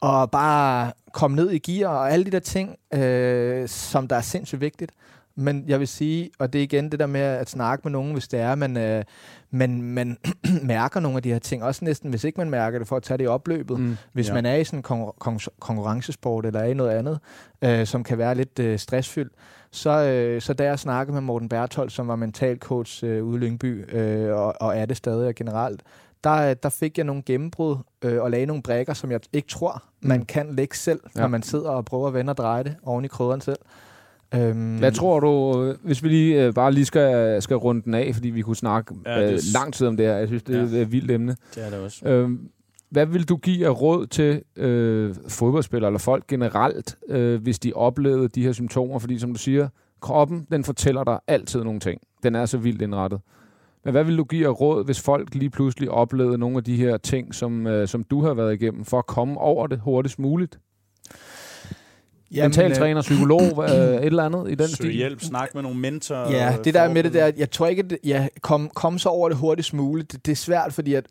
og 0.00 0.30
bare 0.30 0.92
kom 1.12 1.30
ned 1.30 1.50
i 1.50 1.58
gear, 1.58 1.88
og 1.88 2.12
alle 2.12 2.24
de 2.24 2.30
der 2.30 2.38
ting, 2.38 2.76
øh, 2.94 3.68
som 3.68 4.08
der 4.08 4.16
er 4.16 4.20
sindssygt 4.20 4.60
vigtigt. 4.60 4.92
Men 5.38 5.64
jeg 5.68 5.80
vil 5.80 5.88
sige, 5.88 6.30
og 6.38 6.52
det 6.52 6.58
er 6.58 6.62
igen 6.62 6.90
det 6.92 7.00
der 7.00 7.06
med 7.06 7.20
at 7.20 7.50
snakke 7.50 7.82
med 7.84 7.92
nogen, 7.92 8.12
hvis 8.12 8.28
det 8.28 8.40
er, 8.40 8.54
man, 8.54 8.76
øh, 8.76 9.04
man, 9.50 9.82
man 9.82 10.16
mærker 10.62 11.00
nogle 11.00 11.16
af 11.16 11.22
de 11.22 11.32
her 11.32 11.38
ting. 11.38 11.62
Også 11.64 11.84
næsten, 11.84 12.10
hvis 12.10 12.24
ikke 12.24 12.40
man 12.40 12.50
mærker 12.50 12.78
det, 12.78 12.88
for 12.88 12.96
at 12.96 13.02
tage 13.02 13.18
det 13.18 13.24
i 13.24 13.26
opløbet. 13.26 13.78
Mm. 13.80 13.84
Mm. 13.86 13.96
Hvis 14.12 14.28
Ja. 14.28 14.34
man 14.34 14.46
er 14.46 14.54
i 14.54 14.64
sådan 14.64 14.78
en 14.78 14.84
konkur- 14.84 15.16
konkur- 15.28 15.56
konkurrencesport, 15.60 16.46
eller 16.46 16.60
er 16.60 16.64
i 16.64 16.74
noget 16.74 16.90
andet, 16.90 17.18
øh, 17.62 17.86
som 17.86 18.04
kan 18.04 18.18
være 18.18 18.34
lidt 18.34 18.58
øh, 18.58 18.78
stressfyldt, 18.78 19.32
så, 19.70 19.90
øh, 19.90 20.40
så 20.40 20.52
da 20.52 20.64
jeg 20.64 20.78
snakkede 20.78 21.12
med 21.14 21.20
Morten 21.22 21.48
Berthold, 21.48 21.90
som 21.90 22.08
var 22.08 22.16
mentalcoach 22.16 23.04
øh, 23.04 23.24
ude 23.24 23.36
i 23.36 23.40
Lyngby, 23.40 23.94
øh, 23.96 24.34
og, 24.36 24.54
og 24.60 24.76
er 24.78 24.86
det 24.86 24.96
stadig 24.96 25.28
og 25.28 25.34
generelt, 25.34 25.82
der, 26.24 26.54
der 26.54 26.68
fik 26.68 26.98
jeg 26.98 27.04
nogle 27.04 27.22
gennembrud 27.26 27.76
øh, 28.02 28.22
og 28.22 28.30
lagde 28.30 28.46
nogle 28.46 28.62
brækker, 28.62 28.94
som 28.94 29.10
jeg 29.10 29.20
ikke 29.32 29.48
tror, 29.48 29.82
man 30.00 30.24
kan 30.24 30.54
lægge 30.54 30.76
selv, 30.76 31.00
ja. 31.16 31.20
når 31.20 31.28
man 31.28 31.42
sidder 31.42 31.70
og 31.70 31.84
prøver 31.84 32.08
at 32.08 32.14
vende 32.14 32.30
og 32.30 32.36
dreje 32.36 32.64
det 32.64 32.76
oven 32.82 33.04
i 33.04 33.08
krydderen 33.08 33.40
selv. 33.40 33.58
Øhm, 34.34 34.78
Hvad 34.78 34.92
tror 34.92 35.20
du, 35.20 35.62
øh, 35.64 35.74
hvis 35.84 36.02
vi 36.02 36.08
lige 36.08 36.44
øh, 36.46 36.54
bare 36.54 36.72
lige 36.72 36.84
skal, 36.84 37.42
skal 37.42 37.56
runde 37.56 37.82
den 37.82 37.94
af, 37.94 38.10
fordi 38.14 38.30
vi 38.30 38.42
kunne 38.42 38.56
snakke 38.56 38.94
Ja, 39.06 39.20
det 39.22 39.28
øh, 39.28 39.32
er 39.34 39.40
lang 39.54 39.74
tid 39.74 39.86
om 39.86 39.96
det 39.96 40.06
her. 40.06 40.14
Jeg 40.16 40.26
synes, 40.28 40.42
det 40.42 40.56
er 40.56 40.76
Ja. 40.76 40.82
et 40.82 40.92
vildt 40.92 41.10
emne. 41.10 41.36
Det 41.54 41.66
er 41.66 41.70
det 41.70 41.78
også. 41.78 42.08
Øhm, 42.08 42.48
hvad 42.90 43.06
vil 43.06 43.28
du 43.28 43.36
give 43.36 43.66
af 43.66 43.80
råd 43.82 44.06
til 44.06 44.42
øh, 44.56 45.14
fodboldspillere 45.28 45.88
eller 45.88 45.98
folk 45.98 46.26
generelt, 46.26 46.98
øh, 47.08 47.42
hvis 47.42 47.58
de 47.58 47.72
oplevede 47.72 48.28
de 48.28 48.42
her 48.42 48.52
symptomer? 48.52 48.98
Fordi 48.98 49.18
som 49.18 49.32
du 49.32 49.38
siger, 49.38 49.68
kroppen 50.00 50.46
den 50.50 50.64
fortæller 50.64 51.04
dig 51.04 51.18
altid 51.28 51.64
nogle 51.64 51.80
ting. 51.80 52.00
Den 52.22 52.34
er 52.34 52.46
så 52.46 52.58
vildt 52.58 52.82
indrettet. 52.82 53.20
Men 53.84 53.92
hvad 53.92 54.04
vil 54.04 54.18
du 54.18 54.24
give 54.24 54.46
af 54.46 54.60
råd, 54.60 54.84
hvis 54.84 55.00
folk 55.00 55.34
lige 55.34 55.50
pludselig 55.50 55.90
oplevede 55.90 56.38
nogle 56.38 56.56
af 56.56 56.64
de 56.64 56.76
her 56.76 56.96
ting, 56.96 57.34
som, 57.34 57.66
øh, 57.66 57.88
som 57.88 58.04
du 58.04 58.22
har 58.22 58.34
været 58.34 58.54
igennem, 58.54 58.84
for 58.84 58.98
at 58.98 59.06
komme 59.06 59.38
over 59.40 59.66
det 59.66 59.78
hurtigst 59.78 60.18
muligt? 60.18 60.58
Jamen, 62.30 62.44
Mental 62.44 62.70
øh, 62.70 62.76
træner, 62.76 63.02
psykolog, 63.02 63.64
øh, 63.64 63.70
et 63.70 64.04
eller 64.04 64.22
andet 64.22 64.50
i 64.50 64.54
den 64.54 64.68
stil? 64.68 64.92
hjælp, 64.92 65.20
snak 65.20 65.54
med 65.54 65.62
nogle 65.62 65.78
mentorer. 65.78 66.30
Ja, 66.30 66.52
øh, 66.58 66.64
det 66.64 66.74
der 66.74 66.92
med 66.92 67.02
det 67.02 67.12
der, 67.12 67.32
jeg 67.36 67.50
tror 67.50 67.66
ikke, 67.66 67.84
at 67.90 67.98
ja, 68.04 68.28
kom, 68.40 68.70
kom 68.74 68.98
så 68.98 69.08
over 69.08 69.28
det 69.28 69.38
hurtigst 69.38 69.74
muligt. 69.74 70.12
Det, 70.12 70.26
det 70.26 70.32
er 70.32 70.36
svært, 70.36 70.72
fordi 70.72 70.94
at, 70.94 71.06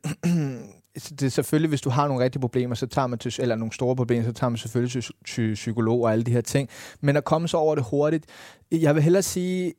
det 1.19 1.23
er 1.23 1.29
selvfølgelig, 1.29 1.69
hvis 1.69 1.81
du 1.81 1.89
har 1.89 2.07
nogle 2.07 2.23
rigtige 2.23 2.41
problemer, 2.41 2.75
så 2.75 2.87
tager 2.87 3.07
man 3.07 3.19
til, 3.19 3.33
eller 3.39 3.55
nogle 3.55 3.73
store 3.73 3.95
problemer, 3.95 4.25
så 4.25 4.33
tager 4.33 4.49
man 4.49 4.57
selvfølgelig 4.57 5.03
til, 5.03 5.13
til 5.27 5.53
psykolog 5.53 6.01
og 6.01 6.11
alle 6.11 6.23
de 6.23 6.31
her 6.31 6.41
ting. 6.41 6.69
Men 7.01 7.17
at 7.17 7.23
komme 7.23 7.47
så 7.47 7.57
over 7.57 7.75
det 7.75 7.85
hurtigt, 7.89 8.25
jeg 8.71 8.95
vil 8.95 9.03
hellere 9.03 9.23
sige, 9.23 9.73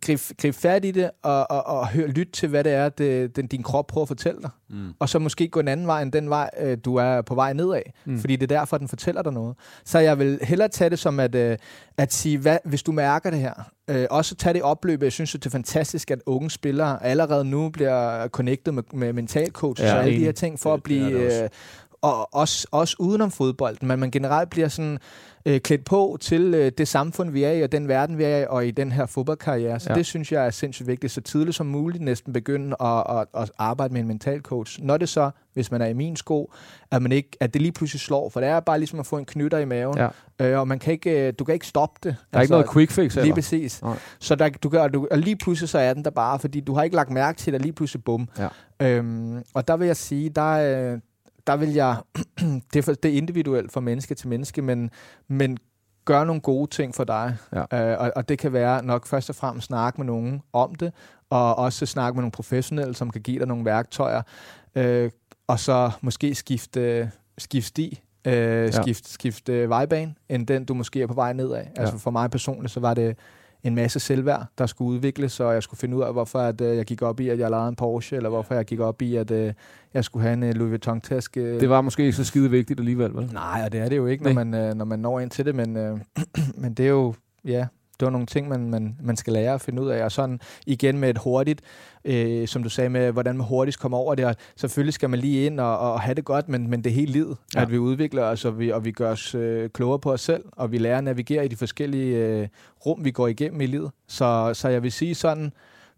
grib, 0.00 0.20
grib 0.40 0.54
fat 0.54 0.84
i 0.84 0.90
det, 0.90 1.10
og, 1.22 1.50
og, 1.50 1.66
og 1.66 1.88
hør, 1.88 2.06
lyt 2.06 2.28
til, 2.32 2.48
hvad 2.48 2.64
det 2.64 2.72
er, 2.72 2.88
det, 2.88 3.36
den, 3.36 3.46
din 3.46 3.62
krop 3.62 3.86
prøver 3.86 4.02
at 4.04 4.08
fortælle 4.08 4.40
dig. 4.42 4.50
Mm. 4.70 4.92
Og 4.98 5.08
så 5.08 5.18
måske 5.18 5.48
gå 5.48 5.60
en 5.60 5.68
anden 5.68 5.86
vej, 5.86 6.02
end 6.02 6.12
den 6.12 6.30
vej, 6.30 6.50
øh, 6.60 6.78
du 6.84 6.96
er 6.96 7.22
på 7.22 7.34
vej 7.34 7.52
nedad. 7.52 7.82
Mm. 8.04 8.18
Fordi 8.18 8.36
det 8.36 8.52
er 8.52 8.58
derfor, 8.58 8.78
den 8.78 8.88
fortæller 8.88 9.22
dig 9.22 9.32
noget. 9.32 9.56
Så 9.84 9.98
jeg 9.98 10.18
vil 10.18 10.38
hellere 10.42 10.68
tage 10.68 10.90
det 10.90 10.98
som 10.98 11.20
at, 11.20 11.34
øh, 11.34 11.56
at 11.98 12.12
sige, 12.12 12.38
hvad, 12.38 12.58
hvis 12.64 12.82
du 12.82 12.92
mærker 12.92 13.30
det 13.30 13.38
her, 13.38 13.70
øh, 13.90 14.06
også 14.10 14.34
tage 14.34 14.52
det 14.52 14.58
i 14.58 14.62
opløbet. 14.62 15.04
Jeg 15.06 15.12
synes, 15.12 15.32
det 15.32 15.46
er 15.46 15.50
fantastisk, 15.50 16.10
at 16.10 16.18
unge 16.26 16.50
spillere 16.50 17.04
allerede 17.04 17.44
nu 17.44 17.68
bliver 17.68 18.28
connectet 18.28 18.74
med, 18.74 18.82
med 18.92 19.12
mentalcoach 19.12 19.82
Ja, 19.82 19.86
ja, 19.88 19.94
og 19.94 20.04
alle 20.04 20.18
de 20.18 20.24
her 20.24 20.32
ting, 20.32 20.60
for 20.60 20.70
Det- 20.70 20.74
at 20.74 20.78
det 20.78 20.84
blive... 20.84 21.18
det 21.18 21.26
også. 21.26 21.42
Øh, 21.42 21.48
og 22.02 22.34
også, 22.34 22.66
også 22.70 22.96
udenom 22.98 23.30
fodbolden, 23.30 23.88
men 23.88 24.00
man 24.00 24.10
generelt 24.10 24.50
bliver 24.50 24.68
sådan 24.68 24.98
øh, 25.46 25.60
klædt 25.60 25.84
på 25.84 26.16
til 26.20 26.54
øh, 26.54 26.72
det 26.78 26.88
samfund, 26.88 27.30
vi 27.30 27.44
er 27.44 27.52
i, 27.52 27.62
og 27.62 27.72
den 27.72 27.88
verden, 27.88 28.18
vi 28.18 28.24
er 28.24 28.38
i, 28.38 28.46
og 28.48 28.66
i 28.66 28.70
den 28.70 28.92
her 28.92 29.06
fodboldkarriere. 29.06 29.80
Så 29.80 29.90
Ja. 29.90 29.94
det 29.94 30.06
synes 30.06 30.32
jeg 30.32 30.46
er 30.46 30.50
sindssygt 30.50 30.86
vigtigt. 30.86 31.12
Så 31.12 31.20
tidligt 31.20 31.56
som 31.56 31.66
muligt 31.66 32.04
næsten 32.04 32.32
begynde 32.32 32.76
at, 32.80 33.04
at, 33.18 33.26
at 33.42 33.50
arbejde 33.58 33.92
med 33.92 34.00
en 34.00 34.06
mental 34.08 34.40
coach. 34.40 34.82
Når 34.82 34.96
det 34.96 35.08
så, 35.08 35.30
hvis 35.54 35.70
man 35.70 35.82
er 35.82 35.86
i 35.86 35.92
min 35.92 36.16
sko, 36.16 36.52
at, 36.90 37.02
man 37.02 37.12
ikke, 37.12 37.28
at 37.40 37.54
det 37.54 37.62
lige 37.62 37.72
pludselig 37.72 38.00
slår, 38.00 38.28
for 38.30 38.40
det 38.40 38.48
er 38.48 38.60
bare 38.60 38.78
ligesom 38.78 39.00
at 39.00 39.06
få 39.06 39.18
en 39.18 39.24
knytter 39.24 39.58
i 39.58 39.64
maven, 39.64 39.98
Ja. 39.98 40.08
øh, 40.46 40.58
og 40.60 40.68
man 40.68 40.78
kan 40.78 40.92
ikke, 40.92 41.26
øh, 41.28 41.32
du 41.38 41.44
kan 41.44 41.54
ikke 41.54 41.66
stoppe 41.66 42.00
det. 42.02 42.16
Der 42.32 42.38
er 42.38 42.42
ikke 42.42 42.52
noget 42.52 42.70
quick 42.72 42.90
fix 42.90 43.14
Lige 43.14 43.22
heller. 43.22 43.34
præcis. 43.34 43.82
Nej. 43.82 43.96
Så 44.18 44.34
der, 44.34 44.48
du 44.48 44.68
gør, 44.68 44.88
du, 44.88 45.08
og 45.10 45.18
lige 45.18 45.36
pludselig 45.36 45.68
så 45.68 45.78
er 45.78 45.94
den 45.94 46.04
der 46.04 46.10
bare, 46.10 46.38
fordi 46.38 46.60
du 46.60 46.74
har 46.74 46.82
ikke 46.82 46.96
lagt 46.96 47.10
mærke 47.10 47.38
til 47.38 47.52
det, 47.52 47.62
lige 47.62 47.72
pludselig 47.72 48.04
bum. 48.04 48.28
Ja. 48.38 48.48
Øhm, 48.88 49.42
og 49.54 49.68
der 49.68 49.76
vil 49.76 49.86
jeg 49.86 49.96
sige, 49.96 50.28
der, 50.30 50.92
øh, 50.92 50.98
der 51.46 51.56
vil 51.56 51.72
jeg, 51.72 51.96
det, 52.72 52.76
er 52.76 52.82
for, 52.82 52.92
det 52.92 53.12
er 53.12 53.16
individuelt 53.16 53.72
fra 53.72 53.80
menneske 53.80 54.14
til 54.14 54.28
menneske, 54.28 54.62
men, 54.62 54.90
men 55.28 55.58
gør 56.04 56.24
nogle 56.24 56.40
gode 56.40 56.70
ting 56.70 56.94
for 56.94 57.04
dig. 57.04 57.36
Ja. 57.52 57.92
Øh, 57.92 58.00
og, 58.00 58.12
og 58.16 58.28
det 58.28 58.38
kan 58.38 58.52
være 58.52 58.84
nok 58.84 59.06
først 59.06 59.28
og 59.30 59.34
fremmest 59.36 59.66
snakke 59.66 60.00
med 60.00 60.06
nogen 60.06 60.42
om 60.52 60.74
det, 60.74 60.92
og 61.30 61.58
også 61.58 61.86
snakke 61.86 62.16
med 62.16 62.22
nogle 62.22 62.32
professionelle, 62.32 62.94
som 62.94 63.10
kan 63.10 63.20
give 63.22 63.38
dig 63.38 63.46
nogle 63.46 63.64
værktøjer, 63.64 64.22
øh, 64.74 65.10
og 65.46 65.60
så 65.60 65.90
måske 66.00 66.34
skifte, 66.34 67.10
skifte 67.38 67.68
sti, 67.68 68.02
øh, 68.26 68.32
Ja. 68.34 68.70
skift, 68.70 69.08
skift 69.08 69.48
øh, 69.48 69.68
vejbane, 69.70 70.14
end 70.28 70.46
den 70.46 70.64
du 70.64 70.74
måske 70.74 71.02
er 71.02 71.06
på 71.06 71.14
vej 71.14 71.32
nedad. 71.32 71.64
Altså 71.76 71.94
Ja. 71.94 71.98
for 71.98 72.10
mig 72.10 72.30
personligt, 72.30 72.72
så 72.72 72.80
var 72.80 72.94
det 72.94 73.18
en 73.64 73.74
masse 73.74 74.00
selvværd, 74.00 74.46
der 74.58 74.66
skulle 74.66 74.90
udvikles, 74.90 75.40
og 75.40 75.54
jeg 75.54 75.62
skulle 75.62 75.78
finde 75.78 75.96
ud 75.96 76.02
af, 76.02 76.12
hvorfor 76.12 76.38
at, 76.38 76.60
øh, 76.60 76.76
jeg 76.76 76.84
gik 76.84 77.02
op 77.02 77.20
i, 77.20 77.28
at 77.28 77.38
jeg 77.38 77.50
lejede 77.50 77.68
en 77.68 77.76
Porsche, 77.76 78.16
eller 78.16 78.30
hvorfor 78.30 78.54
jeg 78.54 78.64
gik 78.64 78.80
op 78.80 79.02
i, 79.02 79.16
at 79.16 79.30
øh, 79.30 79.52
jeg 79.94 80.04
skulle 80.04 80.22
have 80.22 80.32
en 80.32 80.42
øh, 80.42 80.54
Louis 80.54 80.70
Vuitton-taske. 80.70 81.60
Det 81.60 81.68
var 81.68 81.80
måske 81.80 82.02
ikke 82.02 82.16
så 82.16 82.24
skide 82.24 82.50
vigtigt 82.50 82.80
alligevel, 82.80 83.14
vel? 83.14 83.30
Nej, 83.32 83.62
og 83.64 83.72
det 83.72 83.80
er 83.80 83.88
det 83.88 83.96
jo 83.96 84.06
ikke, 84.06 84.24
når 84.24 84.32
Nej. 84.32 84.44
man, 84.44 84.68
øh, 84.68 84.74
når 84.74 84.84
man 84.84 84.98
når 84.98 85.20
ind 85.20 85.30
til 85.30 85.44
det, 85.44 85.54
men, 85.54 85.76
øh, 85.76 85.98
men 86.62 86.74
det 86.74 86.86
er 86.86 86.90
jo, 86.90 87.14
ja, 87.44 87.66
det 88.02 88.06
var 88.06 88.10
nogle 88.10 88.26
ting, 88.26 88.48
man, 88.48 88.70
man, 88.70 88.96
man 89.02 89.16
skal 89.16 89.32
lære 89.32 89.54
at 89.54 89.60
finde 89.60 89.82
ud 89.82 89.88
af, 89.88 90.04
og 90.04 90.12
sådan 90.12 90.40
igen 90.66 90.98
med 90.98 91.10
et 91.10 91.18
hurtigt, 91.18 91.60
øh, 92.04 92.48
som 92.48 92.62
du 92.62 92.68
sagde 92.68 92.90
med, 92.90 93.12
hvordan 93.12 93.36
man 93.36 93.46
hurtigt 93.46 93.78
kommer 93.78 93.98
over 93.98 94.14
det, 94.14 94.24
og 94.24 94.36
selvfølgelig 94.56 94.94
skal 94.94 95.10
man 95.10 95.18
lige 95.18 95.46
ind 95.46 95.60
og, 95.60 95.78
og 95.78 96.00
have 96.00 96.14
det 96.14 96.24
godt, 96.24 96.48
men, 96.48 96.70
men 96.70 96.84
det 96.84 96.90
er 96.90 96.94
hele 96.94 97.12
livet, 97.12 97.36
ja. 97.54 97.62
at 97.62 97.70
vi 97.70 97.78
udvikler 97.78 98.22
os, 98.24 98.44
og 98.44 98.58
vi, 98.58 98.70
og 98.70 98.84
vi 98.84 98.90
gør 98.90 99.10
os 99.10 99.34
øh, 99.34 99.70
klogere 99.70 99.98
på 99.98 100.12
os 100.12 100.20
selv, 100.20 100.44
og 100.52 100.72
vi 100.72 100.78
lærer 100.78 100.98
at 100.98 101.04
navigere 101.04 101.44
i 101.44 101.48
de 101.48 101.56
forskellige 101.56 102.16
øh, 102.16 102.48
rum, 102.86 103.04
vi 103.04 103.10
går 103.10 103.28
igennem 103.28 103.60
i 103.60 103.66
livet. 103.66 103.90
Så, 104.08 104.50
så 104.54 104.68
jeg 104.68 104.82
vil 104.82 104.92
sige 104.92 105.14
sådan, 105.14 105.52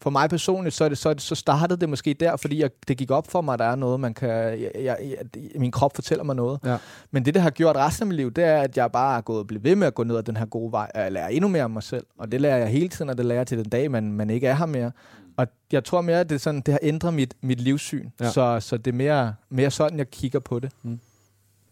for 0.05 0.11
mig 0.11 0.31
personligt, 0.31 0.75
så, 0.75 0.85
er 0.85 0.89
det, 0.89 0.99
så, 0.99 1.09
er 1.09 1.15
det, 1.15 1.23
så 1.23 1.35
startede 1.35 1.81
det 1.81 1.89
måske 1.89 2.15
der, 2.15 2.37
fordi 2.37 2.61
jeg, 2.61 2.71
det 2.89 2.97
gik 2.97 3.11
op 3.11 3.31
for 3.31 3.41
mig, 3.41 3.53
at 3.53 3.59
der 3.59 3.65
er 3.65 3.77
noget, 3.77 4.01
man 4.01 4.15
kan... 4.15 4.29
Jeg, 4.29 4.71
jeg, 4.75 4.97
jeg, 5.01 5.19
min 5.57 5.71
krop 5.71 5.95
fortæller 5.95 6.25
mig 6.25 6.37
noget. 6.37 6.61
Ja. 6.65 6.77
Men 7.11 7.25
det, 7.25 7.35
der 7.35 7.41
har 7.41 7.51
gjort 7.51 7.77
resten 7.77 8.03
af 8.03 8.07
mit 8.07 8.17
liv, 8.17 8.31
det 8.31 8.45
er, 8.45 8.61
at 8.61 8.77
jeg 8.77 8.93
bare 8.93 9.17
er 9.17 9.21
gået 9.21 9.39
og 9.39 9.47
blevet 9.47 9.65
ved 9.65 9.77
med 9.77 9.87
at 9.87 9.95
gå 9.95 10.05
ned 10.05 10.17
ad 10.17 10.23
den 10.23 10.37
her 10.37 10.47
gode 10.47 10.73
vej, 10.73 10.91
og 10.95 11.01
jeg 11.01 11.13
lærer 11.13 11.29
endnu 11.29 11.49
mere 11.49 11.65
om 11.65 11.71
mig 11.71 11.83
selv. 11.83 12.07
Og 12.19 12.33
det 12.33 12.41
lærer 12.41 12.57
jeg 12.57 12.69
hele 12.69 12.89
tiden, 12.89 13.11
og 13.11 13.19
det 13.19 13.27
lærer 13.27 13.39
jeg 13.39 13.47
til 13.47 13.59
den 13.59 13.69
dag, 13.69 13.91
man, 13.91 14.13
man 14.13 14.31
ikke 14.31 14.47
er 14.47 14.55
her 14.55 14.67
mere. 14.67 14.91
Og 15.37 15.47
jeg 15.73 15.85
tror 15.85 16.01
mere, 16.01 16.21
at 16.21 16.31
det, 16.31 16.41
sådan, 16.41 16.61
det 16.61 16.73
har 16.73 16.79
ændret 16.83 17.15
mit, 17.15 17.35
mit 17.41 17.61
livssyn. 17.61 18.09
Ja. 18.21 18.31
Så, 18.31 18.61
så 18.61 18.77
det 18.77 18.93
er 18.93 18.97
mere, 18.97 19.35
mere 19.51 19.71
sådan, 19.71 19.99
jeg 19.99 20.11
kigger 20.11 20.39
på 20.39 20.59
det. 20.59 20.71
Mm. 20.83 21.01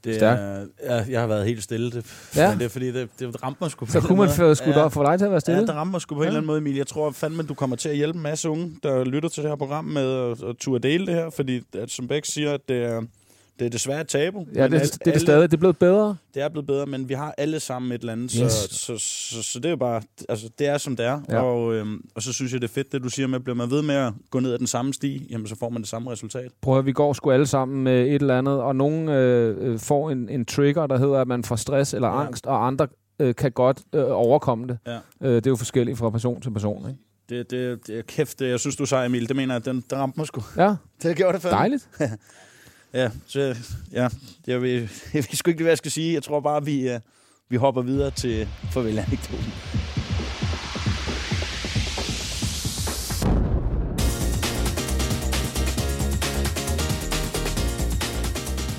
Det 0.04 0.22
er, 0.22 0.64
ja, 0.84 1.04
jeg 1.08 1.20
har 1.20 1.26
været 1.26 1.46
helt 1.46 1.62
stille. 1.62 1.90
Det, 1.90 2.04
Ja. 2.36 2.50
Men 2.50 2.58
det 2.58 2.64
er 2.64 2.68
fordi, 2.68 2.92
det, 2.92 3.08
det 3.18 3.42
ramte 3.42 3.58
mig 3.60 3.70
sgu 3.70 3.84
på 3.84 3.92
Så 3.92 3.98
en 3.98 4.04
kunne 4.04 4.18
man 4.18 4.28
få 4.30 4.54
skudt 4.54 4.68
måde. 4.68 4.84
op 4.84 4.92
for 4.92 5.04
dig 5.04 5.18
til 5.18 5.24
at 5.24 5.30
være 5.30 5.40
stille? 5.40 5.60
Ja, 5.60 5.66
det 5.66 5.74
ramte 5.74 5.90
mig 5.90 6.00
sgu 6.00 6.14
på 6.14 6.20
en 6.20 6.24
Ja. 6.24 6.26
eller 6.28 6.38
anden 6.38 6.46
måde, 6.46 6.58
Emil. 6.58 6.76
Jeg 6.76 6.86
tror 6.86 7.10
fandme, 7.10 7.42
du 7.42 7.54
kommer 7.54 7.76
til 7.76 7.88
at 7.88 7.96
hjælpe 7.96 8.16
en 8.16 8.22
masse 8.22 8.48
unge, 8.50 8.76
der 8.82 9.04
lytter 9.04 9.28
til 9.28 9.42
det 9.42 9.50
her 9.50 9.56
program 9.56 9.84
med 9.84 10.30
at, 10.30 10.42
at 10.48 10.56
turde 10.56 10.88
dele 10.88 11.06
det 11.06 11.14
her, 11.14 11.30
fordi 11.30 11.62
at, 11.78 11.90
som 11.90 12.08
Bæk 12.08 12.24
siger, 12.24 12.52
at 12.54 12.60
det 12.68 12.76
er, 12.84 13.02
det 13.58 13.66
er 13.66 13.70
desværre 13.70 14.00
et 14.00 14.08
tabu. 14.08 14.46
Ja, 14.54 14.68
det, 14.68 14.74
al- 14.80 14.80
det 14.86 15.06
er 15.06 15.12
det 15.12 15.20
stadig. 15.20 15.50
Det 15.50 15.56
er 15.56 15.58
blevet 15.60 15.78
bedre. 15.78 16.16
Det 16.34 16.42
er 16.42 16.48
blevet 16.48 16.66
bedre, 16.66 16.86
men 16.86 17.08
vi 17.08 17.14
har 17.14 17.34
alle 17.38 17.60
sammen 17.60 17.92
et 17.92 18.00
eller 18.00 18.12
andet, 18.12 18.30
så, 18.30 18.44
Yes. 18.44 18.52
så, 18.52 18.68
så, 18.70 18.98
så, 18.98 19.42
så 19.42 19.58
det 19.58 19.66
er 19.66 19.70
jo 19.70 19.76
bare, 19.76 20.02
altså 20.28 20.48
det 20.58 20.66
er 20.66 20.78
som 20.78 20.96
det 20.96 21.06
er. 21.06 21.20
Ja. 21.28 21.40
Og, 21.42 21.74
øhm, 21.74 22.00
og 22.14 22.22
så 22.22 22.32
synes 22.32 22.52
jeg, 22.52 22.60
det 22.62 22.68
er 22.68 22.72
fedt, 22.72 22.92
det 22.92 23.02
du 23.02 23.08
siger 23.08 23.26
med, 23.26 23.36
at 23.38 23.44
bliver 23.44 23.56
man 23.56 23.70
ved 23.70 23.82
med 23.82 23.94
at 23.94 24.12
gå 24.30 24.40
ned 24.40 24.52
ad 24.52 24.58
den 24.58 24.66
samme 24.66 24.94
sti, 24.94 25.26
jamen 25.30 25.46
så 25.46 25.56
får 25.58 25.68
man 25.70 25.82
det 25.82 25.88
samme 25.88 26.10
resultat. 26.10 26.50
Prøv 26.60 26.78
at 26.78 26.86
vi 26.86 26.92
går 26.92 27.12
sgu 27.12 27.30
alle 27.30 27.46
sammen 27.46 27.84
med 27.84 28.02
et 28.06 28.14
eller 28.14 28.38
andet, 28.38 28.60
og 28.60 28.76
nogen 28.76 29.08
øh, 29.08 29.72
øh, 29.72 29.78
får 29.78 30.10
en, 30.10 30.28
en 30.28 30.44
trigger, 30.44 30.86
der 30.86 30.98
hedder, 30.98 31.20
at 31.20 31.28
man 31.28 31.44
får 31.44 31.56
stress 31.56 31.94
eller 31.94 32.08
Ja. 32.08 32.20
angst, 32.26 32.46
og 32.46 32.66
andre 32.66 32.86
øh, 33.18 33.34
kan 33.34 33.52
godt 33.52 33.80
øh, 33.94 34.04
overkomme 34.08 34.66
det. 34.68 34.78
Ja. 34.86 34.98
Øh, 35.22 35.34
det 35.34 35.46
er 35.46 35.50
jo 35.50 35.56
forskelligt 35.56 35.98
fra 35.98 36.10
person 36.10 36.40
til 36.40 36.50
person, 36.50 36.88
ikke? 36.88 37.00
Det, 37.28 37.50
det, 37.50 37.86
det 37.86 37.98
er 37.98 38.02
kæft, 38.02 38.38
det, 38.38 38.48
jeg 38.48 38.60
synes, 38.60 38.76
du 38.76 38.86
sagde, 38.86 39.06
Emil. 39.06 39.28
Det 39.28 39.36
mener 39.36 39.54
jeg, 39.54 39.64
den, 39.64 39.84
den 39.90 39.98
ramte 39.98 40.20
mig 40.20 40.26
sgu. 40.26 40.42
Ja. 40.56 40.74
Det 41.02 41.16
gjorde 41.16 41.32
det 41.32 41.42
fandme. 41.42 41.58
Dejligt. 41.58 41.88
Ja, 42.94 43.10
så, 43.26 43.56
ja 43.92 44.08
jeg, 44.46 44.62
ved, 44.62 44.72
jeg 45.14 45.24
ved 45.30 45.36
sgu 45.36 45.50
ikke, 45.50 45.62
hvad 45.62 45.70
jeg 45.70 45.78
skal 45.78 45.90
sige. 45.90 46.14
Jeg 46.14 46.22
tror 46.22 46.40
bare, 46.40 46.64
vi, 46.64 46.94
uh, 46.94 47.00
vi 47.50 47.56
hopper 47.56 47.82
videre 47.82 48.10
til 48.10 48.48
farvel-anekdoten. 48.72 49.52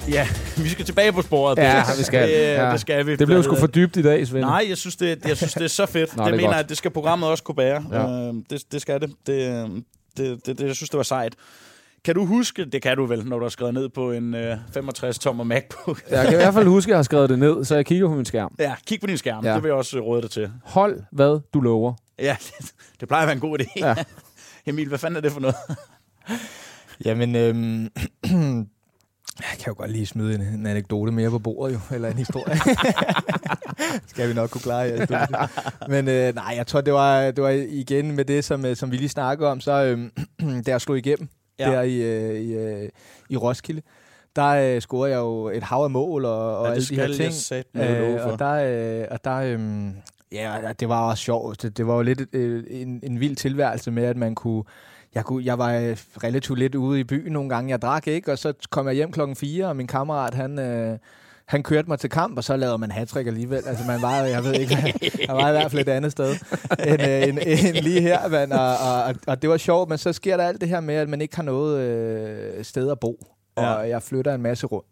Ja, 0.09 0.27
vi 0.57 0.69
skal 0.69 0.85
tilbage 0.85 1.11
på 1.13 1.21
sporet. 1.21 1.57
Ja, 1.57 1.83
vi 1.97 2.03
skal. 2.03 2.27
Det, 2.29 2.35
Ja. 2.35 2.71
det 2.71 2.79
skal 2.81 3.05
vi. 3.05 3.15
Det 3.15 3.27
blev 3.27 3.43
sgu 3.43 3.55
for 3.55 3.67
dybt 3.67 3.95
i 3.95 4.01
dag, 4.01 4.27
Svend. 4.27 4.41
Nej, 4.45 4.65
jeg 4.69 4.77
synes, 4.77 4.95
det, 4.95 5.25
jeg 5.27 5.37
synes, 5.37 5.53
det 5.53 5.63
er 5.63 5.67
så 5.67 5.85
fedt. 5.85 6.15
Nå, 6.17 6.23
det 6.23 6.27
det 6.27 6.33
er 6.33 6.37
mener 6.37 6.47
godt. 6.47 6.53
jeg, 6.55 6.59
at 6.63 6.69
det 6.69 6.77
skal 6.77 6.91
programmet 6.91 7.29
også 7.29 7.43
kunne 7.43 7.55
bære. 7.55 7.85
Ja. 7.91 8.27
Øh, 8.27 8.33
det, 8.49 8.63
det 8.71 8.81
skal 8.81 9.01
det. 9.01 9.11
Det, 9.27 9.33
øh, 9.33 9.69
det, 10.17 10.45
det, 10.45 10.59
det. 10.59 10.67
Jeg 10.67 10.75
synes, 10.75 10.89
det 10.89 10.97
var 10.97 11.03
sejt. 11.03 11.33
Kan 12.05 12.15
du 12.15 12.25
huske, 12.25 12.65
det 12.65 12.81
kan 12.81 12.97
du 12.97 13.05
vel, 13.05 13.25
når 13.25 13.39
du 13.39 13.45
har 13.45 13.49
skrevet 13.49 13.73
ned 13.73 13.89
på 13.89 14.11
en 14.11 14.35
øh, 14.35 14.57
65-tommer 14.77 15.43
MacBook? 15.43 16.01
Jeg 16.09 16.25
kan 16.25 16.33
i 16.33 16.35
hvert 16.35 16.53
fald 16.53 16.67
huske, 16.67 16.89
at 16.89 16.91
jeg 16.91 16.97
har 16.97 17.03
skrevet 17.03 17.29
det 17.29 17.39
ned, 17.39 17.65
så 17.65 17.75
jeg 17.75 17.85
kigger 17.85 18.07
på 18.07 18.15
min 18.15 18.25
skærm. 18.25 18.55
Ja, 18.59 18.75
kig 18.87 18.99
på 19.01 19.07
din 19.07 19.17
skærm. 19.17 19.43
Ja. 19.43 19.49
Ja. 19.49 19.55
Det 19.55 19.63
vil 19.63 19.69
jeg 19.69 19.75
også 19.75 19.97
øh, 19.97 20.03
råde 20.03 20.21
dig 20.21 20.31
til. 20.31 20.51
Hold, 20.63 21.03
hvad 21.11 21.39
du 21.53 21.61
lover. 21.61 21.93
Ja, 22.19 22.35
det, 22.39 22.73
det 22.99 23.07
plejer 23.07 23.21
at 23.21 23.27
være 23.27 23.35
en 23.35 23.41
god 23.41 23.59
idé. 23.59 23.71
Ja. 23.79 23.87
Ja. 23.87 23.95
Emil, 24.71 24.87
hvad 24.87 24.97
fanden 24.97 25.17
er 25.17 25.21
det 25.21 25.31
for 25.31 25.39
noget? 25.39 25.55
Jamen, 27.05 27.35
øhm, 27.35 27.89
Jeg 29.39 29.57
kan 29.59 29.67
jo 29.67 29.73
godt 29.77 29.91
lige 29.91 30.05
smide 30.05 30.35
en, 30.35 30.41
en 30.41 30.65
anekdote 30.65 31.11
mere 31.11 31.29
på 31.29 31.39
bordet, 31.39 31.73
jo, 31.73 31.79
eller 31.95 32.09
en 32.09 32.17
historie. 32.17 32.57
Skal 34.07 34.29
vi 34.29 34.33
nok 34.33 34.49
kunne 34.49 34.61
klare 34.61 34.89
i 34.89 35.05
studiet. 35.05 35.29
Men 35.87 36.07
øh, 36.07 36.35
nej, 36.35 36.53
jeg 36.57 36.67
tror, 36.67 36.81
det 36.81 36.93
var, 36.93 37.31
det 37.31 37.43
var 37.43 37.49
igen 37.49 38.15
med 38.15 38.25
det, 38.25 38.43
som, 38.43 38.65
øh, 38.65 38.75
som 38.75 38.91
vi 38.91 38.97
lige 38.97 39.09
snakkede 39.09 39.49
om, 39.49 39.61
så 39.61 39.71
øh, 40.41 40.63
jeg 40.67 40.81
slog 40.81 40.97
igennem 40.97 41.29
Ja. 41.59 41.71
der 41.71 41.81
i, 41.81 42.01
øh, 42.01 42.39
i, 42.41 42.53
øh, 42.53 42.89
i 43.29 43.37
Roskilde, 43.37 43.81
der 44.35 44.47
øh, 44.75 44.81
scorede 44.81 45.11
jeg 45.13 45.19
jo 45.19 45.47
et 45.49 45.63
hav 45.63 45.83
af 45.83 45.89
mål 45.89 46.25
og, 46.25 46.57
og 46.57 46.65
Ja, 46.67 46.71
alle 46.73 46.85
de 46.89 46.95
her 46.95 47.07
ting. 47.07 47.33
for. 48.23 48.31
og 48.31 48.39
der, 48.39 49.01
øh, 49.01 49.07
og 49.11 49.23
der 49.23 49.35
øh, 49.35 49.59
ja, 50.31 50.55
det 50.79 50.89
var 50.89 51.09
også 51.09 51.23
sjovt. 51.23 51.61
Det, 51.61 51.77
det 51.77 51.87
var 51.87 51.95
jo 51.95 52.01
lidt 52.01 52.21
øh, 52.33 52.63
en, 52.69 52.99
en 53.03 53.19
vild 53.19 53.35
tilværelse 53.35 53.91
med, 53.91 54.03
at 54.03 54.17
man 54.17 54.35
kunne 54.35 54.63
jeg, 55.15 55.25
kunne, 55.25 55.45
jeg 55.45 55.57
var 55.57 55.73
øh, 55.73 55.97
relativt 56.23 56.59
lidt 56.59 56.75
ude 56.75 56.99
i 56.99 57.03
byen 57.03 57.31
nogle 57.33 57.49
gange. 57.49 57.69
Jeg 57.71 57.81
drak 57.81 58.07
ikke, 58.07 58.31
og 58.31 58.37
så 58.37 58.53
kom 58.69 58.87
jeg 58.87 58.95
hjem 58.95 59.11
klokken 59.11 59.35
4, 59.35 59.67
og 59.67 59.75
min 59.75 59.87
kammerat, 59.87 60.33
han, 60.33 60.59
øh, 60.59 60.97
han 61.47 61.63
kørte 61.63 61.87
mig 61.87 61.99
til 61.99 62.09
kamp, 62.09 62.37
og 62.37 62.43
så 62.43 62.57
lavede 62.57 62.77
man 62.77 62.91
hat 62.91 63.15
alligevel. 63.15 63.63
Altså, 63.67 63.83
man 63.87 64.01
var, 64.01 64.15
jeg 64.15 64.43
ved 64.43 64.53
ikke, 64.53 64.93
jeg 65.27 65.35
var 65.35 65.49
i 65.49 65.51
hvert 65.51 65.71
fald 65.71 65.81
et 65.81 65.89
andet 65.91 66.11
sted 66.11 66.35
end, 66.87 67.01
øh, 67.01 67.23
end, 67.27 67.39
end 67.65 67.75
lige 67.83 68.01
her. 68.01 68.27
Man, 68.27 68.51
og, 68.51 68.67
og, 68.77 69.15
og, 69.27 69.41
det 69.41 69.49
var 69.49 69.57
sjovt, 69.57 69.89
men 69.89 69.97
så 69.97 70.13
sker 70.13 70.37
der 70.37 70.47
alt 70.47 70.61
det 70.61 70.69
her 70.69 70.79
med, 70.79 70.95
at 70.95 71.09
man 71.09 71.21
ikke 71.21 71.35
har 71.35 71.43
noget 71.43 71.79
øh, 71.79 72.63
sted 72.65 72.91
at 72.91 72.99
bo. 72.99 73.19
Og 73.55 73.63
Ja. 73.63 73.69
jeg 73.77 74.03
flytter 74.03 74.33
en 74.33 74.41
masse 74.41 74.67
rundt. 74.67 74.87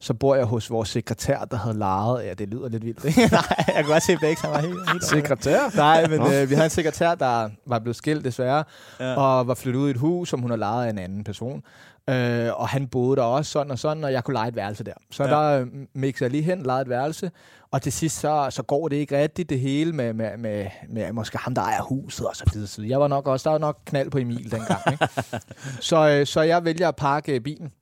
Så 0.00 0.14
bor 0.14 0.34
jeg 0.34 0.44
hos 0.44 0.70
vores 0.70 0.88
sekretær, 0.88 1.38
der 1.44 1.56
havde 1.56 1.78
lejet... 1.78 2.24
Ja, 2.24 2.34
det 2.34 2.48
lyder 2.48 2.68
lidt 2.68 2.84
vildt. 2.84 3.04
Nej, 3.32 3.42
jeg 3.66 3.74
kan 3.74 3.84
godt 3.84 4.02
se, 4.02 4.16
han 4.16 4.50
var 4.50 4.60
helt... 4.60 4.90
helt 4.92 5.04
Sekretær? 5.04 5.76
Nej, 5.76 6.06
men 6.08 6.20
øh, 6.20 6.50
vi 6.50 6.54
havde 6.54 6.64
en 6.64 6.70
sekretær, 6.70 7.14
der 7.14 7.50
var 7.66 7.78
blevet 7.78 7.96
skilt 7.96 8.24
desværre, 8.24 8.64
Ja. 9.00 9.10
ja. 9.10 9.14
og 9.20 9.46
var 9.48 9.54
flyttet 9.54 9.80
ud 9.80 9.88
i 9.88 9.90
et 9.90 9.96
hus, 9.96 10.28
som 10.28 10.40
hun 10.40 10.50
havde 10.50 10.60
lejet 10.60 10.86
af 10.86 10.90
en 10.90 10.98
anden 10.98 11.24
person. 11.24 11.62
Øh, 12.08 12.60
og 12.60 12.68
han 12.68 12.86
boede 12.88 13.16
der 13.16 13.22
også 13.22 13.50
sådan 13.52 13.70
og 13.70 13.78
sådan, 13.78 14.04
og 14.04 14.12
jeg 14.12 14.24
kunne 14.24 14.34
lege 14.34 14.48
et 14.48 14.56
værelse 14.56 14.84
der. 14.84 14.92
Så 15.10 15.24
Ja. 15.24 15.30
der 15.30 15.60
øh, 15.60 15.66
mixede 15.94 16.24
jeg 16.24 16.30
lige 16.30 16.42
hen, 16.42 16.62
lejede 16.62 16.82
et 16.82 16.88
værelse, 16.88 17.30
og 17.70 17.82
til 17.82 17.92
sidst 17.92 18.20
så, 18.20 18.46
så 18.50 18.62
går 18.62 18.88
det 18.88 18.96
ikke 18.96 19.18
rigtigt 19.18 19.50
det 19.50 19.60
hele 19.60 19.92
med, 19.92 20.12
med, 20.12 20.36
med, 20.38 20.66
med 20.88 21.12
måske 21.12 21.38
ham, 21.38 21.54
der 21.54 21.62
ejer 21.62 21.82
huset 21.82 22.26
og 22.26 22.36
så 22.36 22.44
videre. 22.52 22.88
Jeg 22.90 23.00
var 23.00 23.08
nok 23.08 23.26
også, 23.26 23.44
der 23.44 23.50
var 23.50 23.58
nok 23.58 23.78
knald 23.86 24.10
på 24.10 24.18
Emil 24.18 24.50
dengang. 24.50 24.80
Ikke? 24.92 25.08
så, 25.88 26.08
øh, 26.08 26.26
så 26.26 26.40
jeg 26.42 26.64
vælger 26.64 26.88
at 26.88 26.96
parke 26.96 27.34
øh, 27.34 27.40
bilen 27.40 27.72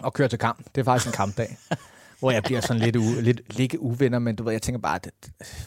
og 0.00 0.12
køre 0.12 0.28
til 0.28 0.38
kamp. 0.38 0.64
Det 0.74 0.80
er 0.80 0.84
faktisk 0.84 1.06
en 1.06 1.12
kampdag. 1.12 1.56
hvor 2.20 2.30
jeg 2.30 2.42
bliver 2.42 2.60
sådan 2.60 2.82
lidt, 2.82 2.96
u, 2.96 3.02
lidt, 3.20 3.56
lidt 3.56 3.74
uvenner, 3.74 4.18
men 4.18 4.36
du 4.36 4.42
ved, 4.44 4.52
jeg 4.52 4.62
tænker 4.62 4.80
bare, 4.80 4.96
at 4.96 5.10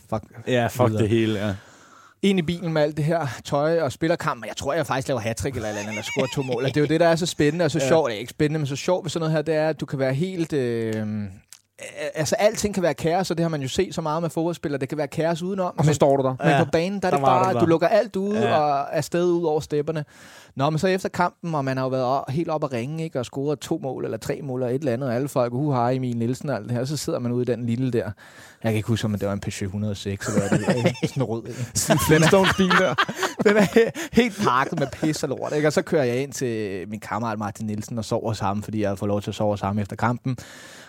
fuck, 0.09 0.23
Ja, 0.47 0.67
fuck 0.67 0.87
videre. 0.89 1.01
det 1.01 1.09
hele, 1.09 1.39
ja. 1.39 1.55
Ind 2.23 2.39
i 2.39 2.41
bilen 2.41 2.73
med 2.73 2.81
alt 2.81 2.97
det 2.97 3.05
her 3.05 3.27
tøj 3.45 3.81
og 3.81 3.91
spiller 3.91 4.15
kamp, 4.15 4.41
og 4.41 4.47
jeg 4.47 4.57
tror, 4.57 4.73
jeg 4.73 4.87
faktisk 4.87 5.07
laver 5.07 5.21
hat 5.21 5.45
eller 5.45 5.55
eller 5.55 5.69
andet, 5.69 5.89
eller 5.89 6.01
scorer 6.01 6.27
to 6.27 6.43
mål. 6.43 6.63
Og 6.63 6.69
det 6.69 6.77
er 6.77 6.81
jo 6.81 6.87
det, 6.87 6.99
der 6.99 7.07
er 7.07 7.15
så 7.15 7.25
spændende 7.25 7.65
og 7.65 7.71
så 7.71 7.79
sjovt. 7.79 8.09
Det 8.09 8.15
er 8.15 8.19
ikke 8.19 8.29
spændende, 8.29 8.59
men 8.59 8.67
så 8.67 8.75
sjovt 8.75 9.05
ved 9.05 9.09
sådan 9.09 9.21
noget 9.21 9.33
her, 9.33 9.41
det 9.41 9.55
er, 9.55 9.69
at 9.69 9.79
du 9.79 9.85
kan 9.85 9.99
være 9.99 10.13
helt... 10.13 10.53
Øh, 10.53 11.05
altså, 12.15 12.35
alting 12.35 12.73
kan 12.73 12.83
være 12.83 12.93
kaos, 12.93 13.31
og 13.31 13.37
det 13.37 13.43
har 13.43 13.49
man 13.49 13.61
jo 13.61 13.67
set 13.67 13.95
så 13.95 14.01
meget 14.01 14.21
med 14.21 14.29
fodboldspillere. 14.29 14.79
Det 14.79 14.89
kan 14.89 14.97
være 14.97 15.07
kaos 15.07 15.41
udenom. 15.41 15.73
Og 15.77 15.85
så 15.85 15.93
står 15.93 16.17
du 16.17 16.23
der. 16.23 16.35
Men 16.39 16.47
Ja, 16.51 16.63
på 16.63 16.69
banen, 16.71 16.99
der 17.01 17.07
er 17.07 17.11
der 17.11 17.17
det 17.17 17.21
du 17.21 17.25
bare, 17.25 17.53
der. 17.53 17.59
du 17.59 17.65
lukker 17.65 17.87
alt 17.87 18.15
ude 18.15 18.39
Ja. 18.41 18.57
og 18.57 18.87
er 18.91 19.01
sted 19.01 19.25
ud 19.31 19.43
over 19.45 19.59
stepperne. 19.59 20.05
Nå, 20.55 20.69
men 20.69 20.79
så 20.79 20.87
efter 20.87 21.09
kampen, 21.09 21.55
og 21.55 21.65
man 21.65 21.77
har 21.77 21.83
jo 21.83 21.89
været 21.89 22.23
helt 22.29 22.49
op 22.49 22.63
at 22.63 22.73
ringe, 22.73 23.03
ikke, 23.03 23.19
og 23.19 23.25
scoret 23.25 23.59
to 23.59 23.79
mål, 23.83 24.03
eller 24.05 24.17
tre 24.17 24.39
mål, 24.43 24.61
eller 24.63 24.75
et 24.75 24.79
eller 24.79 24.93
andet, 24.93 25.09
og 25.09 25.15
alle 25.15 25.27
folk, 25.27 25.53
uh, 25.53 25.73
hej 25.73 25.91
Emil 25.91 26.17
Nielsen 26.17 26.49
og 26.49 26.55
alt 26.55 26.69
det 26.69 26.77
her, 26.77 26.85
så 26.85 26.97
sidder 26.97 27.19
man 27.19 27.31
ude 27.31 27.41
i 27.41 27.45
den 27.45 27.65
lille 27.65 27.91
der. 27.91 28.03
Jeg 28.63 28.71
kan 28.71 28.73
ikke 28.75 28.87
huske, 28.87 29.05
om 29.05 29.11
det 29.19 29.27
var 29.27 29.33
en 29.33 29.39
Peugeot 29.39 29.61
106, 29.67 30.27
eller 30.27 30.49
hvad 30.49 30.59
det 30.59 30.67
er. 30.67 30.73
Sådan 31.07 31.23
en 31.23 31.23
rød. 31.23 31.43
Sådan 31.73 31.95
en 31.97 31.99
Flintstones-bil 32.07 32.69
der. 32.69 32.95
Den 33.49 33.57
er 33.57 33.61
he- 33.65 34.07
helt 34.13 34.41
pakket 34.47 34.79
med 34.79 34.87
pis 34.93 35.23
og 35.23 35.29
lort. 35.29 35.53
Ikke? 35.55 35.67
Og 35.67 35.73
så 35.73 35.81
kører 35.81 36.03
jeg 36.03 36.17
ind 36.17 36.33
til 36.33 36.83
min 36.89 36.99
kammerat 36.99 37.39
Martin 37.39 37.65
Nielsen 37.65 37.97
og 37.97 38.05
sover 38.05 38.33
sammen, 38.33 38.63
fordi 38.63 38.81
jeg 38.81 38.89
havde 38.89 38.97
fået 38.97 39.07
lov 39.09 39.21
til 39.21 39.31
at 39.31 39.35
sove 39.35 39.57
sammen 39.57 39.81
efter 39.81 39.95
kampen. 39.95 40.37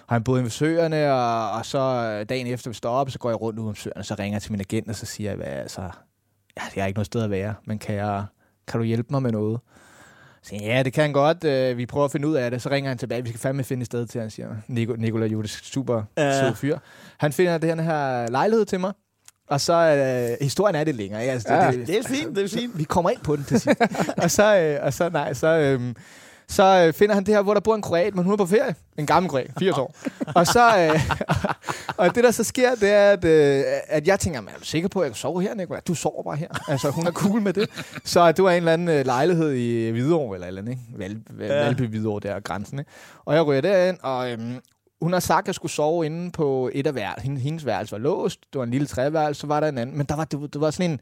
Og 0.06 0.14
han 0.14 0.24
boede 0.24 0.42
ved 0.42 0.50
Søerne, 0.50 1.12
og, 1.12 1.50
og 1.50 1.66
så 1.66 1.78
øh, 2.20 2.28
dagen 2.28 2.46
efter 2.46 2.70
vi 2.70 2.74
står 2.74 2.90
op, 2.90 3.10
så 3.10 3.18
går 3.18 3.28
jeg 3.30 3.40
rundt 3.40 3.58
ud 3.58 3.68
om 3.68 3.74
Søerne, 3.74 4.04
så 4.04 4.14
ringer 4.18 4.34
jeg 4.34 4.42
til 4.42 4.52
min 4.52 4.60
agent, 4.60 4.88
og 4.88 4.96
så 4.96 5.06
siger 5.06 5.30
jeg, 5.30 5.36
hvad, 5.36 5.46
altså, 5.46 5.80
ja, 6.56 6.62
jeg 6.76 6.82
har 6.82 6.86
ikke 6.86 6.96
noget 6.98 7.06
sted 7.06 7.22
at 7.22 7.30
være, 7.30 7.54
men 7.66 7.78
kan, 7.78 7.94
jeg, 7.94 8.24
kan 8.68 8.80
du 8.80 8.84
hjælpe 8.86 9.08
mig 9.10 9.22
med 9.22 9.32
noget? 9.32 9.60
Så 10.42 10.48
siger, 10.48 10.74
ja, 10.76 10.82
det 10.82 10.92
kan 10.92 11.02
han 11.02 11.12
godt. 11.12 11.44
Øh, 11.44 11.76
vi 11.78 11.86
prøver 11.86 12.04
at 12.04 12.12
finde 12.12 12.28
ud 12.28 12.34
af 12.34 12.50
det. 12.50 12.62
Så 12.62 12.70
ringer 12.70 12.90
han 12.90 12.98
tilbage. 12.98 13.22
Vi 13.22 13.28
skal 13.28 13.40
fandme 13.40 13.64
finde 13.64 13.80
et 13.80 13.86
sted 13.86 14.06
til, 14.06 14.20
han 14.20 14.30
siger. 14.30 14.48
Nico, 14.68 14.92
Nicolai 14.92 15.28
Judes, 15.28 15.50
super 15.50 16.02
Ja. 16.16 16.40
sød 16.40 16.54
fyr. 16.54 16.78
Han 17.18 17.32
finder 17.32 17.58
den 17.58 17.80
her 17.80 18.28
lejlighed 18.30 18.64
til 18.64 18.80
mig. 18.80 18.92
Og 19.48 19.60
så, 19.60 19.72
øh, 19.74 20.44
historien 20.44 20.74
er 20.76 20.84
det 20.84 20.94
længere. 20.94 21.22
Altså, 21.22 21.54
Ja. 21.54 21.70
Det 21.70 21.98
er 21.98 22.02
fint, 22.02 22.36
det 22.36 22.44
er 22.44 22.48
fint. 22.58 22.78
vi 22.78 22.84
kommer 22.84 23.10
ind 23.10 23.20
på 23.20 23.36
den 23.36 23.44
til 23.44 23.60
sidst. 23.60 23.80
og 24.22 24.30
så, 24.30 24.58
øh, 24.58 24.78
og 24.86 24.92
så, 24.92 25.08
nej, 25.08 25.34
så, 25.34 25.46
øh, 25.48 25.94
så 26.54 26.84
øh, 26.86 26.92
finder 26.92 27.14
han 27.14 27.24
det 27.26 27.34
her, 27.34 27.42
hvor 27.42 27.54
der 27.54 27.60
bor 27.60 27.74
en 27.74 27.82
kroat, 27.82 28.14
men 28.14 28.24
hun 28.24 28.32
er 28.32 28.36
på 28.36 28.46
ferie. 28.46 28.74
En 28.98 29.06
gammel 29.06 29.30
kroat, 29.30 29.50
80 29.58 29.78
år. 29.78 29.94
og 30.38 30.46
så, 30.46 30.78
øh, 30.78 31.00
og 32.06 32.14
det 32.14 32.24
der 32.24 32.30
så 32.30 32.44
sker, 32.44 32.74
det 32.74 32.90
er, 32.92 33.10
at, 33.10 33.24
øh, 33.24 33.64
at 33.88 34.06
jeg 34.06 34.20
tænker, 34.20 34.40
"Men 34.40 34.48
er 34.54 34.58
du 34.58 34.64
sikker 34.64 34.88
på, 34.88 35.00
at 35.00 35.04
jeg 35.04 35.10
kan 35.12 35.16
sove 35.16 35.42
her, 35.42 35.54
Nicolai? 35.54 35.80
Du 35.88 35.94
sover 35.94 36.22
bare 36.22 36.36
her. 36.36 36.48
Altså, 36.70 36.90
hun 36.90 37.06
er 37.06 37.10
cool 37.12 37.40
med 37.40 37.52
det. 37.52 37.68
Så 38.04 38.32
det 38.32 38.44
var 38.44 38.50
en 38.50 38.56
eller 38.56 38.72
anden 38.72 38.88
øh, 38.88 39.04
lejlighed 39.06 39.52
i 39.52 39.90
Hvidovre, 39.90 40.36
eller 40.36 40.46
eller 40.46 40.60
andet, 40.62 40.72
ikke? 40.72 40.82
Val, 40.98 41.16
Val, 41.30 41.46
Ja. 41.50 41.64
Valby 41.64 41.80
Hvidovre, 41.82 42.20
der 42.20 42.34
er 42.34 42.40
grænsen, 42.40 42.78
ikke? 42.78 42.90
Og 43.24 43.34
jeg 43.34 43.46
ryger 43.46 43.60
derind, 43.60 43.98
og 44.02 44.30
øhm, 44.32 44.54
hun 45.02 45.12
har 45.12 45.20
sagt, 45.20 45.44
at 45.44 45.46
jeg 45.46 45.54
skulle 45.54 45.72
sove 45.72 46.06
inde 46.06 46.30
på 46.30 46.70
et 46.72 46.86
af 46.86 46.94
værelserne. 46.94 47.22
Hendes, 47.24 47.42
hendes 47.42 47.66
værelse 47.66 47.92
var 47.92 47.98
låst. 47.98 48.40
Det 48.52 48.58
var 48.58 48.64
en 48.64 48.70
lille 48.70 48.86
træværelse, 48.86 49.40
så 49.40 49.46
var 49.46 49.60
der 49.60 49.68
en 49.68 49.78
anden. 49.78 49.96
Men 49.96 50.06
der 50.06 50.16
var, 50.16 50.24
det, 50.24 50.52
det 50.52 50.60
var 50.60 50.70
sådan 50.70 50.90
en... 50.90 51.00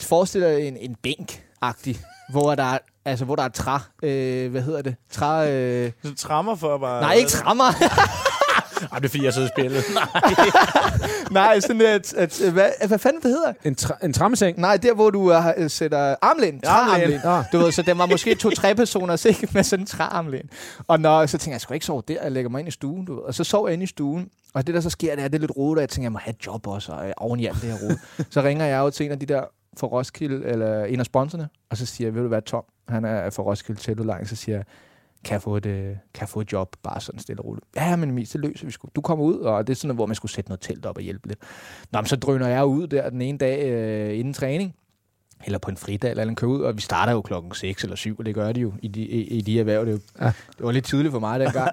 Forestil 0.00 0.40
dig 0.42 0.68
en, 0.68 0.76
en 0.76 0.96
bænk-agtig, 1.02 1.96
hvor 2.30 2.54
der, 2.54 2.62
er- 2.64 2.78
altså, 3.04 3.24
hvor 3.24 3.36
der 3.36 3.42
er 3.42 3.48
træ... 3.48 3.78
Øh, 4.02 4.50
hvad 4.50 4.62
hedder 4.62 4.82
det? 4.82 4.96
Træ... 5.10 5.50
Øh, 5.50 5.92
Så 6.04 6.14
trammer 6.14 6.54
for 6.54 6.78
bare... 6.78 7.00
nej, 7.00 7.14
ikke 7.14 7.30
træmmer. 7.30 7.64
Ej, 8.92 8.98
det 8.98 9.04
er 9.04 9.08
fordi, 9.08 9.24
jeg 9.24 9.32
sidder 9.34 9.48
i 9.48 9.50
spillet. 9.58 9.84
nej, 11.30 11.60
sådan 11.60 11.80
et... 11.80 12.14
et, 12.18 12.40
et 12.40 12.52
hvad, 12.52 12.70
hvad 12.88 12.98
fanden 12.98 13.22
det 13.22 13.30
hedder? 13.30 13.52
En, 13.64 13.76
tra- 13.80 14.04
en 14.04 14.12
trammeseng. 14.12 14.58
Nej, 14.58 14.76
der 14.76 14.94
hvor 14.94 15.10
du 15.10 15.36
uh, 15.36 15.68
sætter 15.68 16.16
armlæn. 16.22 16.60
Træarmlæn. 16.60 17.20
Ah. 17.24 17.44
Du 17.52 17.58
ved, 17.58 17.72
så 17.72 17.82
den 17.82 17.98
var 17.98 18.06
måske 18.06 18.34
to-tre 18.34 18.74
personer 18.74 19.26
ikke 19.26 19.48
med 19.52 19.62
sådan 19.62 19.82
en 19.82 19.86
træarmlæn. 19.86 20.50
Og 20.86 21.00
når, 21.00 21.26
så 21.26 21.38
tænker 21.38 21.50
jeg, 21.50 21.52
jeg 21.52 21.60
skal 21.60 21.74
ikke 21.74 21.86
sove 21.86 22.02
der, 22.08 22.22
jeg 22.22 22.32
lægger 22.32 22.50
mig 22.50 22.58
ind 22.58 22.68
i 22.68 22.70
stuen. 22.70 23.04
Du 23.04 23.14
ved. 23.14 23.22
Og 23.22 23.34
så 23.34 23.44
sover 23.44 23.68
jeg 23.68 23.72
inde 23.72 23.84
i 23.84 23.86
stuen. 23.86 24.28
Og 24.54 24.66
det 24.66 24.74
der 24.74 24.80
så 24.80 24.90
sker, 24.90 25.14
det 25.14 25.24
er, 25.24 25.28
det 25.28 25.36
er 25.36 25.40
lidt 25.40 25.56
rodet, 25.56 25.76
og 25.78 25.80
jeg 25.80 25.88
tænker, 25.88 26.04
jeg 26.04 26.12
må 26.12 26.18
have 26.18 26.34
et 26.40 26.46
job 26.46 26.66
også, 26.66 26.92
og 26.92 27.06
øh, 27.06 27.12
oven 27.16 27.40
i 27.40 27.46
alt 27.46 27.62
det 27.62 27.70
her 27.70 27.78
rode. 27.78 27.98
så 28.30 28.42
ringer 28.42 28.64
jeg 28.66 28.78
jo 28.78 28.90
til 28.90 29.06
en 29.06 29.12
af 29.12 29.18
de 29.20 29.26
der 29.26 29.42
for 29.76 29.86
Roskilde, 29.86 30.46
eller 30.46 30.84
en 30.84 31.00
af 31.00 31.06
sponsorerne, 31.06 31.48
og 31.70 31.76
så 31.76 31.86
siger 31.86 32.08
jeg, 32.08 32.14
vil 32.14 32.22
du 32.22 32.28
være 32.28 32.40
Tom? 32.40 32.64
Han 32.88 33.04
er 33.04 33.30
for 33.30 33.42
Roskilde 33.42 33.80
Telludlejning, 33.80 34.28
så 34.28 34.36
siger 34.36 34.56
jeg, 34.56 34.64
kan 35.24 35.32
jeg, 35.32 35.42
få 35.42 35.56
et, 35.56 35.66
øh, 35.66 35.84
kan 35.86 36.20
jeg 36.20 36.28
få 36.28 36.40
et 36.40 36.52
job, 36.52 36.76
bare 36.82 37.00
sådan 37.00 37.20
stille 37.20 37.42
og 37.42 37.46
roligt. 37.46 37.66
Ja, 37.76 37.96
men 37.96 38.10
Emil, 38.10 38.32
det 38.32 38.40
løser 38.40 38.66
vi 38.66 38.72
sgu. 38.72 38.88
Du 38.96 39.00
kommer 39.00 39.24
ud, 39.24 39.38
og 39.38 39.66
det 39.66 39.72
er 39.72 39.76
sådan 39.76 39.88
noget, 39.88 39.98
hvor 39.98 40.06
man 40.06 40.14
skulle 40.16 40.32
sætte 40.32 40.50
noget 40.50 40.60
telt 40.60 40.86
op 40.86 40.96
og 40.96 41.02
hjælpe 41.02 41.28
lidt. 41.28 41.38
Nå, 41.92 42.00
men 42.00 42.06
så 42.06 42.16
drøner 42.16 42.48
jeg 42.48 42.64
ud 42.64 42.86
der 42.86 43.10
den 43.10 43.22
ene 43.22 43.38
dag 43.38 43.66
øh, 43.66 44.18
inden 44.18 44.34
træning, 44.34 44.74
eller 45.44 45.58
på 45.58 45.70
en 45.70 45.76
fridag, 45.76 46.10
eller 46.10 46.24
en 46.24 46.34
kører 46.36 46.50
ud, 46.50 46.60
og 46.60 46.76
vi 46.76 46.80
starter 46.80 47.12
jo 47.12 47.22
klokken 47.22 47.52
6 47.54 47.82
eller 47.82 47.96
7, 47.96 48.16
og 48.18 48.26
det 48.26 48.34
gør 48.34 48.52
de 48.52 48.60
jo 48.60 48.72
i 48.82 48.88
de, 48.88 49.00
i, 49.00 49.22
i 49.22 49.40
de 49.40 49.60
erhverv. 49.60 49.84
Det, 49.86 49.88
er 49.88 49.92
jo, 49.92 50.00
Ja. 50.20 50.26
det 50.26 50.66
var 50.66 50.72
lidt 50.72 50.84
tidligt 50.84 51.12
for 51.12 51.18
mig 51.20 51.40
dengang. 51.40 51.70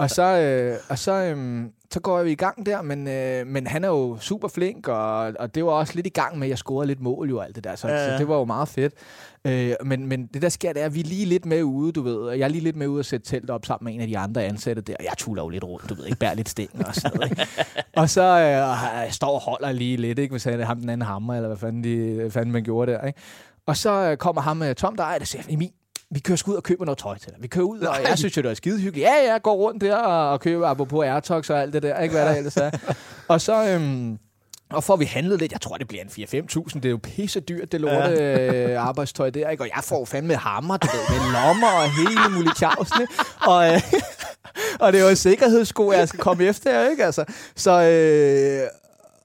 og 0.00 0.10
så, 0.10 0.22
øh, 0.38 0.76
og 0.88 0.98
så, 0.98 1.12
øh, 1.12 1.64
så 1.90 2.00
går 2.00 2.18
jeg 2.18 2.28
i 2.30 2.34
gang 2.34 2.66
der, 2.66 2.82
men, 2.82 3.08
øh, 3.08 3.46
men 3.46 3.66
han 3.66 3.84
er 3.84 3.88
jo 3.88 4.18
super 4.20 4.48
flink, 4.48 4.88
og, 4.88 5.18
og 5.38 5.54
det 5.54 5.64
var 5.64 5.70
også 5.70 5.94
lidt 5.94 6.06
i 6.06 6.10
gang 6.10 6.38
med, 6.38 6.46
at 6.46 6.50
jeg 6.50 6.58
scorede 6.58 6.86
lidt 6.86 7.00
mål 7.00 7.28
jo 7.30 7.40
alt 7.40 7.56
det 7.56 7.64
der, 7.64 7.76
så, 7.76 7.88
ja. 7.88 7.94
ja. 7.94 8.12
så 8.12 8.18
det 8.18 8.28
var 8.28 8.36
jo 8.36 8.44
meget 8.44 8.68
fedt. 8.68 8.94
Øh, 9.44 9.74
men, 9.84 10.06
men 10.06 10.26
det 10.26 10.42
der 10.42 10.48
sker, 10.48 10.72
det 10.72 10.82
er, 10.82 10.86
at 10.86 10.94
vi 10.94 11.00
er 11.00 11.04
lige 11.04 11.24
lidt 11.24 11.46
med 11.46 11.62
ude, 11.62 11.92
du 11.92 12.02
ved. 12.02 12.16
og 12.16 12.38
Jeg 12.38 12.44
er 12.44 12.48
lige 12.48 12.64
lidt 12.64 12.76
med 12.76 12.86
ude 12.86 12.98
at 12.98 13.06
sætte 13.06 13.26
telt 13.26 13.50
op 13.50 13.66
sammen 13.66 13.84
med 13.84 13.94
en 13.94 14.00
af 14.00 14.06
de 14.06 14.18
andre 14.18 14.44
ansatte 14.44 14.82
der. 14.82 14.96
Jeg 15.00 15.12
tuller 15.18 15.42
jo 15.42 15.48
lidt 15.48 15.64
rundt, 15.64 15.88
du 15.88 15.94
ved, 15.94 16.06
ikke 16.06 16.18
bærer 16.18 16.34
lidt 16.34 16.48
stæng 16.48 16.86
og 16.86 16.94
sådan 16.94 17.10
noget. 17.18 17.30
Ikke? 17.30 17.46
og 18.00 18.10
så 18.10 18.22
øh, 18.22 18.42
jeg 18.42 19.08
står 19.10 19.34
og 19.34 19.40
holder 19.40 19.72
lige 19.72 19.96
lidt, 19.96 20.18
ikke, 20.18 20.32
hvis 20.32 20.44
han 20.44 20.60
ham 20.60 20.80
den 20.80 20.88
anden 20.88 21.06
hammer, 21.06 21.34
eller 21.34 21.48
hvad 21.48 21.56
fanden, 21.56 21.84
de, 21.84 22.30
fanden 22.30 22.52
man 22.52 22.64
gjorde 22.64 22.92
der. 22.92 23.06
Ikke? 23.06 23.20
Og 23.66 23.76
så 23.76 23.90
øh, 23.90 24.16
kommer 24.16 24.42
ham 24.42 24.56
med 24.56 24.74
Tom, 24.74 24.96
der 24.96 25.04
ejer 25.04 25.18
det, 25.18 25.28
siger, 25.28 25.42
Emil, 25.48 25.70
vi 26.10 26.20
kører 26.20 26.36
sgu 26.36 26.50
ud 26.50 26.56
og 26.56 26.62
køber 26.62 26.84
noget 26.84 26.98
tøj 26.98 27.18
til 27.18 27.30
dig. 27.30 27.42
Vi 27.42 27.48
kører 27.48 27.64
ud, 27.64 27.80
og 27.80 27.96
jeg 28.08 28.18
synes 28.18 28.36
jo, 28.36 28.42
det 28.42 28.50
er 28.50 28.54
skide 28.54 28.80
hyggeligt. 28.80 29.08
Ja, 29.08 29.32
ja, 29.32 29.38
går 29.38 29.54
rundt 29.54 29.80
der 29.80 29.96
og, 29.96 30.30
og 30.30 30.40
køber 30.40 30.66
apropos 30.66 31.04
Airtox 31.04 31.50
og 31.50 31.62
alt 31.62 31.72
det 31.72 31.82
der, 31.82 32.00
ikke 32.00 32.14
hvad 32.14 32.26
der 32.26 32.36
ellers 32.36 32.56
er. 32.56 32.70
og 33.28 33.40
så... 33.40 33.68
Øhm, 33.68 34.18
og 34.72 34.84
får 34.84 34.96
vi 34.96 35.04
handlet 35.04 35.38
lidt, 35.38 35.52
jeg 35.52 35.60
tror, 35.60 35.76
det 35.76 35.88
bliver 35.88 36.02
en 36.02 36.08
4-5.000. 36.08 36.74
Det 36.74 36.84
er 36.84 36.90
jo 36.90 37.00
pisse 37.02 37.40
dyrt, 37.40 37.72
det 37.72 37.80
lorte 37.80 38.24
øh, 38.24 38.82
arbejdstøj 38.82 39.30
der, 39.30 39.50
ikke? 39.50 39.62
Og 39.62 39.68
jeg 39.76 39.84
får 39.84 40.04
fandme 40.04 40.36
hammer, 40.36 40.76
du 40.76 40.86
ved, 40.86 41.18
med 41.18 41.32
lommer 41.32 41.68
og 41.68 41.96
hele 41.96 42.36
mulige 42.36 42.54
tjavsen, 42.58 43.00
ikke? 43.00 43.14
Og, 43.46 43.74
øh, 43.74 43.82
og 44.80 44.92
det 44.92 45.00
er 45.00 45.04
jo 45.04 45.10
en 45.10 45.16
sikkerhedssko, 45.16 45.92
jeg 45.92 46.08
skal 46.08 46.20
komme 46.20 46.44
efter, 46.44 46.90
ikke? 46.90 47.04
Altså, 47.04 47.24
så, 47.56 47.82
øh, 47.82 48.68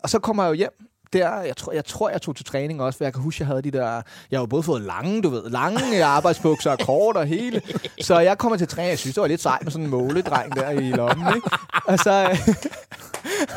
og 0.03 0.09
så 0.09 0.19
kommer 0.19 0.43
jeg 0.43 0.49
jo 0.49 0.53
hjem 0.53 0.86
der, 1.13 1.41
jeg 1.41 1.57
tror, 1.57 1.71
jeg 1.71 1.85
tror, 1.85 2.09
jeg 2.09 2.21
tog 2.21 2.35
til 2.35 2.45
træning 2.45 2.81
også, 2.81 2.97
for 2.97 3.05
jeg 3.05 3.13
kan 3.13 3.21
huske, 3.21 3.41
jeg 3.41 3.47
havde 3.47 3.61
de 3.61 3.71
der, 3.71 4.01
jeg 4.31 4.39
har 4.39 4.45
både 4.45 4.63
fået 4.63 4.81
lange, 4.81 5.21
du 5.21 5.29
ved, 5.29 5.49
lange 5.49 6.03
arbejdsbukser 6.03 6.71
og 6.71 6.79
kort 6.79 7.17
og 7.17 7.25
hele, 7.25 7.61
så 8.01 8.19
jeg 8.19 8.37
kommer 8.37 8.57
til 8.57 8.67
træning, 8.67 8.89
jeg 8.89 8.99
synes, 8.99 9.13
det 9.13 9.21
var 9.21 9.27
lidt 9.27 9.41
sejt 9.41 9.63
med 9.63 9.71
sådan 9.71 9.85
en 9.85 9.91
måledreng 9.91 10.55
der 10.55 10.69
i 10.69 10.91
lommen, 10.91 11.35
ikke? 11.35 11.49
Og 11.85 11.99
så, 11.99 12.29
øh, 12.31 12.55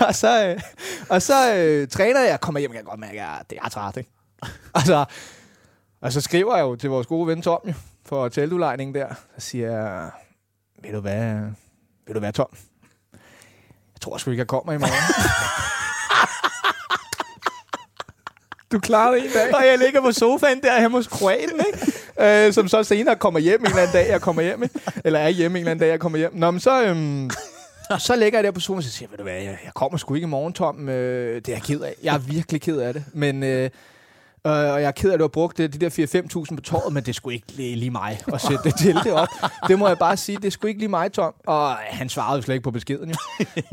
og 0.09 0.15
så, 0.15 0.47
øh, 0.47 0.61
og 1.09 1.23
så 1.23 1.55
øh, 1.55 1.89
træner 1.89 2.21
jeg, 2.21 2.41
kommer 2.41 2.61
hjem, 2.61 2.71
jeg 2.71 2.79
kan 2.79 2.85
godt 2.85 3.01
mærke, 3.01 3.23
at 3.23 3.51
det 3.51 3.59
er 3.65 3.69
træt, 3.69 3.97
ikke? 3.97 4.11
Altså, 4.75 5.05
og 6.01 6.13
så 6.13 6.21
skriver 6.21 6.57
jeg 6.57 6.63
jo 6.63 6.77
til 6.77 6.91
vores 6.91 7.07
gode 7.07 7.27
ven 7.27 7.43
Tom, 7.43 7.61
jo, 7.69 7.73
for 8.07 8.29
teltudlejningen 8.29 8.95
der, 8.95 9.15
så 9.39 9.47
siger 9.47 9.71
jeg, 9.71 10.11
ved 10.83 10.93
du 10.93 11.01
hvad, 11.01 11.35
ved 12.07 12.15
du 12.15 12.21
hvad, 12.21 12.33
Tom? 12.33 12.49
Jeg 13.95 14.01
tror 14.01 14.19
sgu 14.19 14.31
ikke, 14.31 14.41
jeg 14.41 14.47
kommer 14.47 14.73
i 14.73 14.79
morgen. 14.79 15.77
Du 18.73 18.79
klarede 18.79 19.18
en 19.18 19.31
dag. 19.35 19.55
og 19.55 19.62
jeg 19.66 19.79
ligger 19.79 20.01
på 20.01 20.12
sofaen 20.12 20.61
der 20.61 20.81
hjemme 20.81 20.97
hos 20.97 21.07
Kroaten, 21.07 21.61
ikke? 21.66 22.47
Øh, 22.47 22.53
som 22.53 22.68
så 22.68 22.83
senere 22.83 23.16
kommer 23.16 23.41
hjem 23.41 23.61
en 23.61 23.66
eller 23.66 23.83
anden 23.83 23.93
dag, 23.93 24.09
jeg 24.09 24.21
kommer 24.21 24.43
hjem. 24.43 24.62
ikke? 24.62 24.81
Eller 25.05 25.18
er 25.18 25.29
hjemme 25.29 25.59
en 25.59 25.61
eller 25.61 25.71
anden 25.71 25.81
dag, 25.81 25.91
jeg 25.91 26.01
kommer 26.01 26.18
hjem. 26.18 26.31
Nå, 26.35 26.51
men 26.51 26.61
så, 26.61 26.85
øhm, 26.85 27.31
så 27.99 28.16
ligger 28.16 28.39
jeg 28.39 28.45
der 28.45 28.51
på 28.51 28.61
sofaen 28.61 28.79
og 28.79 28.85
siger, 28.85 29.09
ved 29.09 29.16
du 29.18 29.23
hvad, 29.23 29.35
jeg, 29.35 29.59
jeg 29.64 29.75
kommer 29.75 29.99
sgu 29.99 30.14
ikke 30.14 30.25
i 30.25 30.29
morgen, 30.29 30.53
Tom. 30.53 30.89
Øh, 30.89 31.37
det 31.37 31.49
er 31.49 31.53
jeg 31.53 31.62
ked 31.62 31.81
af. 31.81 31.95
Jeg 32.03 32.14
er 32.14 32.18
virkelig 32.18 32.61
ked 32.62 32.79
af 32.79 32.93
det. 32.95 33.05
Men... 33.14 33.43
Øh, 33.43 33.71
Øh, 34.47 34.53
og 34.53 34.80
jeg 34.80 34.82
er 34.82 34.91
ked 34.91 35.11
af, 35.11 35.14
at 35.14 35.18
du 35.18 35.24
har 35.24 35.28
brugt 35.28 35.59
de 35.59 35.68
der 35.68 36.45
4-5.000 36.51 36.57
på 36.57 36.61
tåret, 36.62 36.93
men 36.93 37.03
det 37.03 37.14
skulle 37.14 37.34
ikke 37.34 37.53
lige, 37.53 37.76
lige 37.76 37.91
mig 37.91 38.20
at 38.32 38.41
sætte 38.41 38.64
det 38.64 38.74
til 38.78 38.95
det 38.95 39.12
op. 39.12 39.28
Det 39.68 39.78
må 39.78 39.88
jeg 39.88 39.99
bare 39.99 40.16
sige, 40.16 40.38
det 40.43 40.53
skulle 40.53 40.70
ikke 40.70 40.80
lige 40.80 40.88
mig, 40.88 41.12
Tom. 41.12 41.34
Og 41.47 41.72
han 41.72 42.09
svarede 42.09 42.36
jo 42.36 42.43
slet 42.43 42.55
ikke 42.55 42.64
på 42.64 42.70
beskeden. 42.70 43.09
Jo. 43.09 43.14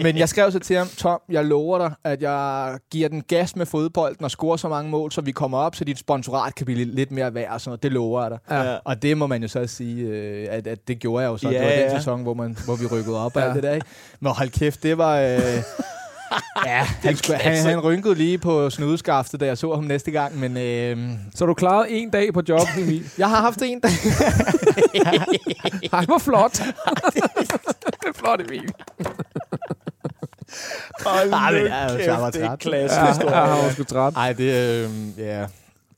Men 0.03 0.17
jeg 0.17 0.29
skrev 0.29 0.51
så 0.51 0.59
til 0.59 0.75
ham, 0.75 0.87
Tom, 0.87 1.21
jeg 1.29 1.45
lover 1.45 1.77
dig, 1.77 1.93
at 2.03 2.21
jeg 2.21 2.77
giver 2.91 3.09
den 3.09 3.21
gas 3.21 3.55
med 3.55 3.65
fodbolden 3.65 4.23
og 4.23 4.31
scorer 4.31 4.57
så 4.57 4.69
mange 4.69 4.91
mål, 4.91 5.11
så 5.11 5.21
vi 5.21 5.31
kommer 5.31 5.57
op, 5.57 5.75
så 5.75 5.83
dit 5.83 5.99
sponsorat 5.99 6.55
kan 6.55 6.65
blive 6.65 6.85
lidt 6.85 7.11
mere 7.11 7.33
værd 7.33 7.51
og 7.51 7.61
sådan 7.61 7.69
noget. 7.69 7.83
Det 7.83 7.91
lover 7.91 8.21
jeg 8.21 8.31
dig. 8.31 8.39
Ja. 8.51 8.77
Og 8.83 9.01
det 9.01 9.17
må 9.17 9.27
man 9.27 9.41
jo 9.41 9.47
så 9.47 9.67
sige, 9.67 10.07
øh, 10.07 10.47
at, 10.51 10.67
at 10.67 10.87
det 10.87 10.99
gjorde 10.99 11.23
jeg 11.23 11.29
jo 11.29 11.37
så. 11.37 11.49
Ja, 11.49 11.57
det 11.57 11.65
var 11.65 11.71
den 11.71 11.91
ja. 11.91 11.97
sæson, 11.97 12.23
hvor, 12.23 12.33
man, 12.33 12.57
hvor 12.65 12.75
vi 12.75 12.85
rykkede 12.85 13.25
op 13.25 13.35
og 13.35 13.43
alt 13.43 13.55
det 13.55 13.63
der. 13.63 13.73
Ikke? 13.73 13.87
Men 14.19 14.31
hold 14.31 14.49
kæft, 14.49 14.83
det 14.83 14.97
var... 14.97 15.19
Øh, 15.19 15.63
Ja, 16.65 16.83
han, 17.03 17.17
skulle, 17.17 17.37
han, 17.37 17.57
han 17.65 17.79
rynkede 17.79 18.15
lige 18.15 18.37
på 18.37 18.69
snudeskaftet, 18.69 19.39
da 19.39 19.45
jeg 19.45 19.57
så 19.57 19.75
ham 19.75 19.83
næste 19.83 20.11
gang, 20.11 20.39
men... 20.39 20.57
Øh, 20.57 21.09
Så 21.35 21.45
du 21.45 21.53
klarede 21.53 21.89
en 21.89 22.09
dag 22.09 22.33
på 22.33 22.41
job, 22.49 22.67
Emil. 22.77 23.09
jeg 23.17 23.29
har 23.29 23.41
haft 23.41 23.61
en 23.61 23.79
dag. 23.79 23.91
Ej, 25.93 26.05
hvor 26.05 26.17
flot. 26.17 26.51
det 26.51 28.07
er 28.07 28.13
flot, 28.15 28.41
Emil. 28.41 28.73
Hold 31.05 31.29
nu 31.29 31.97
kæft, 31.97 32.33
det 32.33 32.43
er 32.43 32.55
klasse 32.55 32.99
Ja, 32.99 33.39
jeg 33.39 33.63
var 33.63 33.71
sgu 33.71 33.83
træt. 33.83 34.13
Ej, 34.15 34.33
det... 34.33 34.53
Øh, 34.53 34.89
ja. 35.17 35.45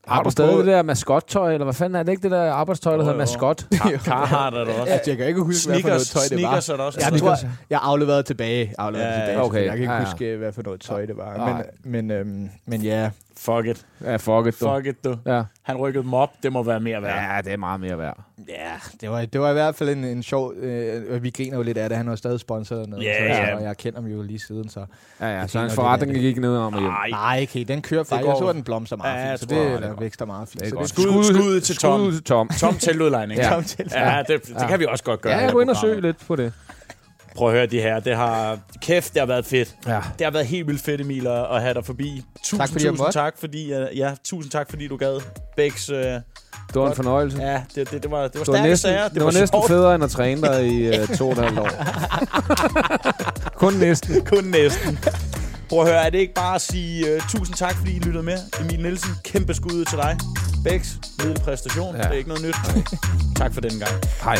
Har 0.10 0.24
du 0.24 0.30
stadig 0.30 0.58
det 0.58 0.66
der 0.66 0.82
maskottøj, 0.84 1.54
eller 1.54 1.64
hvad 1.66 1.74
fanden 1.74 1.96
er 1.96 2.04
det 2.04 2.12
ikke 2.12 2.24
det 2.24 2.32
der 2.32 2.52
arbejdstøj, 2.52 2.94
der 2.94 3.00
hedder 3.00 3.14
jo. 3.14 3.18
maskot? 3.18 3.66
Carhartt 4.06 4.56
er 4.56 4.64
der 4.66 4.74
også. 4.74 4.94
Altså, 4.94 5.12
jeg 5.12 5.18
kan 5.18 5.28
ikke 5.28 5.42
huske, 5.42 5.70
hvad 5.70 5.82
for 5.82 5.88
noget 5.90 6.08
tøj 6.08 6.22
det 6.30 6.32
var. 6.32 6.38
Sneakers 6.38 6.70
er 6.70 6.78
der 6.78 6.84
også. 6.84 7.00
Jeg 7.12 7.20
tror, 7.20 7.36
jeg 7.70 7.80
afleverede 7.84 8.24
tilbage. 8.24 8.74
Afleverede 8.78 9.10
Ja, 9.14 9.20
tilbage 9.20 9.40
okay. 9.42 9.46
okay. 9.50 9.66
Jeg 9.66 9.72
kan 9.72 9.82
ikke 9.82 9.94
Ja, 9.94 10.00
ja. 10.00 10.06
huske, 10.06 10.36
hvad 10.36 10.54
for 10.54 10.62
noget 10.64 10.82
tøj 10.82 11.06
det 11.06 11.18
var. 11.18 11.64
Men, 11.84 12.08
men, 12.08 12.12
øhm, 12.12 12.50
men 12.66 12.82
ja, 12.82 13.10
Fuck 13.40 13.66
it. 13.66 13.86
Ja, 14.04 14.16
fuck 14.16 14.48
it, 14.48 14.60
du. 14.62 14.76
Fuck 14.76 14.86
it, 14.88 15.04
du. 15.04 15.16
Ja. 15.26 15.44
Han 15.64 15.78
rykkede 15.78 16.04
dem 16.04 16.14
op. 16.14 16.30
Det 16.44 16.52
må 16.52 16.64
være 16.64 16.80
mere 16.80 17.02
værd. 17.02 17.36
ja, 17.36 17.42
det 17.42 17.54
er 17.54 17.58
meget 17.58 17.80
mere 17.80 17.98
værd. 17.98 18.18
ja 18.50 18.72
det, 19.02 19.10
var, 19.10 19.26
det 19.26 19.42
var 19.42 19.50
i 19.50 19.54
hvert 19.54 19.76
fald 19.76 19.90
en, 19.90 20.04
en 20.04 20.24
sjov... 20.24 20.54
Øh, 20.54 21.24
vi 21.24 21.30
griner 21.30 21.58
jo 21.58 21.64
lidt 21.64 21.78
af 21.78 21.90
det. 21.90 21.98
Han 21.98 22.10
var 22.10 22.16
stadig 22.16 22.40
sponsor 22.40 22.76
dernede. 22.76 23.02
Ja, 23.02 23.36
så, 23.36 23.42
ja. 23.42 23.56
Og 23.56 23.64
jeg 23.64 23.78
kender 23.78 24.02
ham 24.02 24.10
jo 24.12 24.22
lige 24.22 24.40
siden, 24.40 24.70
så... 24.70 24.86
Ja, 25.22 25.40
ja, 25.40 25.48
så 25.48 25.60
hans 25.60 25.76
forretning 25.76 26.14
gik 26.14 26.38
ned 26.40 26.58
om 26.58 26.74
og 26.74 26.80
hjem. 26.80 26.90
Nej. 26.92 27.10
Nej, 27.10 27.46
okay, 27.50 27.64
den 27.68 27.82
kører 27.82 28.04
faktisk. 28.04 28.28
Jeg 28.28 28.36
så, 28.40 28.48
at 28.48 28.56
den 28.56 28.64
blomster 28.64 28.96
meget 28.98 29.26
Ja, 29.26 29.32
fint, 29.32 29.40
så 29.40 29.46
det, 29.46 29.72
det 29.82 29.90
godt. 29.90 30.00
vækster 30.02 30.26
meget 30.26 30.48
fint. 30.50 30.60
Det 30.60 30.66
er 30.66 30.70
så 30.70 30.76
godt. 30.76 30.90
Skud, 30.90 31.24
skud 31.24 31.62
til 31.62 31.76
Tom. 31.78 32.02
Skud 32.02 32.12
til 32.12 32.24
Tom. 32.24 32.50
Tom 32.60 32.76
tiludlejning. 32.76 33.40
Ja. 33.40 33.50
Tom 33.50 33.64
til. 33.64 33.92
Ja, 33.96 34.24
det, 34.28 34.48
det 34.48 34.68
kan 34.70 34.80
vi 34.80 34.86
også 34.86 35.04
godt 35.04 35.22
gøre. 35.22 35.34
Ja, 35.34 35.40
jeg 35.44 35.52
går 35.52 35.62
ind 35.62 35.70
og 35.70 35.76
programmet. 35.76 35.96
søg 35.96 36.02
lidt 36.02 36.28
på 36.28 36.36
det. 36.36 36.54
Prøv 37.36 37.48
at 37.48 37.54
høre 37.54 37.66
de 37.66 37.82
her. 37.82 38.00
Det 38.00 38.16
har... 38.16 38.58
Kæft, 38.82 39.14
det 39.14 39.20
har 39.22 39.28
været 39.28 39.46
fedt. 39.46 39.76
Ja. 39.88 40.00
Det 40.20 40.26
har 40.26 40.32
været 40.32 40.46
helt 40.46 40.68
vildt 40.68 40.82
fedt, 40.82 41.02
Emil, 41.02 41.28
at, 41.28 41.46
at 41.56 41.62
have 41.62 41.74
dig 41.74 41.86
forbi. 41.86 42.24
Tusind, 42.44 42.60
Tak, 42.60 42.70
fordi 42.70 42.84
jeg 42.86 42.92
tusind 42.92 43.06
måtte. 43.06 43.20
tak, 43.20 43.34
fordi, 43.40 43.74
uh, 43.74 43.98
ja, 43.98 44.12
tusind 44.24 44.52
tak, 44.52 44.70
fordi 44.70 44.88
du 44.88 44.98
gad. 44.98 45.22
Bæks, 45.56 45.90
uh, 45.90 45.96
Det 45.98 46.22
var 46.76 46.90
en 46.90 46.96
fornøjelse. 46.96 47.42
ja, 47.42 47.62
det, 47.76 47.92
det, 47.92 48.04
det, 48.04 48.12
var, 48.12 48.18
det 48.18 48.22
var 48.24 48.28
Det 48.28 48.38
var 48.40 48.44
stærke 48.44 48.70
næsten, 48.70 48.90
sager. 48.90 49.08
det 49.08 49.24
var 49.24 49.32
næsten 49.32 49.48
sjovt. 49.48 49.68
federe 49.68 49.96
end 49.96 50.04
at 50.04 50.10
træne 50.10 50.42
dig 50.42 50.68
i 50.68 51.00
uh, 51.02 51.08
to 51.08 51.26
og 51.30 51.32
et 51.32 51.38
halvt 51.38 51.60
år. 51.60 51.70
Kun 53.60 53.74
næsten. 53.74 54.26
Kun 54.26 54.44
næsten. 54.44 55.00
Prøv 55.70 55.82
at 55.82 55.88
høre, 55.88 56.06
er 56.06 56.10
det 56.10 56.18
ikke 56.18 56.34
bare 56.34 56.56
at 56.56 56.62
sige 56.62 57.16
uh, 57.16 57.22
tusind 57.30 57.56
tak, 57.58 57.76
fordi 57.76 57.92
I 57.96 58.00
lyttede 58.00 58.24
med? 58.24 58.38
Emil 58.62 58.80
Nielsen, 58.82 59.12
kæmpe 59.24 59.54
skud 59.54 59.86
til 59.86 59.98
dig. 59.98 60.18
Bæks, 60.64 60.98
middelpræstation. 61.24 61.96
Ja. 61.96 62.02
Ja. 62.02 62.04
Det 62.08 62.14
er 62.14 62.18
ikke 62.18 62.30
noget 62.30 62.44
nyt. 62.44 62.56
tak 63.36 63.54
for 63.54 63.62
den 63.62 63.80
gang. 63.80 63.92
Hej. 64.24 64.38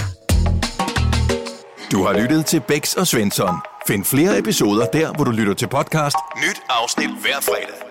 Du 1.92 2.04
har 2.04 2.14
lyttet 2.22 2.46
til 2.46 2.62
Bæks 2.68 2.94
og 2.94 3.08
Svensson. 3.08 3.56
Find 3.88 4.06
flere 4.06 4.40
episoder 4.40 4.86
der, 4.86 5.14
hvor 5.14 5.24
du 5.24 5.32
lytter 5.32 5.54
til 5.54 5.68
podcast. 5.68 6.16
Nyt 6.38 6.62
afsnit 6.70 7.10
hver 7.22 7.40
fredag. 7.42 7.89